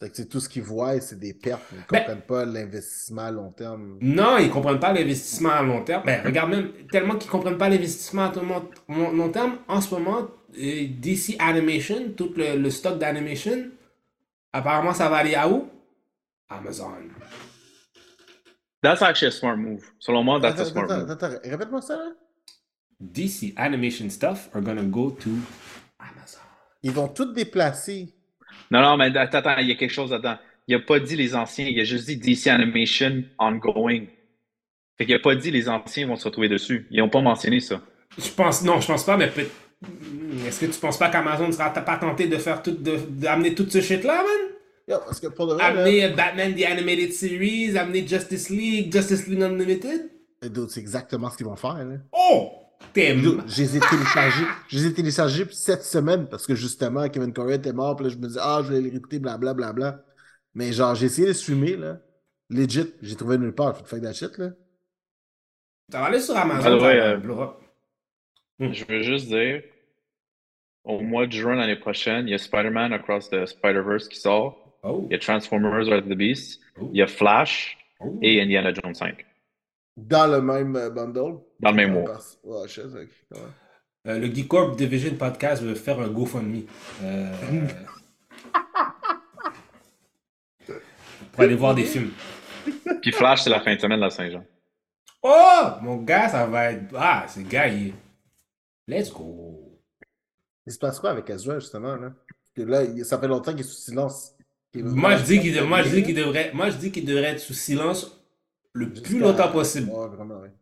Fait 0.04 0.10
que 0.10 0.16
c'est 0.16 0.28
tout 0.28 0.38
ce 0.38 0.50
qu'ils 0.50 0.62
voient, 0.62 1.00
c'est 1.00 1.18
des 1.18 1.32
pertes. 1.32 1.62
Ils 1.72 1.76
ne 1.78 1.82
Ben- 1.90 1.98
comprennent 2.00 2.20
pas 2.26 2.44
l'investissement 2.44 3.22
à 3.22 3.30
long 3.30 3.50
terme. 3.52 3.96
Non, 4.02 4.36
ils 4.36 4.50
comprennent 4.50 4.78
pas 4.78 4.92
l'investissement 4.92 5.48
à 5.48 5.62
long 5.62 5.82
terme. 5.82 6.02
Ben, 6.04 6.22
regarde 6.22 6.50
même, 6.50 6.72
tellement 6.92 7.16
qu'ils 7.16 7.30
comprennent 7.30 7.56
pas 7.56 7.70
l'investissement 7.70 8.24
à 8.24 8.28
tout 8.28 8.40
long, 8.90 9.28
terme, 9.30 9.56
en 9.66 9.80
ce 9.80 9.94
moment, 9.94 10.28
euh, 10.58 10.86
DC 11.00 11.36
Animation, 11.38 12.12
tout 12.14 12.34
le, 12.36 12.58
le 12.58 12.68
stock 12.70 12.98
d'animation, 12.98 13.70
apparemment, 14.52 14.92
ça 14.92 15.08
va 15.08 15.16
aller 15.16 15.34
à 15.36 15.48
où? 15.48 15.70
Amazon. 16.50 17.08
That's 18.82 19.00
actually 19.00 19.28
a 19.28 19.30
smart 19.30 19.56
move. 19.56 19.82
Selon 19.98 20.22
moi, 20.22 20.38
that's 20.38 20.60
a 20.60 20.66
smart 20.66 20.84
attends, 20.84 20.98
move. 21.00 21.10
attends, 21.12 21.30
répète-moi 21.42 21.80
ça 21.80 21.96
là. 21.96 22.10
DC 23.00 23.54
animation 23.56 24.10
stuff 24.10 24.50
are 24.54 24.60
gonna 24.60 24.82
go 24.82 25.10
to 25.12 25.30
Amazon. 25.98 26.40
Ils 26.82 26.92
vont 26.92 27.08
tout 27.08 27.32
déplacer. 27.32 28.13
Non, 28.74 28.82
non, 28.82 28.96
mais 28.96 29.16
attends, 29.16 29.38
attends, 29.38 29.56
il 29.58 29.68
y 29.68 29.72
a 29.72 29.76
quelque 29.76 29.92
chose 29.92 30.10
là-dedans. 30.10 30.36
Il 30.66 30.76
n'a 30.76 30.82
pas 30.82 30.98
dit 30.98 31.14
les 31.16 31.34
anciens, 31.36 31.66
il 31.68 31.78
a 31.78 31.84
juste 31.84 32.06
dit 32.06 32.16
DC 32.16 32.48
Animation 32.48 33.22
ongoing. 33.38 34.06
Fait 34.98 35.06
qu'il 35.06 35.14
n'a 35.14 35.20
pas 35.20 35.34
dit 35.36 35.50
les 35.50 35.68
anciens 35.68 36.06
vont 36.08 36.16
se 36.16 36.24
retrouver 36.24 36.48
dessus. 36.48 36.86
Ils 36.90 36.98
n'ont 36.98 37.08
pas 37.08 37.20
mentionné 37.20 37.60
ça. 37.60 37.80
Je 38.18 38.30
pense, 38.30 38.62
non, 38.64 38.80
je 38.80 38.86
pense 38.86 39.04
pas, 39.04 39.16
mais 39.16 39.28
peut- 39.28 39.46
est-ce 40.46 40.60
que 40.60 40.66
tu 40.66 40.80
penses 40.80 40.98
pas 40.98 41.08
qu'Amazon 41.10 41.52
sera 41.52 41.70
t- 41.70 41.80
pas 41.82 41.98
tenté 41.98 42.26
de 42.26 42.36
faire 42.36 42.62
tout, 42.62 42.72
de, 42.72 42.96
d'amener 43.10 43.54
tout 43.54 43.66
ce 43.68 43.80
shit-là, 43.80 44.16
man? 44.22 44.50
Yo, 44.88 44.96
parce 45.04 45.20
que 45.20 45.28
pour 45.28 45.46
de 45.46 45.54
vrai, 45.54 45.62
là, 45.74 45.80
Amener 45.82 46.08
Batman 46.10 46.54
The 46.54 46.64
Animated 46.64 47.12
Series, 47.12 47.76
amener 47.78 48.06
Justice 48.06 48.50
League, 48.50 48.92
Justice 48.92 49.26
League 49.28 49.40
Unlimited? 49.42 50.10
c'est 50.68 50.80
exactement 50.80 51.30
ce 51.30 51.36
qu'ils 51.36 51.46
vont 51.46 51.56
faire. 51.56 51.74
Là. 51.74 51.96
Oh! 52.12 52.50
M- 52.96 53.42
je 53.46 53.62
les 53.62 53.76
ai 53.76 53.80
téléchargés. 53.80 54.44
Je 54.68 54.78
les 54.78 54.86
ai 54.86 54.92
téléchargés 54.94 55.46
cette 55.50 55.82
semaine 55.84 56.28
parce 56.28 56.46
que 56.46 56.54
justement, 56.54 57.08
Kevin 57.08 57.32
Correa 57.32 57.54
était 57.56 57.72
mort. 57.72 57.96
Puis 57.96 58.04
là, 58.06 58.10
je 58.12 58.16
me 58.18 58.28
dis, 58.28 58.38
ah, 58.40 58.60
je 58.64 58.72
vais 58.72 58.80
les 58.80 58.90
réécouter, 58.90 59.18
blablabla. 59.18 59.72
Bla, 59.72 59.90
bla. 59.92 60.04
Mais 60.54 60.72
genre, 60.72 60.94
j'ai 60.94 61.06
essayé 61.06 61.26
de 61.28 61.32
streamer, 61.32 61.76
là. 61.76 61.98
Legit, 62.50 62.92
j'ai 63.02 63.16
trouvé 63.16 63.38
nulle 63.38 63.54
part. 63.54 63.76
Fuck 63.86 64.00
that 64.02 64.12
shit, 64.12 64.36
là. 64.38 64.50
Va 65.90 66.04
aller 66.04 66.20
sur 66.20 66.36
Amazon. 66.36 66.60
Ah, 66.64 66.72
ouais, 66.74 66.80
ça 66.80 67.16
va 67.16 67.40
euh, 67.40 67.42
up. 67.44 67.54
Je 68.72 68.84
veux 68.84 69.02
juste 69.02 69.26
dire, 69.28 69.62
au 70.84 71.00
mois 71.00 71.26
de 71.26 71.32
juin 71.32 71.56
l'année 71.56 71.76
prochaine, 71.76 72.26
il 72.28 72.30
y 72.30 72.34
a 72.34 72.38
Spider-Man 72.38 72.92
Across 72.92 73.30
the 73.30 73.46
Spider-Verse 73.46 74.08
qui 74.08 74.18
sort. 74.20 74.78
Oh. 74.82 75.06
Il 75.10 75.12
y 75.12 75.16
a 75.16 75.18
Transformers 75.18 75.74
Rise 75.74 75.88
of 75.88 76.04
the 76.04 76.14
Beast. 76.14 76.60
Oh. 76.80 76.88
Il 76.92 76.98
y 76.98 77.02
a 77.02 77.06
Flash 77.06 77.78
Oh. 78.00 78.18
et 78.22 78.40
Indiana 78.40 78.72
Jones 78.74 78.94
5. 78.94 79.24
Dans 79.96 80.26
le 80.26 80.42
même 80.42 80.74
euh, 80.76 80.90
bundle. 80.90 81.38
Dans 81.64 81.70
le 81.70 81.76
même 81.76 81.92
mois. 81.92 82.20
ouais. 82.44 82.68
Euh, 84.06 84.18
le 84.18 84.26
Geek 84.26 84.48
Corp 84.48 84.76
Division 84.76 85.14
Podcast 85.14 85.62
veut 85.62 85.74
faire 85.74 85.98
un 85.98 86.08
GoFundMe. 86.08 86.64
Euh, 87.02 87.32
pour 91.32 91.42
aller 91.42 91.54
voir 91.54 91.74
des 91.74 91.84
films. 91.84 92.10
Puis 93.02 93.12
Flash, 93.12 93.42
c'est 93.42 93.50
la 93.50 93.60
fin 93.60 93.74
de 93.74 93.80
semaine 93.80 93.98
de 93.98 94.04
la 94.04 94.10
Saint-Jean. 94.10 94.44
Oh! 95.22 95.68
Mon 95.82 95.96
gars, 95.96 96.28
ça 96.28 96.46
va 96.46 96.72
être. 96.72 96.94
Ah, 96.96 97.24
c'est 97.28 97.44
gars, 97.48 97.66
il 97.68 97.88
est- 97.88 97.94
Let's 98.86 99.10
go. 99.10 99.80
Il 100.66 100.72
se 100.72 100.78
passe 100.78 101.00
quoi 101.00 101.10
avec 101.10 101.28
Ezra, 101.30 101.58
justement, 101.58 101.96
là? 101.96 102.10
Parce 102.28 102.52
que 102.54 102.62
là, 102.62 103.04
ça 103.04 103.18
fait 103.18 103.28
longtemps 103.28 103.52
qu'il 103.52 103.60
est 103.60 103.64
sous 103.68 103.74
silence. 103.90 104.32
Il- 104.74 104.84
Moi, 104.84 105.16
je 105.16 105.24
dis 105.24 105.40
qu'il 105.40 105.54
de- 105.54 105.60
moi, 105.62 105.82
je 105.82 105.88
dis 105.88 106.02
qu'il 106.02 106.14
devrait... 106.14 106.50
Moi, 106.52 106.68
je 106.70 106.76
dis 106.76 106.92
qu'il 106.92 107.06
devrait 107.06 107.30
être 107.32 107.40
sous 107.40 107.54
silence 107.54 108.22
le 108.74 108.92
plus 108.92 109.18
longtemps 109.18 109.50
possible. 109.50 109.88
Ouais, 109.90 110.08
vraiment, 110.08 110.40
ouais. 110.40 110.52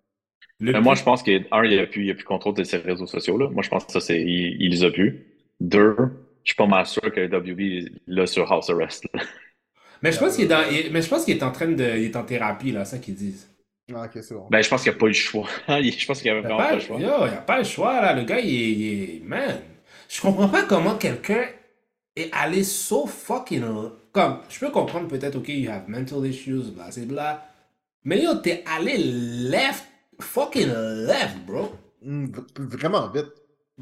Le 0.63 0.73
Mais 0.73 0.81
moi, 0.81 0.95
je 0.95 1.03
pense 1.03 1.23
qu'il 1.23 1.47
un, 1.51 1.65
il 1.65 1.71
n'y 1.71 1.79
a, 1.79 1.87
plus- 1.87 2.03
il 2.03 2.07
y 2.09 2.11
a 2.11 2.15
plus 2.15 2.25
contrôle 2.25 2.55
de 2.55 2.65
ses 2.65 2.79
réseaux 2.79 3.07
sociaux. 3.07 3.37
Là. 3.39 3.49
Moi, 3.51 3.63
je 3.63 3.69
pense 3.69 3.85
que 3.85 3.93
ça, 3.93 4.01
c'est, 4.01 4.21
il, 4.21 4.57
il 4.61 4.71
les 4.71 4.85
a 4.85 4.91
plus. 4.91 5.27
Deux, 5.61 5.97
je 6.45 6.51
suis 6.51 6.57
pas 6.57 6.67
mal 6.67 6.87
sûr 6.87 7.03
que 7.03 7.21
le 7.21 7.37
WB 7.39 7.89
l'a 8.07 8.27
sur 8.27 8.51
House 8.53 8.71
Arrest. 8.71 9.07
là. 9.15 9.23
Mais 10.03 10.13
je 10.13 10.19
pense 10.19 10.35
qu'il 10.37 10.45
est 10.45 10.49
dans... 10.49 10.63
il- 10.71 10.93
Mais 10.93 11.03
je 11.03 11.09
pense 11.09 11.25
qu'il 11.25 11.37
est 11.37 11.43
en 11.43 11.53
train 11.53 11.69
de... 11.69 11.85
Il 11.97 12.05
est 12.05 12.17
en 12.17 12.25
thérapie, 12.25 12.73
là, 12.73 12.85
ça 12.85 12.99
qu'ils 12.99 13.15
disent. 13.15 13.49
Ah, 13.95 14.05
ok, 14.07 14.23
c'est 14.23 14.35
bon. 14.35 14.47
Ben, 14.51 14.63
je 14.63 14.69
pense 14.69 14.83
qu'il 14.83 14.91
n'y 14.93 14.97
a 14.97 14.99
pas 15.01 15.07
eu 15.07 15.11
le 15.11 15.15
choix. 15.15 15.47
je 15.69 16.07
pense 16.07 16.23
qu'il 16.23 16.33
n'y 16.33 16.39
avait 16.39 16.49
Il 16.49 16.51
n'y 16.51 16.55
vraiment 16.55 16.59
a, 16.61 16.63
pas 16.63 16.69
pas- 16.71 16.75
le 16.77 16.81
choix. 16.81 16.99
yo, 17.01 17.27
il 17.27 17.33
y 17.33 17.37
a 17.37 17.41
pas 17.43 17.59
le 17.59 17.65
choix, 17.65 18.01
là. 18.01 18.15
Le 18.15 18.25
gars, 18.25 18.41
il 18.41 18.55
est... 18.55 18.73
il 18.73 19.03
est- 19.17 19.21
Man, 19.25 19.61
je 20.09 20.21
comprends 20.21 20.49
pas 20.49 20.63
comment 20.65 20.97
quelqu'un 20.97 21.45
est 22.17 22.31
allé 22.33 22.63
so 22.65 23.07
fucking... 23.07 23.63
Comme, 24.13 24.39
je 24.51 24.59
peux 24.61 24.71
comprendre 24.71 25.09
peut-être, 25.09 25.37
OK, 25.37 25.49
you 25.49 25.71
have 25.71 25.89
mental 25.89 26.27
issues, 26.27 26.71
bla, 26.75 26.91
c'est 26.91 27.07
bla. 27.07 27.47
Mais 28.05 28.23
yo, 28.23 28.35
t'es 28.37 28.63
allé 28.77 28.99
left, 28.99 29.85
fucking 30.23 30.69
left, 30.69 31.39
bro. 31.47 31.73
V- 32.03 32.33
vraiment 32.57 33.09
vite. 33.09 33.27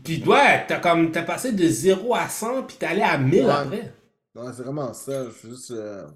Puis 0.04 0.22
ouais, 0.24 0.66
t'as 0.66 0.78
comme, 0.80 1.10
t'as 1.12 1.22
passé 1.22 1.52
de 1.52 1.66
0 1.66 2.14
à 2.14 2.28
100, 2.28 2.62
puis 2.64 2.76
t'es 2.78 2.86
allé 2.86 3.02
à 3.02 3.18
1000 3.18 3.44
Ouais. 3.44 3.50
après. 3.50 3.92
Ouais, 4.34 4.52
c'est 4.54 4.62
vraiment 4.62 4.92
ça. 4.92 5.24
C'est 5.32 5.48
juste. 5.50 5.70
euh, 5.72 6.06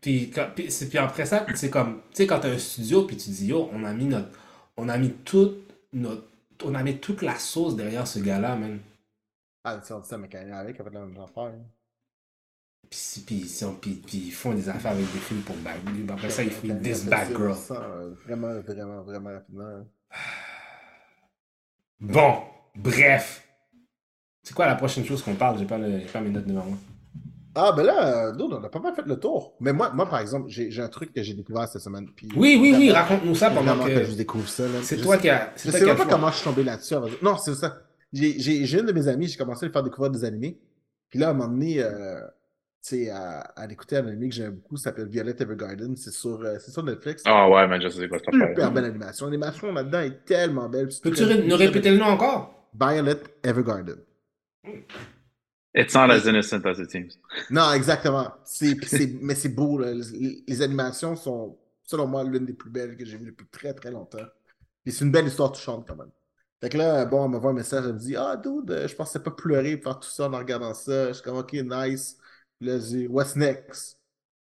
Puis, 0.00 0.30
quand- 0.30 0.50
puis, 0.54 0.70
c'est- 0.70 0.88
puis 0.88 0.98
après 0.98 1.26
ça, 1.26 1.44
c'est 1.54 1.70
comme, 1.70 2.00
tu 2.10 2.16
sais, 2.18 2.26
quand 2.26 2.38
t'as 2.40 2.50
un 2.50 2.58
studio, 2.58 3.02
puis 3.04 3.16
tu 3.16 3.30
dis, 3.30 3.46
yo, 3.46 3.68
on 3.72 3.82
a 3.84 3.92
mis 3.92 4.04
notre, 4.04 4.28
on 4.76 4.88
a 4.88 4.96
mis 4.98 5.10
toute 5.24 5.56
notre, 5.92 6.24
on 6.64 6.74
a 6.74 6.82
mis 6.82 6.98
toute 6.98 7.22
la 7.22 7.36
sauce 7.38 7.74
derrière 7.76 8.06
ce 8.06 8.18
gars-là, 8.20 8.56
man. 8.56 8.78
Ah, 9.64 9.78
tu 9.78 9.86
sais, 9.86 9.94
on 9.94 10.00
dit 10.00 10.08
ça, 10.08 10.16
mais 10.18 10.28
quand 10.28 10.38
il 10.42 10.48
est 10.48 10.52
avec, 10.52 10.78
a 10.78 10.84
fait 10.84 10.90
la 10.90 11.00
même 11.00 11.18
affaire. 11.20 11.44
hein. 11.44 11.64
Puis, 12.90 13.22
puis, 14.06 14.18
ils 14.26 14.30
font 14.32 14.52
des 14.54 14.68
affaires 14.68 14.92
avec 14.92 15.10
des 15.12 15.18
films 15.18 15.40
pour 15.42 15.56
bad 15.56 15.74
Puis 15.84 16.04
Après 16.08 16.30
ça, 16.30 16.42
ils 16.42 16.50
font 16.50 16.68
This 16.82 17.06
on 17.06 17.36
Girl. 17.36 17.54
Vraiment, 18.26 18.60
vraiment, 18.60 19.02
vraiment 19.02 19.30
rapidement. 19.30 19.64
hein. 19.64 19.84
Bon, 22.00 22.34
bref. 22.76 23.42
C'est 24.42 24.54
quoi 24.54 24.66
la 24.66 24.76
prochaine 24.76 25.04
chose 25.04 25.22
qu'on 25.22 25.34
parle? 25.34 25.58
J'ai 25.58 25.64
pas, 25.64 25.78
le- 25.78 26.06
pas 26.12 26.20
mes 26.20 26.30
notes 26.30 26.46
devant 26.46 26.64
moi. 26.64 26.78
Ah, 27.58 27.72
ben 27.74 27.84
là, 27.84 28.32
dude, 28.32 28.52
on 28.52 28.62
a 28.62 28.68
pas 28.68 28.78
mal 28.80 28.94
fait 28.94 29.06
le 29.06 29.18
tour. 29.18 29.56
Mais 29.60 29.72
moi, 29.72 29.90
moi 29.90 30.06
par 30.08 30.20
exemple, 30.20 30.44
j'ai 30.48 30.80
un 30.82 30.88
truc 30.88 31.12
que 31.14 31.22
j'ai 31.22 31.32
découvert 31.32 31.66
cette 31.66 31.80
semaine. 31.80 32.06
Puis, 32.14 32.28
Oui, 32.36 32.58
oui, 32.60 32.74
oui, 32.76 32.90
raconte-nous 32.90 33.34
ça 33.34 33.48
pendant 33.48 33.74
vraiment 33.76 33.86
que. 33.86 34.04
je 34.04 34.14
découvre 34.14 34.46
ça. 34.48 34.64
C'est 34.82 34.98
toi 34.98 35.16
qui 35.16 35.30
as. 35.30 35.52
Je 35.56 35.70
sais 35.70 35.84
même 35.84 35.96
pas 35.96 36.04
comment 36.06 36.30
je 36.30 36.36
suis 36.36 36.44
tombé 36.44 36.62
là-dessus. 36.64 36.94
Non, 37.22 37.38
c'est 37.38 37.54
ça. 37.54 37.78
J'ai 38.12 38.78
une 38.78 38.86
de 38.86 38.92
mes 38.92 39.08
amies, 39.08 39.26
j'ai 39.26 39.38
commencé 39.38 39.64
à 39.64 39.68
lui 39.68 39.72
faire 39.72 39.82
découvrir 39.82 40.10
des 40.12 40.24
animés. 40.24 40.60
Puis 41.08 41.18
là, 41.18 41.28
à 41.28 41.30
un 41.30 41.34
moment 41.34 41.48
donné, 41.48 41.80
euh, 41.82 42.20
à, 43.10 43.40
à 43.40 43.70
écouter 43.70 43.96
un 43.96 44.06
anime 44.06 44.28
que 44.28 44.34
j'aime 44.34 44.54
beaucoup, 44.56 44.76
ça 44.76 44.84
s'appelle 44.84 45.08
Violet 45.08 45.34
Evergarden. 45.38 45.96
C'est 45.96 46.10
sur, 46.12 46.40
euh, 46.40 46.56
c'est 46.60 46.70
sur 46.70 46.82
Netflix. 46.82 47.22
Ah 47.26 47.48
ouais, 47.50 47.66
mais 47.66 47.80
je 47.80 47.88
sais 47.88 48.08
quoi 48.08 48.18
Super 48.18 48.70
belle 48.72 48.84
animation. 48.84 49.26
L'animation 49.26 49.72
là-dedans 49.72 50.00
est 50.00 50.24
tellement 50.24 50.68
belle. 50.68 50.88
Peux-tu 51.02 51.24
nous 51.48 51.56
répéter 51.56 51.90
le 51.90 51.98
nom 51.98 52.06
encore? 52.06 52.68
Violet 52.78 53.16
Evergarden. 53.42 53.96
It's 55.74 55.94
not 55.94 56.10
as 56.10 56.26
innocent 56.26 56.64
as 56.64 56.78
it 56.78 56.90
seems. 56.90 57.18
Non, 57.50 57.72
exactement. 57.72 58.32
C'est, 58.44 58.74
puis 58.76 58.88
c'est- 58.88 59.18
mais 59.20 59.34
c'est 59.34 59.50
beau. 59.50 59.78
là. 59.78 59.92
Les, 59.92 60.42
les 60.46 60.62
animations 60.62 61.16
sont, 61.16 61.58
selon 61.82 62.06
moi, 62.06 62.24
l'une 62.24 62.46
des 62.46 62.54
plus 62.54 62.70
belles 62.70 62.96
que 62.96 63.04
j'ai 63.04 63.18
vues 63.18 63.26
depuis 63.26 63.46
très, 63.48 63.74
très 63.74 63.90
longtemps. 63.90 64.24
Puis 64.84 64.92
c'est 64.94 65.04
une 65.04 65.10
belle 65.10 65.26
histoire 65.26 65.52
touchante 65.52 65.86
quand 65.86 65.96
même. 65.96 66.10
Fait 66.62 66.70
que 66.70 66.78
là, 66.78 67.04
bon, 67.04 67.26
elle 67.26 67.30
m'envoie 67.32 67.50
un 67.50 67.54
message, 67.54 67.84
elle 67.86 67.92
me 67.94 67.98
dit 67.98 68.16
Ah, 68.16 68.36
dude, 68.42 68.86
je 68.88 68.94
pensais 68.94 69.18
pas 69.20 69.30
pleurer 69.30 69.76
pour 69.76 69.92
faire 69.92 70.00
tout 70.00 70.08
ça 70.08 70.28
en 70.30 70.38
regardant 70.38 70.72
ça. 70.72 71.08
Je 71.08 71.12
suis 71.14 71.22
comme 71.22 71.36
Ok, 71.36 71.52
nice. 71.52 72.16
Puis 72.58 72.68
là, 72.68 72.78
je 72.78 72.84
dis 72.84 73.06
What's 73.06 73.36
next? 73.36 73.98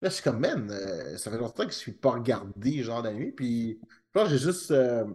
Là, 0.02 0.10
je 0.10 0.16
suis 0.16 0.24
comme 0.24 0.40
Man, 0.40 0.70
euh, 0.72 1.18
ça 1.18 1.32
fait 1.32 1.38
longtemps 1.38 1.66
que 1.66 1.72
je 1.72 1.78
suis 1.78 1.92
pas 1.92 2.12
regardé 2.12 2.84
genre 2.84 3.02
d'anime. 3.02 3.32
Puis 3.34 3.80
que 4.14 4.30
j'ai 4.30 4.38
juste 4.38 4.72
euh, 4.72 5.06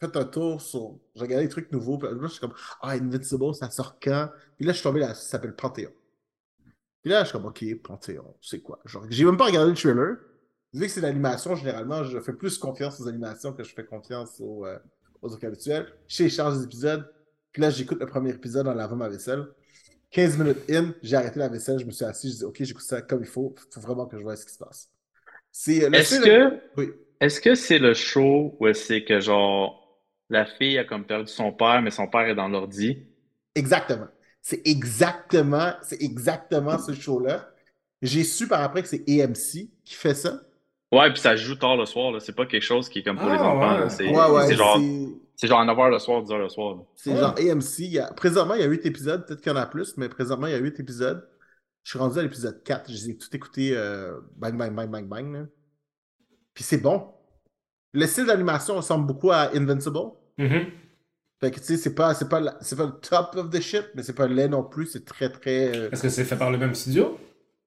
fait 0.00 0.16
un 0.16 0.24
tour 0.24 0.60
sur. 0.60 0.98
J'ai 1.14 1.22
regardé 1.22 1.46
des 1.46 1.50
trucs 1.50 1.72
nouveaux. 1.72 1.98
Puis 1.98 2.08
là, 2.08 2.16
je 2.22 2.28
suis 2.28 2.40
comme 2.40 2.54
Ah, 2.80 2.90
Invincible, 2.90 3.54
ça 3.54 3.70
sort 3.70 3.98
quand? 4.00 4.30
Puis 4.56 4.66
là, 4.66 4.72
je 4.72 4.78
suis 4.78 4.84
tombé 4.84 5.00
là, 5.00 5.08
ça 5.14 5.14
s'appelle 5.14 5.54
Panthéon. 5.54 5.92
Puis 7.02 7.10
là, 7.10 7.20
je 7.20 7.28
suis 7.28 7.32
comme, 7.32 7.46
OK, 7.46 7.64
Panthéon, 7.82 8.34
c'est 8.40 8.60
quoi? 8.60 8.78
Genre, 8.84 9.04
j'ai 9.10 9.24
même 9.24 9.36
pas 9.36 9.46
regardé 9.46 9.70
le 9.70 9.76
trailer. 9.76 10.16
Vu 10.72 10.86
que 10.86 10.88
c'est 10.88 11.00
l'animation, 11.00 11.54
généralement, 11.56 12.04
je 12.04 12.18
fais 12.20 12.32
plus 12.32 12.56
confiance 12.58 13.00
aux 13.00 13.08
animations 13.08 13.52
que 13.52 13.64
je 13.64 13.74
fais 13.74 13.84
confiance 13.84 14.40
aux, 14.40 14.64
euh, 14.64 14.78
aux 15.20 15.28
trucs 15.28 15.44
habituels. 15.44 15.92
Je 16.06 16.18
télécharge 16.18 16.58
des 16.58 16.64
épisodes. 16.64 17.12
Puis 17.50 17.60
là, 17.60 17.70
j'écoute 17.70 17.98
le 18.00 18.06
premier 18.06 18.30
épisode 18.30 18.68
en 18.68 18.74
lavant 18.74 18.96
ma 18.96 19.08
vaisselle. 19.08 19.46
15 20.12 20.38
minutes 20.38 20.70
in, 20.70 20.94
j'ai 21.02 21.16
arrêté 21.16 21.38
la 21.40 21.48
vaisselle, 21.48 21.78
je 21.80 21.84
me 21.86 21.90
suis 21.90 22.04
assis, 22.04 22.30
je 22.30 22.36
dis, 22.36 22.44
OK, 22.44 22.56
j'écoute 22.62 22.84
ça 22.84 23.02
comme 23.02 23.22
il 23.22 23.26
faut. 23.28 23.54
Faut 23.72 23.80
vraiment 23.80 24.06
que 24.06 24.18
je 24.18 24.22
vois 24.22 24.36
ce 24.36 24.46
qui 24.46 24.52
se 24.52 24.58
passe. 24.58 24.90
C'est 25.52 25.84
euh, 25.84 25.90
le 25.90 25.96
Est-ce 25.98 26.20
que 26.20 26.60
Oui. 26.76 26.90
est-ce 27.20 27.40
que 27.40 27.54
c'est 27.54 27.78
le 27.78 27.94
show 27.94 28.56
où 28.60 28.72
c'est 28.74 29.04
que 29.04 29.20
genre 29.20 29.78
la 30.30 30.46
fille 30.46 30.78
a 30.78 30.84
comme 30.84 31.04
perdu 31.06 31.30
son 31.30 31.52
père, 31.52 31.82
mais 31.82 31.90
son 31.90 32.08
père 32.08 32.22
est 32.28 32.34
dans 32.34 32.48
l'ordi? 32.48 33.06
Exactement. 33.54 34.08
C'est 34.40 34.66
exactement, 34.66 35.74
c'est 35.82 36.02
exactement 36.02 36.78
ce 36.78 36.92
show-là. 36.94 37.50
J'ai 38.00 38.24
su 38.24 38.48
par 38.48 38.62
après 38.62 38.82
que 38.82 38.88
c'est 38.88 39.04
AMC 39.08 39.70
qui 39.84 39.94
fait 39.94 40.14
ça. 40.14 40.40
Ouais, 40.92 41.10
puis 41.10 41.20
ça 41.20 41.36
joue 41.36 41.54
tard 41.54 41.76
le 41.76 41.86
soir, 41.86 42.10
là. 42.12 42.20
C'est 42.20 42.34
pas 42.34 42.44
quelque 42.44 42.62
chose 42.62 42.88
qui 42.88 42.98
est 42.98 43.02
comme 43.02 43.16
pour 43.16 43.28
Ah, 43.28 43.34
les 43.36 43.40
enfants, 43.40 43.80
ouais. 43.82 43.90
C'est 43.90 44.06
Ouais, 44.08 44.30
ouais, 44.30 44.46
c'est 44.48 44.56
genre, 44.56 44.78
c'est- 45.42 45.48
genre 45.48 45.64
9h 45.64 45.90
le 45.90 45.98
soir, 45.98 46.22
10h 46.22 46.38
le 46.38 46.48
soir. 46.48 46.78
C'est 46.94 47.10
Ouais. 47.12 47.18
genre 47.20 47.34
AMC. 47.38 47.78
il 47.80 47.92
y 47.92 47.98
a- 47.98 48.12
Présentement, 48.12 48.54
il 48.54 48.60
y 48.60 48.64
a 48.64 48.66
8 48.68 48.86
épisodes. 48.86 49.26
Peut-être 49.26 49.40
qu'il 49.42 49.52
y 49.52 49.54
en 49.54 49.58
a 49.58 49.66
plus, 49.66 49.96
mais 49.96 50.08
présentement, 50.08 50.46
il 50.46 50.52
y 50.52 50.56
a 50.56 50.58
8 50.58 50.78
épisodes. 50.80 51.28
Je 51.84 51.90
suis 51.90 51.98
rendu 51.98 52.18
à 52.18 52.22
l'épisode 52.22 52.62
4. 52.62 52.88
Je 52.90 52.94
les 52.94 53.10
ai 53.10 53.16
tout 53.18 53.28
écoutés 53.34 53.72
euh, 53.76 54.18
bang, 54.36 54.56
bang, 54.56 54.74
bang, 54.74 54.88
bang, 54.88 55.06
bang. 55.08 55.32
là. 55.34 55.46
Puis 56.54 56.64
c'est 56.64 56.78
bon. 56.78 57.08
Le 57.92 58.06
style 58.06 58.26
d'animation 58.26 58.76
ressemble 58.76 59.06
beaucoup 59.06 59.30
à 59.30 59.50
Invincible. 59.54 59.98
Mhm. 60.38 60.66
Fait 61.40 61.50
que 61.50 61.58
tu 61.58 61.64
sais, 61.66 61.76
c'est 61.76 61.94
pas, 61.94 62.14
c'est 62.14 62.28
pas, 62.28 62.40
la- 62.40 62.56
c'est 62.60 62.76
pas 62.76 62.86
le 62.86 62.92
top 62.92 63.34
of 63.36 63.50
the 63.50 63.60
shit, 63.60 63.84
mais 63.94 64.02
c'est 64.02 64.12
pas 64.12 64.28
laid 64.28 64.48
non 64.48 64.62
plus. 64.62 64.86
C'est 64.86 65.04
très, 65.04 65.28
très. 65.28 65.76
euh, 65.76 65.90
Est-ce 65.90 66.02
que 66.02 66.08
c'est 66.08 66.24
fait 66.24 66.36
par 66.36 66.50
le 66.52 66.56
même 66.58 66.74
studio? 66.74 67.18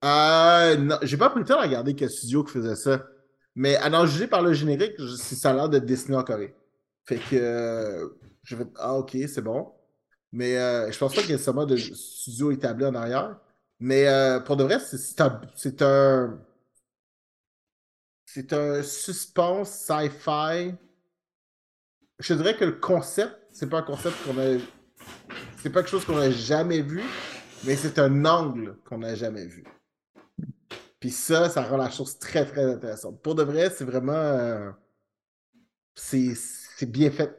Euh, 0.04 0.78
non, 0.78 0.98
j'ai 1.02 1.18
pas 1.18 1.30
pris 1.30 1.40
le 1.42 1.46
temps 1.46 1.58
de 1.62 1.66
regarder 1.68 1.94
quel 1.96 2.10
studio 2.10 2.44
qui 2.44 2.54
faisait 2.54 2.76
ça. 2.76 3.06
Mais 3.56 3.76
à 3.78 3.90
en 3.90 4.06
juger 4.06 4.28
par 4.28 4.42
le 4.42 4.54
générique, 4.54 4.94
ça 5.18 5.52
a 5.52 5.54
l'air 5.54 5.70
d'être 5.70 5.86
dessiné 5.86 6.16
en 6.18 6.24
Corée. 6.24 6.54
Fait 7.06 7.18
que 7.18 7.36
euh, 7.36 8.10
je 8.44 8.56
vais 8.56 8.66
ah 8.78 8.96
ok, 8.96 9.12
c'est 9.28 9.42
bon. 9.42 9.72
Mais 10.32 10.58
euh, 10.58 10.92
je 10.92 10.98
pense 10.98 11.14
pas 11.16 11.22
qu'il 11.22 11.30
y 11.32 11.34
ait 11.34 11.36
nécessairement 11.38 11.66
de 11.66 11.78
studio 11.78 12.52
établi 12.52 12.86
en 12.86 12.96
arrière. 12.96 13.40
Mais 13.80 14.08
euh, 14.08 14.40
pour 14.40 14.58
de 14.58 14.64
vrai, 14.64 14.80
c'est 14.80 15.22
un 15.22 15.42
c'est 18.26 18.54
un 18.54 18.84
suspense 18.84 19.70
sci-fi 19.72 20.76
je 22.20 22.34
dirais 22.34 22.56
que 22.58 22.66
le 22.66 22.74
concept, 22.74 23.36
c'est 23.52 23.70
pas 23.70 23.80
un 23.80 23.84
concept 23.84 24.16
qu'on 24.26 24.38
a. 24.38 24.58
C'est 25.62 25.70
pas 25.70 25.82
quelque 25.82 25.90
chose 25.92 26.06
qu'on 26.06 26.18
a 26.18 26.30
jamais 26.30 26.82
vu, 26.82 27.02
mais 27.66 27.76
c'est 27.76 28.00
un 28.00 28.26
angle 28.26 28.78
qu'on 28.86 29.00
n'a 29.00 29.16
jamais 29.16 29.46
vu. 29.46 29.64
Puis 31.00 31.12
ça, 31.12 31.50
ça 31.50 31.64
rend 31.64 31.78
la 31.78 31.90
chose 31.90 32.18
très, 32.20 32.46
très 32.46 32.64
intéressante. 32.66 33.22
Pour 33.22 33.36
de 33.36 33.44
vrai, 33.44 33.70
c'est 33.70 33.86
vraiment. 33.86 34.14
euh, 34.14 34.72
c'est 35.96 36.34
c'est 36.78 36.90
bien 36.90 37.10
fait. 37.12 37.36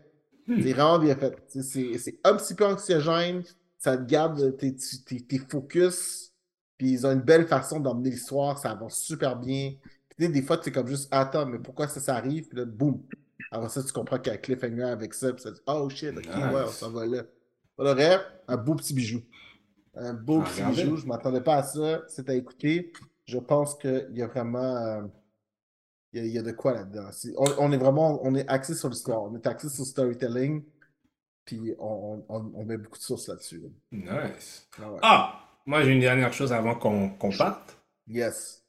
Hmm. 0.47 0.61
C'est 0.63 0.73
vraiment 0.73 0.99
bien 0.99 1.17
fait. 1.17 1.37
C'est- 1.49 2.19
un 2.25 2.37
petit 2.37 2.55
peu 2.55 2.65
anxiogène. 2.67 3.43
Ça 3.79 3.97
te 3.97 4.05
garde 4.05 4.57
tes, 4.57 4.75
tes, 4.75 5.21
tes 5.21 5.39
focus. 5.39 6.33
Puis 6.79 6.91
ils 6.93 7.07
ont 7.07 7.13
une 7.13 7.21
belle 7.21 7.47
façon 7.47 7.81
d'emmener 7.81 8.11
l'histoire. 8.11 8.59
Ça 8.59 8.71
avance 8.71 8.99
super 9.01 9.37
bien. 9.37 9.75
Puis, 10.09 10.27
tu 10.27 10.33
des 10.33 10.43
fois, 10.43 10.59
c'est 10.63 10.73
comme 10.73 10.87
juste 10.89 11.09
Attends, 11.11 11.47
mais 11.47 11.59
pourquoi 11.59 11.89
ça, 11.89 12.01
ça 12.01 12.17
arrive? 12.17 12.49
Puis 12.49 12.59
là, 12.59 12.65
boum. 12.65 13.03
Après 13.51 13.69
ça, 13.69 13.83
tu 13.83 13.93
comprends 13.93 14.19
qu'il 14.19 14.33
y 14.33 14.35
a 14.35 14.39
cliffhanger 14.39 14.83
avec 14.85 15.15
ça. 15.15 15.33
Puis 15.33 15.43
ça 15.43 15.51
dit 15.51 15.61
Oh 15.67 15.89
shit, 15.91 16.17
ok, 16.17 16.25
ouais, 16.27 16.63
on 16.67 16.71
s'en 16.71 16.91
va 16.91 17.07
là. 17.07 17.23
Le 17.79 17.91
reste, 17.91 18.25
un 18.49 18.57
beau 18.57 18.75
petit 18.75 18.95
bijou. 18.95 19.21
Un 19.95 20.15
beau 20.15 20.41
Ah, 20.41 20.45
petit 20.49 20.63
regardez. 20.63 20.83
bijou. 20.85 20.97
Je 20.97 21.03
ne 21.05 21.09
m'attendais 21.09 21.41
pas 21.43 21.57
à 21.57 21.63
ça. 21.63 22.03
C'est 22.09 22.29
à 22.31 22.35
écouter. 22.35 22.93
Je 23.27 23.39
pense 23.39 23.75
qu'il 23.75 24.09
y 24.15 24.23
a 24.23 24.27
vraiment. 24.27 24.77
euh, 24.77 25.03
il 26.13 26.21
y, 26.21 26.23
a, 26.23 26.27
il 26.27 26.33
y 26.33 26.39
a 26.39 26.43
de 26.43 26.53
quoi 26.53 26.73
là-dedans. 26.73 27.09
On, 27.37 27.47
on 27.59 27.73
est 27.73 27.77
vraiment 27.77 28.21
on 28.23 28.35
est 28.35 28.49
axé 28.49 28.75
sur 28.75 28.89
l'histoire. 28.89 29.23
On 29.25 29.35
est 29.37 29.47
axé 29.47 29.69
sur 29.69 29.83
le 29.85 29.89
storytelling. 29.89 30.63
Puis 31.45 31.75
on, 31.79 32.25
on, 32.29 32.53
on 32.55 32.65
met 32.65 32.77
beaucoup 32.77 32.99
de 32.99 33.03
sources 33.03 33.29
là-dessus. 33.29 33.63
là. 33.93 34.29
Nice. 34.29 34.69
Ah 34.83 34.91
ouais. 34.91 34.99
Ah, 35.03 35.41
moi 35.67 35.83
j'ai 35.85 35.93
une 35.93 36.01
dernière 36.01 36.33
chose 36.33 36.53
avant 36.53 36.75
qu'on 36.75 37.11
qu'on 37.11 37.31
parte. 37.31 37.77
Yes. 38.09 38.63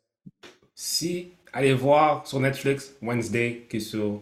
Si, 0.75 1.31
allez 1.53 1.73
voir 1.73 2.25
sur 2.27 2.39
Netflix 2.39 2.93
Wednesday 3.01 3.65
qui 3.69 3.77
est 3.77 3.81
sur 3.81 4.21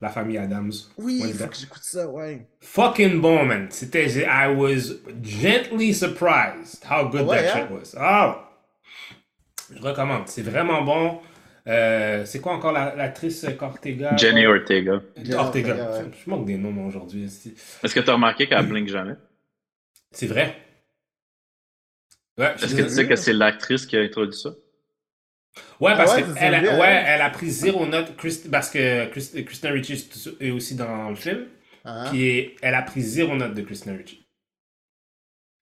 la 0.00 0.10
famille 0.10 0.36
Adams. 0.38 0.72
Oui, 0.98 1.20
Wednesday. 1.22 1.44
faut 1.44 1.50
que 1.50 1.56
j'écoute 1.56 1.82
ça, 1.82 2.06
ouais. 2.08 2.46
Fucking 2.60 3.20
bon, 3.20 3.44
man. 3.46 3.68
C'était, 3.70 4.06
I 4.26 4.54
was 4.54 4.98
gently 5.22 5.92
surprised 5.94 6.84
how 6.84 7.08
good 7.08 7.26
Ouais, 7.26 7.42
that 7.42 7.56
hein? 7.56 7.68
shit 7.68 7.70
was. 7.70 7.96
Ah, 7.98 8.50
je 9.74 9.80
recommande. 9.82 10.28
C'est 10.28 10.42
vraiment 10.42 10.82
bon. 10.82 11.20
Euh, 11.68 12.24
c'est 12.24 12.40
quoi 12.40 12.52
encore 12.52 12.72
la- 12.72 12.94
l'actrice 12.94 13.44
Ortega? 13.60 14.16
Jenny 14.16 14.46
Ortega. 14.46 15.00
Jenny 15.16 15.34
Ortega. 15.34 15.70
Ortega, 15.72 15.90
ouais. 16.04 16.10
Je 16.24 16.30
manque 16.30 16.46
des 16.46 16.56
noms 16.56 16.86
aujourd'hui. 16.86 17.24
Est-ce 17.24 17.94
que 17.94 18.00
tu 18.00 18.10
as 18.10 18.12
remarqué 18.12 18.46
qu'elle 18.48 18.66
blink 18.66 18.88
jamais? 18.88 19.14
C'est 20.12 20.26
vrai? 20.28 20.56
Ouais, 22.38 22.54
Est-ce 22.54 22.74
que 22.74 22.82
tu 22.82 22.90
sais 22.90 23.08
que 23.08 23.16
c'est 23.16 23.32
l'actrice 23.32 23.86
qui 23.86 23.96
a 23.96 24.00
introduit 24.00 24.36
ça? 24.38 24.50
Ouais, 25.80 25.96
parce 25.96 26.12
Ah 26.12 26.16
ouais, 26.16 26.22
que 26.22 26.28
c'est 26.34 26.44
elle, 26.44 26.54
a, 26.54 26.60
ouais, 26.60 26.86
hein? 26.86 27.04
elle 27.06 27.22
a 27.22 27.30
pris 27.30 27.50
zéro 27.50 27.86
note 27.86 28.14
Christ- 28.16 28.50
parce 28.50 28.68
que 28.70 29.06
Christ- 29.06 29.42
Christina 29.44 29.72
Ricci 29.72 30.08
est 30.40 30.50
aussi 30.50 30.74
dans 30.74 31.08
le 31.10 31.16
film. 31.16 31.46
Qui 32.10 32.26
est, 32.28 32.56
elle 32.62 32.74
a 32.74 32.82
pris 32.82 33.00
zéro 33.00 33.36
note 33.36 33.54
de 33.54 33.62
Christina 33.62 33.96
Ricci. 33.96 34.25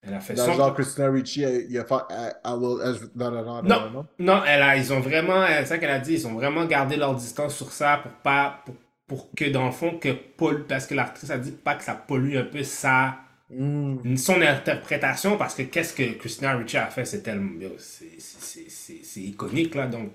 Elle 0.07 0.15
a 0.15 0.21
fait 0.21 0.35
Dans 0.35 0.47
son. 0.47 0.53
genre 0.55 0.75
Christina 0.75 1.11
Ricci, 1.11 1.41
il 1.69 1.79
a 1.79 1.85
fait 1.85 1.95
I, 2.11 2.31
I 2.45 2.53
will. 2.59 2.95
je- 2.95 3.19
Non, 3.19 3.31
non, 3.31 3.63
non, 3.63 4.07
non, 4.19 4.43
elle 4.47 4.63
a, 4.63 4.77
ils 4.77 4.93
ont 4.93 5.01
vraiment, 5.01 5.47
c'est 5.47 5.65
ça 5.67 5.79
qu'elle 5.79 5.91
a 5.91 5.99
dit, 5.99 6.15
ils 6.15 6.27
ont 6.27 6.35
vraiment 6.35 6.67
gardé 6.67 6.97
leur 6.97 7.15
distance 7.15 7.57
sur 7.57 7.71
ça 7.73 7.99
pour 8.03 8.13
pas, 8.13 8.63
pour, 8.67 8.75
pour 9.07 9.31
que 9.35 9.47
dans 9.51 9.67
le 9.67 9.73
fond, 9.73 9.99
que 9.99 10.11
Paul, 10.13 10.67
parce 10.67 10.87
que 10.87 10.95
l'actrice 10.95 11.31
a 11.31 11.39
dit 11.39 11.53
pas 11.53 11.75
que 11.75 11.85
ça 11.85 11.95
pollue 11.95 12.37
un 12.37 12.45
peu 12.45 12.63
sa, 12.63 13.17
Hmm. 13.51 14.17
son 14.17 14.41
interprétation, 14.41 15.37
parce 15.37 15.55
que 15.55 15.63
qu'est-ce 15.63 15.93
que 15.95 16.15
Christina 16.19 16.57
Ricci 16.57 16.79
a 16.79 16.87
fait, 16.87 17.05
c'est 17.05 17.23
tellement, 17.23 17.61
c'est, 17.79 19.21
iconique 19.21 19.75
là, 19.75 19.87
donc. 19.87 20.13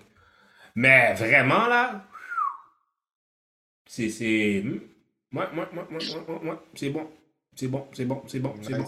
Mais 0.76 1.14
vraiment 1.14 1.68
là, 1.68 2.06
c'est, 3.86 4.10
c'est, 4.10 4.62
ouais, 4.64 4.82
ouais, 5.34 5.48
ouais, 5.54 5.68
ouais, 5.92 5.98
ouais, 6.28 6.50
ouais, 6.50 6.58
c'est 6.76 6.90
bon, 6.90 7.08
c'est 7.56 7.68
bon, 7.68 7.88
c'est 7.94 8.06
bon, 8.06 8.24
c'est 8.28 8.40
bon, 8.40 8.56
c'est 8.62 8.74
bon. 8.76 8.86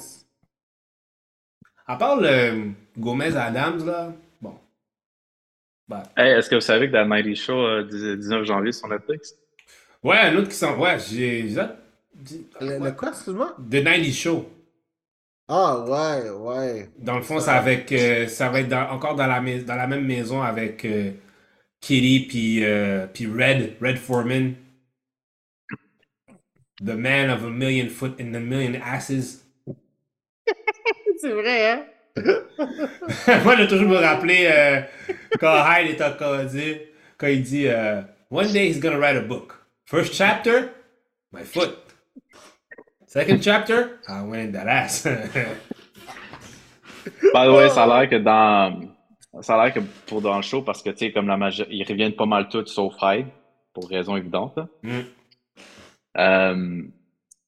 À 1.92 1.98
part 1.98 2.22
le 2.22 2.70
Gomez 2.98 3.36
Adams 3.36 3.86
là, 3.86 4.14
bon. 4.42 4.56
Bah, 5.90 6.04
Hey, 6.16 6.32
est-ce 6.32 6.50
que 6.50 6.56
vous 6.56 6.62
savez 6.62 6.88
que 6.88 6.94
That 6.94 7.04
90 7.04 7.36
Show, 7.36 7.66
euh, 7.66 8.16
19 8.16 8.46
janvier 8.46 8.72
sur 8.72 8.88
Netflix? 8.88 9.36
Ouais, 10.02 10.18
un 10.18 10.38
autre 10.38 10.48
qui 10.48 10.56
s'en. 10.56 10.80
Ouais, 10.80 10.98
j'ai. 11.00 11.50
Le, 12.62 12.80
le 12.80 12.92
quoi, 12.94 13.10
excuse-moi? 13.10 13.58
The 13.70 13.84
90 13.84 14.14
Show. 14.14 14.50
Ah, 15.50 15.80
ouais, 15.82 16.30
ouais. 16.30 16.90
Dans 16.98 17.18
le 17.18 17.24
fond, 17.24 17.42
c'est 17.42 17.50
avec. 17.52 17.92
euh, 17.92 18.26
ça 18.30 18.48
va 18.48 18.62
être 18.62 18.70
dans- 18.70 18.90
encore 18.90 19.16
dans 19.16 19.28
la, 19.28 19.42
dans 19.42 19.76
la 19.76 19.88
même 19.88 20.06
maison 20.06 20.42
avec 20.42 20.86
euh, 20.86 21.12
Kitty 21.82 22.26
puis, 22.30 22.64
euh, 22.64 23.06
puis 23.14 23.28
Red, 23.28 23.76
Red 23.82 23.98
Foreman. 23.98 24.54
The 26.80 26.96
man 26.96 27.30
of 27.30 27.44
a 27.44 27.50
million 27.50 27.90
foot 27.90 28.14
and 28.22 28.34
a 28.34 28.40
million 28.40 28.80
asses. 28.82 29.41
C'est 31.22 31.34
vrai, 31.34 31.70
hein? 31.70 31.84
Moi, 33.44 33.56
j'ai 33.58 33.68
toujours 33.68 33.88
me 33.88 33.98
rappeler 33.98 34.50
euh, 34.52 34.82
quand 35.40 35.54
Hyde 35.54 35.92
est 35.92 36.02
encore 36.04 36.44
dit, 36.46 36.78
quand 37.18 37.28
il 37.28 37.44
dit 37.44 37.68
euh, 37.68 38.02
One 38.32 38.52
day 38.52 38.68
he's 38.68 38.80
gonna 38.80 38.98
write 38.98 39.16
a 39.16 39.22
book. 39.22 39.54
First 39.86 40.16
chapter, 40.16 40.72
my 41.32 41.44
foot. 41.44 41.78
Second 43.06 43.44
chapter, 43.44 44.00
I 44.08 44.24
went 44.24 44.54
that 44.54 44.68
ass. 44.68 45.04
By 47.34 47.46
the 47.46 47.52
way, 47.52 47.70
ça 47.70 47.84
a 47.84 47.88
l'air 47.88 48.10
que 48.10 48.16
dans. 48.16 48.82
Ça 49.42 49.56
a 49.56 49.66
l'air 49.66 49.74
que 49.74 49.80
pour 50.08 50.22
dans 50.22 50.38
le 50.38 50.42
show, 50.42 50.64
parce 50.64 50.82
que 50.82 50.90
tu 50.90 50.98
sais, 50.98 51.12
comme 51.12 51.28
la 51.28 51.38
majeure. 51.38 51.68
Ils 51.70 51.84
reviennent 51.84 52.16
pas 52.16 52.26
mal 52.26 52.50
tous 52.50 52.66
sauf 52.66 52.96
Hyde, 53.02 53.28
pour 53.74 53.88
raison 53.88 54.18
évidente. 54.18 54.58
Mm. 54.82 55.00
Euh, 56.18 56.82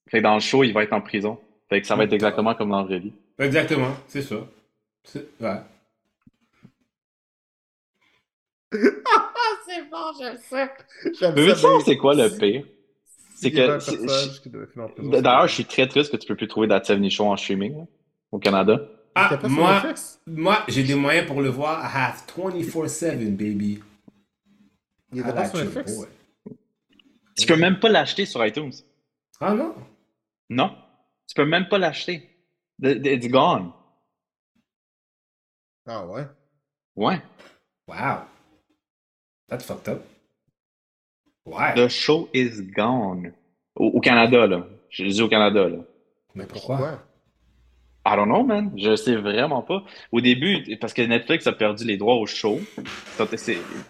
Fait 0.09 0.19
que 0.19 0.23
dans 0.23 0.35
le 0.35 0.39
show, 0.41 0.63
il 0.63 0.73
va 0.73 0.83
être 0.83 0.93
en 0.93 1.01
prison. 1.01 1.39
Fait 1.69 1.81
que 1.81 1.87
ça 1.87 1.95
va 1.95 2.03
être 2.03 2.13
exactement 2.13 2.53
comme 2.53 2.69
dans 2.69 2.77
la 2.79 2.83
vraie 2.83 2.99
vie. 2.99 3.13
Exactement, 3.39 3.95
c'est 4.07 4.21
ça. 4.21 4.47
C'est- 5.03 5.27
Ouais. 5.41 5.59
C'est 9.65 9.89
bon, 9.89 10.11
j'aime 10.19 10.37
ça. 10.49 10.69
J'aime 11.19 11.33
Mais 11.35 11.55
ça. 11.55 11.67
mais 11.77 11.83
c'est 11.85 11.97
quoi 11.97 12.13
le 12.15 12.29
pire? 12.37 12.65
C'est 13.35 13.51
que. 13.51 13.79
c'est- 13.79 15.21
D'ailleurs, 15.21 15.47
je 15.47 15.53
suis 15.53 15.65
très 15.65 15.87
triste 15.87 16.11
que 16.11 16.17
tu 16.17 16.27
peux 16.27 16.35
plus 16.35 16.47
trouver 16.47 16.67
That 16.67 16.83
70 16.83 17.09
Show 17.11 17.25
en 17.25 17.37
streaming 17.37 17.77
là, 17.77 17.85
au 18.31 18.39
Canada. 18.39 18.79
Ah, 19.15 19.39
moi, 19.43 19.83
moi 20.25 20.63
j'ai 20.67 20.83
des 20.83 20.95
moyens 20.95 21.27
pour 21.27 21.41
le 21.41 21.49
voir. 21.49 21.83
I 21.83 21.87
have 21.95 22.23
24-7, 22.27 23.35
baby. 23.37 23.79
Il 25.11 25.17
I 25.17 25.21
était 25.21 25.33
pas 25.33 25.41
like 25.43 25.55
sur 25.55 25.59
Netflix? 25.65 25.97
boy. 25.97 26.07
Tu 27.37 27.45
peux 27.45 27.55
même 27.55 27.79
pas 27.79 27.89
l'acheter 27.89 28.25
sur 28.25 28.43
iTunes. 28.45 28.71
Ah 29.39 29.53
non? 29.53 29.75
Non. 30.49 30.75
Tu 31.27 31.35
peux 31.35 31.45
même 31.45 31.67
pas 31.67 31.77
l'acheter. 31.77 32.27
It's 32.81 33.27
gone. 33.27 33.71
Ah, 35.85 36.05
ouais? 36.05 36.25
Ouais. 36.95 37.21
Wow. 37.87 38.23
That's 39.49 39.65
fucked 39.65 39.89
up. 39.89 40.05
Ouais. 41.45 41.75
The 41.75 41.89
show 41.89 42.29
is 42.33 42.61
gone. 42.61 43.33
Au, 43.75 43.87
au 43.87 43.99
Canada, 43.99 44.47
là. 44.47 44.65
Je 44.89 45.03
dis 45.03 45.21
au 45.21 45.27
Canada, 45.27 45.67
là. 45.67 45.77
Mais 46.35 46.45
pourquoi? 46.45 46.81
Ouais. 46.81 46.97
I 48.05 48.15
don't 48.15 48.27
know, 48.27 48.43
man. 48.43 48.71
Je 48.77 48.95
sais 48.95 49.15
vraiment 49.15 49.61
pas. 49.61 49.83
Au 50.11 50.19
début, 50.19 50.77
parce 50.77 50.93
que 50.93 51.01
Netflix 51.01 51.47
a 51.47 51.53
perdu 51.53 51.85
les 51.85 51.97
droits 51.97 52.15
au 52.15 52.25
show. 52.25 52.59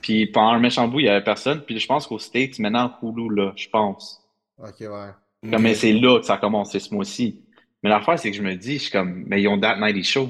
Puis 0.02 0.28
pendant 0.28 0.52
un 0.52 0.60
méchant 0.60 0.88
bout, 0.88 1.00
il 1.00 1.06
y 1.06 1.10
avait 1.10 1.24
personne. 1.24 1.62
Puis 1.62 1.80
je 1.80 1.88
pense 1.88 2.06
qu'au 2.06 2.20
States, 2.20 2.60
maintenant, 2.60 2.94
Hulu, 3.02 3.34
là, 3.36 3.54
je 3.56 3.68
pense. 3.70 4.22
Ok, 4.60 4.82
ouais. 4.82 5.10
Comme, 5.50 5.64
mais 5.64 5.74
c'est 5.74 5.94
là 5.94 6.20
que 6.20 6.26
ça 6.26 6.36
a 6.36 6.38
commencé 6.38 6.80
ce 6.80 6.94
mois-ci. 6.94 7.43
Mais 7.84 7.90
l'affaire, 7.90 8.18
c'est 8.18 8.32
que 8.32 8.38
je 8.38 8.42
me 8.42 8.56
dis, 8.56 8.76
je 8.76 8.84
suis 8.84 8.92
comme, 8.92 9.26
mais 9.28 9.42
ils 9.42 9.48
ont 9.48 9.60
That 9.60 9.76
90 9.76 10.04
Show. 10.04 10.28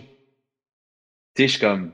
Tu 1.36 1.44
sais, 1.44 1.48
je 1.48 1.52
suis 1.54 1.60
comme, 1.62 1.92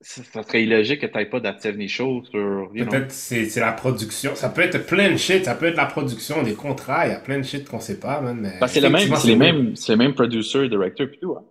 ça, 0.00 0.22
ça 0.22 0.42
serait 0.44 0.62
illogique 0.62 1.00
que 1.00 1.06
tu 1.06 1.30
pas 1.30 1.40
That 1.40 1.58
70 1.60 1.88
Show 1.88 2.24
sur. 2.24 2.70
Peut-être 2.72 3.10
c'est 3.10 3.46
c'est 3.46 3.60
la 3.60 3.72
production. 3.72 4.34
Ça 4.34 4.48
peut 4.48 4.60
être 4.60 4.86
plein 4.86 5.10
de 5.10 5.16
shit. 5.16 5.44
Ça 5.44 5.54
peut 5.54 5.66
être 5.66 5.76
la 5.76 5.86
production, 5.86 6.42
des 6.42 6.54
contrats. 6.54 7.06
Il 7.06 7.10
y 7.10 7.14
a 7.14 7.20
plein 7.20 7.38
de 7.38 7.42
shit 7.44 7.68
qu'on 7.68 7.80
sait 7.80 7.98
pas, 7.98 8.20
man. 8.20 8.40
Mais 8.60 8.68
c'est 8.68 8.80
le 8.80 8.90
même, 8.90 9.14
c'est 9.16 9.28
les 9.28 9.36
mêmes, 9.36 9.74
c'est 9.74 9.92
les 9.92 9.98
mêmes 9.98 10.14
producers, 10.14 10.68
directeurs 10.68 11.10
pis 11.10 11.18
tout, 11.18 11.32
hein. 11.32 11.44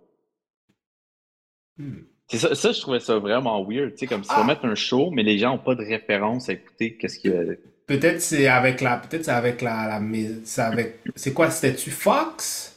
Hmm. 1.76 1.98
C'est 2.30 2.38
ça, 2.38 2.54
ça, 2.54 2.72
je 2.72 2.80
trouvais 2.80 3.00
ça 3.00 3.18
vraiment 3.18 3.64
weird, 3.64 3.92
tu 3.92 4.00
sais, 4.00 4.06
comme 4.06 4.22
si 4.22 4.28
tu 4.28 4.34
Ah! 4.36 4.40
vas 4.40 4.46
mettre 4.46 4.66
un 4.66 4.74
show, 4.74 5.10
mais 5.10 5.22
les 5.22 5.38
gens 5.38 5.54
ont 5.54 5.58
pas 5.58 5.74
de 5.74 5.82
référence 5.82 6.50
à 6.50 6.52
écouter 6.54 6.96
qu'est-ce 6.96 7.18
qu'il 7.18 7.30
y 7.30 7.34
a. 7.34 7.42
Peut-être 7.88 8.20
c'est 8.20 8.46
avec 8.46 8.82
la. 8.82 8.98
Peut-être 8.98 9.24
c'est 9.24 9.30
avec 9.30 9.62
la. 9.62 9.88
la 9.88 9.98
mais- 9.98 10.44
c'est 10.44 10.60
avec. 10.60 11.00
C'est 11.16 11.32
quoi? 11.32 11.50
C'était-tu 11.50 11.90
Fox? 11.90 12.76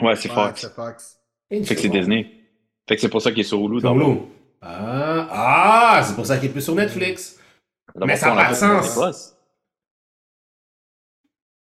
Ouais, 0.00 0.16
c'est 0.16 0.30
Fox. 0.30 0.62
c'est 0.62 0.74
Fox. 0.74 1.18
Fait 1.50 1.74
que 1.74 1.80
c'est 1.80 1.88
Disney. 1.90 2.30
Fait 2.88 2.96
que 2.96 3.02
c'est 3.02 3.10
pour 3.10 3.20
ça 3.20 3.30
qu'il 3.30 3.40
est 3.40 3.44
sur 3.44 3.60
Hulu. 3.60 3.80
Sur. 3.80 3.94
Hulu. 3.94 4.20
Ah, 4.62 5.28
ah 5.30 6.02
c'est 6.02 6.14
pour 6.14 6.24
ça 6.24 6.38
qu'il 6.38 6.48
est 6.48 6.52
plus 6.52 6.62
sur 6.62 6.74
Netflix. 6.74 7.38
Mais 7.94 8.16
ça 8.16 8.30
qu'on 8.30 8.38
a 8.38 8.42
l'a 8.42 8.44
pas 8.48 8.50
de 8.52 8.56
sur 8.56 8.84
sens. 8.84 9.36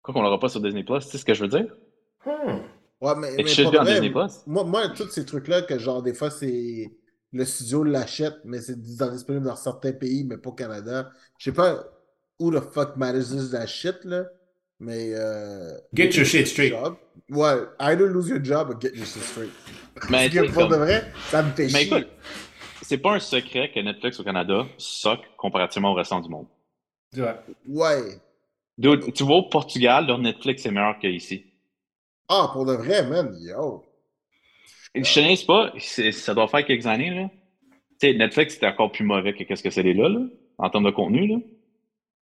Quoi 0.02 0.12
qu'on 0.12 0.22
l'aura 0.22 0.40
pas 0.40 0.48
sur 0.48 0.60
Disney 0.60 0.82
Plus, 0.82 1.04
tu 1.04 1.12
sais 1.12 1.18
ce 1.18 1.24
que 1.24 1.34
je 1.34 1.44
veux 1.44 1.48
dire? 1.48 1.72
Hmm. 2.26 2.58
Ouais, 3.00 3.14
mais, 3.16 3.36
mais 3.36 3.44
Disney 3.44 4.10
Plus. 4.10 4.42
Moi, 4.48 4.64
moi, 4.64 4.88
tous 4.88 5.08
ces 5.10 5.24
trucs-là, 5.24 5.62
que 5.62 5.78
genre, 5.78 6.02
des 6.02 6.14
fois, 6.14 6.30
c'est. 6.30 6.90
Le 7.30 7.44
studio 7.44 7.84
l'achète, 7.84 8.38
mais 8.44 8.60
c'est 8.60 8.80
disponible 8.80 9.44
dans 9.44 9.54
certains 9.54 9.92
pays, 9.92 10.24
mais 10.24 10.38
pas 10.38 10.48
au 10.48 10.54
Canada. 10.54 11.10
Je 11.38 11.44
sais 11.44 11.52
pas 11.52 11.84
où 12.38 12.50
the 12.50 12.60
fuck 12.60 12.96
manages 12.96 13.50
that 13.50 13.66
shit, 13.66 14.04
là. 14.04 14.24
Mais. 14.80 15.10
Euh, 15.14 15.76
Get 15.94 16.10
your 16.16 16.24
shit 16.24 16.46
straight. 16.46 16.70
job. 16.72 16.96
Ouais, 17.30 17.56
either 17.80 18.06
lose 18.08 18.28
your 18.28 18.42
job 18.42 18.70
or 18.70 18.80
get 18.80 18.94
your 18.94 19.06
shit 19.06 19.22
straight. 19.22 19.50
Mais 20.10 20.30
que 20.30 20.48
pour 20.52 20.68
de 20.68 20.76
vrai, 20.76 21.04
ça 21.30 21.42
me 21.42 21.50
fait 21.50 21.64
Mais 21.72 21.80
chier. 21.84 21.86
écoute, 21.98 22.08
c'est 22.82 22.98
pas 22.98 23.14
un 23.14 23.18
secret 23.20 23.70
que 23.74 23.80
Netflix 23.80 24.20
au 24.20 24.24
Canada 24.24 24.64
soque 24.78 25.24
comparativement 25.36 25.90
au 25.92 25.94
restant 25.94 26.20
du 26.20 26.28
monde. 26.28 26.46
Vois. 27.12 27.42
Ouais. 27.66 28.20
Dude, 28.78 29.12
tu 29.12 29.24
vas 29.24 29.34
au 29.34 29.42
Portugal, 29.48 30.06
leur 30.06 30.18
Netflix 30.18 30.64
est 30.64 30.70
meilleur 30.70 30.98
qu'ici. 31.00 31.44
Ah, 32.28 32.50
pour 32.52 32.64
de 32.64 32.74
vrai, 32.74 33.04
man, 33.06 33.34
yo. 33.40 33.84
Je 34.94 35.02
sais 35.02 35.44
pas, 35.46 35.72
c'est- 35.78 36.12
ça 36.12 36.34
doit 36.34 36.46
faire 36.48 36.64
quelques 36.64 36.86
années, 36.86 37.10
là. 37.10 37.28
Tu 38.00 38.08
sais, 38.12 38.14
Netflix, 38.14 38.54
c'était 38.54 38.68
encore 38.68 38.92
plus 38.92 39.04
mauvais 39.04 39.34
que 39.34 39.42
qu'est-ce 39.42 39.62
que 39.62 39.70
c'est 39.70 39.82
là, 39.82 40.08
là, 40.08 40.20
en 40.58 40.70
termes 40.70 40.84
de 40.84 40.90
contenu, 40.90 41.26
là. 41.26 41.36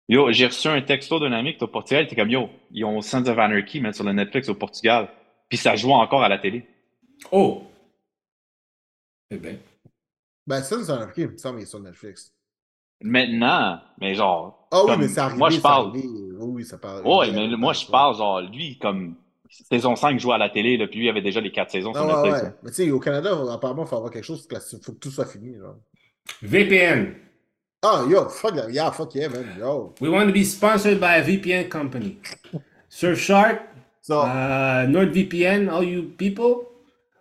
Yo, 0.09 0.31
j'ai 0.33 0.47
reçu 0.47 0.69
un 0.69 0.83
texto 0.83 1.19
d'un 1.19 1.33
ami 1.33 1.53
qui 1.53 1.61
est 1.61 1.63
au 1.63 1.69
Portugal, 1.69 2.03
il 2.03 2.07
était 2.07 2.17
comme, 2.17 2.31
yo, 2.31 2.51
ils 2.71 2.85
ont 2.85 3.01
Sons 3.01 3.27
of 3.27 3.39
Anarchy, 3.39 3.81
mais 3.81 3.93
sur 3.93 4.05
le 4.05 4.13
Netflix 4.13 4.49
au 4.49 4.55
Portugal. 4.55 5.09
Puis 5.49 5.57
ça 5.59 5.77
joue 5.77 5.93
encore 5.93 6.23
à 6.23 6.29
la 6.29 6.39
télé. 6.39 6.67
Oh! 7.33 7.63
Eh 9.31 9.37
ben. 9.39 9.59
Ben, 10.47 10.61
ça, 10.63 10.77
c'est 10.85 10.93
un 10.93 11.09
film, 11.09 11.31
il 11.31 11.33
me 11.33 11.39
semble, 11.39 11.61
il 11.61 11.63
est 11.63 11.67
sur 11.67 11.81
Netflix. 11.81 12.33
Maintenant, 13.03 13.81
mais 14.01 14.15
genre. 14.15 14.69
Ah 14.71 14.83
oui, 14.83 14.91
comme- 14.91 15.01
mais 15.01 15.09
c'est 15.09 15.21
arrivé. 15.21 15.39
Moi, 15.39 15.51
je 15.51 15.61
parle. 15.61 15.89
arrivé. 15.89 16.07
Oui, 16.07 16.37
oui, 16.53 16.65
ça 16.65 16.79
parle. 16.79 17.07
Ouais, 17.07 17.31
mais 17.33 17.49
moi, 17.57 17.73
je 17.73 17.87
parle, 17.87 18.17
genre, 18.17 18.41
lui, 18.43 18.79
comme. 18.79 19.17
Saison 19.71 19.95
5 19.95 20.19
joue 20.19 20.33
à 20.33 20.39
la 20.39 20.51
télé, 20.51 20.77
là, 20.77 20.87
puis 20.89 20.99
lui, 20.99 21.07
il 21.07 21.09
avait 21.09 21.23
déjà 21.23 21.41
les 21.41 21.53
4 21.53 21.71
saisons 21.71 21.93
sur 21.95 22.03
Ah, 22.03 22.07
ouais, 22.07 22.13
Netflix. 22.31 22.37
ouais. 22.43 22.49
là. 22.51 22.55
Mais 22.63 22.71
tu 22.71 22.75
sais, 22.77 22.91
au 22.91 22.99
Canada, 22.99 23.31
apparemment, 23.53 23.85
il 23.85 23.89
faut 23.89 23.97
avoir 23.97 24.11
quelque 24.11 24.25
chose, 24.25 24.47
il 24.51 24.79
faut 24.83 24.93
que 24.93 24.99
tout 24.99 25.11
soit 25.11 25.27
fini, 25.27 25.57
genre. 25.57 25.77
VPN. 26.43 27.15
Ah, 27.87 28.07
yo, 28.09 28.29
fuck 28.29 28.55
that. 28.55 28.73
Yeah, 28.73 28.91
fuck 28.91 29.15
yeah, 29.15 29.29
man. 29.29 29.57
Yo. 29.59 29.93
We 30.01 30.09
want 30.09 30.29
to 30.29 30.33
be 30.33 30.43
sponsored 30.45 30.99
by 30.99 31.17
a 31.17 31.25
VPN 31.25 31.69
company. 31.69 32.19
Surfshark, 32.91 33.61
So, 34.01 34.21
uh, 34.21 34.85
NordVPN, 34.87 35.71
all 35.73 35.83
you 35.83 36.13
people, 36.19 36.67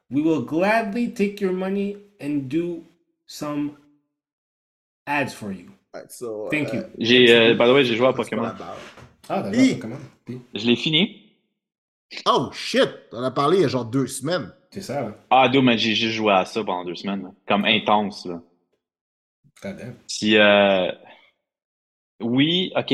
we 0.10 0.22
will 0.22 0.42
gladly 0.42 1.08
take 1.10 1.40
your 1.40 1.54
money 1.54 1.96
and 2.20 2.50
do 2.50 2.84
some 3.26 3.78
ads 5.08 5.34
for 5.34 5.52
you. 5.54 5.72
alright, 5.96 6.12
so, 6.12 6.50
Thank 6.52 6.74
you. 6.74 6.84
J'ai, 7.00 7.32
euh, 7.34 7.56
by 7.56 7.68
the 7.68 7.74
way, 7.74 7.86
j'ai 7.86 7.96
joué 7.96 8.08
à 8.08 8.14
Pokémon. 8.14 8.52
Ah, 9.30 9.42
d'accord, 9.44 9.92
Je 10.54 10.66
l'ai 10.68 10.76
fini. 10.76 11.22
Oh, 12.26 12.50
shit! 12.54 12.90
On 13.14 13.24
a 13.24 13.32
parlé 13.32 13.58
il 13.58 13.62
y 13.62 13.66
a 13.66 13.70
genre 13.70 13.86
deux 13.86 14.08
semaines. 14.08 14.52
C'est 14.72 14.82
ça, 14.82 15.02
là. 15.02 15.16
Ah, 15.30 15.48
dude, 15.50 15.64
mais 15.64 15.78
j'ai 15.78 15.96
juste 15.96 16.16
joué 16.16 16.34
à 16.34 16.46
ça 16.46 16.64
pendant 16.64 16.84
deux 16.84 16.96
semaines. 16.96 17.24
là. 17.24 17.32
Comme 17.48 17.64
intense, 17.66 18.26
là. 18.26 18.42
Si, 20.08 20.38
euh... 20.38 20.92
Oui, 22.22 22.72
ok. 22.76 22.94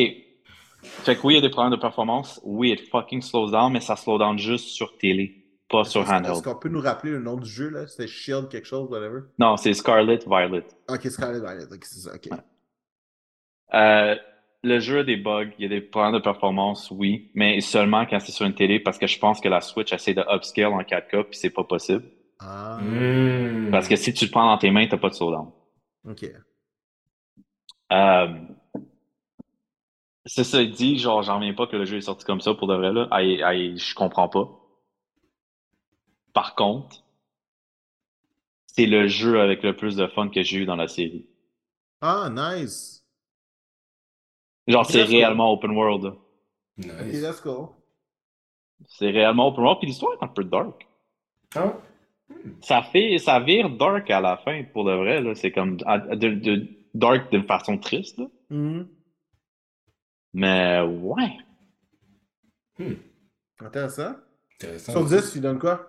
Fait 0.81 1.15
que 1.15 1.27
oui, 1.27 1.33
il 1.33 1.35
y 1.35 1.39
a 1.39 1.41
des 1.41 1.49
problèmes 1.49 1.73
de 1.73 1.79
performance. 1.81 2.39
Oui, 2.43 2.71
it 2.71 2.89
fucking 2.89 3.21
slows 3.21 3.51
down, 3.51 3.71
mais 3.73 3.81
ça 3.81 3.95
slow 3.95 4.17
down 4.17 4.37
juste 4.39 4.67
sur 4.69 4.97
télé, 4.97 5.45
pas 5.69 5.83
sur 5.83 6.01
Est-ce 6.01 6.09
est-ce 6.09 6.17
handheld. 6.17 6.43
qu'on 6.43 6.55
peut 6.55 6.69
nous 6.69 6.79
rappeler 6.81 7.11
le 7.11 7.19
nom 7.19 7.35
du 7.35 7.49
jeu, 7.49 7.69
là? 7.69 7.85
C'était 7.87 8.07
Shield 8.07 8.47
quelque 8.49 8.65
chose, 8.65 8.89
whatever? 8.89 9.21
Non, 9.37 9.57
c'est 9.57 9.73
Scarlet 9.73 10.19
Violet. 10.25 10.63
Ok, 10.87 11.05
Scarlet 11.07 11.39
Violet, 11.41 11.65
ok, 11.65 11.83
c'est 11.83 11.99
ça, 11.99 12.15
ok. 12.15 12.29
Euh, 13.73 14.15
le 14.63 14.79
jeu 14.79 14.99
a 14.99 15.03
des 15.03 15.17
bugs, 15.17 15.49
il 15.59 15.63
y 15.63 15.65
a 15.65 15.69
des 15.69 15.81
problèmes 15.81 16.13
de 16.13 16.19
performance, 16.19 16.89
oui, 16.91 17.29
mais 17.35 17.59
seulement 17.61 18.05
quand 18.05 18.19
c'est 18.19 18.31
sur 18.31 18.45
une 18.45 18.55
télé 18.55 18.79
parce 18.79 18.97
que 18.97 19.05
je 19.07 19.19
pense 19.19 19.39
que 19.41 19.47
la 19.47 19.61
Switch 19.61 19.93
essaie 19.93 20.13
de 20.13 20.23
upscale 20.33 20.73
en 20.73 20.81
4K 20.81 21.23
puis 21.25 21.37
c'est 21.37 21.49
pas 21.49 21.63
possible. 21.63 22.03
Ah, 22.39 22.79
Mm. 22.81 23.69
Parce 23.71 23.87
que 23.87 23.95
si 23.97 24.13
tu 24.13 24.25
le 24.25 24.31
prends 24.31 24.45
dans 24.47 24.57
tes 24.57 24.71
mains, 24.71 24.87
t'as 24.87 24.97
pas 24.97 25.09
de 25.09 25.13
slowdown. 25.13 25.51
ok. 26.09 26.25
Euh, 27.91 28.27
c'est 30.25 30.43
ça 30.43 30.63
dit, 30.63 30.99
genre, 30.99 31.23
j'en 31.23 31.35
reviens 31.37 31.53
pas 31.53 31.67
que 31.67 31.75
le 31.75 31.85
jeu 31.85 31.97
est 31.97 32.01
sorti 32.01 32.25
comme 32.25 32.41
ça 32.41 32.53
pour 32.53 32.67
de 32.67 32.75
vrai, 32.75 32.93
là. 32.93 33.07
Je 33.11 33.95
comprends 33.95 34.29
pas. 34.29 34.47
Par 36.33 36.55
contre, 36.55 37.03
c'est 38.67 38.85
le 38.85 39.07
jeu 39.07 39.41
avec 39.41 39.63
le 39.63 39.75
plus 39.75 39.95
de 39.95 40.07
fun 40.07 40.29
que 40.29 40.43
j'ai 40.43 40.57
eu 40.57 40.65
dans 40.65 40.75
la 40.75 40.87
série. 40.87 41.25
Ah, 42.01 42.29
nice. 42.31 43.03
Genre, 44.67 44.85
c'est 44.85 45.01
cool. 45.05 45.15
réellement 45.15 45.51
open 45.51 45.71
world. 45.71 46.03
là. 46.03 46.09
Ok, 46.11 47.05
Nice. 47.07 47.21
let's 47.21 47.41
go. 47.41 47.75
C'est 48.87 49.09
réellement 49.09 49.47
open 49.47 49.63
world, 49.63 49.79
puis 49.79 49.87
l'histoire 49.87 50.13
est 50.13 50.23
un 50.23 50.27
peu 50.27 50.43
dark. 50.43 50.87
Ah, 51.55 51.73
Ça 52.61 52.83
fait, 52.83 53.17
ça 53.17 53.39
vire 53.39 53.69
dark 53.71 54.09
à 54.11 54.21
la 54.21 54.37
fin, 54.37 54.63
pour 54.63 54.85
de 54.85 54.93
vrai, 54.93 55.21
là. 55.21 55.33
C'est 55.35 55.51
comme, 55.51 55.77
à- 55.85 55.97
de, 55.97 56.29
de- 56.29 56.67
dark 56.93 57.31
d'une 57.31 57.45
façon 57.45 57.77
triste, 57.77 58.17
là. 58.19 58.25
Mhm. 58.49 58.87
Mais, 60.33 60.81
ouais. 60.81 61.37
Intéressant. 63.59 64.15
intéressant. 64.55 64.91
Sur 64.91 65.05
10, 65.05 65.31
tu 65.33 65.39
donnes 65.39 65.59
quoi? 65.59 65.87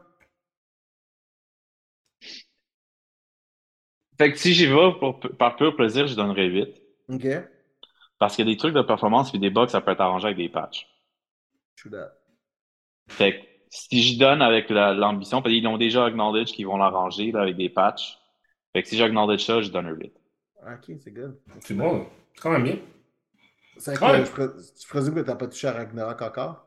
Fait 4.19 4.33
que 4.33 4.39
si 4.39 4.53
j'y 4.53 4.67
vais 4.67 4.93
pour- 4.99 5.19
par 5.39 5.57
pur 5.57 5.75
plaisir, 5.77 6.07
je 6.07 6.15
donnerais 6.15 6.47
8. 6.47 6.83
Ok. 7.09 7.27
Parce 8.19 8.37
qu'il 8.37 8.47
y 8.47 8.51
a 8.51 8.53
des 8.53 8.59
trucs 8.59 8.75
de 8.75 8.83
performance 8.83 9.31
puis 9.31 9.39
des 9.39 9.51
bugs, 9.51 9.69
ça 9.69 9.81
peut 9.81 9.93
être 9.93 10.01
arrangé 10.03 10.27
avec 10.27 10.37
des 10.37 10.49
patchs. 10.51 10.87
True 11.77 11.91
that. 11.91 12.13
Fait 13.09 13.41
que 13.41 13.47
si 13.71 14.03
je 14.03 14.19
donne 14.19 14.43
avec 14.43 14.69
la- 14.69 14.93
l'ambition, 14.93 15.41
parce 15.41 15.55
qu'ils 15.55 15.67
ont 15.67 15.79
déjà 15.79 16.05
acknowledge 16.05 16.53
qu'ils 16.53 16.67
vont 16.67 16.77
l'arranger 16.77 17.33
là, 17.33 17.43
avec 17.43 17.57
des 17.57 17.71
patchs. 17.71 18.19
Fait 18.73 18.83
que 18.83 18.89
si 18.89 18.97
j'acknowledge 18.99 19.43
ça, 19.45 19.63
je 19.63 19.71
donne 19.71 19.87
un 19.87 19.93
8. 19.95 20.13
Ok, 20.63 20.93
c'est 21.03 21.11
good. 21.13 21.39
C'est 21.61 21.75
bon, 21.75 22.07
c'est 22.35 22.43
quand 22.43 22.51
même 22.51 22.65
bien. 22.65 22.77
C'est 23.79 23.99
Ouais. 24.03 24.21
que 24.21 24.25
je, 24.27 24.31
pré- 24.31 24.63
je 24.83 24.89
présume 24.89 25.15
que 25.15 25.21
t'as 25.21 25.37
pas 25.37 25.47
touché 25.47 25.69
à 25.69 25.73
Ragnarok 25.73 26.21
encore? 26.23 26.67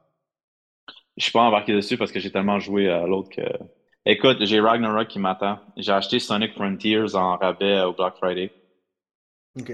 Je 1.16 1.24
suis 1.24 1.32
pas 1.32 1.42
embarqué 1.42 1.74
dessus 1.74 1.96
parce 1.98 2.12
que 2.12 2.20
j'ai 2.20 2.32
tellement 2.32 2.60
joué 2.60 2.90
à 2.90 3.06
l'autre 3.06 3.30
que. 3.30 3.42
Écoute, 4.06 4.38
j'ai 4.46 4.60
Ragnarok 4.60 5.08
qui 5.08 5.20
m'attend. 5.20 5.60
J'ai 5.78 5.92
acheté 5.92 6.20
Sonic 6.20 6.54
Frontiers 6.54 7.16
en 7.16 7.38
rabais 7.38 7.82
au 7.84 7.94
Black 7.94 8.18
Friday. 8.18 8.52
Ok. 9.60 9.72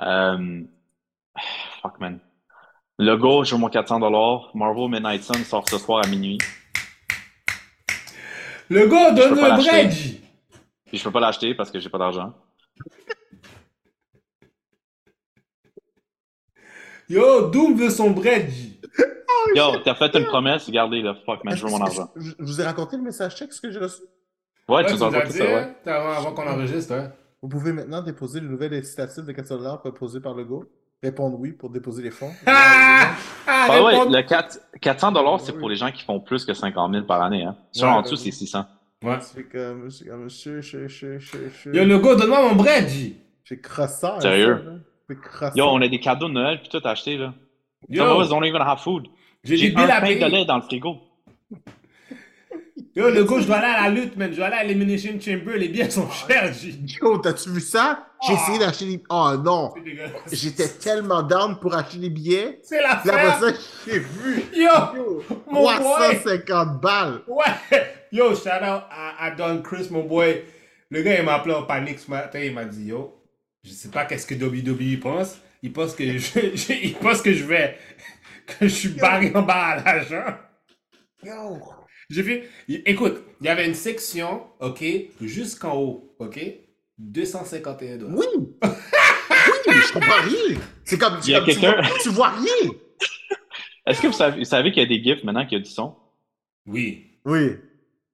Euh... 0.00 0.62
Fuck 1.80 2.00
man. 2.00 2.18
Le 2.98 3.16
go, 3.16 3.44
je 3.44 3.54
veux 3.54 3.60
mon 3.60 3.68
400$. 3.68 4.50
Marvel 4.54 4.90
Midnight 4.90 5.22
Sun 5.22 5.36
sort 5.44 5.66
ce 5.68 5.78
soir 5.78 6.04
à 6.04 6.08
minuit. 6.08 6.38
Le 8.68 8.86
gars, 8.88 9.12
donne 9.12 9.30
peux 9.30 9.40
pas 9.40 9.56
le 9.56 9.62
l'acheter. 9.64 9.70
bread! 9.70 9.92
Puis 10.86 10.98
je 10.98 11.04
peux 11.04 11.12
pas 11.12 11.20
l'acheter 11.20 11.54
parce 11.54 11.70
que 11.70 11.78
j'ai 11.78 11.88
pas 11.88 11.98
d'argent. 11.98 12.34
Yo, 17.10 17.48
Doom 17.50 17.74
veut 17.76 17.90
son 17.90 18.10
bread! 18.12 18.48
Yo, 19.56 19.78
t'as 19.84 19.94
fait 19.96 20.14
une 20.16 20.26
promesse, 20.26 20.66
regardez 20.66 21.02
le 21.02 21.12
fuck 21.26 21.42
man, 21.44 21.56
je 21.56 21.64
veux 21.64 21.70
mon 21.70 21.80
argent. 21.80 22.08
Je, 22.16 22.30
je 22.38 22.44
vous 22.44 22.60
ai 22.60 22.64
raconté 22.64 22.96
le 22.96 23.02
message 23.02 23.34
texte 23.34 23.60
que 23.60 23.70
j'ai 23.70 23.80
reçu? 23.80 24.02
Ouais, 24.68 24.76
Ouais, 24.76 24.86
tu 24.86 24.94
nous 24.94 25.02
as 25.04 25.22
dit, 25.26 25.32
ça, 25.32 25.44
ouais. 25.44 25.54
hein, 25.54 25.74
avant, 25.86 26.10
avant 26.12 26.32
qu'on 26.32 26.46
enregistre, 26.48 26.92
hein. 26.94 27.10
Vous 27.42 27.48
pouvez 27.48 27.72
maintenant 27.72 28.00
déposer 28.02 28.38
le 28.38 28.46
nouvel 28.48 28.72
incitatif 28.74 29.24
de 29.24 29.32
400 29.32 29.56
dollars 29.58 29.80
proposé 29.80 30.20
par 30.20 30.34
le 30.34 30.44
go. 30.44 30.64
Répondre 31.02 31.36
oui 31.40 31.52
pour 31.52 31.70
déposer 31.70 32.02
les 32.02 32.10
fonds. 32.12 32.30
Ah! 32.46 33.12
Ah, 33.46 33.64
Bah 33.68 33.82
ouais, 33.82 33.94
le 34.08 34.22
4, 34.22 34.60
400 34.80 35.10
dollars, 35.12 35.40
c'est 35.40 35.52
Oui. 35.52 35.58
pour 35.58 35.68
les 35.68 35.74
gens 35.76 35.90
qui 35.90 36.04
font 36.04 36.20
plus 36.20 36.44
que 36.44 36.54
50 36.54 36.92
000 36.92 37.06
par 37.06 37.20
année, 37.22 37.42
hein. 37.44 37.56
Sur 37.72 37.86
Ouais, 37.88 37.92
en 37.94 37.96
ouais, 37.96 38.02
dessous, 38.02 38.14
ouais. 38.14 38.20
c'est 38.20 38.30
600. 38.30 38.64
Ouais. 39.02 39.18
C'est 39.22 39.44
comme, 39.44 39.90
c'est 39.90 40.06
comme, 40.06 40.28
je, 40.30 40.60
je, 40.60 40.86
je, 40.86 41.18
je, 41.18 41.38
je. 41.64 41.70
Yo, 41.70 41.84
le 41.84 41.98
gars, 41.98 42.14
donne-moi 42.14 42.48
mon 42.50 42.54
bread! 42.54 42.86
J'ai 43.44 43.60
crossant. 43.60 44.20
Sérieux? 44.20 44.58
ça, 44.62 44.70
là. 44.70 44.76
Yo, 45.54 45.64
on 45.66 45.80
a 45.82 45.88
des 45.88 46.00
cadeaux 46.00 46.28
de 46.28 46.32
Noël 46.34 46.60
puis 46.60 46.68
tout 46.68 46.86
acheté, 46.86 47.16
là. 47.16 47.32
Yo, 47.88 48.04
Some 48.04 48.16
of 48.16 48.22
us 48.22 48.28
don't 48.28 48.44
even 48.44 48.60
have 48.62 48.80
food. 48.80 49.06
j'ai 49.44 49.74
un 49.74 49.86
pain 50.00 50.16
de 50.16 50.26
lait 50.30 50.44
dans 50.44 50.56
le 50.56 50.62
frigo. 50.62 50.98
Yo, 52.96 53.08
le 53.08 53.22
gars, 53.24 53.40
je 53.40 53.46
dois 53.46 53.56
aller 53.58 53.66
à 53.66 53.82
la 53.84 53.88
lutte, 53.90 54.16
man. 54.16 54.30
Je 54.32 54.36
dois 54.36 54.46
aller 54.46 54.56
à 54.56 54.64
l'Elimination 54.64 55.12
Chamber. 55.20 55.56
Les 55.58 55.68
billets 55.68 55.90
sont 55.90 56.08
chers. 56.10 56.52
Yo, 57.00 57.18
t'as-tu 57.18 57.50
vu 57.50 57.60
ça? 57.60 58.06
J'ai 58.26 58.32
Ah. 58.34 58.36
essayé 58.42 58.58
d'acheter 58.58 58.84
des. 58.86 59.02
Oh 59.08 59.30
non! 59.42 59.72
J'étais 60.30 60.68
tellement 60.68 61.22
down 61.22 61.58
pour 61.60 61.74
acheter 61.74 61.98
des 61.98 62.10
billets. 62.10 62.58
C'est 62.62 62.82
la 62.82 62.96
fin! 62.96 63.40
ça, 63.40 63.52
j'ai 63.86 64.00
vu. 64.00 64.44
Yo! 64.54 64.68
Yo, 64.96 65.22
Mon 65.50 65.62
boy! 65.62 65.74
350 65.76 66.80
balles. 66.80 67.20
Ouais! 67.28 67.44
Yo, 68.12 68.34
shout 68.34 68.48
out 68.48 68.82
à, 68.90 69.24
à 69.24 69.30
Don 69.30 69.62
Chris, 69.62 69.86
mon 69.90 70.02
boy. 70.02 70.42
Le 70.90 71.02
gars, 71.02 71.18
il 71.20 71.24
m'a 71.24 71.34
appelé 71.34 71.54
en 71.54 71.62
panique 71.62 72.00
ce 72.00 72.10
matin. 72.10 72.40
Il 72.40 72.52
m'a 72.52 72.64
dit, 72.64 72.86
yo, 72.86 73.19
je 73.64 73.70
sais 73.70 73.90
pas 73.90 74.04
qu'est-ce 74.04 74.26
que 74.26 74.34
WWE 74.34 74.98
pense. 75.00 75.38
Il 75.62 75.72
pense 75.72 75.94
que 75.94 76.04
je, 76.18 76.18
je- 76.54 76.72
il 76.82 76.94
pense 76.94 77.20
que 77.22 77.32
je 77.32 77.44
vais, 77.44 77.76
que 78.46 78.66
je 78.66 78.74
suis 78.74 78.88
barré 78.90 79.30
en 79.34 79.42
bas 79.42 79.66
à 79.66 79.82
l'argent. 79.84 80.36
Yo. 81.22 81.60
J'ai 82.08 82.22
fait, 82.22 82.48
il- 82.66 82.82
écoute, 82.86 83.22
il 83.40 83.46
y 83.46 83.48
avait 83.50 83.66
une 83.66 83.74
section, 83.74 84.42
ok, 84.60 84.82
jusqu'en 85.20 85.76
haut, 85.76 86.14
ok, 86.18 86.40
251 86.98 87.96
dollars. 87.98 88.16
Oui! 88.18 88.26
oui, 89.66 89.74
je 89.86 89.92
comprends 89.92 90.22
rien. 90.22 90.58
C'est 90.84 90.98
comme, 90.98 91.18
Il 91.24 91.30
y 91.30 91.34
a 91.34 91.40
comme 91.40 91.54
tu, 91.54 91.60
vois, 91.60 91.82
tu 92.02 92.08
vois 92.08 92.28
rien. 92.30 92.72
Est-ce 93.86 94.00
que 94.02 94.06
vous 94.08 94.12
savez, 94.12 94.38
vous 94.38 94.44
savez 94.44 94.72
qu'il 94.72 94.82
y 94.82 94.86
a 94.86 94.88
des 94.88 95.02
gifs 95.02 95.22
maintenant 95.24 95.44
qu'il 95.46 95.58
y 95.58 95.60
a 95.60 95.64
du 95.64 95.70
son? 95.70 95.94
Oui. 96.66 97.06
Oui. 97.24 97.56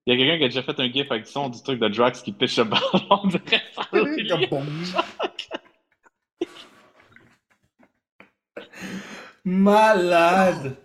Il 0.06 0.12
y 0.12 0.16
a 0.16 0.18
quelqu'un 0.24 0.38
qui 0.38 0.44
a 0.44 0.48
déjà 0.48 0.62
fait 0.62 0.80
un 0.80 0.90
gif 0.92 1.10
avec 1.10 1.24
du 1.24 1.30
son 1.32 1.48
du 1.48 1.60
truc 1.62 1.80
de 1.80 1.88
Drax 1.88 2.22
qui 2.22 2.30
pitch 2.32 2.58
le 2.58 2.64
ballon 2.64 2.80
Comme 3.90 4.16
lit. 4.16 4.46
bon. 4.48 4.62
Malade! 9.44 10.76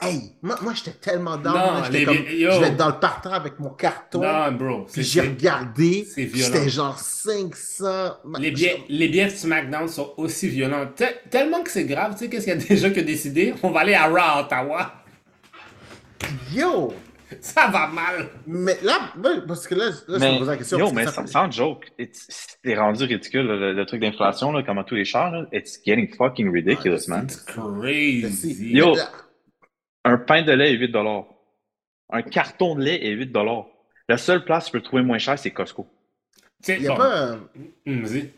Hey, 0.00 0.32
moi, 0.42 0.56
moi 0.62 0.72
j'étais 0.74 0.98
tellement. 0.98 1.36
Non, 1.38 1.82
les- 1.90 2.04
comme, 2.04 2.16
yo. 2.16 2.50
je 2.50 2.58
vais 2.60 2.66
être 2.68 2.76
dans 2.76 2.88
le 2.88 2.98
parterre 2.98 3.34
avec 3.34 3.60
mon 3.60 3.70
carton. 3.70 4.20
Non, 4.20 4.50
bro. 4.50 4.82
Puis 4.84 4.94
c'est- 4.94 5.02
j'ai 5.02 5.20
c'est- 5.20 5.28
regardé. 5.28 6.04
c'est 6.04 6.26
puis 6.26 6.40
violent. 6.40 6.54
C'était 6.56 6.68
genre 6.70 6.98
500. 6.98 8.14
Les 8.40 8.50
billets, 8.50 8.82
les 8.88 9.08
billets 9.08 9.26
de 9.26 9.30
SmackDown 9.30 9.86
sont 9.86 10.12
aussi 10.16 10.48
violents. 10.48 10.86
Te- 10.96 11.28
tellement 11.28 11.62
que 11.62 11.70
c'est 11.70 11.84
grave, 11.84 12.14
tu 12.14 12.18
sais, 12.24 12.28
qu'est-ce 12.30 12.46
qu'il 12.46 12.54
y 12.54 12.56
a 12.56 12.68
déjà 12.68 12.90
qui 12.90 12.98
a 12.98 13.02
décidé? 13.04 13.54
On 13.62 13.70
va 13.70 13.80
aller 13.80 13.94
à 13.94 14.08
Raw 14.08 14.40
Ottawa. 14.44 14.92
Yo! 16.52 16.92
Ça 17.40 17.68
va 17.68 17.86
mal. 17.88 18.28
Mais 18.46 18.76
là, 18.82 19.12
parce 19.46 19.66
que 19.66 19.74
là, 19.74 19.86
là 20.08 20.18
je 20.18 20.32
me 20.34 20.38
pose 20.38 20.48
la 20.48 20.56
question. 20.56 20.78
yo, 20.78 20.90
que 20.90 20.94
mais 20.94 21.06
ça 21.06 21.26
sans, 21.26 21.50
joke, 21.50 21.90
it's- 21.98 22.58
c'est 22.64 22.76
rendu 22.76 23.04
ridicule, 23.04 23.46
le, 23.46 23.72
le 23.72 23.86
truc 23.86 24.00
d'inflation, 24.00 24.52
là, 24.52 24.62
comment 24.62 24.84
tous 24.84 24.94
les 24.94 25.04
chars, 25.04 25.30
là, 25.30 25.46
it's 25.52 25.80
getting 25.84 26.12
fucking 26.14 26.50
ridiculous, 26.52 27.08
man. 27.08 27.24
It's 27.24 27.36
crazy. 27.44 28.72
Yo. 28.72 28.94
Un 30.04 30.18
pain 30.18 30.42
de 30.42 30.52
lait 30.52 30.72
est 30.72 30.76
8 30.76 30.96
Un 32.10 32.22
carton 32.22 32.74
de 32.74 32.82
lait 32.82 33.04
est 33.06 33.10
8 33.12 33.32
La 34.08 34.18
seule 34.18 34.44
place 34.44 34.66
où 34.66 34.70
tu 34.70 34.72
peux 34.72 34.82
trouver 34.82 35.02
moins 35.02 35.18
cher, 35.18 35.38
c'est 35.38 35.50
Costco. 35.52 35.86
Il 36.68 36.82
y 36.82 36.86
a 36.86 36.90
bon, 36.90 36.96
pas 36.96 37.32
un- 37.32 37.40
hum, 37.86 38.02
vas-y. 38.04 38.30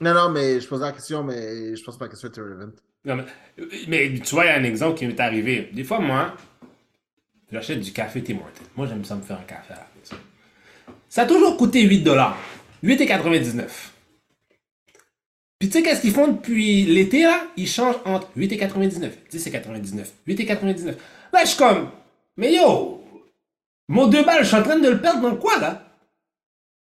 Non, 0.00 0.12
non, 0.14 0.28
mais 0.30 0.60
je 0.60 0.68
pose 0.68 0.80
la 0.82 0.92
question, 0.92 1.22
mais 1.22 1.74
je 1.74 1.82
pense 1.82 1.96
pas 1.98 2.06
que 2.06 2.10
question 2.12 2.28
était 2.28 2.40
relevant. 2.40 2.72
Non, 3.04 3.16
mais, 3.16 3.24
mais 3.88 4.14
tu 4.18 4.34
vois, 4.34 4.44
il 4.44 4.48
y 4.48 4.50
a 4.50 4.56
un 4.56 4.64
exemple 4.64 4.98
qui 4.98 5.06
m'est 5.06 5.20
arrivé. 5.20 5.70
Des 5.72 5.84
fois, 5.84 6.00
moi, 6.00 6.34
j'achète 7.52 7.80
du 7.80 7.92
café 7.92 8.22
Tim 8.22 8.36
Hortons. 8.38 8.64
Moi, 8.76 8.86
j'aime 8.86 9.04
ça 9.04 9.16
me 9.16 9.22
faire 9.22 9.38
un 9.40 9.44
café 9.44 9.72
à 9.74 9.76
la 9.76 9.88
maison. 9.98 10.16
Ça 11.08 11.22
a 11.22 11.26
toujours 11.26 11.56
coûté 11.56 11.82
8 11.82 12.02
dollars. 12.02 12.38
8,99. 12.82 13.92
Puis 15.58 15.68
tu 15.70 15.78
sais 15.78 15.82
qu'est-ce 15.82 16.02
qu'ils 16.02 16.12
font 16.12 16.28
depuis 16.28 16.84
l'été, 16.84 17.22
là? 17.22 17.46
Ils 17.56 17.68
changent 17.68 17.96
entre 18.04 18.28
8,99, 18.36 19.12
10,99, 19.30 20.12
8,99. 20.26 20.96
Là, 21.32 21.40
je 21.44 21.48
suis 21.48 21.58
comme, 21.58 21.90
mais 22.36 22.54
yo, 22.54 23.02
mon 23.88 24.06
deux 24.08 24.24
balles, 24.24 24.42
je 24.44 24.48
suis 24.48 24.56
en 24.56 24.62
train 24.62 24.78
de 24.78 24.88
le 24.88 25.00
perdre 25.00 25.22
dans 25.22 25.36
quoi, 25.36 25.58
là? 25.58 25.82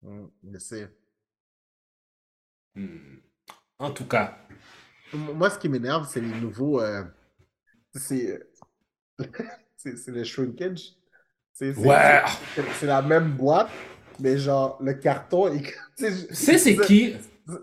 Hum, 0.04 0.30
Je 0.44 0.58
sais. 0.60 0.90
Hmm. 2.76 3.18
En 3.80 3.92
tout 3.92 4.06
cas, 4.08 4.38
Moi, 5.14 5.50
ce 5.52 5.60
qui 5.60 5.70
m'énerve, 5.70 6.08
c'est 6.10 6.22
les 6.22 6.42
nouveaux. 6.42 6.82
euh, 6.82 7.04
C'est. 7.96 8.40
c'est 9.80 10.08
le 10.12 10.24
shrinkage. 10.24 10.94
C'est 11.54 11.76
ouais. 11.78 12.22
la 12.84 13.02
même 13.02 13.32
boîte, 13.34 13.70
mais 14.20 14.38
genre, 14.38 14.78
le 14.82 14.94
carton 14.94 15.50
tu 15.98 16.06
sais, 16.32 16.58
c'est 16.58 16.78
qui? 16.78 17.16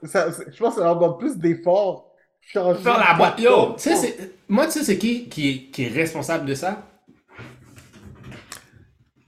ça- 0.04 0.30
je 0.30 0.58
pense 0.58 0.74
que 0.74 0.80
ça 0.82 0.94
demande 0.94 1.18
plus 1.18 1.36
d'efforts. 1.36 2.12
changer 2.40 2.82
Faire 2.82 2.98
la 2.98 3.14
boîte. 3.14 3.40
Yo, 3.40 3.74
tu 3.76 3.82
sais, 3.82 3.96
c'est- 3.96 4.30
moi, 4.48 4.66
tu 4.66 4.72
sais, 4.72 4.84
c'est 4.84 4.98
qui, 4.98 5.28
qui 5.28 5.48
est, 5.50 5.70
qui 5.70 5.84
est 5.84 5.88
responsable 5.88 6.46
de 6.46 6.54
ça? 6.54 6.82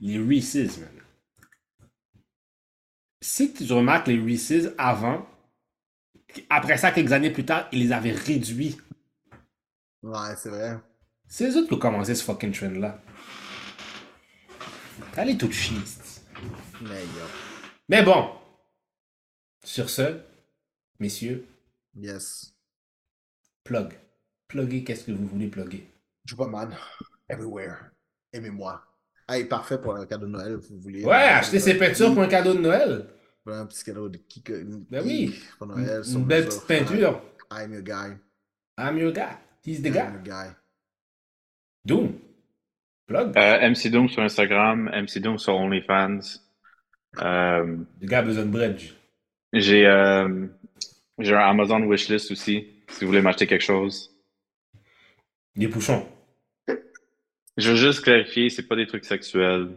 Les 0.01 0.17
Reese's, 0.17 0.77
man. 0.79 0.89
Si 3.21 3.53
tu 3.53 3.71
remarques 3.71 4.07
les 4.07 4.19
Reese's 4.19 4.73
avant, 4.77 5.25
après 6.49 6.77
ça, 6.77 6.91
quelques 6.91 7.11
années 7.13 7.29
plus 7.29 7.45
tard, 7.45 7.67
ils 7.71 7.79
les 7.79 7.91
avaient 7.91 8.11
réduits. 8.11 8.77
Ouais, 10.03 10.35
c'est 10.35 10.49
vrai. 10.49 10.77
C'est 11.31 11.47
eux 11.47 11.57
autres 11.57 11.67
qui 11.67 11.73
ont 11.75 11.79
commencé 11.79 12.15
ce 12.15 12.23
fucking 12.23 12.51
trend-là. 12.51 12.99
Allez 15.15 15.37
tout 15.37 15.51
chier. 15.51 15.77
c'ti. 15.85 16.21
Mais 17.87 18.03
bon. 18.03 18.31
Sur 19.63 19.89
ce, 19.89 20.19
messieurs, 20.99 21.45
Yes. 21.95 22.53
plug. 23.63 23.93
Pluguez 24.47 24.83
qu'est-ce 24.83 25.03
que 25.05 25.11
vous 25.11 25.27
voulez 25.27 25.47
plugger? 25.47 25.87
Superman. 26.27 26.75
Everywhere. 27.29 27.91
Aimez-moi. 28.33 28.81
Hey, 29.27 29.45
parfait 29.45 29.79
pour 29.79 29.95
un 29.95 30.05
cadeau 30.07 30.25
de 30.25 30.31
Noël, 30.31 30.55
vous 30.55 30.79
voulez. 30.79 31.05
Ouais, 31.05 31.13
acheter 31.13 31.59
ses 31.59 31.77
peintures 31.77 32.13
pour 32.13 32.23
un 32.23 32.27
cadeau 32.27 32.53
de 32.55 32.59
Noël. 32.59 33.07
Un 33.45 33.65
petit 33.67 33.83
cadeau 33.83 34.09
de 34.09 34.17
qui 34.17 34.41
que. 34.41 34.63
Ben 34.89 35.03
oui. 35.05 35.39
Pour 35.59 35.67
Noël, 35.67 36.01
Une, 36.07 36.25
belle 36.25 36.45
petite 36.45 36.65
peinture. 36.65 37.21
I'm 37.51 37.71
your 37.73 37.83
guy. 37.83 38.15
I'm 38.79 38.97
your 38.97 39.11
guy. 39.11 39.37
He's 39.63 39.81
the 39.81 39.87
I'm 39.87 39.93
guy. 39.93 40.11
your 40.13 40.23
guy. 40.23 40.49
Doom. 41.85 42.13
Plug. 43.07 43.37
Euh, 43.37 43.69
MC 43.69 43.89
Doom 43.89 44.09
sur 44.09 44.21
Instagram, 44.21 44.89
MC 44.93 45.19
Doom 45.19 45.37
sur 45.37 45.55
OnlyFans. 45.55 46.19
Euh, 47.21 47.77
Le 48.01 48.07
gars 48.07 48.19
a 48.19 48.21
besoin 48.21 48.45
de 48.45 48.51
bridge. 48.51 48.93
j'ai 49.53 49.85
euh, 49.85 50.45
j'ai 51.17 51.33
un 51.33 51.39
Amazon 51.39 51.81
wishlist 51.83 52.31
aussi, 52.31 52.67
si 52.87 53.01
vous 53.01 53.07
voulez 53.07 53.21
m'acheter 53.21 53.47
quelque 53.47 53.63
chose. 53.63 54.15
Des 55.55 55.67
pouchons. 55.67 56.07
Je 57.57 57.71
veux 57.71 57.75
juste 57.75 58.01
clarifier, 58.01 58.49
c'est 58.49 58.67
pas 58.67 58.75
des 58.75 58.87
trucs 58.87 59.03
sexuels. 59.03 59.69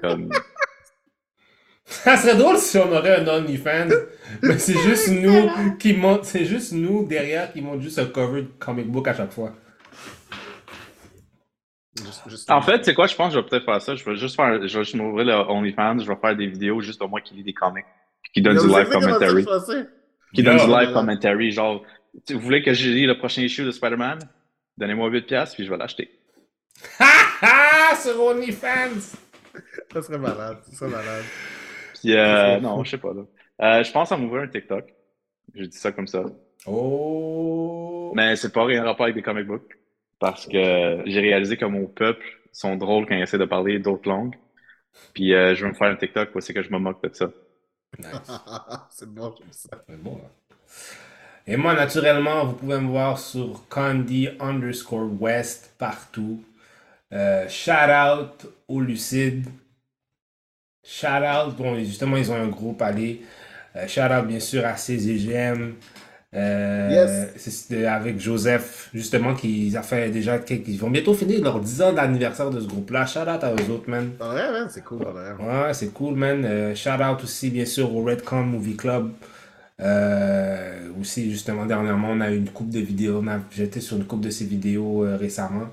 Comme... 0.00 0.30
Ça 1.84 2.16
serait 2.16 2.36
drôle 2.36 2.56
si 2.56 2.78
on 2.78 2.90
aurait 2.90 3.20
un 3.20 3.28
OnlyFans, 3.28 3.90
mais 4.42 4.58
c'est 4.58 4.78
juste 4.78 5.10
nous 5.10 5.50
qui 5.78 5.92
monte, 5.92 6.24
c'est 6.24 6.46
juste 6.46 6.72
nous 6.72 7.04
derrière 7.04 7.52
qui 7.52 7.60
monte 7.60 7.82
juste 7.82 7.98
un 7.98 8.06
cover 8.06 8.42
de 8.42 8.48
comic 8.58 8.86
book 8.86 9.08
à 9.08 9.14
chaque 9.14 9.32
fois. 9.32 9.52
Juste- 11.98 12.22
juste- 12.28 12.50
En 12.50 12.62
fait, 12.62 12.84
c'est 12.84 12.94
quoi, 12.94 13.06
je 13.06 13.14
pense 13.14 13.28
que 13.28 13.34
je 13.34 13.40
vais 13.40 13.46
peut-être 13.46 13.64
faire 13.66 13.82
ça. 13.82 13.94
Je 13.94 14.04
vais 14.04 14.16
juste 14.16 14.34
faire, 14.36 14.54
je 14.66 14.78
vais 14.78 14.84
juste 14.84 14.94
m'ouvrir 14.94 15.26
le 15.26 15.34
OnlyFans, 15.34 15.98
je 15.98 16.08
vais 16.08 16.16
faire 16.16 16.34
des 16.36 16.46
vidéos 16.46 16.80
juste 16.80 17.00
de 17.00 17.06
moi 17.06 17.20
qui 17.20 17.34
lis 17.34 17.42
des 17.44 17.52
comics, 17.52 17.84
qui 18.32 18.40
donne 18.40 18.56
du 18.56 18.66
live 18.66 18.88
commentary. 18.88 19.44
Qui 20.34 20.42
donne 20.42 20.56
du 20.56 20.66
live 20.66 20.92
commentary, 20.94 21.50
genre, 21.50 21.82
tu- 22.26 22.34
vous 22.34 22.40
voulez 22.40 22.62
que 22.62 22.72
je 22.72 22.88
lis 22.88 23.06
le 23.06 23.18
prochain 23.18 23.42
issue 23.42 23.64
de 23.64 23.70
Spider-Man? 23.70 24.20
Donnez-moi 24.78 25.08
8 25.10 25.26
piastres, 25.26 25.56
puis 25.56 25.66
je 25.66 25.70
vais 25.70 25.76
l'acheter. 25.76 26.10
Ha 26.98 27.04
ha! 27.42 27.94
Sur 27.96 28.18
OnlyFans! 28.22 29.18
Ça 29.92 30.00
serait 30.00 30.16
malade. 30.18 30.58
Ça 30.70 30.72
serait 30.72 30.90
malade. 30.90 31.24
Puis, 32.00 32.16
euh, 32.16 32.58
non, 32.58 32.82
je 32.84 32.90
sais 32.92 32.98
pas, 32.98 33.12
là. 33.12 33.22
Euh, 33.60 33.84
je 33.84 33.92
pense 33.92 34.10
à 34.10 34.16
m'ouvrir 34.16 34.44
un 34.44 34.48
TikTok. 34.48 34.86
Je 35.54 35.64
dis 35.64 35.76
ça 35.76 35.92
comme 35.92 36.06
ça. 36.08 36.24
Oh! 36.66 38.12
Mais 38.14 38.34
c'est 38.36 38.52
pas 38.52 38.64
rien 38.64 38.82
rapport 38.84 39.04
avec 39.04 39.14
des 39.14 39.22
comic 39.22 39.46
books. 39.46 39.76
Parce 40.22 40.46
que 40.46 41.02
j'ai 41.04 41.20
réalisé 41.20 41.56
que 41.56 41.64
mon 41.64 41.86
peuple 41.86 42.24
sont 42.52 42.76
drôles 42.76 43.06
quand 43.08 43.16
ils 43.16 43.22
essaient 43.22 43.38
de 43.38 43.44
parler 43.44 43.80
d'autres 43.80 44.08
langues. 44.08 44.36
Puis 45.14 45.34
euh, 45.34 45.56
je 45.56 45.64
vais 45.64 45.70
me 45.70 45.74
faire 45.74 45.88
un 45.88 45.96
TikTok 45.96 46.32
où 46.32 46.40
c'est 46.40 46.54
que 46.54 46.62
je 46.62 46.70
me 46.70 46.78
moque 46.78 47.02
de 47.02 47.12
ça. 47.12 47.28
Nice. 47.98 48.08
c'est 48.90 49.08
bon, 49.12 49.34
j'aime 49.36 49.48
ça. 49.50 49.70
C'est 49.88 50.00
bon, 50.00 50.20
hein. 50.24 50.30
Et 51.48 51.56
moi, 51.56 51.74
naturellement, 51.74 52.44
vous 52.44 52.52
pouvez 52.52 52.78
me 52.78 52.86
voir 52.86 53.18
sur 53.18 53.66
Candy 53.68 54.28
underscore 54.38 55.10
West 55.20 55.74
partout. 55.76 56.44
Euh, 57.12 57.48
shout 57.48 57.72
out 57.72 58.46
au 58.68 58.80
Lucide. 58.80 59.48
Shout 60.84 61.08
out, 61.08 61.56
bon, 61.56 61.76
justement, 61.80 62.16
ils 62.16 62.30
ont 62.30 62.36
un 62.36 62.46
groupe, 62.46 62.80
allez. 62.80 63.22
Euh, 63.74 63.88
shout 63.88 64.02
out, 64.02 64.24
bien 64.24 64.38
sûr, 64.38 64.64
à 64.64 64.74
CZGM. 64.74 65.74
Euh, 66.34 66.88
Yes. 66.90 67.28
C'est 67.36 67.86
avec 67.86 68.18
Joseph, 68.20 68.88
justement, 68.94 69.34
qui 69.34 69.74
a 69.76 69.82
fait 69.82 70.10
déjà 70.10 70.38
quelques. 70.38 70.68
Ils 70.68 70.78
vont 70.78 70.90
bientôt 70.90 71.14
finir 71.14 71.42
leur 71.42 71.60
10 71.60 71.82
ans 71.82 71.92
d'anniversaire 71.92 72.50
de 72.50 72.60
ce 72.60 72.66
groupe-là. 72.66 73.06
Shout 73.06 73.20
out 73.20 73.42
à 73.44 73.52
eux 73.52 73.70
autres, 73.70 73.88
man. 73.90 74.10
Man, 74.18 74.66
c'est 74.70 74.82
cool, 74.84 75.02
vrai. 75.02 75.32
Ouais, 75.38 75.74
c'est 75.74 75.92
cool, 75.92 76.14
man. 76.14 76.44
Euh, 76.44 76.74
shout 76.74 76.90
out 76.90 77.22
aussi, 77.22 77.50
bien 77.50 77.66
sûr, 77.66 77.94
au 77.94 78.02
Redcon 78.02 78.42
Movie 78.44 78.76
Club. 78.76 79.10
Euh, 79.80 80.88
aussi, 81.00 81.30
justement, 81.30 81.66
dernièrement, 81.66 82.08
on 82.12 82.20
a 82.20 82.30
eu 82.30 82.36
une 82.36 82.48
coupe 82.50 82.70
de 82.70 82.80
vidéos. 82.80 83.22
J'étais 83.50 83.80
sur 83.80 83.96
une 83.96 84.04
coupe 84.04 84.20
de 84.20 84.30
ces 84.30 84.44
vidéos 84.44 85.04
euh, 85.04 85.16
récemment. 85.16 85.68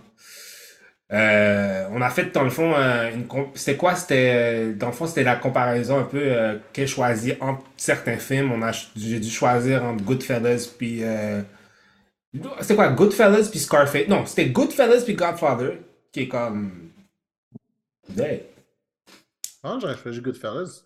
Euh, 1.11 1.88
on 1.91 2.02
a 2.02 2.10
fait, 2.10 2.26
dans 2.26 2.44
le 2.44 2.52
fond, 2.52 2.76
euh, 2.76 3.11
une 3.11 3.26
c'était 3.56 3.77
quoi? 3.77 3.95
C'était, 3.95 4.31
euh, 4.36 4.73
dans 4.73 4.88
le 4.88 4.94
fond, 4.94 5.07
c'était 5.07 5.23
la 5.23 5.38
comparaison 5.38 5.98
un 5.99 6.03
peu 6.03 6.22
euh, 6.22 6.57
qu'elle 6.72 6.88
choisit 6.88 7.36
entre 7.41 7.64
certains 7.77 8.18
films. 8.18 8.52
On 8.52 8.61
a, 8.61 8.72
j'ai 8.95 9.19
dû 9.19 9.30
choisir 9.30 9.84
entre 9.84 10.03
Goodfellas 10.03 10.69
puis... 10.77 11.02
C'était 12.61 12.76
quoi? 12.76 12.90
Goodfellas 12.90 13.49
puis 13.49 13.60
Scarface? 13.60 14.07
Non, 14.07 14.26
c'était 14.27 14.49
Goodfellas 14.49 15.02
puis 15.03 15.15
Godfather, 15.15 15.80
qui 16.11 16.22
est 16.22 16.27
comme... 16.27 16.91
Hey. 18.15 18.44
Ah, 19.64 19.77
j'aurais 19.81 19.95
fait 19.95 20.11
Goodfellas. 20.22 20.84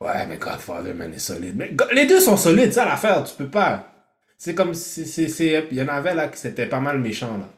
Ouais, 0.00 0.26
mais 0.26 0.36
Godfather, 0.36 0.92
man, 0.92 1.14
est 1.14 1.18
solide. 1.18 1.54
Mais 1.56 1.74
les 1.92 2.06
deux 2.06 2.20
sont 2.20 2.36
solides, 2.36 2.72
ça 2.72 2.84
l'affaire, 2.84 3.24
tu 3.24 3.34
peux 3.36 3.48
pas. 3.48 3.88
C'est 4.36 4.54
comme 4.54 4.74
c'est, 4.74 5.66
il 5.70 5.76
y 5.78 5.80
en 5.80 5.88
avait 5.88 6.14
là 6.14 6.28
qui 6.28 6.36
c'était 6.36 6.66
pas 6.66 6.80
mal 6.80 6.98
méchant 6.98 7.38
là. 7.38 7.48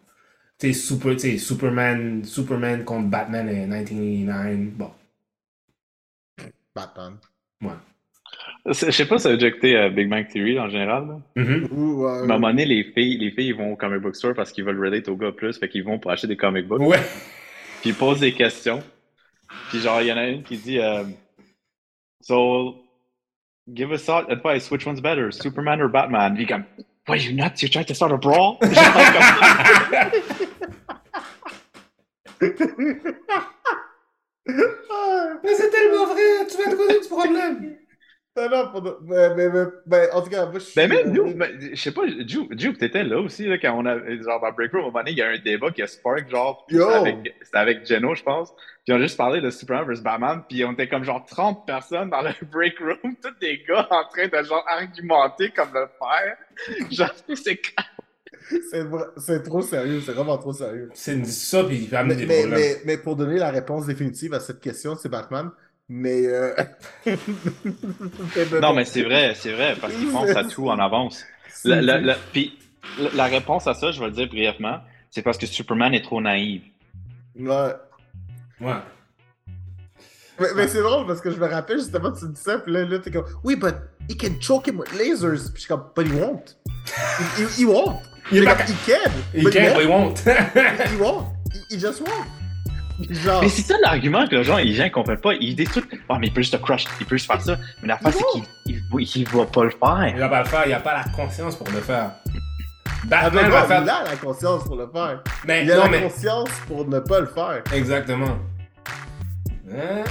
Tu 0.65 0.73
sais, 0.73 0.81
super, 0.81 1.13
tu 1.13 1.19
sais, 1.19 1.37
Superman, 1.37 2.25
Superman 2.25 2.85
contre 2.85 3.09
Batman 3.09 3.47
en 3.47 3.53
1989. 3.53 4.73
Bon, 4.79 4.91
Batman. 6.75 7.19
C'est- 8.73 8.87
Je 8.87 8.91
sais 8.93 9.05
pas 9.07 9.19
si 9.19 9.25
ça 9.25 9.29
a 9.29 9.35
déjà 9.35 9.49
écouté 9.49 9.77
euh, 9.77 9.91
Big 9.91 10.09
Bang 10.09 10.27
Theory 10.27 10.59
en 10.59 10.71
général. 10.71 11.07
Là. 11.37 11.43
Ou, 11.71 12.07
À 12.07 12.21
euh, 12.21 12.23
un 12.23 12.27
moment 12.27 12.49
donné, 12.49 12.65
les 12.65 12.83
filles, 12.83 13.19
les 13.19 13.31
filles 13.33 13.49
ils 13.49 13.55
vont 13.55 13.73
au 13.73 13.77
comic 13.77 14.01
book 14.01 14.17
store 14.17 14.33
parce 14.33 14.53
qu'ils 14.53 14.65
veulent 14.65 14.83
relate 14.83 15.07
au 15.09 15.17
gars 15.17 15.33
plus, 15.33 15.59
fait 15.59 15.69
qu'ils 15.69 15.85
vont 15.85 15.99
pour 15.99 16.11
acheter 16.11 16.29
des 16.29 16.37
comic 16.39 16.67
books. 16.67 16.81
Ouais. 16.81 17.03
Puis 17.83 17.91
ils 17.91 17.95
posent 17.95 18.21
des 18.21 18.33
questions. 18.33 18.83
Puis 19.69 19.81
genre, 19.81 20.01
il 20.01 20.07
y 20.07 20.13
en 20.13 20.17
a 20.17 20.27
une 20.29 20.43
qui 20.45 20.57
dit 20.57 20.79
euh, 20.79 21.05
So, 22.23 22.77
give 23.71 23.91
us 23.93 24.09
all 24.09 24.25
advice, 24.31 24.71
which 24.71 24.87
one's 24.87 25.03
better, 25.03 25.31
Superman 25.31 25.83
or 25.83 25.91
Batman? 25.91 26.35
Puis 26.35 26.47
comme, 26.47 26.65
What, 27.07 27.17
you 27.19 27.35
nuts? 27.35 27.61
You're 27.61 27.69
trying 27.71 27.85
to 27.85 27.95
start 27.95 28.13
a 28.13 28.17
brawl? 28.17 28.57
Mais 34.47 35.55
c'est 35.55 35.71
tellement 35.71 36.07
vrai, 36.07 36.47
tu 36.49 36.57
vas 36.59 36.71
te 36.71 36.77
causer 36.77 37.01
du 37.01 37.09
problème. 37.09 37.77
non, 38.37 38.49
non, 38.51 38.97
mais, 39.03 39.35
mais, 39.37 39.49
mais- 39.49 39.65
ben, 39.87 40.09
en 40.13 40.23
tout 40.23 40.31
cas, 40.31 40.45
moi, 40.47 40.55
je 40.55 40.65
suis. 40.65 40.75
Ben 40.75 40.89
même 40.89 41.13
nous, 41.13 41.35
ben, 41.35 41.57
je 41.61 41.81
sais 41.81 41.93
pas, 41.93 42.03
Juke, 42.27 42.59
Juke, 42.59 42.79
t'étais 42.79 43.05
là 43.05 43.21
aussi, 43.21 43.47
là, 43.47 43.59
quand 43.59 43.73
on 43.79 43.87
a, 43.87 43.97
genre 44.23 44.41
dans 44.41 44.53
Break 44.53 44.73
Room, 44.73 44.81
à 44.81 44.85
un 44.85 44.87
moment 44.89 44.99
donné, 44.99 45.13
il 45.13 45.19
y 45.19 45.23
a 45.23 45.29
un 45.29 45.39
débat 45.39 45.71
qui 45.71 45.83
a 45.83 45.87
spark, 45.87 46.29
genre, 46.29 46.67
c'était 46.69 46.83
avec, 46.83 47.35
avec 47.53 47.87
Geno, 47.87 48.15
je 48.15 48.23
pense, 48.23 48.53
puis 48.85 48.93
on 48.93 48.97
a 48.97 49.03
juste 49.03 49.17
parlé 49.17 49.41
de 49.41 49.51
Superman 49.51 49.87
vs. 49.89 50.03
Batman, 50.03 50.43
puis 50.49 50.65
on 50.65 50.73
était 50.73 50.89
comme 50.89 51.05
genre 51.05 51.25
30 51.25 51.65
personnes 51.67 52.11
dans 52.11 52.23
le 52.23 52.33
Break 52.53 52.79
Room, 52.81 53.17
tous 53.23 53.39
des 53.41 53.63
gars 53.69 53.87
en 53.91 54.05
train 54.09 54.27
de 54.27 54.45
genre 54.45 54.65
argumenter 54.69 55.51
comme 55.51 55.73
le 55.73 55.87
père. 55.99 56.37
Genre, 56.91 57.15
c'est 57.35 57.61
C'est 59.19 59.43
trop 59.43 59.63
sérieux, 59.63 60.01
c'est 60.05 60.13
vraiment 60.13 60.37
trop 60.39 60.53
sérieux. 60.53 60.91
C'est 60.95 61.25
ça, 61.27 61.65
puis 61.65 61.89
il 61.91 61.97
amener 61.97 62.15
Mais, 62.15 62.21
des 62.21 62.27
mais, 62.27 62.41
problèmes. 62.41 62.59
mais, 62.61 62.77
mais 62.85 62.99
pour 62.99 63.17
donner 63.17 63.39
la 63.39 63.51
réponse 63.51 63.87
définitive 63.87 64.35
à 64.35 64.41
cette 64.41 64.61
question, 64.61 64.97
c'est 64.97 65.09
Batman. 65.09 65.51
Mais. 65.89 66.27
euh, 66.27 66.55
Non, 68.61 68.75
mais 68.75 68.85
c'est 68.85 69.03
vrai, 69.03 69.35
c'est 69.35 69.53
vrai, 69.53 69.77
parce 69.81 69.93
qu'ils 69.95 70.09
pensent 70.11 70.37
à 70.37 70.45
tout 70.45 70.69
en 70.69 70.79
avance. 70.79 71.25
La, 71.65 71.81
la- 71.81 72.01
la- 72.01 72.17
puis 72.33 72.59
la, 72.99 73.11
la 73.15 73.25
réponse 73.25 73.67
à 73.67 73.75
ça, 73.75 73.91
je 73.93 74.01
vais 74.01 74.07
le 74.07 74.13
dire 74.13 74.29
brièvement, 74.29 74.81
c'est 75.11 75.23
parce 75.23 75.39
que 75.39 75.47
Superman 75.47 75.95
est 75.95 76.03
trop 76.03 76.21
naïf. 76.21 76.63
Ouais. 77.39 77.73
Ouais. 78.61 78.73
Mais, 80.41 80.49
mais 80.57 80.69
c'est 80.69 80.83
drôle 80.83 81.07
parce 81.07 81.21
que 81.21 81.31
je 81.31 81.37
me 81.39 81.47
rappelle 81.47 81.79
justement, 81.79 82.11
tu 82.13 82.27
dis 82.29 82.41
ça, 82.41 82.59
puis 82.59 82.73
là, 82.73 82.85
là 82.85 82.99
t'es 82.99 83.11
comme, 83.11 83.25
oui, 83.45 83.55
but 83.57 83.75
he 84.09 84.17
can 84.17 84.35
choke 84.41 84.67
him 84.67 84.79
with 84.81 84.93
lasers. 84.93 85.51
Puis 85.53 85.55
je 85.55 85.61
suis 85.61 85.69
comme, 85.69 85.85
but 85.95 86.07
he 86.07 86.13
won't. 86.13 86.57
He, 87.39 87.43
he, 87.43 87.63
he 87.63 87.65
won't. 87.65 88.01
Il 88.33 88.39
est 88.39 88.41
Fait 88.41 88.47
pas 88.47 88.55
comme, 88.55 88.67
ca- 88.67 88.73
he 88.73 89.05
can. 89.05 89.11
Il 89.35 89.45
but 89.45 89.53
can't, 89.53 89.75
but 89.75 89.81
he 89.81 89.85
he 89.85 89.89
won't. 89.89 90.15
He 90.93 90.97
won't. 90.97 91.27
He, 91.53 91.75
he 91.75 91.79
just 91.81 92.01
won't. 92.01 92.27
Genre, 93.11 93.43
Mais 93.43 93.49
c'est 93.49 93.63
ça 93.63 93.75
l'argument 93.83 94.25
que 94.29 94.37
les 94.37 94.45
gens, 94.45 94.57
les 94.57 94.73
gens 94.73 94.89
comprennent 94.89 95.21
pas. 95.21 95.35
Ils 95.35 95.57
disent 95.57 95.71
tout, 95.73 95.83
ah, 96.09 96.17
mais 96.21 96.29
il 96.29 96.33
peut 96.33 96.43
juste 96.43 96.57
te 96.57 96.63
crush, 96.63 96.85
il 97.01 97.07
peut 97.07 97.17
juste 97.17 97.27
faire 97.31 97.41
ça. 97.43 97.57
Mais 97.83 97.89
la 97.89 97.99
face, 97.99 98.15
c'est 98.17 98.25
qu'il 98.33 98.45
il, 98.67 98.83
il, 99.01 99.17
il 99.17 99.29
va 99.29 99.45
pas 99.47 99.65
le 99.65 99.71
Il 99.71 99.77
faire. 99.77 100.19
va 100.19 100.29
pas 100.29 100.39
le 100.43 100.49
faire, 100.49 100.63
il 100.67 100.73
a 100.73 100.81
pas 100.81 100.95
la 100.95 101.05
conscience 101.13 101.57
pour 101.57 101.69
le 101.71 101.81
faire. 101.81 102.13
ah, 102.25 102.31
Batman 103.05 103.45
non, 103.47 103.51
va 103.51 103.63
faire. 103.65 103.83
il 103.83 103.89
a 103.91 104.05
la 104.05 104.17
conscience 104.17 104.65
pour 104.65 104.77
le 104.77 104.89
faire. 104.93 105.23
Mais 105.45 105.65
Il 105.65 105.73
a 105.73 105.77
non, 105.77 105.83
la 105.83 105.89
mais. 105.89 106.03
conscience 106.03 106.49
pour 106.69 106.87
ne 106.89 107.01
pas 107.01 107.21
le 107.21 107.27
faire. 107.27 107.63
Exactement. 107.73 108.39
Hein? 109.73 110.05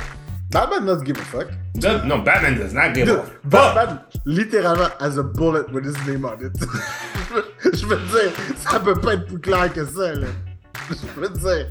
Batman 0.52 0.86
doesn't 0.86 1.06
give 1.06 1.18
a 1.18 1.22
fuck. 1.24 1.48
Dude, 1.76 2.04
No, 2.06 2.18
Batman 2.22 2.56
does 2.56 2.74
not 2.74 2.94
give 2.94 3.06
Dude, 3.06 3.16
a 3.18 3.24
fuck. 3.24 3.34
Batman, 3.46 4.00
littéralement, 4.26 4.90
has 5.00 5.18
a 5.18 5.24
bullet 5.24 5.72
with 5.72 5.86
his 5.86 5.96
name 6.06 6.26
on 6.26 6.38
it. 6.46 6.52
je 7.74 7.86
veux 7.86 7.98
dire, 7.98 8.32
ça 8.58 8.80
peut 8.80 9.00
pas 9.00 9.14
être 9.16 9.26
plus 9.26 9.40
clair 9.40 9.72
que 9.74 9.86
ça, 9.86 10.14
là. 10.14 10.28
Je 10.90 11.20
veux 11.22 11.30
dire. 11.30 11.68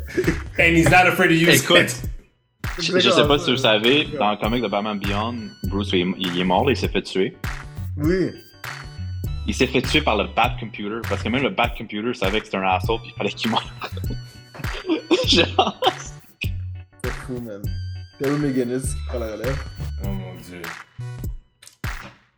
And 0.59 0.75
he's 0.75 0.89
not 0.91 1.07
afraid 1.09 1.29
to 1.31 1.35
use 1.35 1.63
Écoute, 1.63 1.91
it. 1.91 2.03
Je, 2.79 2.99
je 2.99 3.11
sais 3.11 3.27
pas 3.27 3.39
si 3.39 3.47
vous 3.47 3.51
le 3.53 3.57
savez, 3.59 4.05
dans 4.19 4.31
le 4.31 4.37
comic 4.39 4.63
de 4.63 4.69
Batman 4.69 4.99
Beyond, 4.99 5.37
Bruce, 5.65 5.91
il, 5.93 6.15
il 6.19 6.41
est 6.41 6.45
mort, 6.45 6.71
il 6.71 6.77
s'est 6.77 6.89
fait 6.89 7.03
tuer. 7.03 7.37
Oui. 7.99 8.31
Il 9.47 9.55
s'est 9.55 9.67
fait 9.67 9.83
tuer 9.83 10.01
par 10.01 10.17
le 10.17 10.29
Bat 10.35 10.57
Computer, 10.61 11.01
parce 11.09 11.23
que 11.23 11.29
même 11.29 11.43
le 11.43 11.51
Bat 11.51 11.71
Computer 11.77 12.15
savait 12.15 12.39
que 12.41 12.47
c'était 12.47 12.59
un 12.59 12.63
asshole, 12.63 13.01
puis 13.01 13.11
il 13.15 13.19
fallait 13.19 13.31
qu'il 13.33 13.51
meure. 13.51 13.73
Genre, 15.27 15.81
C'est 17.05 17.11
fou, 17.13 17.41
man. 17.41 17.61
Terry 18.19 18.39
McGinnis 18.39 18.83
qui 18.83 19.07
prend 19.09 19.19
la 19.19 19.33
relève. 19.33 19.59
Oh 20.05 20.09
mon 20.09 20.35
dieu. 20.37 20.63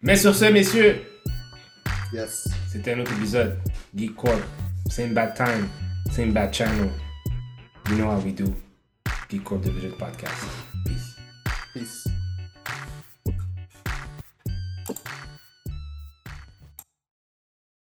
Mais 0.02 0.16
sur 0.16 0.34
ce, 0.34 0.46
messieurs, 0.46 1.02
Yes. 2.12 2.48
C'était 2.74 2.94
un 2.94 2.98
autre 2.98 3.12
épisode. 3.12 3.56
Geek 3.94 4.16
Corp. 4.16 4.42
Same 4.90 5.14
bad 5.14 5.36
time. 5.36 5.68
Same 6.10 6.32
bad 6.32 6.52
channel. 6.52 6.90
You 7.88 7.96
know 7.96 8.10
how 8.10 8.18
we 8.18 8.32
do. 8.32 8.52
Geek 9.28 9.44
Corp 9.44 9.62
Podcast. 9.96 10.44
Peace. 10.84 11.14
Peace. 11.72 12.03